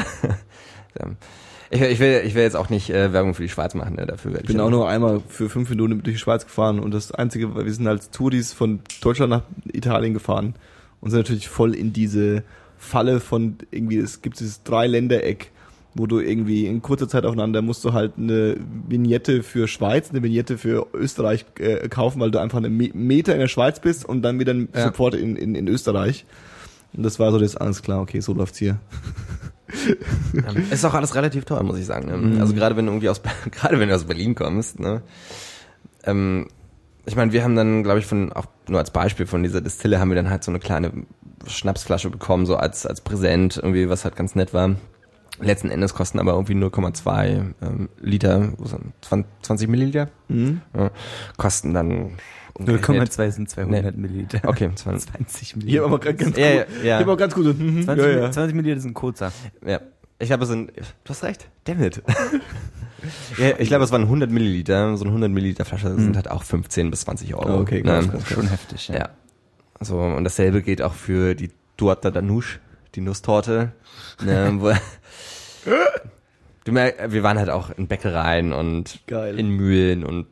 Ich, 1.70 1.80
will- 1.80 1.88
ich, 1.90 1.98
will, 2.00 2.22
ich 2.26 2.34
will 2.34 2.42
jetzt 2.42 2.55
auch 2.57 2.68
nicht 2.68 2.90
äh, 2.90 3.14
Werbung 3.14 3.32
für 3.32 3.42
die 3.42 3.48
Schweiz 3.48 3.72
machen, 3.72 3.94
ne? 3.96 4.05
dafür 4.05 4.38
Ich 4.40 4.46
bin 4.46 4.61
auch 4.61 4.68
nur 4.68 4.90
einmal 4.90 5.22
für 5.26 5.48
fünf 5.48 5.70
Minuten 5.70 6.03
durch 6.03 6.16
die 6.16 6.20
Schweiz 6.20 6.44
gefahren 6.44 6.78
und 6.80 6.90
das 6.92 7.12
Einzige, 7.12 7.55
weil 7.55 7.64
wir 7.64 7.72
sind 7.72 7.86
als 7.86 8.11
Touris 8.11 8.53
von 8.53 8.80
Deutschland 9.00 9.30
nach 9.30 9.42
Italien 9.72 10.12
gefahren 10.12 10.55
und 11.00 11.11
sind 11.11 11.20
natürlich 11.20 11.48
voll 11.48 11.74
in 11.74 11.94
diese 11.94 12.42
Falle 12.76 13.20
von 13.20 13.57
irgendwie, 13.70 13.96
es 13.96 14.20
gibt 14.20 14.38
dieses 14.40 14.62
Dreiländereck, 14.64 15.50
wo 15.95 16.07
du 16.07 16.20
irgendwie 16.20 16.66
in 16.66 16.80
kurzer 16.82 17.09
Zeit 17.09 17.24
aufeinander 17.26 17.61
musst 17.62 17.84
du 17.84 17.93
halt 17.93 18.12
eine 18.16 18.57
Vignette 18.88 19.43
für 19.43 19.68
Schweiz, 19.68 20.11
eine 20.11 20.22
Vignette 20.22 20.57
für 20.59 20.86
Österreich 20.95 21.45
äh, 21.59 21.88
kaufen, 21.88 22.20
weil 22.20 22.30
du 22.30 22.38
einfach 22.40 22.59
einen 22.59 22.76
Me- 22.76 22.90
Meter 22.95 23.34
in 23.34 23.40
der 23.40 23.49
Schweiz 23.49 23.80
bist 23.80 24.05
und 24.07 24.22
dann 24.22 24.38
wieder 24.38 24.55
Ja. 24.55 24.66
sofort 24.86 25.14
in, 25.14 25.36
in, 25.36 25.55
in 25.55 25.68
Österreich. 25.68 26.24
Und 26.95 27.03
das 27.05 27.18
war 27.18 27.30
so 27.32 27.38
das, 27.38 27.57
alles 27.57 27.82
klar, 27.82 28.01
okay, 28.01 28.20
so 28.20 28.32
läuft's 28.34 28.59
hier. 28.59 28.78
Ja, 30.34 30.53
ist 30.70 30.84
auch 30.84 30.95
alles 30.95 31.14
relativ 31.14 31.45
teuer, 31.45 31.62
muss 31.62 31.78
ich 31.78 31.86
sagen. 31.86 32.07
Ne? 32.34 32.40
Also 32.40 32.55
gerade 32.55 32.76
wenn 32.76 32.86
du 32.86 32.93
irgendwie 32.93 33.09
aus 33.09 33.22
gerade 33.51 33.78
wenn 33.80 33.88
du 33.88 33.95
aus 33.95 34.05
Berlin 34.05 34.34
kommst, 34.34 34.80
ne? 34.80 35.03
Ähm, 36.05 36.49
ich 37.07 37.16
meine, 37.16 37.32
wir 37.32 37.43
haben 37.43 37.57
dann, 37.57 37.82
glaube 37.82 37.99
ich, 37.99 38.07
von 38.07 38.32
auch 38.32 38.47
nur 38.68 38.78
als 38.78 38.90
Beispiel 38.90 39.26
von 39.26 39.43
dieser 39.43 39.61
Distille 39.61 39.99
haben 39.99 40.09
wir 40.11 40.14
dann 40.14 40.30
halt 40.30 40.45
so 40.45 40.51
eine 40.53 40.59
kleine 40.61 40.93
Schnapsflasche 41.47 42.11
bekommen, 42.11 42.47
so 42.47 42.57
als 42.57 42.86
als 42.86 43.01
Präsent, 43.01 43.57
irgendwie 43.57 43.88
was 43.88 44.05
halt 44.05 44.14
ganz 44.14 44.34
nett 44.34 44.53
war. 44.55 44.76
Letzten 45.41 45.70
Endes 45.70 45.95
kosten 45.95 46.18
aber 46.18 46.33
irgendwie 46.33 46.55
0,2 46.55 47.55
ähm, 47.62 47.89
Liter, 48.01 48.53
was 48.59 48.70
sind 48.70 48.93
20, 49.01 49.30
20 49.43 49.68
Milliliter, 49.68 50.09
Mhm. 50.28 50.61
ja, 50.76 50.91
kosten 51.37 51.72
dann 51.74 52.12
umgerechnet- 52.55 53.11
0,2 53.12 53.30
sind 53.30 53.49
200 53.51 53.97
Milliliter. 53.97 54.41
Okay, 54.47 54.70
20, 54.74 55.11
20 55.11 55.49
Hier 55.49 55.57
Milliliter. 55.59 55.85
aber 55.87 55.99
ganz 55.99 56.22
gut. 56.24 56.37
Ja, 56.39 56.47
ja, 56.47 56.55
ja. 56.55 56.64
Hier 56.83 56.97
aber 56.99 57.16
ganz 57.16 57.35
gut. 57.35 57.59
mhm, 57.59 57.83
20, 57.83 58.05
ja, 58.07 58.11
ja. 58.20 58.30
20 58.30 58.55
Milliliter 58.55 58.80
sind 58.83 58.95
kurzer. 58.95 59.33
Ja. 59.66 59.80
Ich 60.18 60.28
glaube, 60.28 60.45
es 60.45 60.51
sind, 60.51 60.70
du 60.76 61.09
hast 61.09 61.24
recht, 61.24 61.49
damn 61.64 61.83
it. 61.83 62.01
ja, 63.39 63.53
ich 63.59 63.68
glaube, 63.68 63.83
es 63.85 63.91
waren 63.91 64.03
100 64.03 64.30
Milliliter, 64.30 64.97
so 64.97 65.05
eine 65.05 65.11
100 65.12 65.30
Milliliter 65.33 65.64
Flasche 65.64 65.93
sind 65.97 66.14
halt 66.14 66.30
auch 66.30 66.45
15 66.45 66.91
bis 66.91 67.01
20 67.01 67.35
Euro. 67.35 67.57
Oh, 67.57 67.61
okay, 67.62 67.83
krass, 67.83 68.07
Ne? 68.07 68.12
krass. 68.12 68.28
Schon 68.28 68.47
heftig, 68.49 68.89
ja. 68.89 68.95
Ja. 68.99 69.09
So, 69.80 69.99
und 69.99 70.22
dasselbe 70.22 70.62
gilt 70.62 70.80
auch 70.83 70.93
für 70.95 71.35
die 71.35 71.51
Torta 71.76 72.11
Danusch, 72.12 72.61
die 72.95 73.01
Nusstorte. 73.01 73.72
Ne, 74.24 74.57
wo, 74.59 74.72
du 76.64 76.72
merkst, 76.72 77.12
wir 77.12 77.22
waren 77.22 77.38
halt 77.38 77.51
auch 77.51 77.70
in 77.76 77.86
Bäckereien 77.86 78.53
und 78.53 79.01
Geil. 79.07 79.38
in 79.38 79.51
Mühlen 79.51 80.05
und 80.05 80.26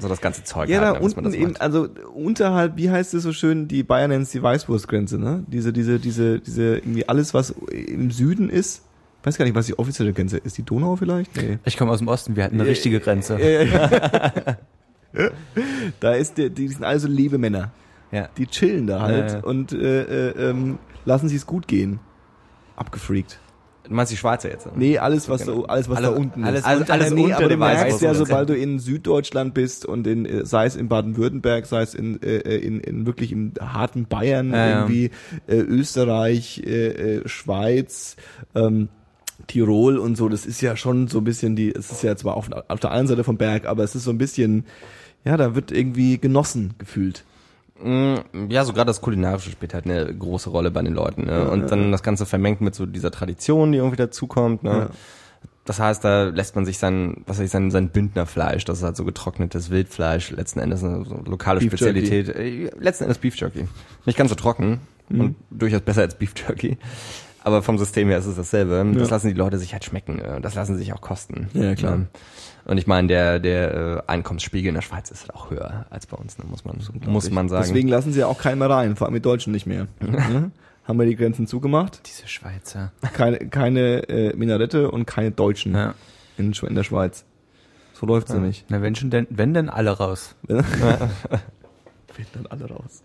so 0.00 0.08
das 0.08 0.20
ganze 0.20 0.42
Zeug. 0.42 0.68
Ja, 0.68 0.80
da 0.80 0.86
halt, 0.88 1.00
ne, 1.00 1.04
was 1.04 1.16
man 1.16 1.26
unten 1.26 1.38
das 1.38 1.48
eben, 1.48 1.56
also 1.56 1.88
unterhalb, 2.14 2.76
wie 2.76 2.90
heißt 2.90 3.14
es 3.14 3.22
so 3.22 3.32
schön, 3.32 3.68
die 3.68 3.82
Bayern 3.82 4.10
nennen 4.10 4.22
es 4.22 4.30
die 4.30 4.42
Weißwurstgrenze, 4.42 5.18
ne? 5.18 5.44
Diese, 5.46 5.72
diese, 5.72 5.98
diese, 6.00 6.40
diese, 6.40 6.78
irgendwie 6.78 7.08
alles, 7.08 7.34
was 7.34 7.50
im 7.70 8.10
Süden 8.10 8.50
ist. 8.50 8.82
Ich 9.20 9.26
weiß 9.26 9.38
gar 9.38 9.44
nicht, 9.44 9.54
was 9.54 9.66
die 9.66 9.78
offizielle 9.78 10.12
Grenze 10.12 10.38
ist. 10.38 10.58
Die 10.58 10.62
Donau 10.62 10.96
vielleicht? 10.96 11.36
Nee. 11.36 11.58
Ich 11.64 11.76
komme 11.76 11.90
aus 11.92 11.98
dem 11.98 12.08
Osten, 12.08 12.36
wir 12.36 12.44
hatten 12.44 12.60
eine 12.60 12.68
richtige 12.68 13.00
Grenze. 13.00 13.38
Ja, 13.40 13.62
ja, 13.62 13.62
ja. 13.62 14.56
da 16.00 16.14
ist 16.14 16.38
der, 16.38 16.50
die 16.50 16.68
sind 16.68 16.84
alle 16.84 16.98
so 16.98 17.08
Lebemänner. 17.08 17.72
Ja. 18.12 18.28
Die 18.36 18.46
chillen 18.46 18.86
da 18.86 19.00
halt 19.00 19.44
und 19.44 19.72
äh, 19.72 20.30
äh, 20.30 20.50
ähm, 20.50 20.78
lassen 21.06 21.28
sie 21.30 21.36
es 21.36 21.46
gut 21.46 21.66
gehen. 21.66 21.98
Abgefreakt. 22.76 23.38
Du 23.84 23.94
meinst 23.94 24.10
die 24.10 24.16
Schweizer 24.16 24.50
jetzt? 24.50 24.66
ne? 24.66 24.72
Nee, 24.74 24.98
alles 24.98 25.28
was 25.28 25.46
Genau. 25.46 25.62
da, 25.62 25.68
alles 25.72 25.88
was 25.88 25.98
Alle- 25.98 26.08
da 26.08 26.12
unten 26.16 26.42
alles 26.44 26.60
ist. 26.60 26.66
Also 26.66 26.80
unter- 26.80 26.92
alles 26.94 27.10
nee, 27.12 27.22
unter 27.22 27.36
aber 27.36 27.42
du 27.44 27.48
dem 27.50 27.58
merkst 27.60 28.02
ja, 28.02 28.10
Weißwurst- 28.10 28.14
sobald 28.16 28.48
du 28.48 28.56
in 28.56 28.78
Süddeutschland 28.80 29.54
bist 29.54 29.86
und 29.86 30.06
in, 30.08 30.26
äh, 30.26 30.44
sei 30.44 30.66
es 30.66 30.74
in 30.74 30.88
Baden-Württemberg, 30.88 31.66
sei 31.66 31.82
es 31.82 31.94
in, 31.94 32.20
äh, 32.20 32.38
in, 32.56 32.80
in 32.80 33.06
wirklich 33.06 33.30
im 33.30 33.52
harten 33.60 34.06
Bayern, 34.06 34.50
Ja, 34.50 34.56
ja. 34.66 34.78
irgendwie 34.80 35.10
äh, 35.46 35.54
Österreich, 35.58 36.62
äh, 36.66 37.18
äh, 37.18 37.28
Schweiz, 37.28 38.16
ähm, 38.56 38.88
Tirol 39.46 39.98
und 39.98 40.16
so, 40.16 40.28
das 40.28 40.46
ist 40.46 40.60
ja 40.60 40.76
schon 40.76 41.06
so 41.06 41.18
ein 41.18 41.24
bisschen 41.24 41.54
die, 41.54 41.70
es 41.72 41.92
ist 41.92 42.02
ja 42.02 42.16
zwar 42.16 42.36
auf, 42.36 42.50
auf 42.66 42.80
der 42.80 42.90
einen 42.90 43.06
Seite 43.06 43.22
vom 43.22 43.36
Berg, 43.36 43.66
aber 43.66 43.84
es 43.84 43.94
ist 43.94 44.02
so 44.02 44.10
ein 44.10 44.18
bisschen, 44.18 44.64
ja, 45.24 45.36
da 45.36 45.54
wird 45.54 45.70
irgendwie 45.70 46.18
genossen 46.18 46.74
gefühlt. 46.78 47.24
Mm, 47.82 48.16
Ja, 48.48 48.64
so 48.64 48.72
gerade 48.72 48.86
das 48.88 49.00
Kulinarische 49.00 49.50
spielt 49.50 49.74
halt 49.74 49.84
eine 49.86 50.14
große 50.14 50.50
Rolle 50.50 50.70
bei 50.70 50.82
den 50.82 50.94
Leuten. 50.94 51.26
Ne? 51.26 51.50
Und 51.50 51.70
dann 51.70 51.92
das 51.92 52.02
Ganze 52.02 52.26
vermengt 52.26 52.60
mit 52.60 52.74
so 52.74 52.86
dieser 52.86 53.10
Tradition, 53.10 53.72
die 53.72 53.78
irgendwie 53.78 53.96
dazukommt. 53.96 54.62
Ne? 54.62 54.70
Ja. 54.70 54.90
Das 55.64 55.80
heißt, 55.80 56.04
da 56.04 56.24
lässt 56.24 56.54
man 56.54 56.64
sich 56.64 56.78
sein, 56.78 57.24
was 57.26 57.40
ich, 57.40 57.50
sein, 57.50 57.72
sein 57.72 57.88
Bündnerfleisch, 57.88 58.64
das 58.64 58.78
ist 58.78 58.84
halt 58.84 58.96
so 58.96 59.04
getrocknetes 59.04 59.68
Wildfleisch, 59.70 60.30
letzten 60.30 60.60
Endes 60.60 60.84
eine 60.84 61.04
so 61.04 61.16
lokale 61.26 61.58
Beef 61.58 61.70
Spezialität. 61.70 62.28
Äh, 62.28 62.70
Letzten 62.78 63.04
Endes 63.04 63.18
Beef 63.18 63.34
Jerky. 63.36 63.66
Nicht 64.04 64.16
ganz 64.16 64.30
so 64.30 64.36
trocken 64.36 64.78
und 65.08 65.34
durchaus 65.50 65.80
besser 65.80 66.02
als 66.02 66.14
Beef 66.16 66.34
Jerky. 66.36 66.78
Aber 67.46 67.62
vom 67.62 67.78
System 67.78 68.08
her 68.08 68.18
ist 68.18 68.26
es 68.26 68.34
dasselbe. 68.34 68.84
Das 68.94 69.08
Ja. 69.08 69.14
lassen 69.14 69.28
die 69.28 69.34
Leute 69.34 69.56
sich 69.58 69.72
halt 69.72 69.84
schmecken. 69.84 70.18
äh, 70.18 70.40
Das 70.40 70.56
lassen 70.56 70.72
sie 70.74 70.80
sich 70.80 70.92
auch 70.92 71.00
kosten. 71.00 71.48
Ja, 71.54 71.76
klar. 71.76 71.98
Ne? 71.98 72.06
Und 72.64 72.76
ich 72.78 72.88
meine, 72.88 73.06
der, 73.06 73.38
der 73.38 73.74
äh, 73.74 74.02
Einkommensspiegel 74.08 74.70
in 74.70 74.74
der 74.74 74.82
Schweiz 74.82 75.12
ist 75.12 75.20
halt 75.20 75.34
auch 75.36 75.50
höher 75.52 75.86
als 75.88 76.06
bei 76.06 76.16
uns, 76.16 76.38
ne? 76.38 76.44
muss 76.50 76.64
man, 76.64 76.78
muss 77.06 77.30
man 77.30 77.48
sagen. 77.48 77.62
Deswegen 77.68 77.86
lassen 77.86 78.12
sie 78.12 78.18
ja 78.18 78.26
auch 78.26 78.38
keinen 78.40 78.58
mehr 78.58 78.68
rein, 78.68 78.96
vor 78.96 79.06
allem 79.06 79.14
die 79.14 79.20
Deutschen 79.22 79.52
nicht 79.52 79.64
mehr. 79.66 79.86
Ne? 80.00 80.50
Haben 80.82 80.98
wir 80.98 81.06
die 81.06 81.14
Grenzen 81.14 81.46
zugemacht? 81.46 82.00
Diese 82.06 82.26
Schweizer. 82.26 82.90
Keine, 83.12 83.38
keine 83.48 84.08
äh, 84.08 84.36
Minarette 84.36 84.90
und 84.90 85.04
keine 85.06 85.30
Deutschen 85.30 85.74
Ja. 85.74 85.94
in, 86.38 86.52
in 86.52 86.74
der 86.74 86.82
Schweiz. 86.82 87.24
So 87.94 88.06
läuft's 88.06 88.32
nämlich. 88.32 88.64
Na, 88.68 88.82
wenn 88.82 88.94
schon 88.96 89.10
denn, 89.10 89.26
wenn 89.30 89.54
denn 89.54 89.68
alle 89.70 89.90
raus. 89.92 90.34
Fehlen 92.16 92.28
dann 92.32 92.46
alle 92.46 92.66
raus. 92.68 93.02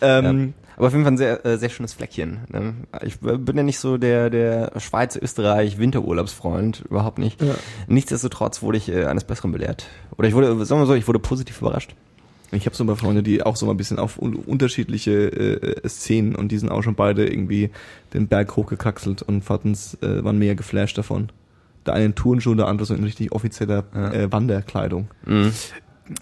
Ähm, 0.00 0.54
Aber 0.76 0.86
auf 0.86 0.92
jeden 0.92 1.02
Fall 1.04 1.12
ein 1.14 1.18
sehr, 1.18 1.44
äh, 1.44 1.58
sehr 1.58 1.68
schönes 1.70 1.92
Fleckchen. 1.92 2.38
Ne? 2.48 2.74
Ich 3.02 3.14
äh, 3.26 3.36
bin 3.36 3.56
ja 3.56 3.64
nicht 3.64 3.80
so 3.80 3.98
der, 3.98 4.30
der 4.30 4.70
Schweiz-Österreich-Winterurlaubsfreund, 4.78 6.84
überhaupt 6.88 7.18
nicht. 7.18 7.40
Ja. 7.42 7.54
Nichtsdestotrotz 7.86 8.62
wurde 8.62 8.78
ich 8.78 8.88
äh, 8.88 9.04
eines 9.06 9.24
Besseren 9.24 9.52
belehrt. 9.52 9.86
Oder 10.16 10.28
ich 10.28 10.34
wurde, 10.34 10.64
sagen 10.64 10.80
wir 10.80 10.86
so, 10.86 10.94
ich 10.94 11.08
wurde 11.08 11.18
positiv 11.18 11.60
überrascht. 11.60 11.94
Ich 12.50 12.64
habe 12.64 12.74
so 12.74 12.82
ein 12.82 12.86
paar 12.86 12.96
Freunde, 12.96 13.22
die 13.22 13.42
auch 13.42 13.56
so 13.56 13.66
mal 13.66 13.72
ein 13.72 13.76
bisschen 13.76 13.98
auf 13.98 14.18
un 14.18 14.34
unterschiedliche 14.34 15.12
äh, 15.12 15.88
Szenen 15.88 16.34
und 16.34 16.50
die 16.50 16.58
sind 16.58 16.70
auch 16.70 16.82
schon 16.82 16.94
beide 16.94 17.28
irgendwie 17.28 17.70
den 18.14 18.26
Berg 18.28 18.56
hochgekraxelt 18.56 19.20
und 19.22 19.42
fatten's, 19.42 19.98
äh, 20.00 20.24
waren 20.24 20.38
mega 20.38 20.54
geflasht 20.54 20.96
davon. 20.96 21.28
Der 21.84 21.94
eine 21.94 22.06
in 22.06 22.14
Turnschuhe, 22.14 22.56
der 22.56 22.66
andere 22.66 22.86
so 22.86 22.94
in 22.94 23.04
richtig 23.04 23.32
offizieller 23.32 23.84
Ja. 23.94 24.12
äh, 24.12 24.32
Wanderkleidung. 24.32 25.08
Mhm. 25.26 25.52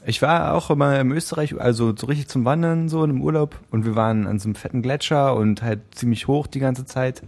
Ich 0.05 0.21
war 0.23 0.55
auch 0.55 0.71
immer 0.71 0.99
im 0.99 1.13
Österreich, 1.13 1.59
also 1.61 1.95
so 1.97 2.07
richtig 2.07 2.29
zum 2.29 2.45
Wandern, 2.45 2.89
so 2.89 3.05
im 3.05 3.21
Urlaub. 3.21 3.57
Und 3.71 3.85
wir 3.85 3.95
waren 3.95 4.27
an 4.27 4.39
so 4.39 4.47
einem 4.49 4.55
fetten 4.55 4.83
Gletscher 4.83 5.35
und 5.37 5.63
halt 5.63 5.81
ziemlich 5.95 6.27
hoch 6.27 6.47
die 6.47 6.59
ganze 6.59 6.85
Zeit. 6.87 7.23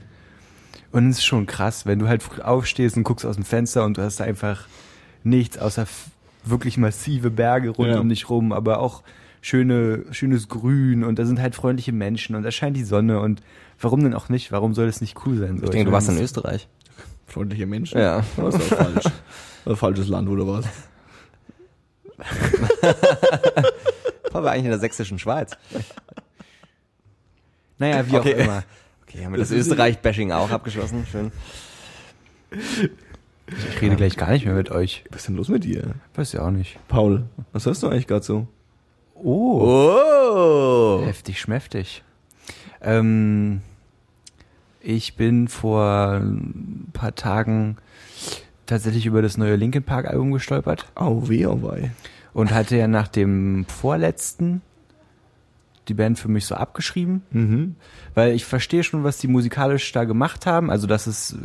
Und 0.91 1.09
es 1.11 1.19
ist 1.19 1.25
schon 1.25 1.47
krass, 1.47 1.87
wenn 1.87 1.99
du 1.99 2.09
halt 2.09 2.23
früh 2.23 2.41
aufstehst 2.43 2.97
und 2.97 3.03
guckst 3.05 3.27
aus 3.27 3.37
dem 3.37 3.45
Fenster 3.45 3.85
und 3.85 3.97
du 3.99 4.03
hast 4.03 4.21
einfach 4.21 4.67
nichts 5.23 5.59
außer 5.59 5.87
wirklich 6.45 6.79
massive 6.79 7.31
Berge 7.31 7.71
rund 7.71 7.91
Ja. 7.91 8.01
um 8.01 8.09
dich 8.09 8.31
rum, 8.31 8.53
aber 8.53 8.81
auch 8.81 9.03
schöne, 9.41 10.05
schönes 10.11 10.49
Grün 10.49 11.05
und 11.05 11.19
da 11.19 11.27
sind 11.27 11.41
halt 11.41 11.55
freundliche 11.55 11.93
Menschen 11.93 12.35
und 12.37 12.43
da 12.43 12.51
scheint 12.51 12.77
die 12.77 12.85
Sonne 12.85 13.21
und 13.21 13.43
warum 13.81 14.03
denn 14.03 14.15
auch 14.15 14.29
nicht? 14.31 14.51
Warum 14.51 14.73
soll 14.75 14.87
das 14.87 15.01
nicht 15.01 15.17
cool 15.27 15.37
sein? 15.39 15.59
So, 15.59 15.65
Ich 15.65 15.71
denke, 15.71 15.87
du 15.87 15.93
warst 15.93 16.09
in 16.09 16.19
Österreich. 16.19 16.69
Freundliche 17.27 17.67
Menschen. 17.67 18.01
Ja. 18.01 18.25
Das 18.37 18.55
doch 18.55 18.61
falsch. 18.63 19.05
Ein 19.67 19.77
falsches 19.77 20.09
Land, 20.09 20.29
oder 20.31 20.47
was? 20.47 20.65
Waren 24.33 24.45
wir 24.45 24.51
eigentlich 24.51 24.65
in 24.65 24.71
der 24.71 24.79
sächsischen 24.79 25.19
Schweiz? 25.19 25.53
Naja, 27.79 28.07
wie 28.11 28.17
Okay. 28.17 28.35
auch 28.35 28.39
immer. 28.39 28.63
Okay, 29.07 29.25
haben 29.25 29.33
wir 29.33 29.39
das, 29.39 29.49
Das 29.49 29.59
Österreich-Bashing 29.59 30.33
auch 30.33 30.51
abgeschlossen. 30.51 31.07
Schön. 31.11 31.33
Ich 32.51 33.81
rede 33.81 33.97
gleich 33.97 34.17
gar 34.17 34.31
nicht 34.31 34.45
mehr 34.45 34.55
mit 34.55 34.71
euch. 34.71 35.05
Was 35.11 35.21
ist 35.23 35.29
denn 35.29 35.37
los 35.37 35.49
mit 35.49 35.65
dir? 35.65 35.95
Weiß 36.15 36.33
ja 36.33 36.43
auch 36.43 36.51
nicht. 36.51 36.79
Paul, 36.89 37.25
was 37.53 37.67
hast 37.67 37.83
du 37.83 37.89
eigentlich 37.89 38.07
gerade 38.07 38.25
so? 38.25 38.47
Oh. 39.15 39.63
Oh! 39.63 41.03
Heftig 41.07 41.41
schmäftig. 41.41 42.05
Ähm, 42.81 43.63
ich 44.81 45.17
bin 45.17 45.49
vor 45.49 46.21
ein 46.21 46.89
paar 46.93 47.15
Tagen 47.15 47.79
tatsächlich 48.69 49.07
über 49.07 49.23
das 49.23 49.37
neue 49.37 49.57
Linkin 49.57 49.83
Park 49.83 50.07
Album 50.07 50.31
gestolpert 50.33 50.87
Au, 50.95 51.29
weh, 51.29 51.47
au 51.47 51.61
wei. 51.63 51.91
und 52.33 52.53
hatte 52.53 52.77
ja 52.77 52.87
nach 52.87 53.09
dem 53.09 53.65
vorletzten 53.67 54.63
die 55.89 55.95
Band 55.95 56.19
für 56.19 56.29
mich 56.29 56.45
so 56.47 56.55
abgeschrieben, 56.55 57.23
Mhm. 57.31 57.75
weil 58.15 58.33
ich 58.35 58.45
verstehe 58.45 58.85
schon, 58.85 59.05
was 59.05 59.19
die 59.19 59.27
musikalisch 59.29 59.91
da 59.93 60.05
gemacht 60.05 60.45
haben, 60.47 60.71
also 60.71 60.87
dass 60.87 61.07
es, 61.07 61.37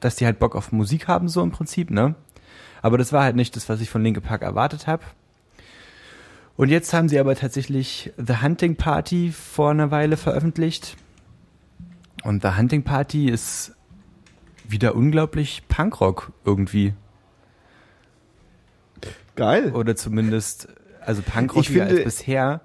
dass 0.00 0.14
die 0.16 0.26
halt 0.26 0.38
Bock 0.38 0.54
auf 0.54 0.72
Musik 0.72 1.08
haben 1.08 1.28
so 1.28 1.42
im 1.42 1.50
Prinzip, 1.52 1.90
ne? 1.90 2.14
Aber 2.82 2.98
das 2.98 3.12
war 3.12 3.22
halt 3.24 3.36
nicht 3.36 3.56
das, 3.56 3.68
was 3.68 3.80
ich 3.80 3.88
von 3.88 4.02
Linkin 4.02 4.22
Park 4.22 4.42
erwartet 4.42 4.86
habe. 4.86 5.04
Und 6.56 6.68
jetzt 6.68 6.92
haben 6.92 7.08
sie 7.08 7.18
aber 7.18 7.34
tatsächlich 7.34 8.12
The 8.18 8.42
Hunting 8.42 8.76
Party 8.76 9.32
vor 9.32 9.70
einer 9.70 9.90
Weile 9.90 10.16
veröffentlicht. 10.18 10.96
Und 12.24 12.42
The 12.42 12.56
Hunting 12.58 12.82
Party 12.82 13.30
ist 13.30 13.74
wieder 14.72 14.94
unglaublich 14.96 15.62
Punkrock 15.68 16.32
irgendwie. 16.44 16.94
Geil. 19.36 19.72
Oder 19.72 19.96
zumindest, 19.96 20.68
also 21.00 21.22
Punkrock 21.22 21.64
finde- 21.66 21.84
als 21.84 22.04
bisher. 22.04 22.60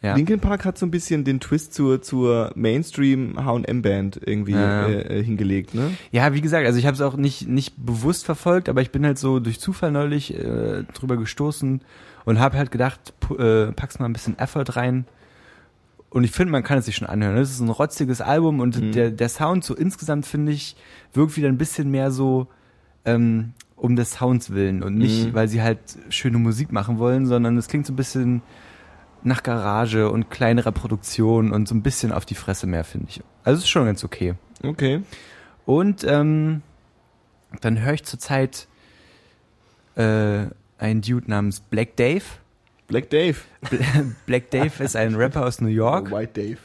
Ja. 0.00 0.14
Linkin 0.14 0.38
Park 0.38 0.64
hat 0.64 0.78
so 0.78 0.86
ein 0.86 0.92
bisschen 0.92 1.24
den 1.24 1.40
Twist 1.40 1.74
zur, 1.74 2.00
zur 2.00 2.52
Mainstream 2.54 3.34
H&M-Band 3.44 4.20
irgendwie 4.24 4.52
Ja. 4.52 4.86
äh, 4.86 5.18
äh, 5.18 5.24
hingelegt, 5.24 5.74
ne? 5.74 5.90
Ja, 6.12 6.32
wie 6.34 6.40
gesagt, 6.40 6.66
also 6.66 6.78
ich 6.78 6.86
habe 6.86 6.94
es 6.94 7.00
auch 7.00 7.16
nicht 7.16 7.48
nicht 7.48 7.74
bewusst 7.84 8.24
verfolgt, 8.24 8.68
aber 8.68 8.80
ich 8.80 8.92
bin 8.92 9.04
halt 9.04 9.18
so 9.18 9.40
durch 9.40 9.58
Zufall 9.58 9.90
neulich 9.90 10.32
äh, 10.38 10.84
drüber 10.94 11.16
gestoßen 11.16 11.80
und 12.24 12.38
habe 12.38 12.56
halt 12.58 12.70
gedacht, 12.70 13.12
äh, 13.36 13.72
pack's 13.72 13.98
mal 13.98 14.04
ein 14.04 14.12
bisschen 14.12 14.38
Effort 14.38 14.76
rein. 14.76 15.04
Und 16.10 16.24
ich 16.24 16.30
finde, 16.30 16.52
man 16.52 16.62
kann 16.62 16.78
es 16.78 16.86
sich 16.86 16.96
schon 16.96 17.06
anhören. 17.08 17.36
Es 17.36 17.50
ist 17.50 17.60
ein 17.60 17.68
rotziges 17.68 18.20
Album 18.20 18.60
und 18.60 18.80
Mhm. 18.80 18.92
der, 18.92 19.10
der 19.10 19.28
Sound 19.28 19.62
so 19.64 19.74
insgesamt, 19.74 20.24
finde 20.26 20.52
ich, 20.52 20.74
wirkt 21.12 21.36
wieder 21.36 21.48
ein 21.48 21.58
bisschen 21.58 21.90
mehr 21.90 22.10
so 22.10 22.46
ähm, 23.04 23.52
um 23.76 23.94
des 23.94 24.12
Sounds 24.12 24.50
willen 24.50 24.82
und 24.82 24.96
nicht, 24.96 25.26
Mhm. 25.28 25.34
weil 25.34 25.48
sie 25.48 25.62
halt 25.62 25.78
schöne 26.08 26.38
Musik 26.38 26.72
machen 26.72 26.98
wollen, 26.98 27.26
sondern 27.26 27.56
es 27.58 27.68
klingt 27.68 27.86
so 27.86 27.92
ein 27.92 27.96
bisschen 27.96 28.42
nach 29.22 29.42
Garage 29.42 30.10
und 30.10 30.30
kleinerer 30.30 30.72
Produktion 30.72 31.52
und 31.52 31.68
so 31.68 31.74
ein 31.74 31.82
bisschen 31.82 32.12
auf 32.12 32.24
die 32.24 32.34
Fresse 32.34 32.66
mehr, 32.66 32.84
finde 32.84 33.06
ich. 33.10 33.20
Also 33.44 33.58
es 33.58 33.64
ist 33.64 33.70
schon 33.70 33.84
ganz 33.86 34.02
okay. 34.04 34.34
Okay. 34.62 35.02
Und 35.66 36.04
ähm, 36.04 36.62
dann 37.60 37.80
höre 37.82 37.94
ich 37.94 38.04
zurzeit 38.04 38.66
äh, 39.96 40.46
einen 40.78 41.00
Dude 41.02 41.28
namens 41.30 41.60
Black 41.60 41.96
Dave. 41.96 42.24
Black 42.88 43.10
Dave. 43.10 43.36
Bl- 43.64 44.12
Black 44.26 44.50
Dave 44.50 44.82
ist 44.82 44.96
ein 44.96 45.14
Rapper 45.14 45.46
aus 45.46 45.60
New 45.60 45.68
York 45.68 46.10
White 46.10 46.32
Dave. 46.40 46.58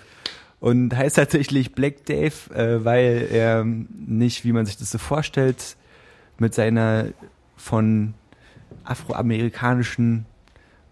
und 0.59 0.95
heißt 0.95 1.17
tatsächlich 1.17 1.73
Black 1.75 2.05
Dave, 2.05 2.33
äh, 2.55 2.83
weil 2.83 3.27
er 3.31 3.63
nicht, 3.65 4.43
wie 4.45 4.51
man 4.53 4.65
sich 4.65 4.77
das 4.77 4.89
so 4.89 4.97
vorstellt, 4.97 5.75
mit 6.39 6.53
seiner 6.55 7.07
von 7.57 8.13
afroamerikanischen 8.85 10.25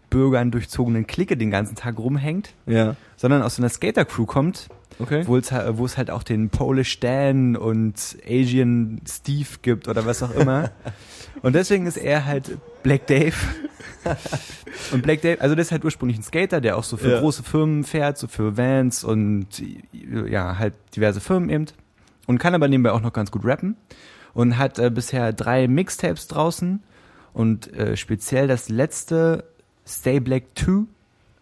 Bürgern 0.10 0.52
durchzogenen 0.52 1.08
Clique 1.08 1.38
den 1.38 1.52
ganzen 1.52 1.76
Tag 1.76 1.98
rumhängt, 1.98 2.54
Ja. 2.66 2.96
sondern 3.16 3.42
aus 3.42 3.56
so 3.56 3.62
einer 3.62 3.70
Skater-Crew 3.70 4.26
kommt, 4.26 4.68
Okay. 5.00 5.24
wo 5.26 5.38
es 5.38 5.98
halt 5.98 6.12
auch 6.12 6.24
den 6.24 6.50
Polish 6.50 7.00
Dan 7.00 7.56
und 7.56 8.18
Asian 8.28 9.02
Steve 9.08 9.48
gibt 9.62 9.88
oder 9.88 10.06
was 10.06 10.22
auch 10.22 10.32
immer. 10.36 10.72
Und 11.42 11.54
deswegen 11.56 11.88
ist 11.88 11.98
er 11.98 12.26
halt 12.26 12.58
Black 12.84 13.08
Dave. 13.08 13.36
Und 14.92 15.04
Black 15.04 15.22
Dave, 15.22 15.40
also 15.42 15.56
der 15.56 15.62
ist 15.62 15.72
halt 15.72 15.86
ursprünglich 15.86 16.18
ein 16.18 16.24
Skater, 16.24 16.60
der 16.62 16.78
auch 16.78 16.84
so 16.84 16.98
für 16.98 17.12
Ja. 17.12 17.20
große 17.20 17.44
Firmen 17.44 17.84
fährt, 17.84 18.18
so 18.18 18.28
für 18.28 18.58
Vans 18.58 19.04
und 19.04 19.48
ja, 19.92 20.58
halt 20.58 20.74
diverse 20.96 21.20
Firmen 21.22 21.50
eben. 21.50 21.66
Und 22.28 22.38
kann 22.40 22.56
aber 22.56 22.68
nebenbei 22.68 22.92
auch 22.92 23.02
noch 23.02 23.14
ganz 23.14 23.32
gut 23.32 23.46
rappen. 23.46 23.76
Und 24.34 24.58
hat 24.58 24.80
äh, 24.80 24.90
bisher 24.90 25.34
drei 25.34 25.68
Mixtapes 25.68 26.28
draußen. 26.28 26.82
Und 27.34 27.74
äh, 27.74 27.96
speziell 27.98 28.48
das 28.48 28.70
letzte, 28.70 29.44
Stay 29.86 30.20
Black 30.20 30.44
2, 30.56 30.84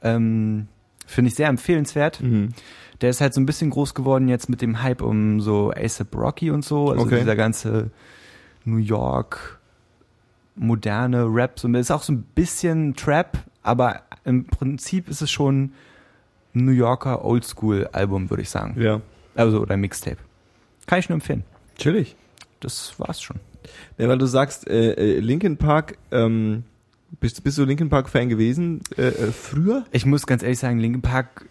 ähm, 0.03 0.67
finde 1.05 1.29
ich 1.29 1.35
sehr 1.35 1.47
empfehlenswert. 1.49 2.21
Mhm. 2.21 2.49
Der 3.01 3.11
ist 3.11 3.21
halt 3.21 3.33
so 3.33 3.39
ein 3.41 3.45
bisschen 3.45 3.69
groß 3.69 3.93
geworden 3.93 4.27
jetzt 4.27 4.49
mit 4.49 4.61
dem 4.61 4.81
Hype 4.81 5.01
um 5.01 5.39
so 5.39 5.71
ASAP 5.71 6.15
Rocky 6.15 6.51
und 6.51 6.65
so. 6.65 6.89
Also 6.89 7.03
Okay. 7.05 7.19
dieser 7.19 7.35
ganze 7.35 7.91
New 8.65 8.77
York 8.77 9.58
moderne 10.59 11.25
Rap. 11.25 11.59
So, 11.59 11.67
ist 11.69 11.91
auch 11.91 12.03
so 12.03 12.13
ein 12.13 12.23
bisschen 12.35 12.95
Trap, 12.95 13.37
aber 13.63 14.03
im 14.25 14.45
Prinzip 14.45 15.09
ist 15.09 15.21
es 15.21 15.31
schon 15.31 15.71
ein 16.53 16.65
New 16.65 16.71
Yorker 16.71 17.23
Oldschool-Album, 17.23 18.29
würde 18.29 18.43
ich 18.43 18.49
sagen. 18.49 18.79
Ja. 18.79 19.01
Also, 19.35 19.61
oder 19.61 19.77
Mixtape. 19.77 20.17
Kann 20.85 20.99
ich 20.99 21.09
nur 21.09 21.15
empfehlen. 21.15 21.43
Chillig. 21.77 22.15
Das 22.59 22.99
war's 22.99 23.21
schon. 23.21 23.37
Ja, 23.97 24.07
weil 24.07 24.17
du 24.17 24.25
sagst, 24.25 24.67
äh, 24.67 24.93
äh, 24.93 25.19
Linkin 25.19 25.57
Park, 25.57 25.97
ähm, 26.11 26.63
bist, 27.19 27.43
bist 27.43 27.57
du 27.57 27.63
Linkin 27.63 27.89
Park 27.89 28.09
Fan 28.09 28.29
gewesen 28.29 28.81
äh, 28.97 29.07
äh, 29.07 29.31
früher? 29.31 29.85
Ich 29.91 30.05
muss 30.05 30.27
ganz 30.27 30.43
ehrlich 30.43 30.59
sagen, 30.59 30.79
Linkin 30.79 31.01
Park 31.01 31.45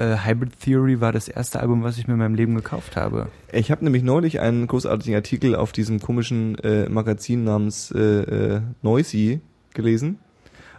äh, 0.00 0.16
Hybrid 0.24 0.58
Theory 0.58 1.00
war 1.00 1.12
das 1.12 1.28
erste 1.28 1.60
Album, 1.60 1.82
was 1.82 1.98
ich 1.98 2.06
mir 2.08 2.14
in 2.14 2.18
meinem 2.20 2.34
Leben 2.34 2.54
gekauft 2.54 2.96
habe. 2.96 3.28
Ich 3.52 3.70
habe 3.70 3.84
nämlich 3.84 4.02
neulich 4.02 4.40
einen 4.40 4.66
großartigen 4.66 5.14
Artikel 5.14 5.54
auf 5.54 5.72
diesem 5.72 6.00
komischen 6.00 6.58
äh, 6.58 6.88
Magazin 6.88 7.44
namens 7.44 7.92
äh, 7.92 7.98
äh, 7.98 8.60
Noisy 8.82 9.40
gelesen. 9.74 10.18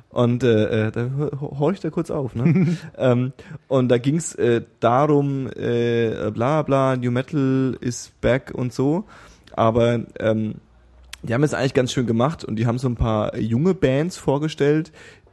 Und 0.09 0.43
äh, 0.43 0.87
äh, 0.87 0.91
da 0.91 1.09
hor- 1.39 1.59
horch 1.59 1.79
da 1.79 1.89
kurz 1.89 2.11
auf, 2.11 2.35
ne? 2.35 2.75
ähm, 2.97 3.31
und 3.69 3.87
da 3.87 3.97
ging's 3.97 4.35
äh, 4.35 4.61
darum, 4.81 5.47
äh, 5.55 6.31
bla 6.33 6.63
bla, 6.63 6.97
New 6.97 7.11
Metal 7.11 7.77
is 7.79 8.11
back 8.19 8.51
und 8.53 8.73
so. 8.73 9.05
Aber 9.53 10.01
ähm, 10.19 10.55
die 11.23 11.33
haben 11.33 11.43
es 11.43 11.53
eigentlich 11.53 11.73
ganz 11.73 11.93
schön 11.93 12.07
gemacht 12.07 12.43
und 12.43 12.57
die 12.57 12.65
haben 12.65 12.77
so 12.77 12.89
ein 12.89 12.95
paar 12.95 13.37
junge 13.37 13.73
Bands 13.73 14.17
vorgestellt, 14.17 14.91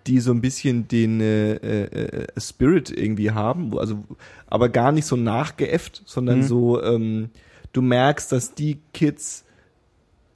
die 0.09 0.19
so 0.21 0.33
ein 0.33 0.41
bisschen 0.41 0.89
den 0.89 1.21
äh, 1.21 1.53
äh, 1.55 2.27
Spirit 2.41 2.91
irgendwie 2.91 3.31
haben, 3.31 3.79
also 3.79 4.03
aber 4.49 4.69
gar 4.71 4.91
nicht 4.93 5.05
so 5.07 5.17
nachgeäfft, 5.17 6.03
sondern 6.07 6.39
Mhm. 6.39 6.43
so 6.45 6.83
ähm, 6.83 7.31
du 7.73 7.83
merkst, 7.83 8.33
dass 8.33 8.55
die 8.55 8.79
Kids 8.95 9.45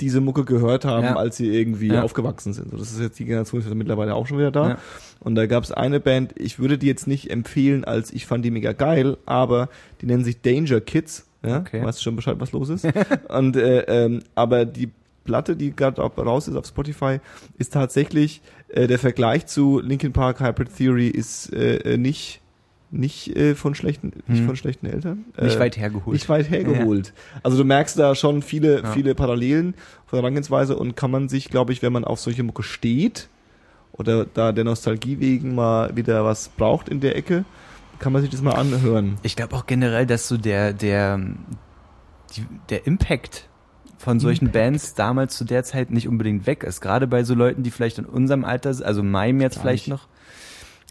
diese 0.01 0.21
Mucke 0.21 0.45
gehört 0.45 0.85
haben, 0.85 1.05
Ja. 1.05 1.17
als 1.17 1.37
sie 1.37 1.49
irgendwie 1.49 1.89
Ja. 1.89 2.03
aufgewachsen 2.03 2.53
sind. 2.53 2.71
So, 2.71 2.77
das 2.77 2.93
ist 2.93 3.01
jetzt 3.01 3.19
die 3.19 3.25
Generation 3.25 3.61
ist 3.61 3.69
ja 3.69 3.75
mittlerweile 3.75 4.15
auch 4.15 4.27
schon 4.27 4.39
wieder 4.39 4.51
da. 4.51 4.69
Ja. 4.71 4.79
Und 5.21 5.37
da 5.37 5.47
gab 5.47 5.63
es 5.65 5.71
eine 5.73 6.01
Band, 6.01 6.35
ich 6.37 6.59
würde 6.59 6.77
die 6.77 6.87
jetzt 6.89 7.07
nicht 7.07 7.31
empfehlen, 7.31 7.85
als 7.85 8.13
ich 8.13 8.27
fand 8.27 8.45
die 8.45 8.51
mega 8.51 8.73
geil, 8.73 9.17
aber 9.27 9.69
die 10.01 10.07
nennen 10.07 10.25
sich 10.25 10.41
Danger 10.41 10.81
Kids. 10.81 11.27
Ja, 11.45 11.59
Okay. 11.59 11.83
weißt 11.85 11.99
du 11.99 12.03
schon 12.03 12.17
Bescheid, 12.17 12.37
was 12.39 12.53
los 12.53 12.69
ist. 12.69 12.85
und 13.29 13.57
äh, 13.57 13.81
ähm, 13.89 14.23
aber 14.35 14.65
die 14.65 14.91
Platte, 15.25 15.55
die 15.55 15.71
gerade 15.75 16.01
raus 16.03 16.49
ist 16.49 16.57
auf 16.57 16.67
Spotify, 16.67 17.21
ist 17.59 17.73
tatsächlich 17.73 18.43
äh, 18.73 18.87
der 18.87 18.99
Vergleich 18.99 19.47
zu 19.47 19.81
Linkin 19.81 20.13
Park 20.13 20.41
Hybrid 20.41 20.75
Theory 20.77 21.09
ist 21.09 21.53
äh, 21.53 21.77
äh, 21.95 21.97
nicht 21.97 22.41
nicht 22.95 23.35
äh, 23.37 23.55
von 23.55 23.75
schlechten 23.75 24.13
nicht 24.27 24.41
Hm. 24.41 24.47
von 24.47 24.57
schlechten 24.57 24.85
Eltern 24.87 25.25
Nicht 25.41 25.57
äh, 25.57 25.61
weit 25.61 25.77
hergeholt. 25.79 26.13
nicht 26.15 26.29
weit 26.29 26.51
hergeholt. 26.51 27.15
Also 27.43 27.57
du 27.57 27.65
merkst 27.65 27.99
da 27.99 28.15
schon 28.15 28.43
viele, 28.43 28.83
Ja. 28.83 28.91
viele 28.93 29.15
Parallelen 29.15 29.73
von 30.07 30.19
der 30.19 30.23
Herangehensweise 30.23 30.77
und 30.77 30.95
kann 30.95 31.11
man 31.11 31.29
sich, 31.31 31.49
glaube 31.49 31.73
ich, 31.73 31.81
wenn 31.83 31.93
man 31.93 32.05
auf 32.05 32.21
solche 32.21 32.43
Mucke 32.43 32.63
steht 32.63 33.29
oder 33.93 34.27
da 34.27 34.53
der 34.53 34.65
Nostalgie 34.65 35.21
wegen 35.21 35.55
mal 35.55 35.97
wieder 35.97 36.25
was 36.27 36.49
braucht 36.51 36.89
in 36.91 37.01
der 37.01 37.17
Ecke, 37.17 37.45
kann 37.99 38.13
man 38.13 38.21
sich 38.21 38.31
das 38.31 38.43
mal 38.43 38.53
anhören. 38.57 39.17
Ich 39.23 39.37
glaube 39.37 39.55
auch 39.57 39.65
generell, 39.67 40.07
dass 40.07 40.29
so 40.29 40.37
der, 40.37 40.73
der, 40.75 41.19
die, 42.37 42.45
der 42.69 42.87
Impact 42.87 43.49
von 44.03 44.19
solchen 44.19 44.51
Bands 44.51 44.95
damals 44.95 45.37
zu 45.37 45.45
der 45.45 45.63
Zeit 45.63 45.93
nicht 45.93 46.09
unbedingt 46.09 46.47
weg 46.47 46.65
ist. 46.65 46.81
Gerade 46.81 47.07
bei 47.07 47.23
so 47.23 47.35
Leuten, 47.35 47.63
die 47.63 47.71
vielleicht 47.71 47.99
in 47.99 48.05
unserem 48.05 48.45
Alter, 48.45 48.75
sind, 48.75 48.85
also 48.85 49.03
meinem 49.03 49.41
jetzt 49.41 49.57
Gar 49.57 49.63
vielleicht 49.63 49.87
nicht. 49.87 49.97
noch, 49.97 50.09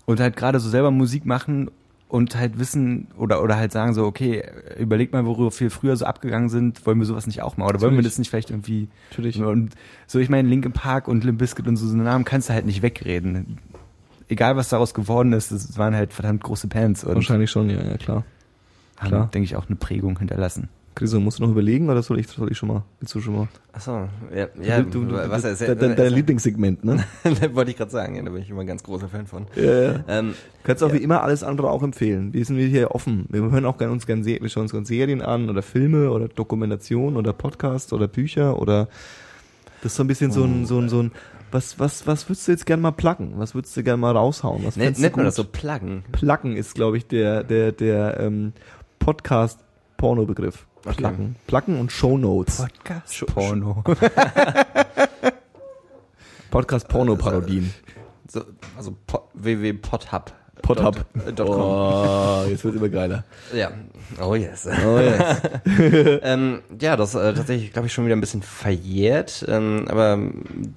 und 0.05 0.19
halt 0.21 0.37
gerade 0.37 0.59
so 0.61 0.69
selber 0.69 0.91
Musik 0.91 1.25
machen 1.25 1.69
und 2.07 2.35
halt 2.35 2.57
wissen 2.57 3.07
oder 3.17 3.43
oder 3.43 3.57
halt 3.57 3.73
sagen 3.73 3.93
so, 3.93 4.05
okay, 4.05 4.43
überleg 4.79 5.11
mal, 5.11 5.25
worüber 5.25 5.51
wir 5.57 5.71
früher 5.71 5.95
so 5.97 6.05
abgegangen 6.05 6.47
sind, 6.49 6.85
wollen 6.85 6.99
wir 6.99 7.05
sowas 7.05 7.27
nicht 7.27 7.41
auch 7.41 7.57
mal 7.57 7.65
oder 7.67 7.81
wollen 7.81 7.91
wir 7.91 7.97
Natürlich. 7.97 8.11
das 8.13 8.19
nicht 8.19 8.29
vielleicht 8.29 8.49
irgendwie 8.49 8.87
Natürlich. 9.09 9.41
und 9.41 9.75
so 10.07 10.19
ich 10.19 10.29
meine 10.29 10.47
Linkin 10.47 10.71
Park 10.71 11.07
und 11.07 11.23
Limp 11.23 11.39
Bizkit 11.39 11.67
und 11.67 11.75
so 11.75 11.87
so 11.87 11.95
Namen 11.95 12.23
kannst 12.25 12.49
du 12.49 12.53
halt 12.53 12.65
nicht 12.65 12.81
wegreden. 12.81 13.59
Egal 14.29 14.55
was 14.55 14.69
daraus 14.69 14.93
geworden 14.93 15.33
ist, 15.33 15.51
es 15.51 15.77
waren 15.77 15.93
halt 15.95 16.13
verdammt 16.13 16.43
große 16.43 16.67
Bands 16.67 17.03
und 17.03 17.15
Wahrscheinlich 17.15 17.51
schon, 17.51 17.69
ja, 17.69 17.83
ja, 17.83 17.97
klar. 17.97 18.23
haben, 18.97 19.07
klar. 19.07 19.29
denke 19.33 19.43
ich, 19.45 19.57
auch 19.57 19.67
eine 19.67 19.75
Prägung 19.75 20.17
hinterlassen. 20.17 20.69
Chris, 20.93 21.13
musst 21.13 21.39
du 21.39 21.43
noch 21.43 21.51
überlegen 21.51 21.89
oder 21.89 22.03
soll 22.03 22.19
ich, 22.19 22.27
soll 22.27 22.51
ich 22.51 22.57
schon 22.57 22.67
mal? 22.69 22.83
Willst 22.99 23.15
du 23.15 23.21
schon 23.21 23.35
mal? 23.35 23.47
Achso, 23.71 24.09
ja, 24.35 24.47
ja 24.61 24.81
du, 24.81 25.05
du, 25.05 25.13
was 25.13 25.45
ist 25.45 25.61
dein, 25.61 25.77
dein, 25.77 25.95
dein 25.95 26.13
Lieblingssegment, 26.13 26.83
ne? 26.83 27.03
Wollte 27.53 27.71
ich 27.71 27.77
gerade 27.77 27.91
sagen, 27.91 28.15
ja, 28.15 28.23
da 28.23 28.29
bin 28.29 28.41
ich 28.41 28.49
immer 28.49 28.61
ein 28.61 28.67
ganz 28.67 28.83
großer 28.83 29.07
Fan 29.07 29.25
von. 29.25 29.47
ja, 29.55 29.63
ja. 29.63 30.03
Ähm, 30.07 30.33
Kannst 30.63 30.83
auch 30.83 30.91
wie 30.91 30.97
immer 30.97 31.23
alles 31.23 31.43
andere 31.43 31.71
auch 31.71 31.81
empfehlen. 31.81 32.33
Wir 32.33 32.43
sind 32.43 32.57
wir 32.57 32.67
hier 32.67 32.91
offen. 32.91 33.25
Wir 33.29 33.41
hören 33.41 33.65
auch 33.65 33.77
gerne 33.77 33.93
uns 33.93 34.05
gerne, 34.05 34.25
wir 34.25 34.49
schauen 34.49 34.63
uns 34.63 34.71
gerne 34.71 34.85
Serien 34.85 35.21
an 35.21 35.49
oder 35.49 35.61
Filme 35.61 36.11
oder 36.11 36.27
Dokumentation 36.27 37.15
oder 37.15 37.31
Podcasts 37.31 37.93
oder 37.93 38.07
Bücher 38.07 38.59
oder 38.59 38.89
das 39.81 39.93
ist 39.93 39.95
so 39.95 40.03
ein 40.03 40.07
bisschen 40.07 40.31
so 40.31 40.43
ein, 40.43 40.65
so 40.65 40.79
ein, 40.79 40.89
so 40.89 41.01
ein, 41.01 41.11
was, 41.51 41.79
was, 41.79 42.05
was 42.05 42.29
würdest 42.29 42.47
du 42.47 42.51
jetzt 42.51 42.65
gerne 42.65 42.81
mal 42.81 42.91
placken? 42.91 43.33
Was 43.37 43.55
würdest 43.55 43.75
du 43.75 43.83
gerne 43.83 43.97
mal 43.97 44.15
raushauen? 44.15 44.63
Was 44.65 44.75
nennt 44.75 44.99
nennt 44.99 45.15
man 45.15 45.25
das 45.25 45.35
so 45.35 45.43
Pluggen? 45.43 46.03
Placken 46.11 46.55
ist, 46.55 46.75
glaube 46.75 46.97
ich, 46.97 47.07
der, 47.07 47.43
der, 47.43 47.71
der 47.71 48.19
ähm, 48.19 48.53
Podcast-Porno-Begriff. 48.99 50.67
Okay. 50.85 50.95
Placken. 50.97 51.35
Placken 51.47 51.79
und 51.79 51.91
Shownotes. 51.91 52.57
Podcast 52.57 53.13
Sch- 53.13 53.25
Porno. 53.25 53.83
Podcast-Porno-Parodien. 56.51 57.73
So, 58.27 58.41
also 58.77 58.95
po, 59.07 59.29
www.podhub. 59.33 60.33
Podhub. 60.61 61.05
Dot, 61.25 61.39
dot 61.39 61.47
com. 61.47 61.61
Oh, 61.61 62.43
jetzt 62.47 62.63
wird 62.63 62.75
immer 62.75 62.89
geiler. 62.89 63.23
Ja. 63.53 63.71
Oh 64.21 64.35
yes. 64.35 64.67
Oh 64.67 64.99
yes. 64.99 65.41
ähm, 66.23 66.61
ja, 66.79 66.95
das 66.95 67.15
äh, 67.15 67.33
tatsächlich, 67.33 67.73
glaube 67.73 67.87
ich, 67.87 67.93
schon 67.93 68.05
wieder 68.05 68.15
ein 68.15 68.21
bisschen 68.21 68.43
verjährt. 68.43 69.43
Ähm, 69.47 69.85
aber 69.89 70.13
ähm, 70.13 70.75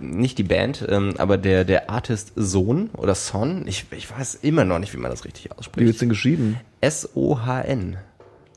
nicht 0.00 0.38
die 0.38 0.44
Band, 0.44 0.86
ähm, 0.88 1.14
aber 1.18 1.38
der, 1.38 1.64
der 1.64 1.90
Artist 1.90 2.32
Sohn 2.36 2.90
oder 2.96 3.14
Son, 3.14 3.66
ich, 3.66 3.86
ich 3.90 4.10
weiß 4.10 4.36
immer 4.36 4.64
noch 4.64 4.78
nicht, 4.78 4.92
wie 4.94 4.98
man 4.98 5.10
das 5.10 5.24
richtig 5.24 5.44
Wie 5.46 5.48
wird's 5.50 5.58
ausspricht. 5.58 6.00
denn 6.00 6.08
geschrieben? 6.08 6.60
S-O-H-N. 6.80 7.96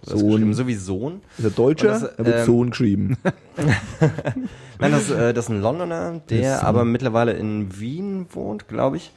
Sohn. 0.04 0.54
So 0.54 0.68
wie 0.68 0.76
Sohn. 0.76 1.22
Ist 1.38 1.44
er 1.46 1.50
Deutscher? 1.52 1.88
Das, 1.88 2.04
er 2.04 2.26
wird 2.26 2.40
ähm, 2.40 2.46
Sohn 2.46 2.70
geschrieben. 2.72 3.18
Nein, 4.80 4.92
das, 4.92 5.10
äh, 5.12 5.34
das 5.34 5.46
ist 5.46 5.50
ein 5.52 5.62
Londoner, 5.62 6.22
Der 6.30 6.64
aber 6.64 6.86
mittlerweile 6.86 7.34
in 7.34 7.80
Wien 7.80 8.26
wohnt, 8.32 8.68
glaube 8.68 8.98
ich. 8.98 9.12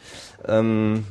Ähm, 0.47 1.05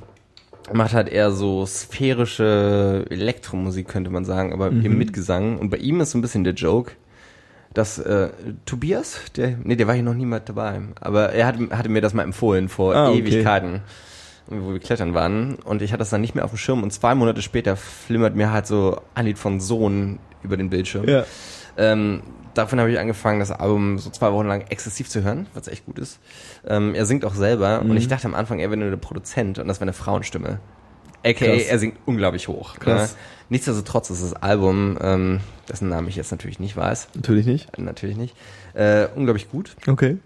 macht 0.73 0.93
halt 0.93 1.09
eher 1.09 1.31
so 1.31 1.65
sphärische 1.65 3.05
Elektromusik, 3.09 3.87
könnte 3.87 4.09
man 4.09 4.25
sagen, 4.25 4.53
aber 4.53 4.71
Mhm. 4.71 4.85
eben 4.85 4.97
mit 4.97 5.13
Gesang. 5.13 5.57
Und 5.57 5.69
bei 5.69 5.77
ihm 5.77 6.01
ist 6.01 6.11
so 6.11 6.17
ein 6.17 6.21
bisschen 6.21 6.43
der 6.43 6.53
Joke, 6.53 6.91
dass 7.73 7.99
äh, 7.99 8.29
Tobias, 8.65 9.19
der, 9.37 9.55
nee, 9.63 9.75
der 9.77 9.87
war 9.87 9.93
hier 9.95 10.03
noch 10.03 10.13
niemand 10.13 10.49
dabei, 10.49 10.81
aber 10.99 11.29
er 11.31 11.47
hat, 11.47 11.55
hatte 11.71 11.89
mir 11.89 12.01
das 12.01 12.13
mal 12.13 12.23
empfohlen 12.23 12.67
vor 12.69 12.93
Ah, 12.95 13.09
okay. 13.11 13.21
Wo 14.51 14.73
wir 14.73 14.79
klettern 14.79 15.13
waren. 15.13 15.55
Und 15.55 15.81
ich 15.81 15.91
hatte 15.91 15.99
das 15.99 16.09
dann 16.09 16.21
nicht 16.21 16.35
mehr 16.35 16.43
auf 16.45 16.51
dem 16.51 16.57
Schirm. 16.57 16.83
Und 16.83 16.91
zwei 16.91 17.15
Monate 17.15 17.41
später 17.41 17.75
flimmert 17.77 18.35
mir 18.35 18.51
halt 18.51 18.67
so 18.67 19.01
ein 19.15 19.25
Lied 19.25 19.39
von 19.39 19.59
Sohn 19.61 20.19
über 20.43 20.57
den 20.57 20.69
Bildschirm. 20.69 21.07
Ja. 21.07 21.23
Ähm, 21.77 22.21
davon 22.53 22.79
habe 22.81 22.91
ich 22.91 22.99
angefangen, 22.99 23.39
das 23.39 23.49
Album 23.51 23.97
so 23.97 24.09
zwei 24.09 24.31
Wochen 24.33 24.47
lang 24.47 24.65
exzessiv 24.69 25.07
zu 25.09 25.23
hören, 25.23 25.47
was 25.53 25.67
echt 25.69 25.85
gut 25.85 25.97
ist. 25.99 26.19
Ähm, 26.67 26.93
er 26.95 27.05
singt 27.05 27.23
auch 27.23 27.33
selber 27.33 27.81
Mhm. 27.81 27.91
und 27.91 27.97
ich 27.97 28.09
dachte 28.09 28.27
am 28.27 28.35
Anfang, 28.35 28.59
er 28.59 28.69
wäre 28.69 28.77
nur 28.79 28.89
der 28.89 28.97
Produzent 28.97 29.57
und 29.57 29.67
das 29.69 29.77
wäre 29.77 29.83
eine 29.85 29.93
Frauenstimme. 29.93 30.59
AKA, 31.23 31.45
Krass. 31.45 31.63
er 31.69 31.79
singt 31.79 31.97
unglaublich 32.05 32.47
hoch. 32.47 32.75
Krass. 32.79 33.13
Ne? 33.13 33.17
Nichtsdestotrotz 33.49 34.09
ist 34.09 34.23
das 34.23 34.33
Album, 34.33 34.97
ähm, 35.01 35.39
dessen 35.69 35.87
Namen 35.87 36.07
ich 36.07 36.15
jetzt 36.15 36.31
natürlich 36.31 36.59
nicht 36.59 36.75
weiß, 36.75 37.09
Natürlich 37.15 37.45
nicht. 37.45 37.77
natürlich 37.77 38.17
nicht, 38.17 38.35
äh, 38.73 39.07
unglaublich 39.15 39.49
gut. 39.49 39.75
Okay. 39.87 40.17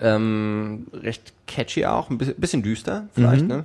Ähm, 0.00 0.86
recht 0.92 1.32
catchy 1.46 1.86
auch, 1.86 2.10
ein 2.10 2.18
bisschen, 2.18 2.62
düster 2.62 3.08
vielleicht, 3.14 3.42
Mhm. 3.42 3.48
ne? 3.48 3.64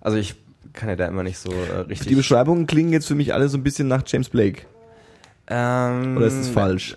Also 0.00 0.16
ich 0.18 0.34
kann 0.72 0.88
ja 0.88 0.96
da 0.96 1.06
immer 1.06 1.22
nicht 1.22 1.38
so 1.38 1.50
äh, 1.50 1.80
richtig... 1.80 2.08
Die 2.08 2.14
Beschreibungen 2.14 2.66
klingen 2.66 2.92
jetzt 2.92 3.06
für 3.06 3.14
mich 3.14 3.34
alle 3.34 3.48
so 3.48 3.58
ein 3.58 3.62
bisschen 3.62 3.88
nach 3.88 4.02
James 4.06 4.28
Blake. 4.28 4.62
ähm, 5.46 6.16
Oder 6.16 6.26
ist 6.26 6.34
es 6.34 6.48
falsch? 6.48 6.96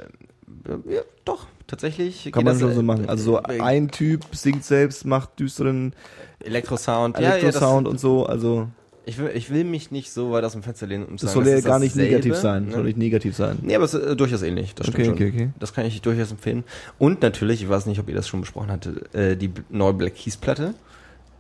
Ja, 0.90 1.02
doch, 1.26 1.46
tatsächlich. 1.68 2.32
Kann 2.32 2.44
man 2.44 2.54
das, 2.54 2.62
schon 2.62 2.72
äh, 2.72 2.76
so 2.76 2.82
machen. 2.84 3.10
Also 3.10 3.24
so 3.24 3.38
äh, 3.40 3.60
ein 3.60 3.92
Typ 3.92 4.24
singt 4.34 4.64
selbst, 4.64 5.06
macht 5.06 5.40
düsteren 5.40 5.94
Elektrosound. 6.40 7.18
Elektrosound 7.18 7.86
ja, 7.88 7.92
und 7.92 8.00
so. 8.00 8.26
Also 8.26 8.68
Ich 9.08 9.20
will, 9.20 9.30
ich 9.36 9.52
will 9.52 9.64
mich 9.66 9.92
nicht 9.92 10.12
so 10.12 10.32
weit 10.32 10.44
aus 10.44 10.54
dem 10.54 10.64
Fenster 10.64 10.88
lehnen, 10.88 11.06
um 11.06 11.18
zu 11.20 11.26
das 11.28 11.34
sagen, 11.34 11.46
soll 11.46 11.52
ja 11.54 11.60
ist 11.60 11.66
gar 11.66 11.78
nicht 11.80 11.96
negativ 11.96 12.36
sein. 12.36 12.66
Ne? 12.66 12.72
Soll 12.72 12.84
nicht 12.86 12.98
negativ 12.98 13.36
sein. 13.36 13.60
Nee, 13.62 13.76
aber 13.76 13.86
es 13.86 13.94
ist 13.94 14.04
äh, 14.04 14.16
durchaus 14.16 14.42
ähnlich. 14.42 14.74
Das 14.74 14.88
stimmt 14.88 14.98
Okay, 14.98 15.06
schon. 15.06 15.14
okay, 15.14 15.32
okay. 15.34 15.50
Das 15.60 15.74
kann 15.74 15.86
ich 15.86 16.02
durchaus 16.02 16.32
empfehlen. 16.32 16.64
Und 16.98 17.22
natürlich, 17.22 17.62
ich 17.62 17.70
weiß 17.70 17.86
nicht, 17.86 18.00
ob 18.00 18.10
ihr 18.10 18.16
das 18.16 18.28
schon 18.28 18.42
besprochen 18.42 18.72
hattet, 18.72 19.14
äh, 19.14 19.36
die 19.38 19.52
neue 19.70 19.94
Black 19.94 20.16
Keys 20.16 20.38
Platte. 20.38 20.74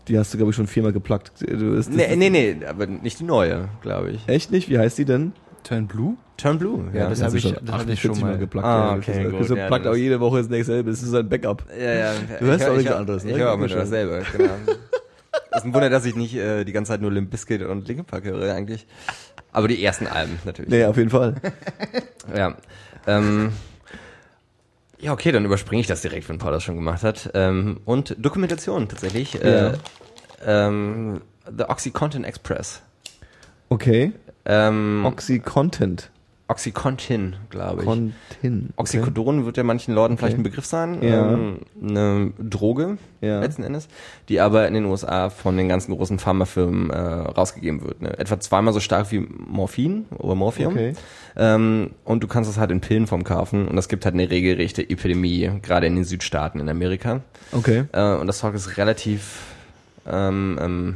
Die 0.07 0.19
hast 0.19 0.31
du, 0.31 0.37
glaube 0.37 0.51
ich, 0.51 0.55
schon 0.55 0.67
viermal 0.67 0.93
geplagt. 0.93 1.31
Du, 1.41 1.75
das, 1.75 1.87
das 1.87 1.95
Nee, 1.95 2.15
nee, 2.15 2.29
nee, 2.29 2.57
aber 2.67 2.85
nicht 2.85 3.19
die 3.19 3.23
neue, 3.23 3.67
glaube 3.81 4.11
ich. 4.11 4.27
Echt 4.27 4.51
nicht? 4.51 4.69
Wie 4.69 4.77
heißt 4.77 4.99
die 4.99 5.05
denn? 5.05 5.33
Turn 5.63 5.87
Blue? 5.87 6.15
Turn 6.37 6.59
Blue, 6.59 6.83
ja. 6.93 7.09
das 7.09 7.23
hast 7.23 7.23
hab 7.23 7.31
du 7.31 7.37
ich- 7.37 7.55
das 7.65 7.75
hatte 7.75 7.91
ich 7.93 7.99
schon 8.01 8.11
48 8.11 8.23
mal. 8.23 8.37
geplagt. 8.37 8.67
Ah, 8.67 8.91
ja. 8.91 8.97
okay, 8.97 9.23
Das- 9.23 9.31
gut, 9.31 9.49
Das 9.49 9.57
ja, 9.57 9.67
plagt 9.67 9.87
auch 9.87 9.93
ist- 9.93 9.97
jede 9.97 10.19
Woche 10.19 10.43
dasselbe. 10.43 10.91
Das 10.91 11.01
ist 11.01 11.15
ein 11.15 11.27
Backup. 11.27 11.63
Ja, 11.75 11.93
ja. 11.93 12.11
Du 12.39 12.45
hörst 12.45 12.61
Ich- 12.61 12.67
auch 12.69 12.71
ich- 12.73 12.77
nichts 12.79 12.91
anderes, 12.93 13.23
ne? 13.23 13.31
Ich 13.31 13.37
höre 13.37 13.51
auch 13.53 13.57
schon. 13.67 13.69
dasselbe, 13.69 14.21
genau. 14.37 14.51
Das 15.51 15.61
ist 15.61 15.65
ein 15.65 15.73
Wunder, 15.73 15.89
dass 15.89 16.05
ich 16.05 16.15
nicht 16.15 16.35
äh, 16.35 16.63
die 16.65 16.71
ganze 16.73 16.91
Zeit 16.91 17.01
nur 17.01 17.11
Limp 17.11 17.31
Bizkit 17.31 17.61
und 17.61 17.87
Linkin 17.87 18.05
Park 18.05 18.25
höre 18.25 18.53
eigentlich. 18.53 18.85
Aber 19.51 19.67
die 19.67 19.83
ersten 19.83 20.07
Alben 20.07 20.39
natürlich. 20.43 20.69
Nee, 20.69 20.85
auf 20.85 20.97
jeden 20.97 21.09
Fall. 21.09 21.35
Ja. 22.35 22.55
Ähm, 23.05 23.51
ja, 24.97 25.13
okay, 25.13 25.31
dann 25.31 25.45
überspringe 25.45 25.79
ich 25.79 25.85
das 25.85 26.01
direkt, 26.01 26.27
wenn 26.27 26.39
Paul 26.39 26.51
das 26.51 26.63
schon 26.63 26.75
gemacht 26.75 27.03
hat. 27.03 27.29
Ähm, 27.35 27.79
und 27.85 28.15
Dokumentation 28.17 28.89
tatsächlich. 28.89 29.35
Ja. 29.35 29.67
Äh, 29.73 29.77
ähm, 30.43 31.21
The 31.45 31.65
Oxycontin 31.65 32.23
Express. 32.23 32.81
Okay. 33.69 34.11
Ähm, 34.45 35.03
Oxycontent. 35.05 36.09
Oxycontin, 36.47 37.35
glaube 37.49 37.81
ich. 37.81 37.87
Contin. 37.87 38.69
Oxycodon 38.75 39.45
wird 39.45 39.57
ja 39.57 39.63
manchen 39.63 39.95
Leuten 39.95 40.15
vielleicht 40.17 40.33
Okay. 40.35 40.41
ein 40.41 40.43
Begriff 40.43 40.65
sein. 40.65 41.01
Ja. 41.01 41.31
Ähm, 41.33 41.57
eine 41.81 42.33
Droge, 42.39 42.99
Ja. 43.21 43.39
letzten 43.39 43.63
Endes, 43.63 43.87
die 44.29 44.39
aber 44.39 44.67
in 44.67 44.75
den 44.75 44.85
USA 44.85 45.31
von 45.31 45.57
den 45.57 45.67
ganzen 45.67 45.95
großen 45.95 46.19
Pharmafirmen 46.19 46.91
äh, 46.91 46.97
rausgegeben 46.99 47.81
wird. 47.83 48.01
Ne? 48.03 48.15
Etwa 48.19 48.39
zweimal 48.39 48.73
so 48.73 48.79
stark 48.79 49.11
wie 49.11 49.19
Morphin 49.21 50.05
oder 50.19 50.35
Morphium. 50.35 50.73
Okay. 50.73 50.93
Ähm, 51.35 51.89
und 52.03 52.21
du 52.23 52.27
kannst 52.27 52.49
es 52.49 52.57
halt 52.57 52.69
in 52.69 52.79
Pillenform 52.79 53.23
kaufen 53.23 53.67
und 53.67 53.77
es 53.79 53.87
gibt 53.89 54.05
halt 54.05 54.13
eine 54.13 54.29
regelrechte 54.29 54.87
Epidemie, 54.87 55.49
gerade 55.63 55.87
in 55.87 55.95
den 55.95 56.05
Südstaaten 56.05 56.59
in 56.59 56.69
Amerika. 56.69 57.21
Okay. 57.53 57.85
Äh, 57.91 58.13
und 58.15 58.27
das 58.27 58.37
Zeug 58.37 58.53
ist 58.53 58.77
relativ 58.77 59.41
ähm, 60.07 60.59
ähm, 60.61 60.95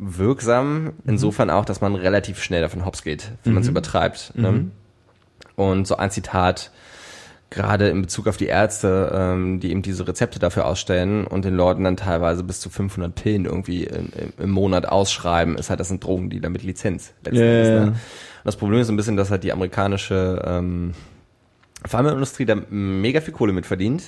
wirksam, 0.00 0.92
insofern 1.06 1.50
auch, 1.50 1.64
dass 1.64 1.80
man 1.80 1.94
relativ 1.94 2.42
schnell 2.42 2.62
davon 2.62 2.84
hops 2.84 3.02
geht, 3.02 3.32
wenn 3.44 3.54
man 3.54 3.62
es 3.62 3.68
übertreibt. 3.68 4.32
Ne? 4.36 4.70
Und 5.56 5.86
so 5.86 5.96
ein 5.96 6.10
Zitat, 6.10 6.70
gerade 7.50 7.88
in 7.88 8.02
Bezug 8.02 8.28
auf 8.28 8.36
die 8.36 8.46
Ärzte, 8.46 9.10
ähm, 9.12 9.60
die 9.60 9.70
eben 9.70 9.82
diese 9.82 10.06
Rezepte 10.06 10.38
dafür 10.38 10.66
ausstellen 10.66 11.26
und 11.26 11.44
den 11.44 11.54
Leuten 11.54 11.84
dann 11.84 11.96
teilweise 11.96 12.44
bis 12.44 12.60
zu 12.60 12.70
500 12.70 13.14
Pillen 13.14 13.44
irgendwie 13.46 13.84
im, 13.84 14.10
im 14.38 14.50
Monat 14.50 14.86
ausschreiben, 14.86 15.56
ist 15.56 15.70
halt, 15.70 15.80
das 15.80 15.88
sind 15.88 16.04
Drogendealer 16.04 16.50
mit 16.50 16.62
Lizenz. 16.62 17.12
letzten 17.24 17.40
Ja, 17.40 17.44
Endes, 17.44 17.68
ja, 17.68 17.86
ne? 17.86 17.94
das 18.44 18.56
Problem 18.56 18.80
ist 18.80 18.88
ein 18.88 18.96
bisschen, 18.96 19.16
dass 19.16 19.30
halt 19.30 19.44
die 19.44 19.52
amerikanische 19.52 20.42
ähm, 20.46 20.92
Pharmaindustrie 21.84 22.44
da 22.44 22.56
mega 22.70 23.20
viel 23.20 23.34
Kohle 23.34 23.52
mit 23.52 23.66
verdient. 23.66 24.04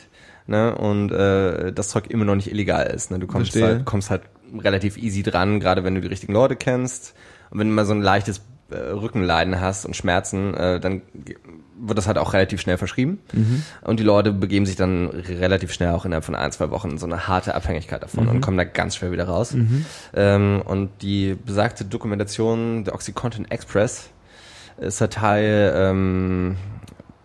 Ne, 0.46 0.74
und 0.74 1.12
äh, 1.12 1.72
das 1.72 1.90
Zeug 1.90 2.08
immer 2.08 2.24
noch 2.24 2.34
nicht 2.34 2.50
illegal 2.50 2.86
ist. 2.86 3.12
Ne? 3.12 3.20
Du 3.20 3.28
kommst 3.28 3.52
Verstehe. 3.52 3.76
halt, 3.76 3.84
kommst 3.84 4.10
halt 4.10 4.22
relativ 4.58 4.96
easy 4.96 5.22
dran, 5.22 5.60
gerade 5.60 5.84
wenn 5.84 5.94
du 5.94 6.00
die 6.00 6.08
richtigen 6.08 6.32
Leute 6.32 6.56
kennst. 6.56 7.14
Und 7.50 7.58
wenn 7.58 7.68
du 7.68 7.74
mal 7.74 7.86
so 7.86 7.92
ein 7.92 8.02
leichtes 8.02 8.42
äh, 8.70 8.76
Rückenleiden 8.76 9.60
hast 9.60 9.84
und 9.84 9.96
Schmerzen, 9.96 10.54
äh, 10.54 10.80
dann 10.80 11.02
wird 11.82 11.96
das 11.96 12.06
halt 12.06 12.18
auch 12.18 12.34
relativ 12.34 12.60
schnell 12.60 12.76
verschrieben. 12.76 13.20
Und 13.82 13.98
die 13.98 14.04
Leute 14.04 14.32
begeben 14.32 14.66
sich 14.66 14.76
dann 14.76 15.06
relativ 15.08 15.72
schnell 15.72 15.90
auch 15.90 16.04
innerhalb 16.04 16.24
von 16.24 16.34
ein, 16.34 16.52
zwei 16.52 16.70
Wochen 16.70 16.90
in 16.90 16.98
so 16.98 17.06
eine 17.06 17.26
harte 17.26 17.54
Abhängigkeit 17.54 18.02
davon 18.02 18.28
und 18.28 18.40
kommen 18.42 18.58
da 18.58 18.64
ganz 18.64 18.96
schwer 18.96 19.12
wieder 19.12 19.24
raus. 19.24 19.54
Ähm, 20.14 20.62
und 20.64 20.90
die 21.00 21.34
besagte 21.34 21.86
Dokumentation 21.86 22.84
der 22.84 22.94
Oxycontin 22.94 23.50
Express 23.50 24.10
ist 24.78 25.00
halt 25.00 25.14
Teil, 25.14 25.72
ähm, 25.74 26.56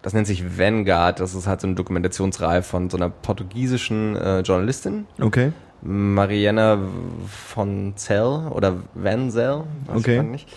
das 0.01 0.13
nennt 0.13 0.27
sich 0.27 0.57
Vanguard, 0.57 1.19
das 1.19 1.35
ist 1.35 1.47
halt 1.47 1.61
so 1.61 1.67
eine 1.67 1.75
Dokumentationsreihe 1.75 2.61
von 2.63 2.89
so 2.89 2.97
einer 2.97 3.09
portugiesischen 3.09 4.15
äh, 4.15 4.39
Journalistin, 4.39 5.05
Okay. 5.19 5.51
Mariana 5.85 6.79
von 7.27 7.93
Zell 7.95 8.47
oder 8.51 8.77
Van 8.95 9.29
Zell, 9.31 9.63
weiß 9.87 9.97
Okay. 9.97 10.17
ich 10.17 10.23
nicht. 10.23 10.47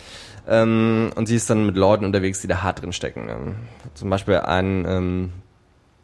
Ähm, 0.48 1.10
und 1.14 1.26
sie 1.26 1.36
ist 1.36 1.50
dann 1.50 1.66
mit 1.66 1.76
Leuten 1.76 2.04
unterwegs, 2.06 2.40
die 2.40 2.46
da 2.48 2.62
hart 2.62 2.80
drin 2.80 2.92
stecken. 2.94 3.28
Ähm, 3.28 3.54
zum 3.94 4.08
Beispiel 4.08 4.36
ein, 4.36 4.86
ähm, 4.88 5.32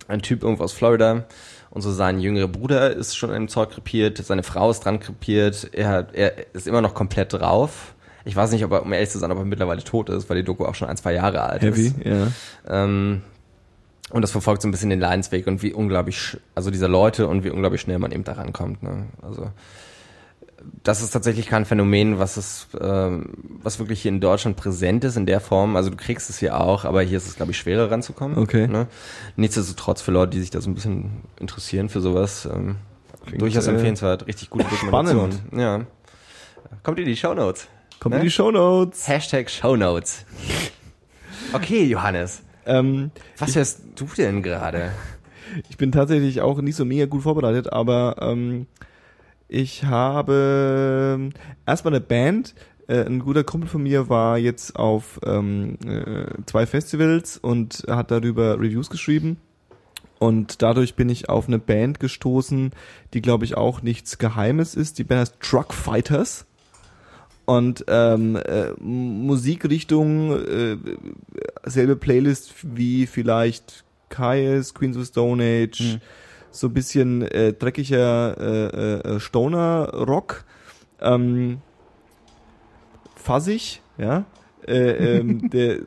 ein 0.09 0.20
Typ 0.20 0.42
irgendwo 0.42 0.64
aus 0.64 0.72
Florida 0.74 1.24
und 1.70 1.80
so 1.80 1.90
sein 1.90 2.20
jüngerer 2.20 2.48
Bruder 2.48 2.90
ist 2.92 3.16
schon 3.16 3.32
im 3.32 3.48
Zeug 3.48 3.70
krepiert, 3.70 4.18
seine 4.18 4.42
Frau 4.42 4.70
ist 4.70 4.80
dran 4.84 5.01
krepiert, 5.01 5.70
er, 5.72 5.88
hat- 5.88 6.14
er 6.14 6.55
ist 6.55 6.66
immer 6.68 6.82
noch 6.82 6.92
komplett 6.94 7.32
drauf. 7.32 7.94
Ich 8.26 8.36
weiß 8.36 8.52
nicht, 8.52 8.64
ob 8.64 8.72
er, 8.72 8.82
um 8.82 8.92
ehrlich 8.92 9.10
zu 9.10 9.18
sein, 9.18 9.32
ob 9.32 9.38
er 9.38 9.44
mittlerweile 9.46 9.82
tot 9.82 10.09
ist, 10.10 10.28
weil 10.28 10.36
die 10.36 10.44
Doku 10.44 10.64
auch 10.66 10.74
schon 10.74 10.88
ein, 10.88 10.96
zwei 10.98 11.14
Jahre 11.14 11.42
alt 11.42 11.62
Heavy, 11.62 11.86
ist. 11.86 11.96
ja. 12.05 12.28
Ähm, 12.68 13.22
und 14.10 14.22
das 14.22 14.31
verfolgt 14.32 14.62
so 14.62 14.68
ein 14.68 14.70
bisschen 14.70 14.90
den 14.90 15.01
Leidensweg 15.01 15.47
und 15.47 15.62
wie 15.62 15.72
unglaublich, 15.72 16.36
also 16.55 16.70
dieser 16.70 16.89
Leute 16.89 17.26
und 17.26 17.44
wie 17.44 17.51
unglaublich 17.51 17.81
schnell 17.81 17.98
man 17.98 18.12
eben 18.12 18.24
da 18.24 18.32
rankommt. 18.32 18.82
Ne? 18.82 19.06
Also 19.22 19.51
das 20.82 21.02
ist 21.02 21.10
tatsächlich 21.10 21.47
kein 21.47 21.64
Phänomen, 21.64 22.18
was 22.18 22.36
es, 22.36 22.68
ähm, 22.81 23.35
was 23.62 23.78
wirklich 23.78 24.02
hier 24.02 24.10
in 24.10 24.20
Deutschland 24.20 24.56
präsent 24.56 25.05
ist 25.05 25.16
in 25.16 25.26
der 25.26 25.40
Form. 25.40 25.76
Also 25.76 25.90
du 25.90 25.97
kriegst 25.97 26.31
es 26.31 26.39
hier 26.39 26.59
auch, 26.60 26.85
aber 26.85 27.02
hier 27.02 27.18
ist 27.18 27.26
es, 27.26 27.36
glaube 27.36 27.52
ich, 27.52 27.59
schwerer 27.59 27.90
ranzukommen. 27.90 28.39
Okay. 28.39 28.66
Ne? 28.66 28.86
Nichtsdestotrotz 29.36 30.01
für 30.01 30.10
Leute, 30.12 30.31
die 30.31 30.40
sich 30.40 30.51
da 30.51 30.60
so 30.60 30.70
ein 30.70 30.74
bisschen 30.74 31.22
interessieren 31.39 31.89
für 31.89 32.01
sowas, 32.01 32.47
ähm, 32.51 32.76
Klingt, 33.26 33.43
durchaus 33.43 33.66
äh, 33.66 33.70
empfehlenswert. 33.70 34.26
Richtig 34.26 34.51
gute 34.51 34.64
Dokumentation. 34.64 35.31
Ja. 35.56 35.81
Kommt 36.82 36.98
in 36.98 37.06
die 37.06 37.16
Shownotes. 37.16 37.68
Kommt 38.01 38.14
Ne? 38.14 38.20
in 38.20 38.24
die 38.26 38.31
Shownotes. 38.31 39.09
Hashtag 39.09 39.51
Shownotes. 39.51 40.24
Okay, 41.52 41.85
Johannes. 41.85 42.43
Ähm, 42.66 43.10
Was 43.38 43.56
hörst 43.56 43.80
du 43.96 44.06
denn 44.16 44.42
gerade? 44.42 44.92
ich 45.68 45.76
bin 45.76 45.92
tatsächlich 45.92 46.40
auch 46.40 46.60
nicht 46.60 46.76
so 46.76 46.84
mega 46.84 47.06
gut 47.06 47.22
vorbereitet, 47.22 47.72
aber 47.72 48.16
ähm, 48.20 48.66
ich 49.48 49.84
habe 49.84 51.16
ähm, 51.16 51.30
erstmal 51.66 51.94
eine 51.94 52.00
Band. 52.00 52.54
Äh, 52.86 53.04
ein 53.04 53.20
guter 53.20 53.44
Kumpel 53.44 53.68
von 53.68 53.82
mir 53.82 54.08
war 54.08 54.38
jetzt 54.38 54.76
auf 54.76 55.20
ähm, 55.24 55.78
äh, 55.86 56.26
zwei 56.46 56.66
Festivals 56.66 57.38
und 57.38 57.84
hat 57.88 58.10
darüber 58.10 58.58
Reviews 58.58 58.90
geschrieben. 58.90 59.38
Und 60.18 60.62
dadurch 60.62 60.94
bin 60.94 61.08
ich 61.08 61.28
auf 61.28 61.48
eine 61.48 61.58
Band 61.58 62.00
gestoßen, 62.00 62.70
die 63.12 63.22
glaube 63.22 63.44
ich 63.44 63.56
auch 63.56 63.82
nichts 63.82 64.18
Geheimes 64.18 64.74
ist. 64.74 64.98
Die 64.98 65.04
Band 65.04 65.20
heißt 65.20 65.40
Truck 65.40 65.74
Fighters. 65.74 66.46
Und 67.46 67.84
ähm, 67.88 68.36
äh, 68.36 68.72
Musikrichtung, 68.80 70.32
äh, 70.32 70.76
selbe 71.64 71.96
Playlist 71.96 72.54
wie 72.62 73.06
vielleicht 73.06 73.84
Kais, 74.08 74.72
Queens 74.74 74.96
of 74.96 75.06
Stone 75.06 75.42
Age, 75.42 75.80
Mhm. 75.80 76.00
so 76.50 76.68
ein 76.68 76.72
bisschen 76.72 77.22
äh, 77.22 77.52
dreckiger 77.52 78.36
äh, 78.38 79.14
äh, 79.16 79.20
Stoner-Rock, 79.20 80.44
ähm, 81.00 81.58
fassig, 83.16 83.82
ja. 83.98 84.24
Äh, 84.66 85.18
ähm, 85.18 85.50
der 85.52 85.80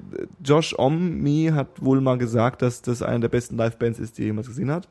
Josh 0.44 0.76
Ommi 0.78 1.52
hat 1.54 1.82
wohl 1.82 2.02
mal 2.02 2.18
gesagt, 2.18 2.62
dass 2.62 2.82
das 2.84 3.02
eine 3.02 3.22
der 3.22 3.30
besten 3.30 3.58
Livebands 3.58 3.98
ist, 4.00 4.18
die 4.18 4.24
er 4.24 4.28
jemals 4.28 4.48
gesehen 4.48 4.70
hat. 4.70 4.88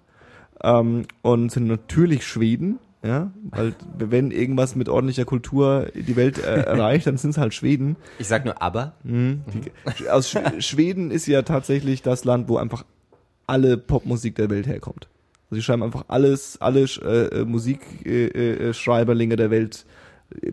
Ähm, 0.63 1.05
und 1.23 1.53
sind 1.53 1.67
natürlich 1.67 2.27
Schweden, 2.27 2.79
ja, 3.07 3.31
weil 3.51 3.75
wenn 3.99 4.31
irgendwas 4.31 4.75
mit 4.75 4.89
ordentlicher 4.89 5.25
Kultur 5.25 5.89
die 5.95 6.17
Welt 6.17 6.39
äh, 6.39 6.63
erreicht, 6.63 7.07
dann 7.07 7.17
sind 7.17 7.31
es 7.31 7.39
halt 7.39 7.55
Schweden. 7.55 7.97
Ich 8.19 8.29
sag 8.29 8.45
nur 8.45 8.61
aber. 8.61 8.95
Mhm. 9.05 9.43
Die, 9.99 10.09
aus 10.09 10.31
Sch 10.31 10.39
Schweden 10.59 11.11
ist 11.11 11.27
ja 11.27 11.43
tatsächlich 11.43 12.03
das 12.03 12.25
Land, 12.25 12.49
wo 12.49 12.57
einfach 12.57 12.85
alle 13.47 13.77
Popmusik 13.77 14.35
der 14.35 14.51
Welt 14.51 14.67
herkommt. 14.67 15.09
Also 15.45 15.57
die 15.57 15.63
schreiben 15.63 15.85
einfach 15.85 16.07
alles, 16.09 16.61
alle 16.61 16.83
äh, 16.83 17.45
Musikschreiberlinge 17.45 18.35
äh, 18.35 18.69
äh, 18.71 18.75
Schreiberlinge 18.75 19.37
der 19.37 19.51
Welt, 19.51 19.85
äh, 19.85 20.06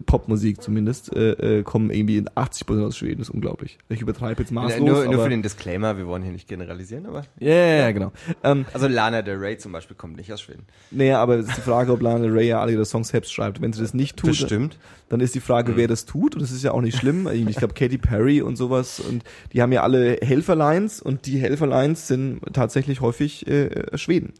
Popmusik 0.05 0.61
zumindest, 0.61 1.15
äh, 1.15 1.59
äh, 1.59 1.63
kommen 1.63 1.89
irgendwie 1.89 2.17
in 2.17 2.29
80% 2.29 2.85
aus 2.85 2.97
Schweden. 2.97 3.19
Das 3.19 3.29
ist 3.29 3.33
unglaublich. 3.33 3.79
Ich 3.89 4.01
übertreibe 4.01 4.41
jetzt 4.41 4.51
maßlos. 4.51 4.79
nur, 4.79 5.05
nur 5.05 5.13
aber, 5.15 5.23
für 5.23 5.29
den 5.29 5.41
Disclaimer, 5.41 5.97
wir 5.97 6.05
wollen 6.05 6.21
hier 6.21 6.31
nicht 6.31 6.47
generalisieren, 6.47 7.07
aber. 7.07 7.23
ja, 7.39 7.53
ja, 7.53 7.75
ja, 7.75 7.91
genau. 7.91 8.11
Ähm, 8.43 8.65
Also 8.73 8.87
Lana 8.87 9.23
Del 9.23 9.37
Rey 9.37 9.57
zum 9.57 9.71
Beispiel 9.71 9.95
kommt 9.95 10.15
nicht 10.15 10.31
aus 10.31 10.41
Schweden. 10.41 10.65
naja, 10.91 11.19
aber 11.19 11.37
es 11.37 11.47
ist 11.47 11.57
die 11.57 11.61
Frage, 11.61 11.91
ob 11.91 12.01
Lana 12.01 12.19
Del 12.19 12.31
Rey 12.31 12.47
ja 12.47 12.61
alle 12.61 12.71
ihre 12.73 12.85
Songs 12.85 13.07
selbst 13.07 13.33
schreibt. 13.33 13.61
Wenn 13.61 13.73
sie 13.73 13.81
das 13.81 13.93
nicht 13.95 14.17
tut, 14.17 14.29
Bestimmt. 14.29 14.77
dann 15.09 15.19
ist 15.21 15.33
die 15.33 15.39
Frage, 15.39 15.75
wer 15.75 15.87
das 15.87 16.05
tut. 16.05 16.35
Und 16.35 16.41
das 16.41 16.51
ist 16.51 16.63
ja 16.63 16.71
auch 16.71 16.81
nicht 16.81 16.97
schlimm. 16.97 17.27
Ich 17.31 17.55
glaube, 17.57 17.73
Katy 17.73 17.97
Perry 17.97 18.41
und 18.41 18.55
sowas. 18.55 18.99
Und 18.99 19.23
die 19.53 19.61
haben 19.61 19.71
ja 19.71 19.81
alle 19.81 20.17
Helferlines. 20.21 21.01
Und 21.01 21.25
die 21.25 21.39
Helferlines 21.39 22.07
sind 22.07 22.41
tatsächlich 22.53 23.01
häufig 23.01 23.47
äh, 23.47 23.97
Schweden. 23.97 24.33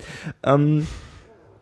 Ähm, 0.43 0.85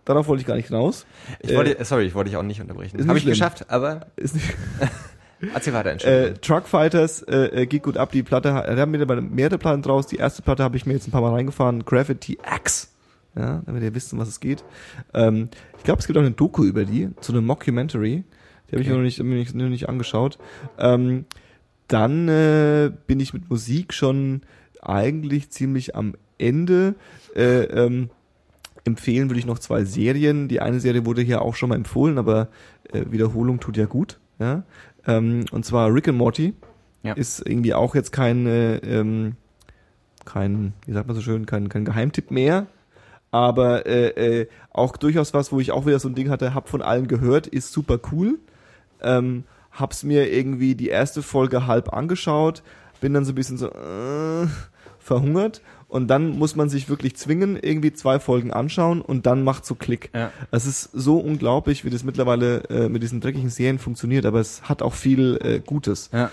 darauf 0.06 0.28
wollte 0.28 0.42
ich 0.42 0.48
gar 0.48 0.56
nicht 0.56 0.68
hinaus. 0.68 1.06
Ich 1.42 1.52
Äh, 1.52 1.56
wollte, 1.58 1.84
sorry, 1.86 2.06
ich 2.06 2.16
wollte 2.16 2.30
dich 2.30 2.38
auch 2.38 2.44
nicht 2.44 2.62
unterbrechen. 2.62 3.08
Habe 3.08 3.18
ich 3.18 3.26
geschafft, 3.26 3.70
aber 3.70 4.08
Ist 4.16 4.36
nicht, 4.36 4.54
erzähl 5.54 5.74
weiter, 5.74 5.90
äh, 5.90 5.94
Entschuldigung. 5.94 6.42
Truckfighters 6.42 7.22
äh, 7.24 7.62
äh, 7.62 7.66
geht 7.66 7.84
gut 7.84 7.98
ab. 7.98 8.12
Die 8.12 8.24
Platte, 8.24 8.50
er 8.50 8.76
hat 8.78 8.90
mittlerweile 8.90 9.22
mehrere 9.22 9.58
Platten 9.58 9.82
draus. 9.82 10.08
Die 10.08 10.18
erste 10.18 10.42
Platte 10.42 10.64
habe 10.64 10.78
ich 10.78 10.86
mir 10.86 10.94
jetzt 10.94 11.08
ein 11.08 11.12
paar 11.12 11.22
Mal 11.22 11.32
reingefahren. 11.34 11.84
Gravity 11.86 12.38
Axe. 12.44 12.88
Ja, 13.36 13.62
damit 13.66 13.82
ihr 13.82 13.96
wisst, 13.96 14.12
um 14.12 14.20
was 14.20 14.28
es 14.28 14.42
geht. 14.42 14.64
Ähm, 15.14 15.50
ich 15.78 15.84
glaube, 15.86 16.00
es 16.02 16.08
gibt 16.08 16.18
auch 16.18 16.22
eine 16.22 16.32
Doku 16.32 16.66
über 16.66 16.84
die, 16.84 17.10
so 17.22 17.32
eine 17.32 17.42
Mockumentary. 17.42 18.24
Die 18.68 18.72
habe 18.76 18.82
ich 18.82 18.88
Okay. 18.88 18.90
mir 18.90 18.96
noch 18.98 19.04
nicht, 19.04 19.20
noch 19.20 19.26
nicht, 19.26 19.56
noch 19.56 19.70
nicht 19.70 19.88
angeschaut. 19.88 20.38
Ähm, 20.78 21.26
dann 21.88 22.28
äh, 22.28 22.92
bin 23.08 23.20
ich 23.22 23.34
mit 23.34 23.50
Musik 23.50 23.94
schon 23.94 24.42
eigentlich 24.82 25.50
ziemlich 25.50 25.96
am 25.96 26.16
Ende. 26.38 26.96
Äh, 27.36 27.64
ähm, 27.64 28.10
empfehlen 28.86 29.30
würde 29.30 29.40
ich 29.40 29.46
noch 29.46 29.60
zwei 29.60 29.84
Serien. 29.84 30.48
Die 30.48 30.60
eine 30.60 30.80
Serie 30.80 31.06
wurde 31.06 31.22
hier 31.22 31.42
auch 31.42 31.56
schon 31.56 31.70
mal 31.70 31.76
empfohlen, 31.76 32.18
aber 32.18 32.48
äh, 32.92 33.04
Wiederholung 33.10 33.60
tut 33.60 33.78
ja 33.78 33.86
gut. 33.86 34.20
Ja? 34.40 34.64
Ähm, 35.08 35.46
und 35.52 35.66
zwar 35.66 35.94
Rick 35.94 36.08
and 36.08 36.18
Morty 36.18 36.54
Ja. 37.04 37.14
ist 37.14 37.46
irgendwie 37.48 37.74
auch 37.74 37.96
jetzt 37.96 38.12
kein, 38.12 38.46
äh, 38.48 38.78
ähm, 38.78 39.36
kein, 40.26 40.74
wie 40.86 40.94
sagt 40.94 41.08
man 41.08 41.16
so 41.16 41.22
schön, 41.22 41.46
kein, 41.46 41.70
kein 41.70 41.86
Geheimtipp 41.86 42.32
mehr. 42.32 42.68
Aber 43.32 43.86
äh, 43.86 44.42
äh, 44.42 44.48
auch 44.72 44.98
durchaus 44.98 45.34
was, 45.34 45.52
wo 45.52 45.60
ich 45.60 45.72
auch 45.72 45.86
wieder 45.86 46.00
so 46.00 46.10
ein 46.10 46.16
Ding 46.16 46.30
hatte, 46.30 46.54
hab 46.54 46.68
von 46.68 46.82
allen 46.82 47.08
gehört, 47.08 47.48
ist 47.48 47.72
super 47.72 47.98
cool. 48.12 48.40
Ähm, 49.02 49.46
hab's 49.72 50.04
mir 50.04 50.32
irgendwie 50.32 50.76
die 50.76 50.90
erste 50.90 51.22
Folge 51.22 51.66
halb 51.66 51.94
angeschaut, 51.94 52.62
bin 53.00 53.14
dann 53.14 53.24
so 53.24 53.32
ein 53.32 53.36
bisschen 53.36 53.58
so 53.58 53.68
äh, 53.68 54.48
verhungert 55.12 55.62
und 55.90 56.08
dann 56.08 56.38
muss 56.40 56.56
man 56.56 56.70
sich 56.70 56.88
wirklich 56.88 57.18
zwingen, 57.18 57.58
irgendwie 57.62 57.92
zwei 57.92 58.18
Folgen 58.20 58.52
anschauen 58.54 59.02
und 59.02 59.26
dann 59.26 59.44
macht 59.44 59.66
so 59.66 59.76
Klick. 59.76 60.10
Ja. 60.16 60.32
Es 60.52 60.66
ist 60.66 60.84
so 60.94 61.18
unglaublich, 61.18 61.84
wie 61.84 61.90
das 61.90 62.06
mittlerweile 62.06 62.64
äh, 62.70 62.88
mit 62.88 63.04
diesen 63.04 63.20
dreckigen 63.20 63.50
Serien 63.50 63.78
funktioniert, 63.78 64.26
aber 64.26 64.40
es 64.40 64.62
hat 64.70 64.82
auch 64.82 64.94
viel 64.94 65.38
äh, 65.44 65.60
Gutes. 65.60 66.10
Ja. 66.14 66.30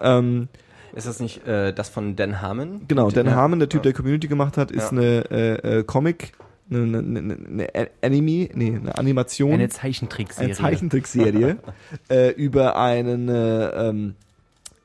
Ähm, 0.00 0.48
Ist 0.94 1.06
das 1.06 1.20
nicht 1.20 1.46
äh, 1.46 1.72
das 1.74 1.90
von 1.90 2.16
Dan 2.16 2.40
Harmon? 2.40 2.80
genau, 2.88 3.10
Dan 3.10 3.26
Ja. 3.26 3.34
Harmon, 3.34 3.58
der 3.58 3.68
Typ, 3.68 3.80
Ja. 3.80 3.90
der 3.90 3.92
Community 3.92 4.26
gemacht 4.28 4.56
hat, 4.56 4.70
ist 4.70 4.90
Ja. 4.92 4.98
eine 4.98 5.30
äh, 5.30 5.78
äh, 5.80 5.84
Comic, 5.84 6.32
eine, 6.70 6.98
eine, 6.98 7.18
eine, 7.20 7.36
eine 7.46 7.90
Anime, 8.00 8.48
nee, 8.54 8.78
eine 8.80 8.96
Animation. 8.96 9.52
Eine 9.52 9.68
Zeichentrickserie. 9.68 10.46
eine 10.46 10.54
Zeichentrickserie 10.54 11.56
äh, 12.08 12.30
über 12.30 12.76
einen 12.76 13.28
äh, 13.28 13.88
ähm, 13.90 14.14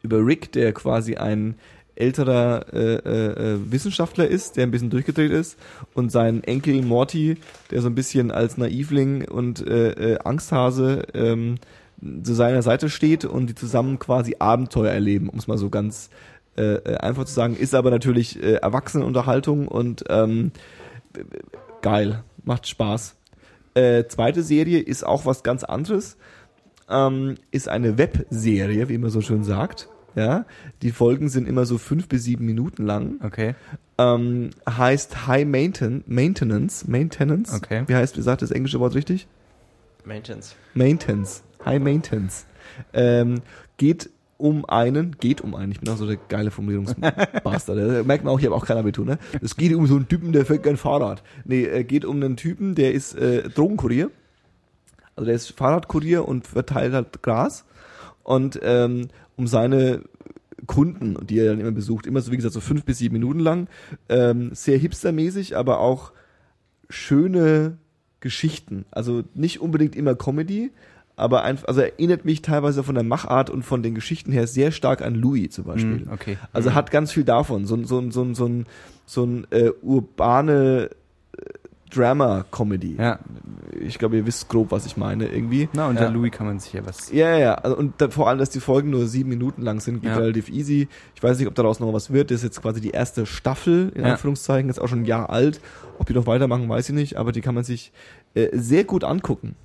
über 0.03 0.25
Rick, 0.25 0.51
der 0.51 0.73
quasi 0.73 1.15
ein 1.15 1.55
älterer 1.99 2.65
äh, 2.73 2.95
äh, 2.95 3.53
äh, 3.53 3.71
Wissenschaftler 3.71 4.27
ist, 4.27 4.57
der 4.57 4.63
ein 4.63 4.71
bisschen 4.71 4.89
durchgedreht 4.89 5.31
ist 5.31 5.57
und 5.93 6.11
sein 6.11 6.43
Enkel 6.43 6.81
Morty, 6.81 7.37
der 7.71 7.81
so 7.81 7.87
ein 7.87 7.95
bisschen 7.95 8.31
als 8.31 8.57
Naivling 8.57 9.27
und 9.27 9.65
äh, 9.67 10.13
äh, 10.13 10.19
Angsthase 10.23 11.03
ähm, 11.13 11.55
zu 12.23 12.33
seiner 12.33 12.61
Seite 12.61 12.89
steht 12.89 13.25
und 13.25 13.47
die 13.47 13.55
zusammen 13.55 13.99
quasi 13.99 14.37
Abenteuer 14.39 14.91
erleben, 14.91 15.29
um 15.29 15.37
es 15.37 15.47
mal 15.47 15.57
so 15.57 15.69
ganz 15.69 16.09
äh, 16.57 16.75
äh, 16.75 16.97
einfach 16.97 17.25
zu 17.25 17.33
sagen, 17.33 17.55
ist 17.55 17.75
aber 17.75 17.91
natürlich 17.91 18.41
äh, 18.41 18.55
Erwachsenenunterhaltung 18.55 19.67
und 19.67 20.03
ähm, 20.09 20.51
geil, 21.81 22.23
macht 22.43 22.67
Spaß. 22.67 23.15
Äh, 23.75 24.05
zweite 24.07 24.43
Serie 24.43 24.79
ist 24.79 25.05
auch 25.05 25.25
was 25.25 25.43
ganz 25.43 25.63
anderes. 25.63 26.17
Ähm, 26.89 27.35
ist 27.51 27.69
eine 27.69 27.97
Webserie, 27.97 28.89
wie 28.89 28.97
man 28.97 29.09
so 29.09 29.21
schön 29.21 29.43
sagt. 29.43 29.89
Ja, 30.19 30.45
die 30.81 30.91
Folgen 30.91 31.29
sind 31.29 31.47
immer 31.47 31.65
so 31.65 31.77
fünf 31.77 32.09
bis 32.09 32.25
sieben 32.25 32.45
Minuten 32.45 32.85
lang. 32.85 33.21
Okay. 33.23 33.55
Ähm, 33.97 34.49
heißt 34.69 35.27
High 35.27 35.47
Mainten 35.47 36.03
Maintenance. 36.07 36.85
Maintenance. 36.89 37.53
Okay. 37.53 37.83
Wie 37.87 37.95
heißt, 37.95 38.17
wie 38.17 38.21
sagt 38.21 38.41
das 38.41 38.51
englische 38.51 38.81
Wort 38.81 38.95
richtig? 38.95 39.29
Maintenance. 40.03 40.55
Maintenance. 40.73 41.41
High 41.63 41.81
Maintenance. 41.81 42.45
Ähm, 42.91 43.41
geht 43.77 44.09
um 44.35 44.65
einen, 44.65 45.15
geht 45.19 45.39
um 45.39 45.55
einen, 45.55 45.71
ich 45.71 45.79
bin 45.79 45.87
auch 45.89 45.95
so 45.95 46.05
der 46.05 46.17
geile 46.17 46.51
Formulierungsbastard. 46.51 47.77
Da 47.77 48.03
merkt 48.03 48.25
man 48.25 48.33
auch, 48.33 48.39
ich 48.39 48.45
habe 48.45 48.55
auch 48.55 48.65
kein 48.65 48.77
Abitur, 48.77 49.05
ne? 49.05 49.19
Es 49.41 49.55
geht 49.55 49.73
um 49.73 49.87
so 49.87 49.95
einen 49.95 50.09
Typen, 50.09 50.33
der 50.33 50.45
fährt 50.45 50.63
gern 50.63 50.75
Fahrrad. 50.75 51.23
Nee, 51.45 51.63
äh, 51.63 51.85
geht 51.85 52.03
um 52.03 52.17
einen 52.17 52.35
Typen, 52.35 52.75
der 52.75 52.93
ist 52.93 53.15
äh, 53.15 53.47
Drogenkurier. 53.47 54.11
Also 55.15 55.27
der 55.27 55.35
ist 55.35 55.51
Fahrradkurier 55.51 56.27
und 56.27 56.45
verteilt 56.45 56.91
halt 56.91 57.23
Gras. 57.23 57.63
Und 58.23 58.59
ähm, 58.63 59.07
um 59.39 59.47
seine 59.47 60.01
Kunden, 60.67 61.15
die 61.25 61.39
er 61.39 61.45
dann 61.45 61.61
immer 61.61 61.71
besucht, 61.71 62.05
immer 62.05 62.21
so 62.21 62.31
wie 62.31 62.35
gesagt 62.35 62.53
so 62.53 62.59
fünf 62.59 62.83
bis 62.83 62.97
sieben 62.97 63.13
Minuten 63.13 63.39
lang, 63.39 63.67
ähm, 64.09 64.51
sehr 64.53 64.77
hipstermäßig, 64.77 65.55
aber 65.55 65.79
auch 65.79 66.11
schöne 66.89 67.77
Geschichten. 68.19 68.85
Also 68.91 69.23
nicht 69.33 69.61
unbedingt 69.61 69.95
immer 69.95 70.13
Comedy, 70.13 70.71
aber 71.15 71.43
einfach, 71.43 71.69
also 71.69 71.81
erinnert 71.81 72.25
mich 72.25 72.41
teilweise 72.41 72.83
von 72.83 72.95
der 72.95 73.05
Machart 73.05 73.49
und 73.49 73.63
von 73.63 73.81
den 73.81 73.95
Geschichten 73.95 74.31
her 74.33 74.45
sehr 74.45 74.71
stark 74.71 75.01
an 75.01 75.15
Louis 75.15 75.49
zum 75.51 75.63
Beispiel. 75.63 76.05
Mm, 76.05 76.11
okay. 76.11 76.37
Also 76.51 76.73
hat 76.73 76.91
ganz 76.91 77.13
viel 77.13 77.23
davon. 77.23 77.65
So, 77.65 77.75
ein 77.75 77.85
so, 77.85 77.99
ein 77.99 78.11
so, 78.11 78.33
so 78.33 78.45
ein, 78.45 78.65
so 79.05 79.23
ein 79.25 79.47
äh, 79.51 79.71
urbane, 79.81 80.89
Drama-Comedy. 81.89 82.95
Ja. 82.97 83.19
Ich 83.79 83.97
glaube, 83.99 84.17
ihr 84.17 84.25
wisst 84.25 84.47
grob, 84.49 84.71
was 84.71 84.85
ich 84.85 84.97
meine, 84.97 85.27
irgendwie. 85.27 85.69
Na, 85.73 85.87
unter 85.87 86.03
Ja. 86.03 86.09
Louis 86.09 86.31
kann 86.31 86.45
man 86.47 86.59
sich 86.59 86.73
ja 86.73 86.85
was. 86.85 87.11
Ja, 87.11 87.29
ja, 87.31 87.37
ja. 87.37 87.53
Also, 87.55 87.77
und 87.77 87.93
da, 87.99 88.09
vor 88.09 88.27
allem, 88.29 88.39
dass 88.39 88.49
die 88.49 88.59
Folgen 88.59 88.89
nur 88.89 89.07
sieben 89.07 89.29
Minuten 89.29 89.61
lang 89.61 89.79
sind, 89.79 90.01
geht 90.01 90.11
Ja. 90.11 90.17
relativ 90.17 90.49
easy. 90.49 90.87
Ich 91.15 91.23
weiß 91.23 91.37
nicht, 91.39 91.47
ob 91.47 91.55
daraus 91.55 91.79
noch 91.79 91.91
was 91.93 92.11
wird. 92.11 92.31
Das 92.31 92.37
ist 92.37 92.43
jetzt 92.43 92.61
quasi 92.61 92.81
die 92.81 92.91
erste 92.91 93.25
Staffel, 93.25 93.91
in 93.95 94.03
Ja. 94.05 94.11
Anführungszeichen, 94.11 94.69
ist 94.69 94.79
auch 94.79 94.87
schon 94.87 95.01
ein 95.01 95.05
Jahr 95.05 95.29
alt. 95.29 95.61
Ob 95.97 96.07
die 96.07 96.13
noch 96.13 96.27
weitermachen, 96.27 96.67
weiß 96.69 96.89
ich 96.89 96.95
nicht, 96.95 97.15
aber 97.17 97.31
die 97.31 97.41
kann 97.41 97.55
man 97.55 97.63
sich 97.63 97.91
äh, 98.35 98.49
sehr 98.53 98.83
gut 98.83 99.03
angucken. 99.03 99.55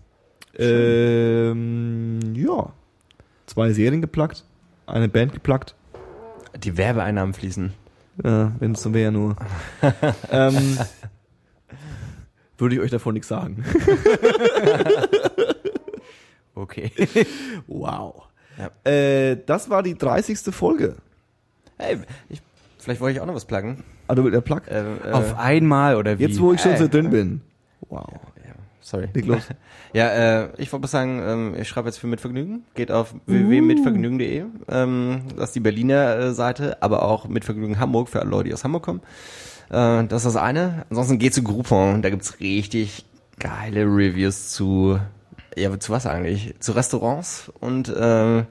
Ähm, 0.56 2.20
ja. 2.34 2.72
Zwei 3.46 3.72
Serien 3.72 4.00
geplackt, 4.00 4.44
eine 4.86 5.08
Band 5.08 5.32
geplackt. 5.32 5.74
Die 6.56 6.76
Werbeeinnahmen 6.76 7.34
fließen. 7.34 7.72
Ja, 8.24 8.52
wenn 8.60 8.72
es 8.72 8.82
so 8.82 8.94
wäre 8.94 9.10
nur. 9.12 9.36
ähm, 10.30 10.78
würde 12.58 12.74
ich 12.76 12.80
euch 12.80 12.90
davon 12.90 13.14
nichts 13.14 13.28
sagen. 13.28 13.64
Okay. 16.54 16.92
Wow. 17.66 18.28
Ja. 18.56 18.90
Äh, 18.90 19.36
das 19.44 19.68
war 19.68 19.82
die 19.82 19.98
30. 19.98 20.38
Folge. 20.54 20.96
Hey, 21.76 21.98
ich, 22.28 22.40
vielleicht 22.78 23.00
wollte 23.00 23.16
ich 23.16 23.20
auch 23.20 23.26
noch 23.26 23.34
was 23.34 23.44
pluggen. 23.46 23.82
Ah, 24.06 24.14
du 24.14 24.22
willst 24.22 24.36
der 24.36 24.40
Plug? 24.42 24.60
Äh, 24.68 25.08
äh, 25.08 25.12
Auf 25.12 25.36
einmal 25.36 25.96
oder 25.96 26.18
wie? 26.18 26.22
Jetzt, 26.22 26.40
wo 26.40 26.52
ich 26.52 26.60
schon 26.60 26.76
so 26.76 26.86
drin 26.86 27.10
bin. 27.10 27.40
Wow. 27.88 28.06
ja, 28.46 28.52
sorry. 28.80 29.08
Leg 29.12 29.26
los. 29.26 29.42
Ja, 29.92 30.08
äh, 30.42 30.48
ich 30.58 30.72
wollte 30.72 30.82
mal 30.82 30.88
sagen, 30.88 31.22
ähm, 31.24 31.54
ich 31.56 31.68
schreibe 31.68 31.88
jetzt 31.88 31.98
für 31.98 32.08
Mitvergnügen. 32.08 32.64
Geht 32.74 32.90
auf 32.90 33.14
Uh. 33.14 33.18
www.mitvergnügen.de. 33.26 34.44
Ähm, 34.68 35.22
das 35.36 35.50
ist 35.50 35.54
die 35.54 35.60
Berliner 35.60 36.16
äh, 36.18 36.32
Seite, 36.34 36.82
aber 36.82 37.02
auch 37.04 37.28
Mitvergnügen 37.28 37.78
Hamburg 37.78 38.08
für 38.08 38.20
alle 38.20 38.30
Leute, 38.30 38.48
die 38.48 38.54
aus 38.54 38.64
Hamburg 38.64 38.82
kommen. 38.82 39.02
Äh, 39.70 40.04
das 40.06 40.24
ist 40.24 40.34
das 40.34 40.36
eine. 40.36 40.84
Ansonsten 40.90 41.18
geht 41.18 41.34
zu 41.34 41.42
Groupon. 41.42 42.02
Da 42.02 42.10
gibt's 42.10 42.40
richtig 42.40 43.04
geile 43.38 43.84
Reviews 43.84 44.50
zu, 44.50 44.98
ja, 45.56 45.78
zu 45.78 45.92
was 45.92 46.06
eigentlich? 46.06 46.54
Zu 46.60 46.72
Restaurants 46.72 47.50
und 47.60 47.88
äh, 47.88 48.44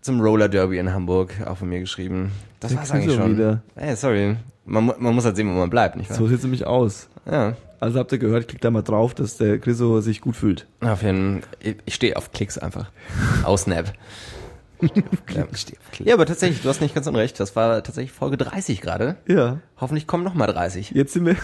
zum 0.00 0.20
Roller 0.20 0.48
Derby 0.48 0.78
in 0.78 0.92
Hamburg, 0.92 1.32
auch 1.46 1.56
von 1.56 1.68
mir 1.68 1.80
geschrieben. 1.80 2.32
Das 2.60 2.70
Der 2.70 2.78
war's 2.78 2.90
eigentlich 2.90 3.14
schon. 3.16 3.32
wieder. 3.32 3.62
Ey, 3.74 3.96
sorry. 3.96 4.36
Man, 4.66 4.86
man 4.86 5.14
muss 5.14 5.24
halt 5.24 5.36
sehen, 5.36 5.48
wo 5.48 5.58
man 5.58 5.70
bleibt, 5.70 5.96
nicht 5.96 6.10
wahr? 6.10 6.16
So 6.16 6.26
sieht's 6.26 6.42
nämlich 6.42 6.66
aus. 6.66 7.08
Ja. 7.30 7.56
Also 7.80 7.98
habt 7.98 8.12
ihr 8.12 8.18
gehört, 8.18 8.42
ich 8.42 8.48
klick 8.48 8.60
da 8.62 8.70
mal 8.70 8.82
drauf, 8.82 9.14
dass 9.14 9.36
der 9.36 9.58
Chriso 9.58 10.00
sich 10.00 10.20
gut 10.22 10.36
fühlt. 10.36 10.66
Auf 10.80 11.02
jeden 11.02 11.42
ich, 11.60 11.76
ich 11.84 11.94
stehe 11.94 12.16
auf 12.16 12.32
Klicks 12.32 12.56
einfach. 12.56 12.90
Aus 13.44 13.62
Snap. 13.62 13.92
Ja. 15.34 15.46
ja, 16.04 16.14
aber 16.14 16.26
tatsächlich, 16.26 16.62
du 16.62 16.68
hast 16.68 16.80
nicht 16.80 16.94
ganz 16.94 17.06
unrecht. 17.06 17.38
Das 17.40 17.56
war 17.56 17.82
tatsächlich 17.82 18.12
Folge 18.12 18.36
30 18.36 18.80
gerade. 18.80 19.16
Ja. 19.28 19.58
Hoffentlich 19.80 20.06
kommen 20.06 20.24
noch 20.24 20.34
mal 20.34 20.46
30. 20.46 20.90
Jetzt 20.90 21.12
sind 21.12 21.26
wir 21.26 21.36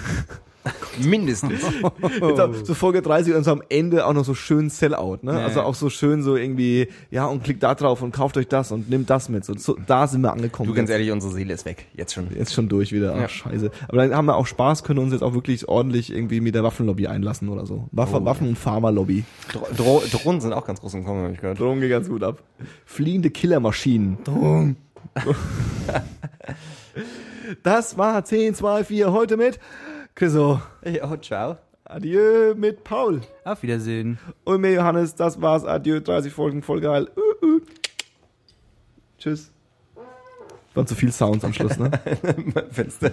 Mindestens. 1.02 1.62
auch 1.82 2.54
so 2.64 2.74
Folge 2.74 3.00
30 3.00 3.34
und 3.34 3.44
so 3.44 3.52
am 3.52 3.62
Ende 3.70 4.04
auch 4.06 4.12
noch 4.12 4.24
so 4.24 4.34
schön 4.34 4.68
Sellout, 4.68 5.18
ne? 5.22 5.32
Ja, 5.32 5.44
Also 5.46 5.60
ja. 5.60 5.64
auch 5.66 5.74
so 5.74 5.88
schön 5.88 6.22
so 6.22 6.36
irgendwie, 6.36 6.88
ja, 7.10 7.24
und 7.26 7.42
klickt 7.42 7.62
da 7.62 7.74
drauf 7.74 8.02
und 8.02 8.12
kauft 8.12 8.36
euch 8.36 8.46
das 8.46 8.70
und 8.70 8.90
nimmt 8.90 9.08
das 9.08 9.28
mit. 9.30 9.44
So, 9.44 9.56
so 9.56 9.76
da 9.86 10.06
sind 10.06 10.20
wir 10.20 10.32
angekommen. 10.32 10.68
Du, 10.68 10.74
ganz 10.74 10.90
ehrlich, 10.90 11.10
unsere 11.12 11.32
Seele 11.32 11.54
ist 11.54 11.64
weg. 11.64 11.86
Jetzt 11.94 12.12
schon. 12.12 12.28
Jetzt 12.36 12.52
schon 12.52 12.68
durch 12.68 12.92
wieder. 12.92 13.14
Ach, 13.16 13.20
Ja. 13.22 13.28
scheiße. 13.28 13.70
Aber 13.88 13.96
dann 14.06 14.14
haben 14.14 14.26
wir 14.26 14.36
auch 14.36 14.46
Spaß, 14.46 14.84
können 14.84 14.98
uns 14.98 15.12
jetzt 15.12 15.22
auch 15.22 15.32
wirklich 15.32 15.66
ordentlich 15.68 16.12
irgendwie 16.12 16.40
mit 16.40 16.54
der 16.54 16.62
Waffenlobby 16.62 17.06
einlassen 17.06 17.48
oder 17.48 17.64
so. 17.64 17.88
Waffe, 17.92 18.18
Oh, 18.20 18.24
Waffen- 18.26 18.48
und 18.48 18.58
Pharmalobby. 18.58 19.24
Dro 19.52 19.66
Dro 19.76 20.02
Drohnen 20.12 20.40
sind 20.42 20.52
auch 20.52 20.66
ganz 20.66 20.80
groß 20.80 20.92
im 20.94 21.04
Kommen, 21.04 21.22
habe 21.24 21.32
ich 21.32 21.40
gehört. 21.40 21.58
Drohnen 21.58 21.80
geht 21.80 21.90
ganz 21.90 22.08
gut 22.08 22.22
ab. 22.22 22.42
Fliehende 22.84 23.30
Killermaschinen. 23.30 24.18
Drohnen. 24.24 24.76
das 27.62 27.96
war 27.98 28.24
10, 28.24 28.54
2, 28.54 28.84
4 28.84 29.12
heute 29.12 29.36
mit 29.36 29.58
Chriso. 30.14 30.60
Ja, 30.84 31.20
ciao. 31.20 31.56
Adieu 31.84 32.54
mit 32.54 32.84
Paul. 32.84 33.20
Auf 33.44 33.62
Wiedersehen. 33.62 34.18
Und 34.44 34.60
mir 34.60 34.72
Johannes, 34.72 35.14
das 35.14 35.40
war's. 35.40 35.64
Adieu, 35.64 36.00
30 36.00 36.32
Folgen, 36.32 36.62
voll 36.62 36.80
geil. 36.80 37.08
Uh, 37.16 37.46
uh. 37.46 37.60
Tschüss. 39.18 39.50
Waren 40.74 40.86
zu 40.86 40.94
viel 40.94 41.10
Sounds 41.10 41.44
am 41.44 41.52
Schluss, 41.52 41.78
ne? 41.78 41.90
Fenster. 42.70 43.12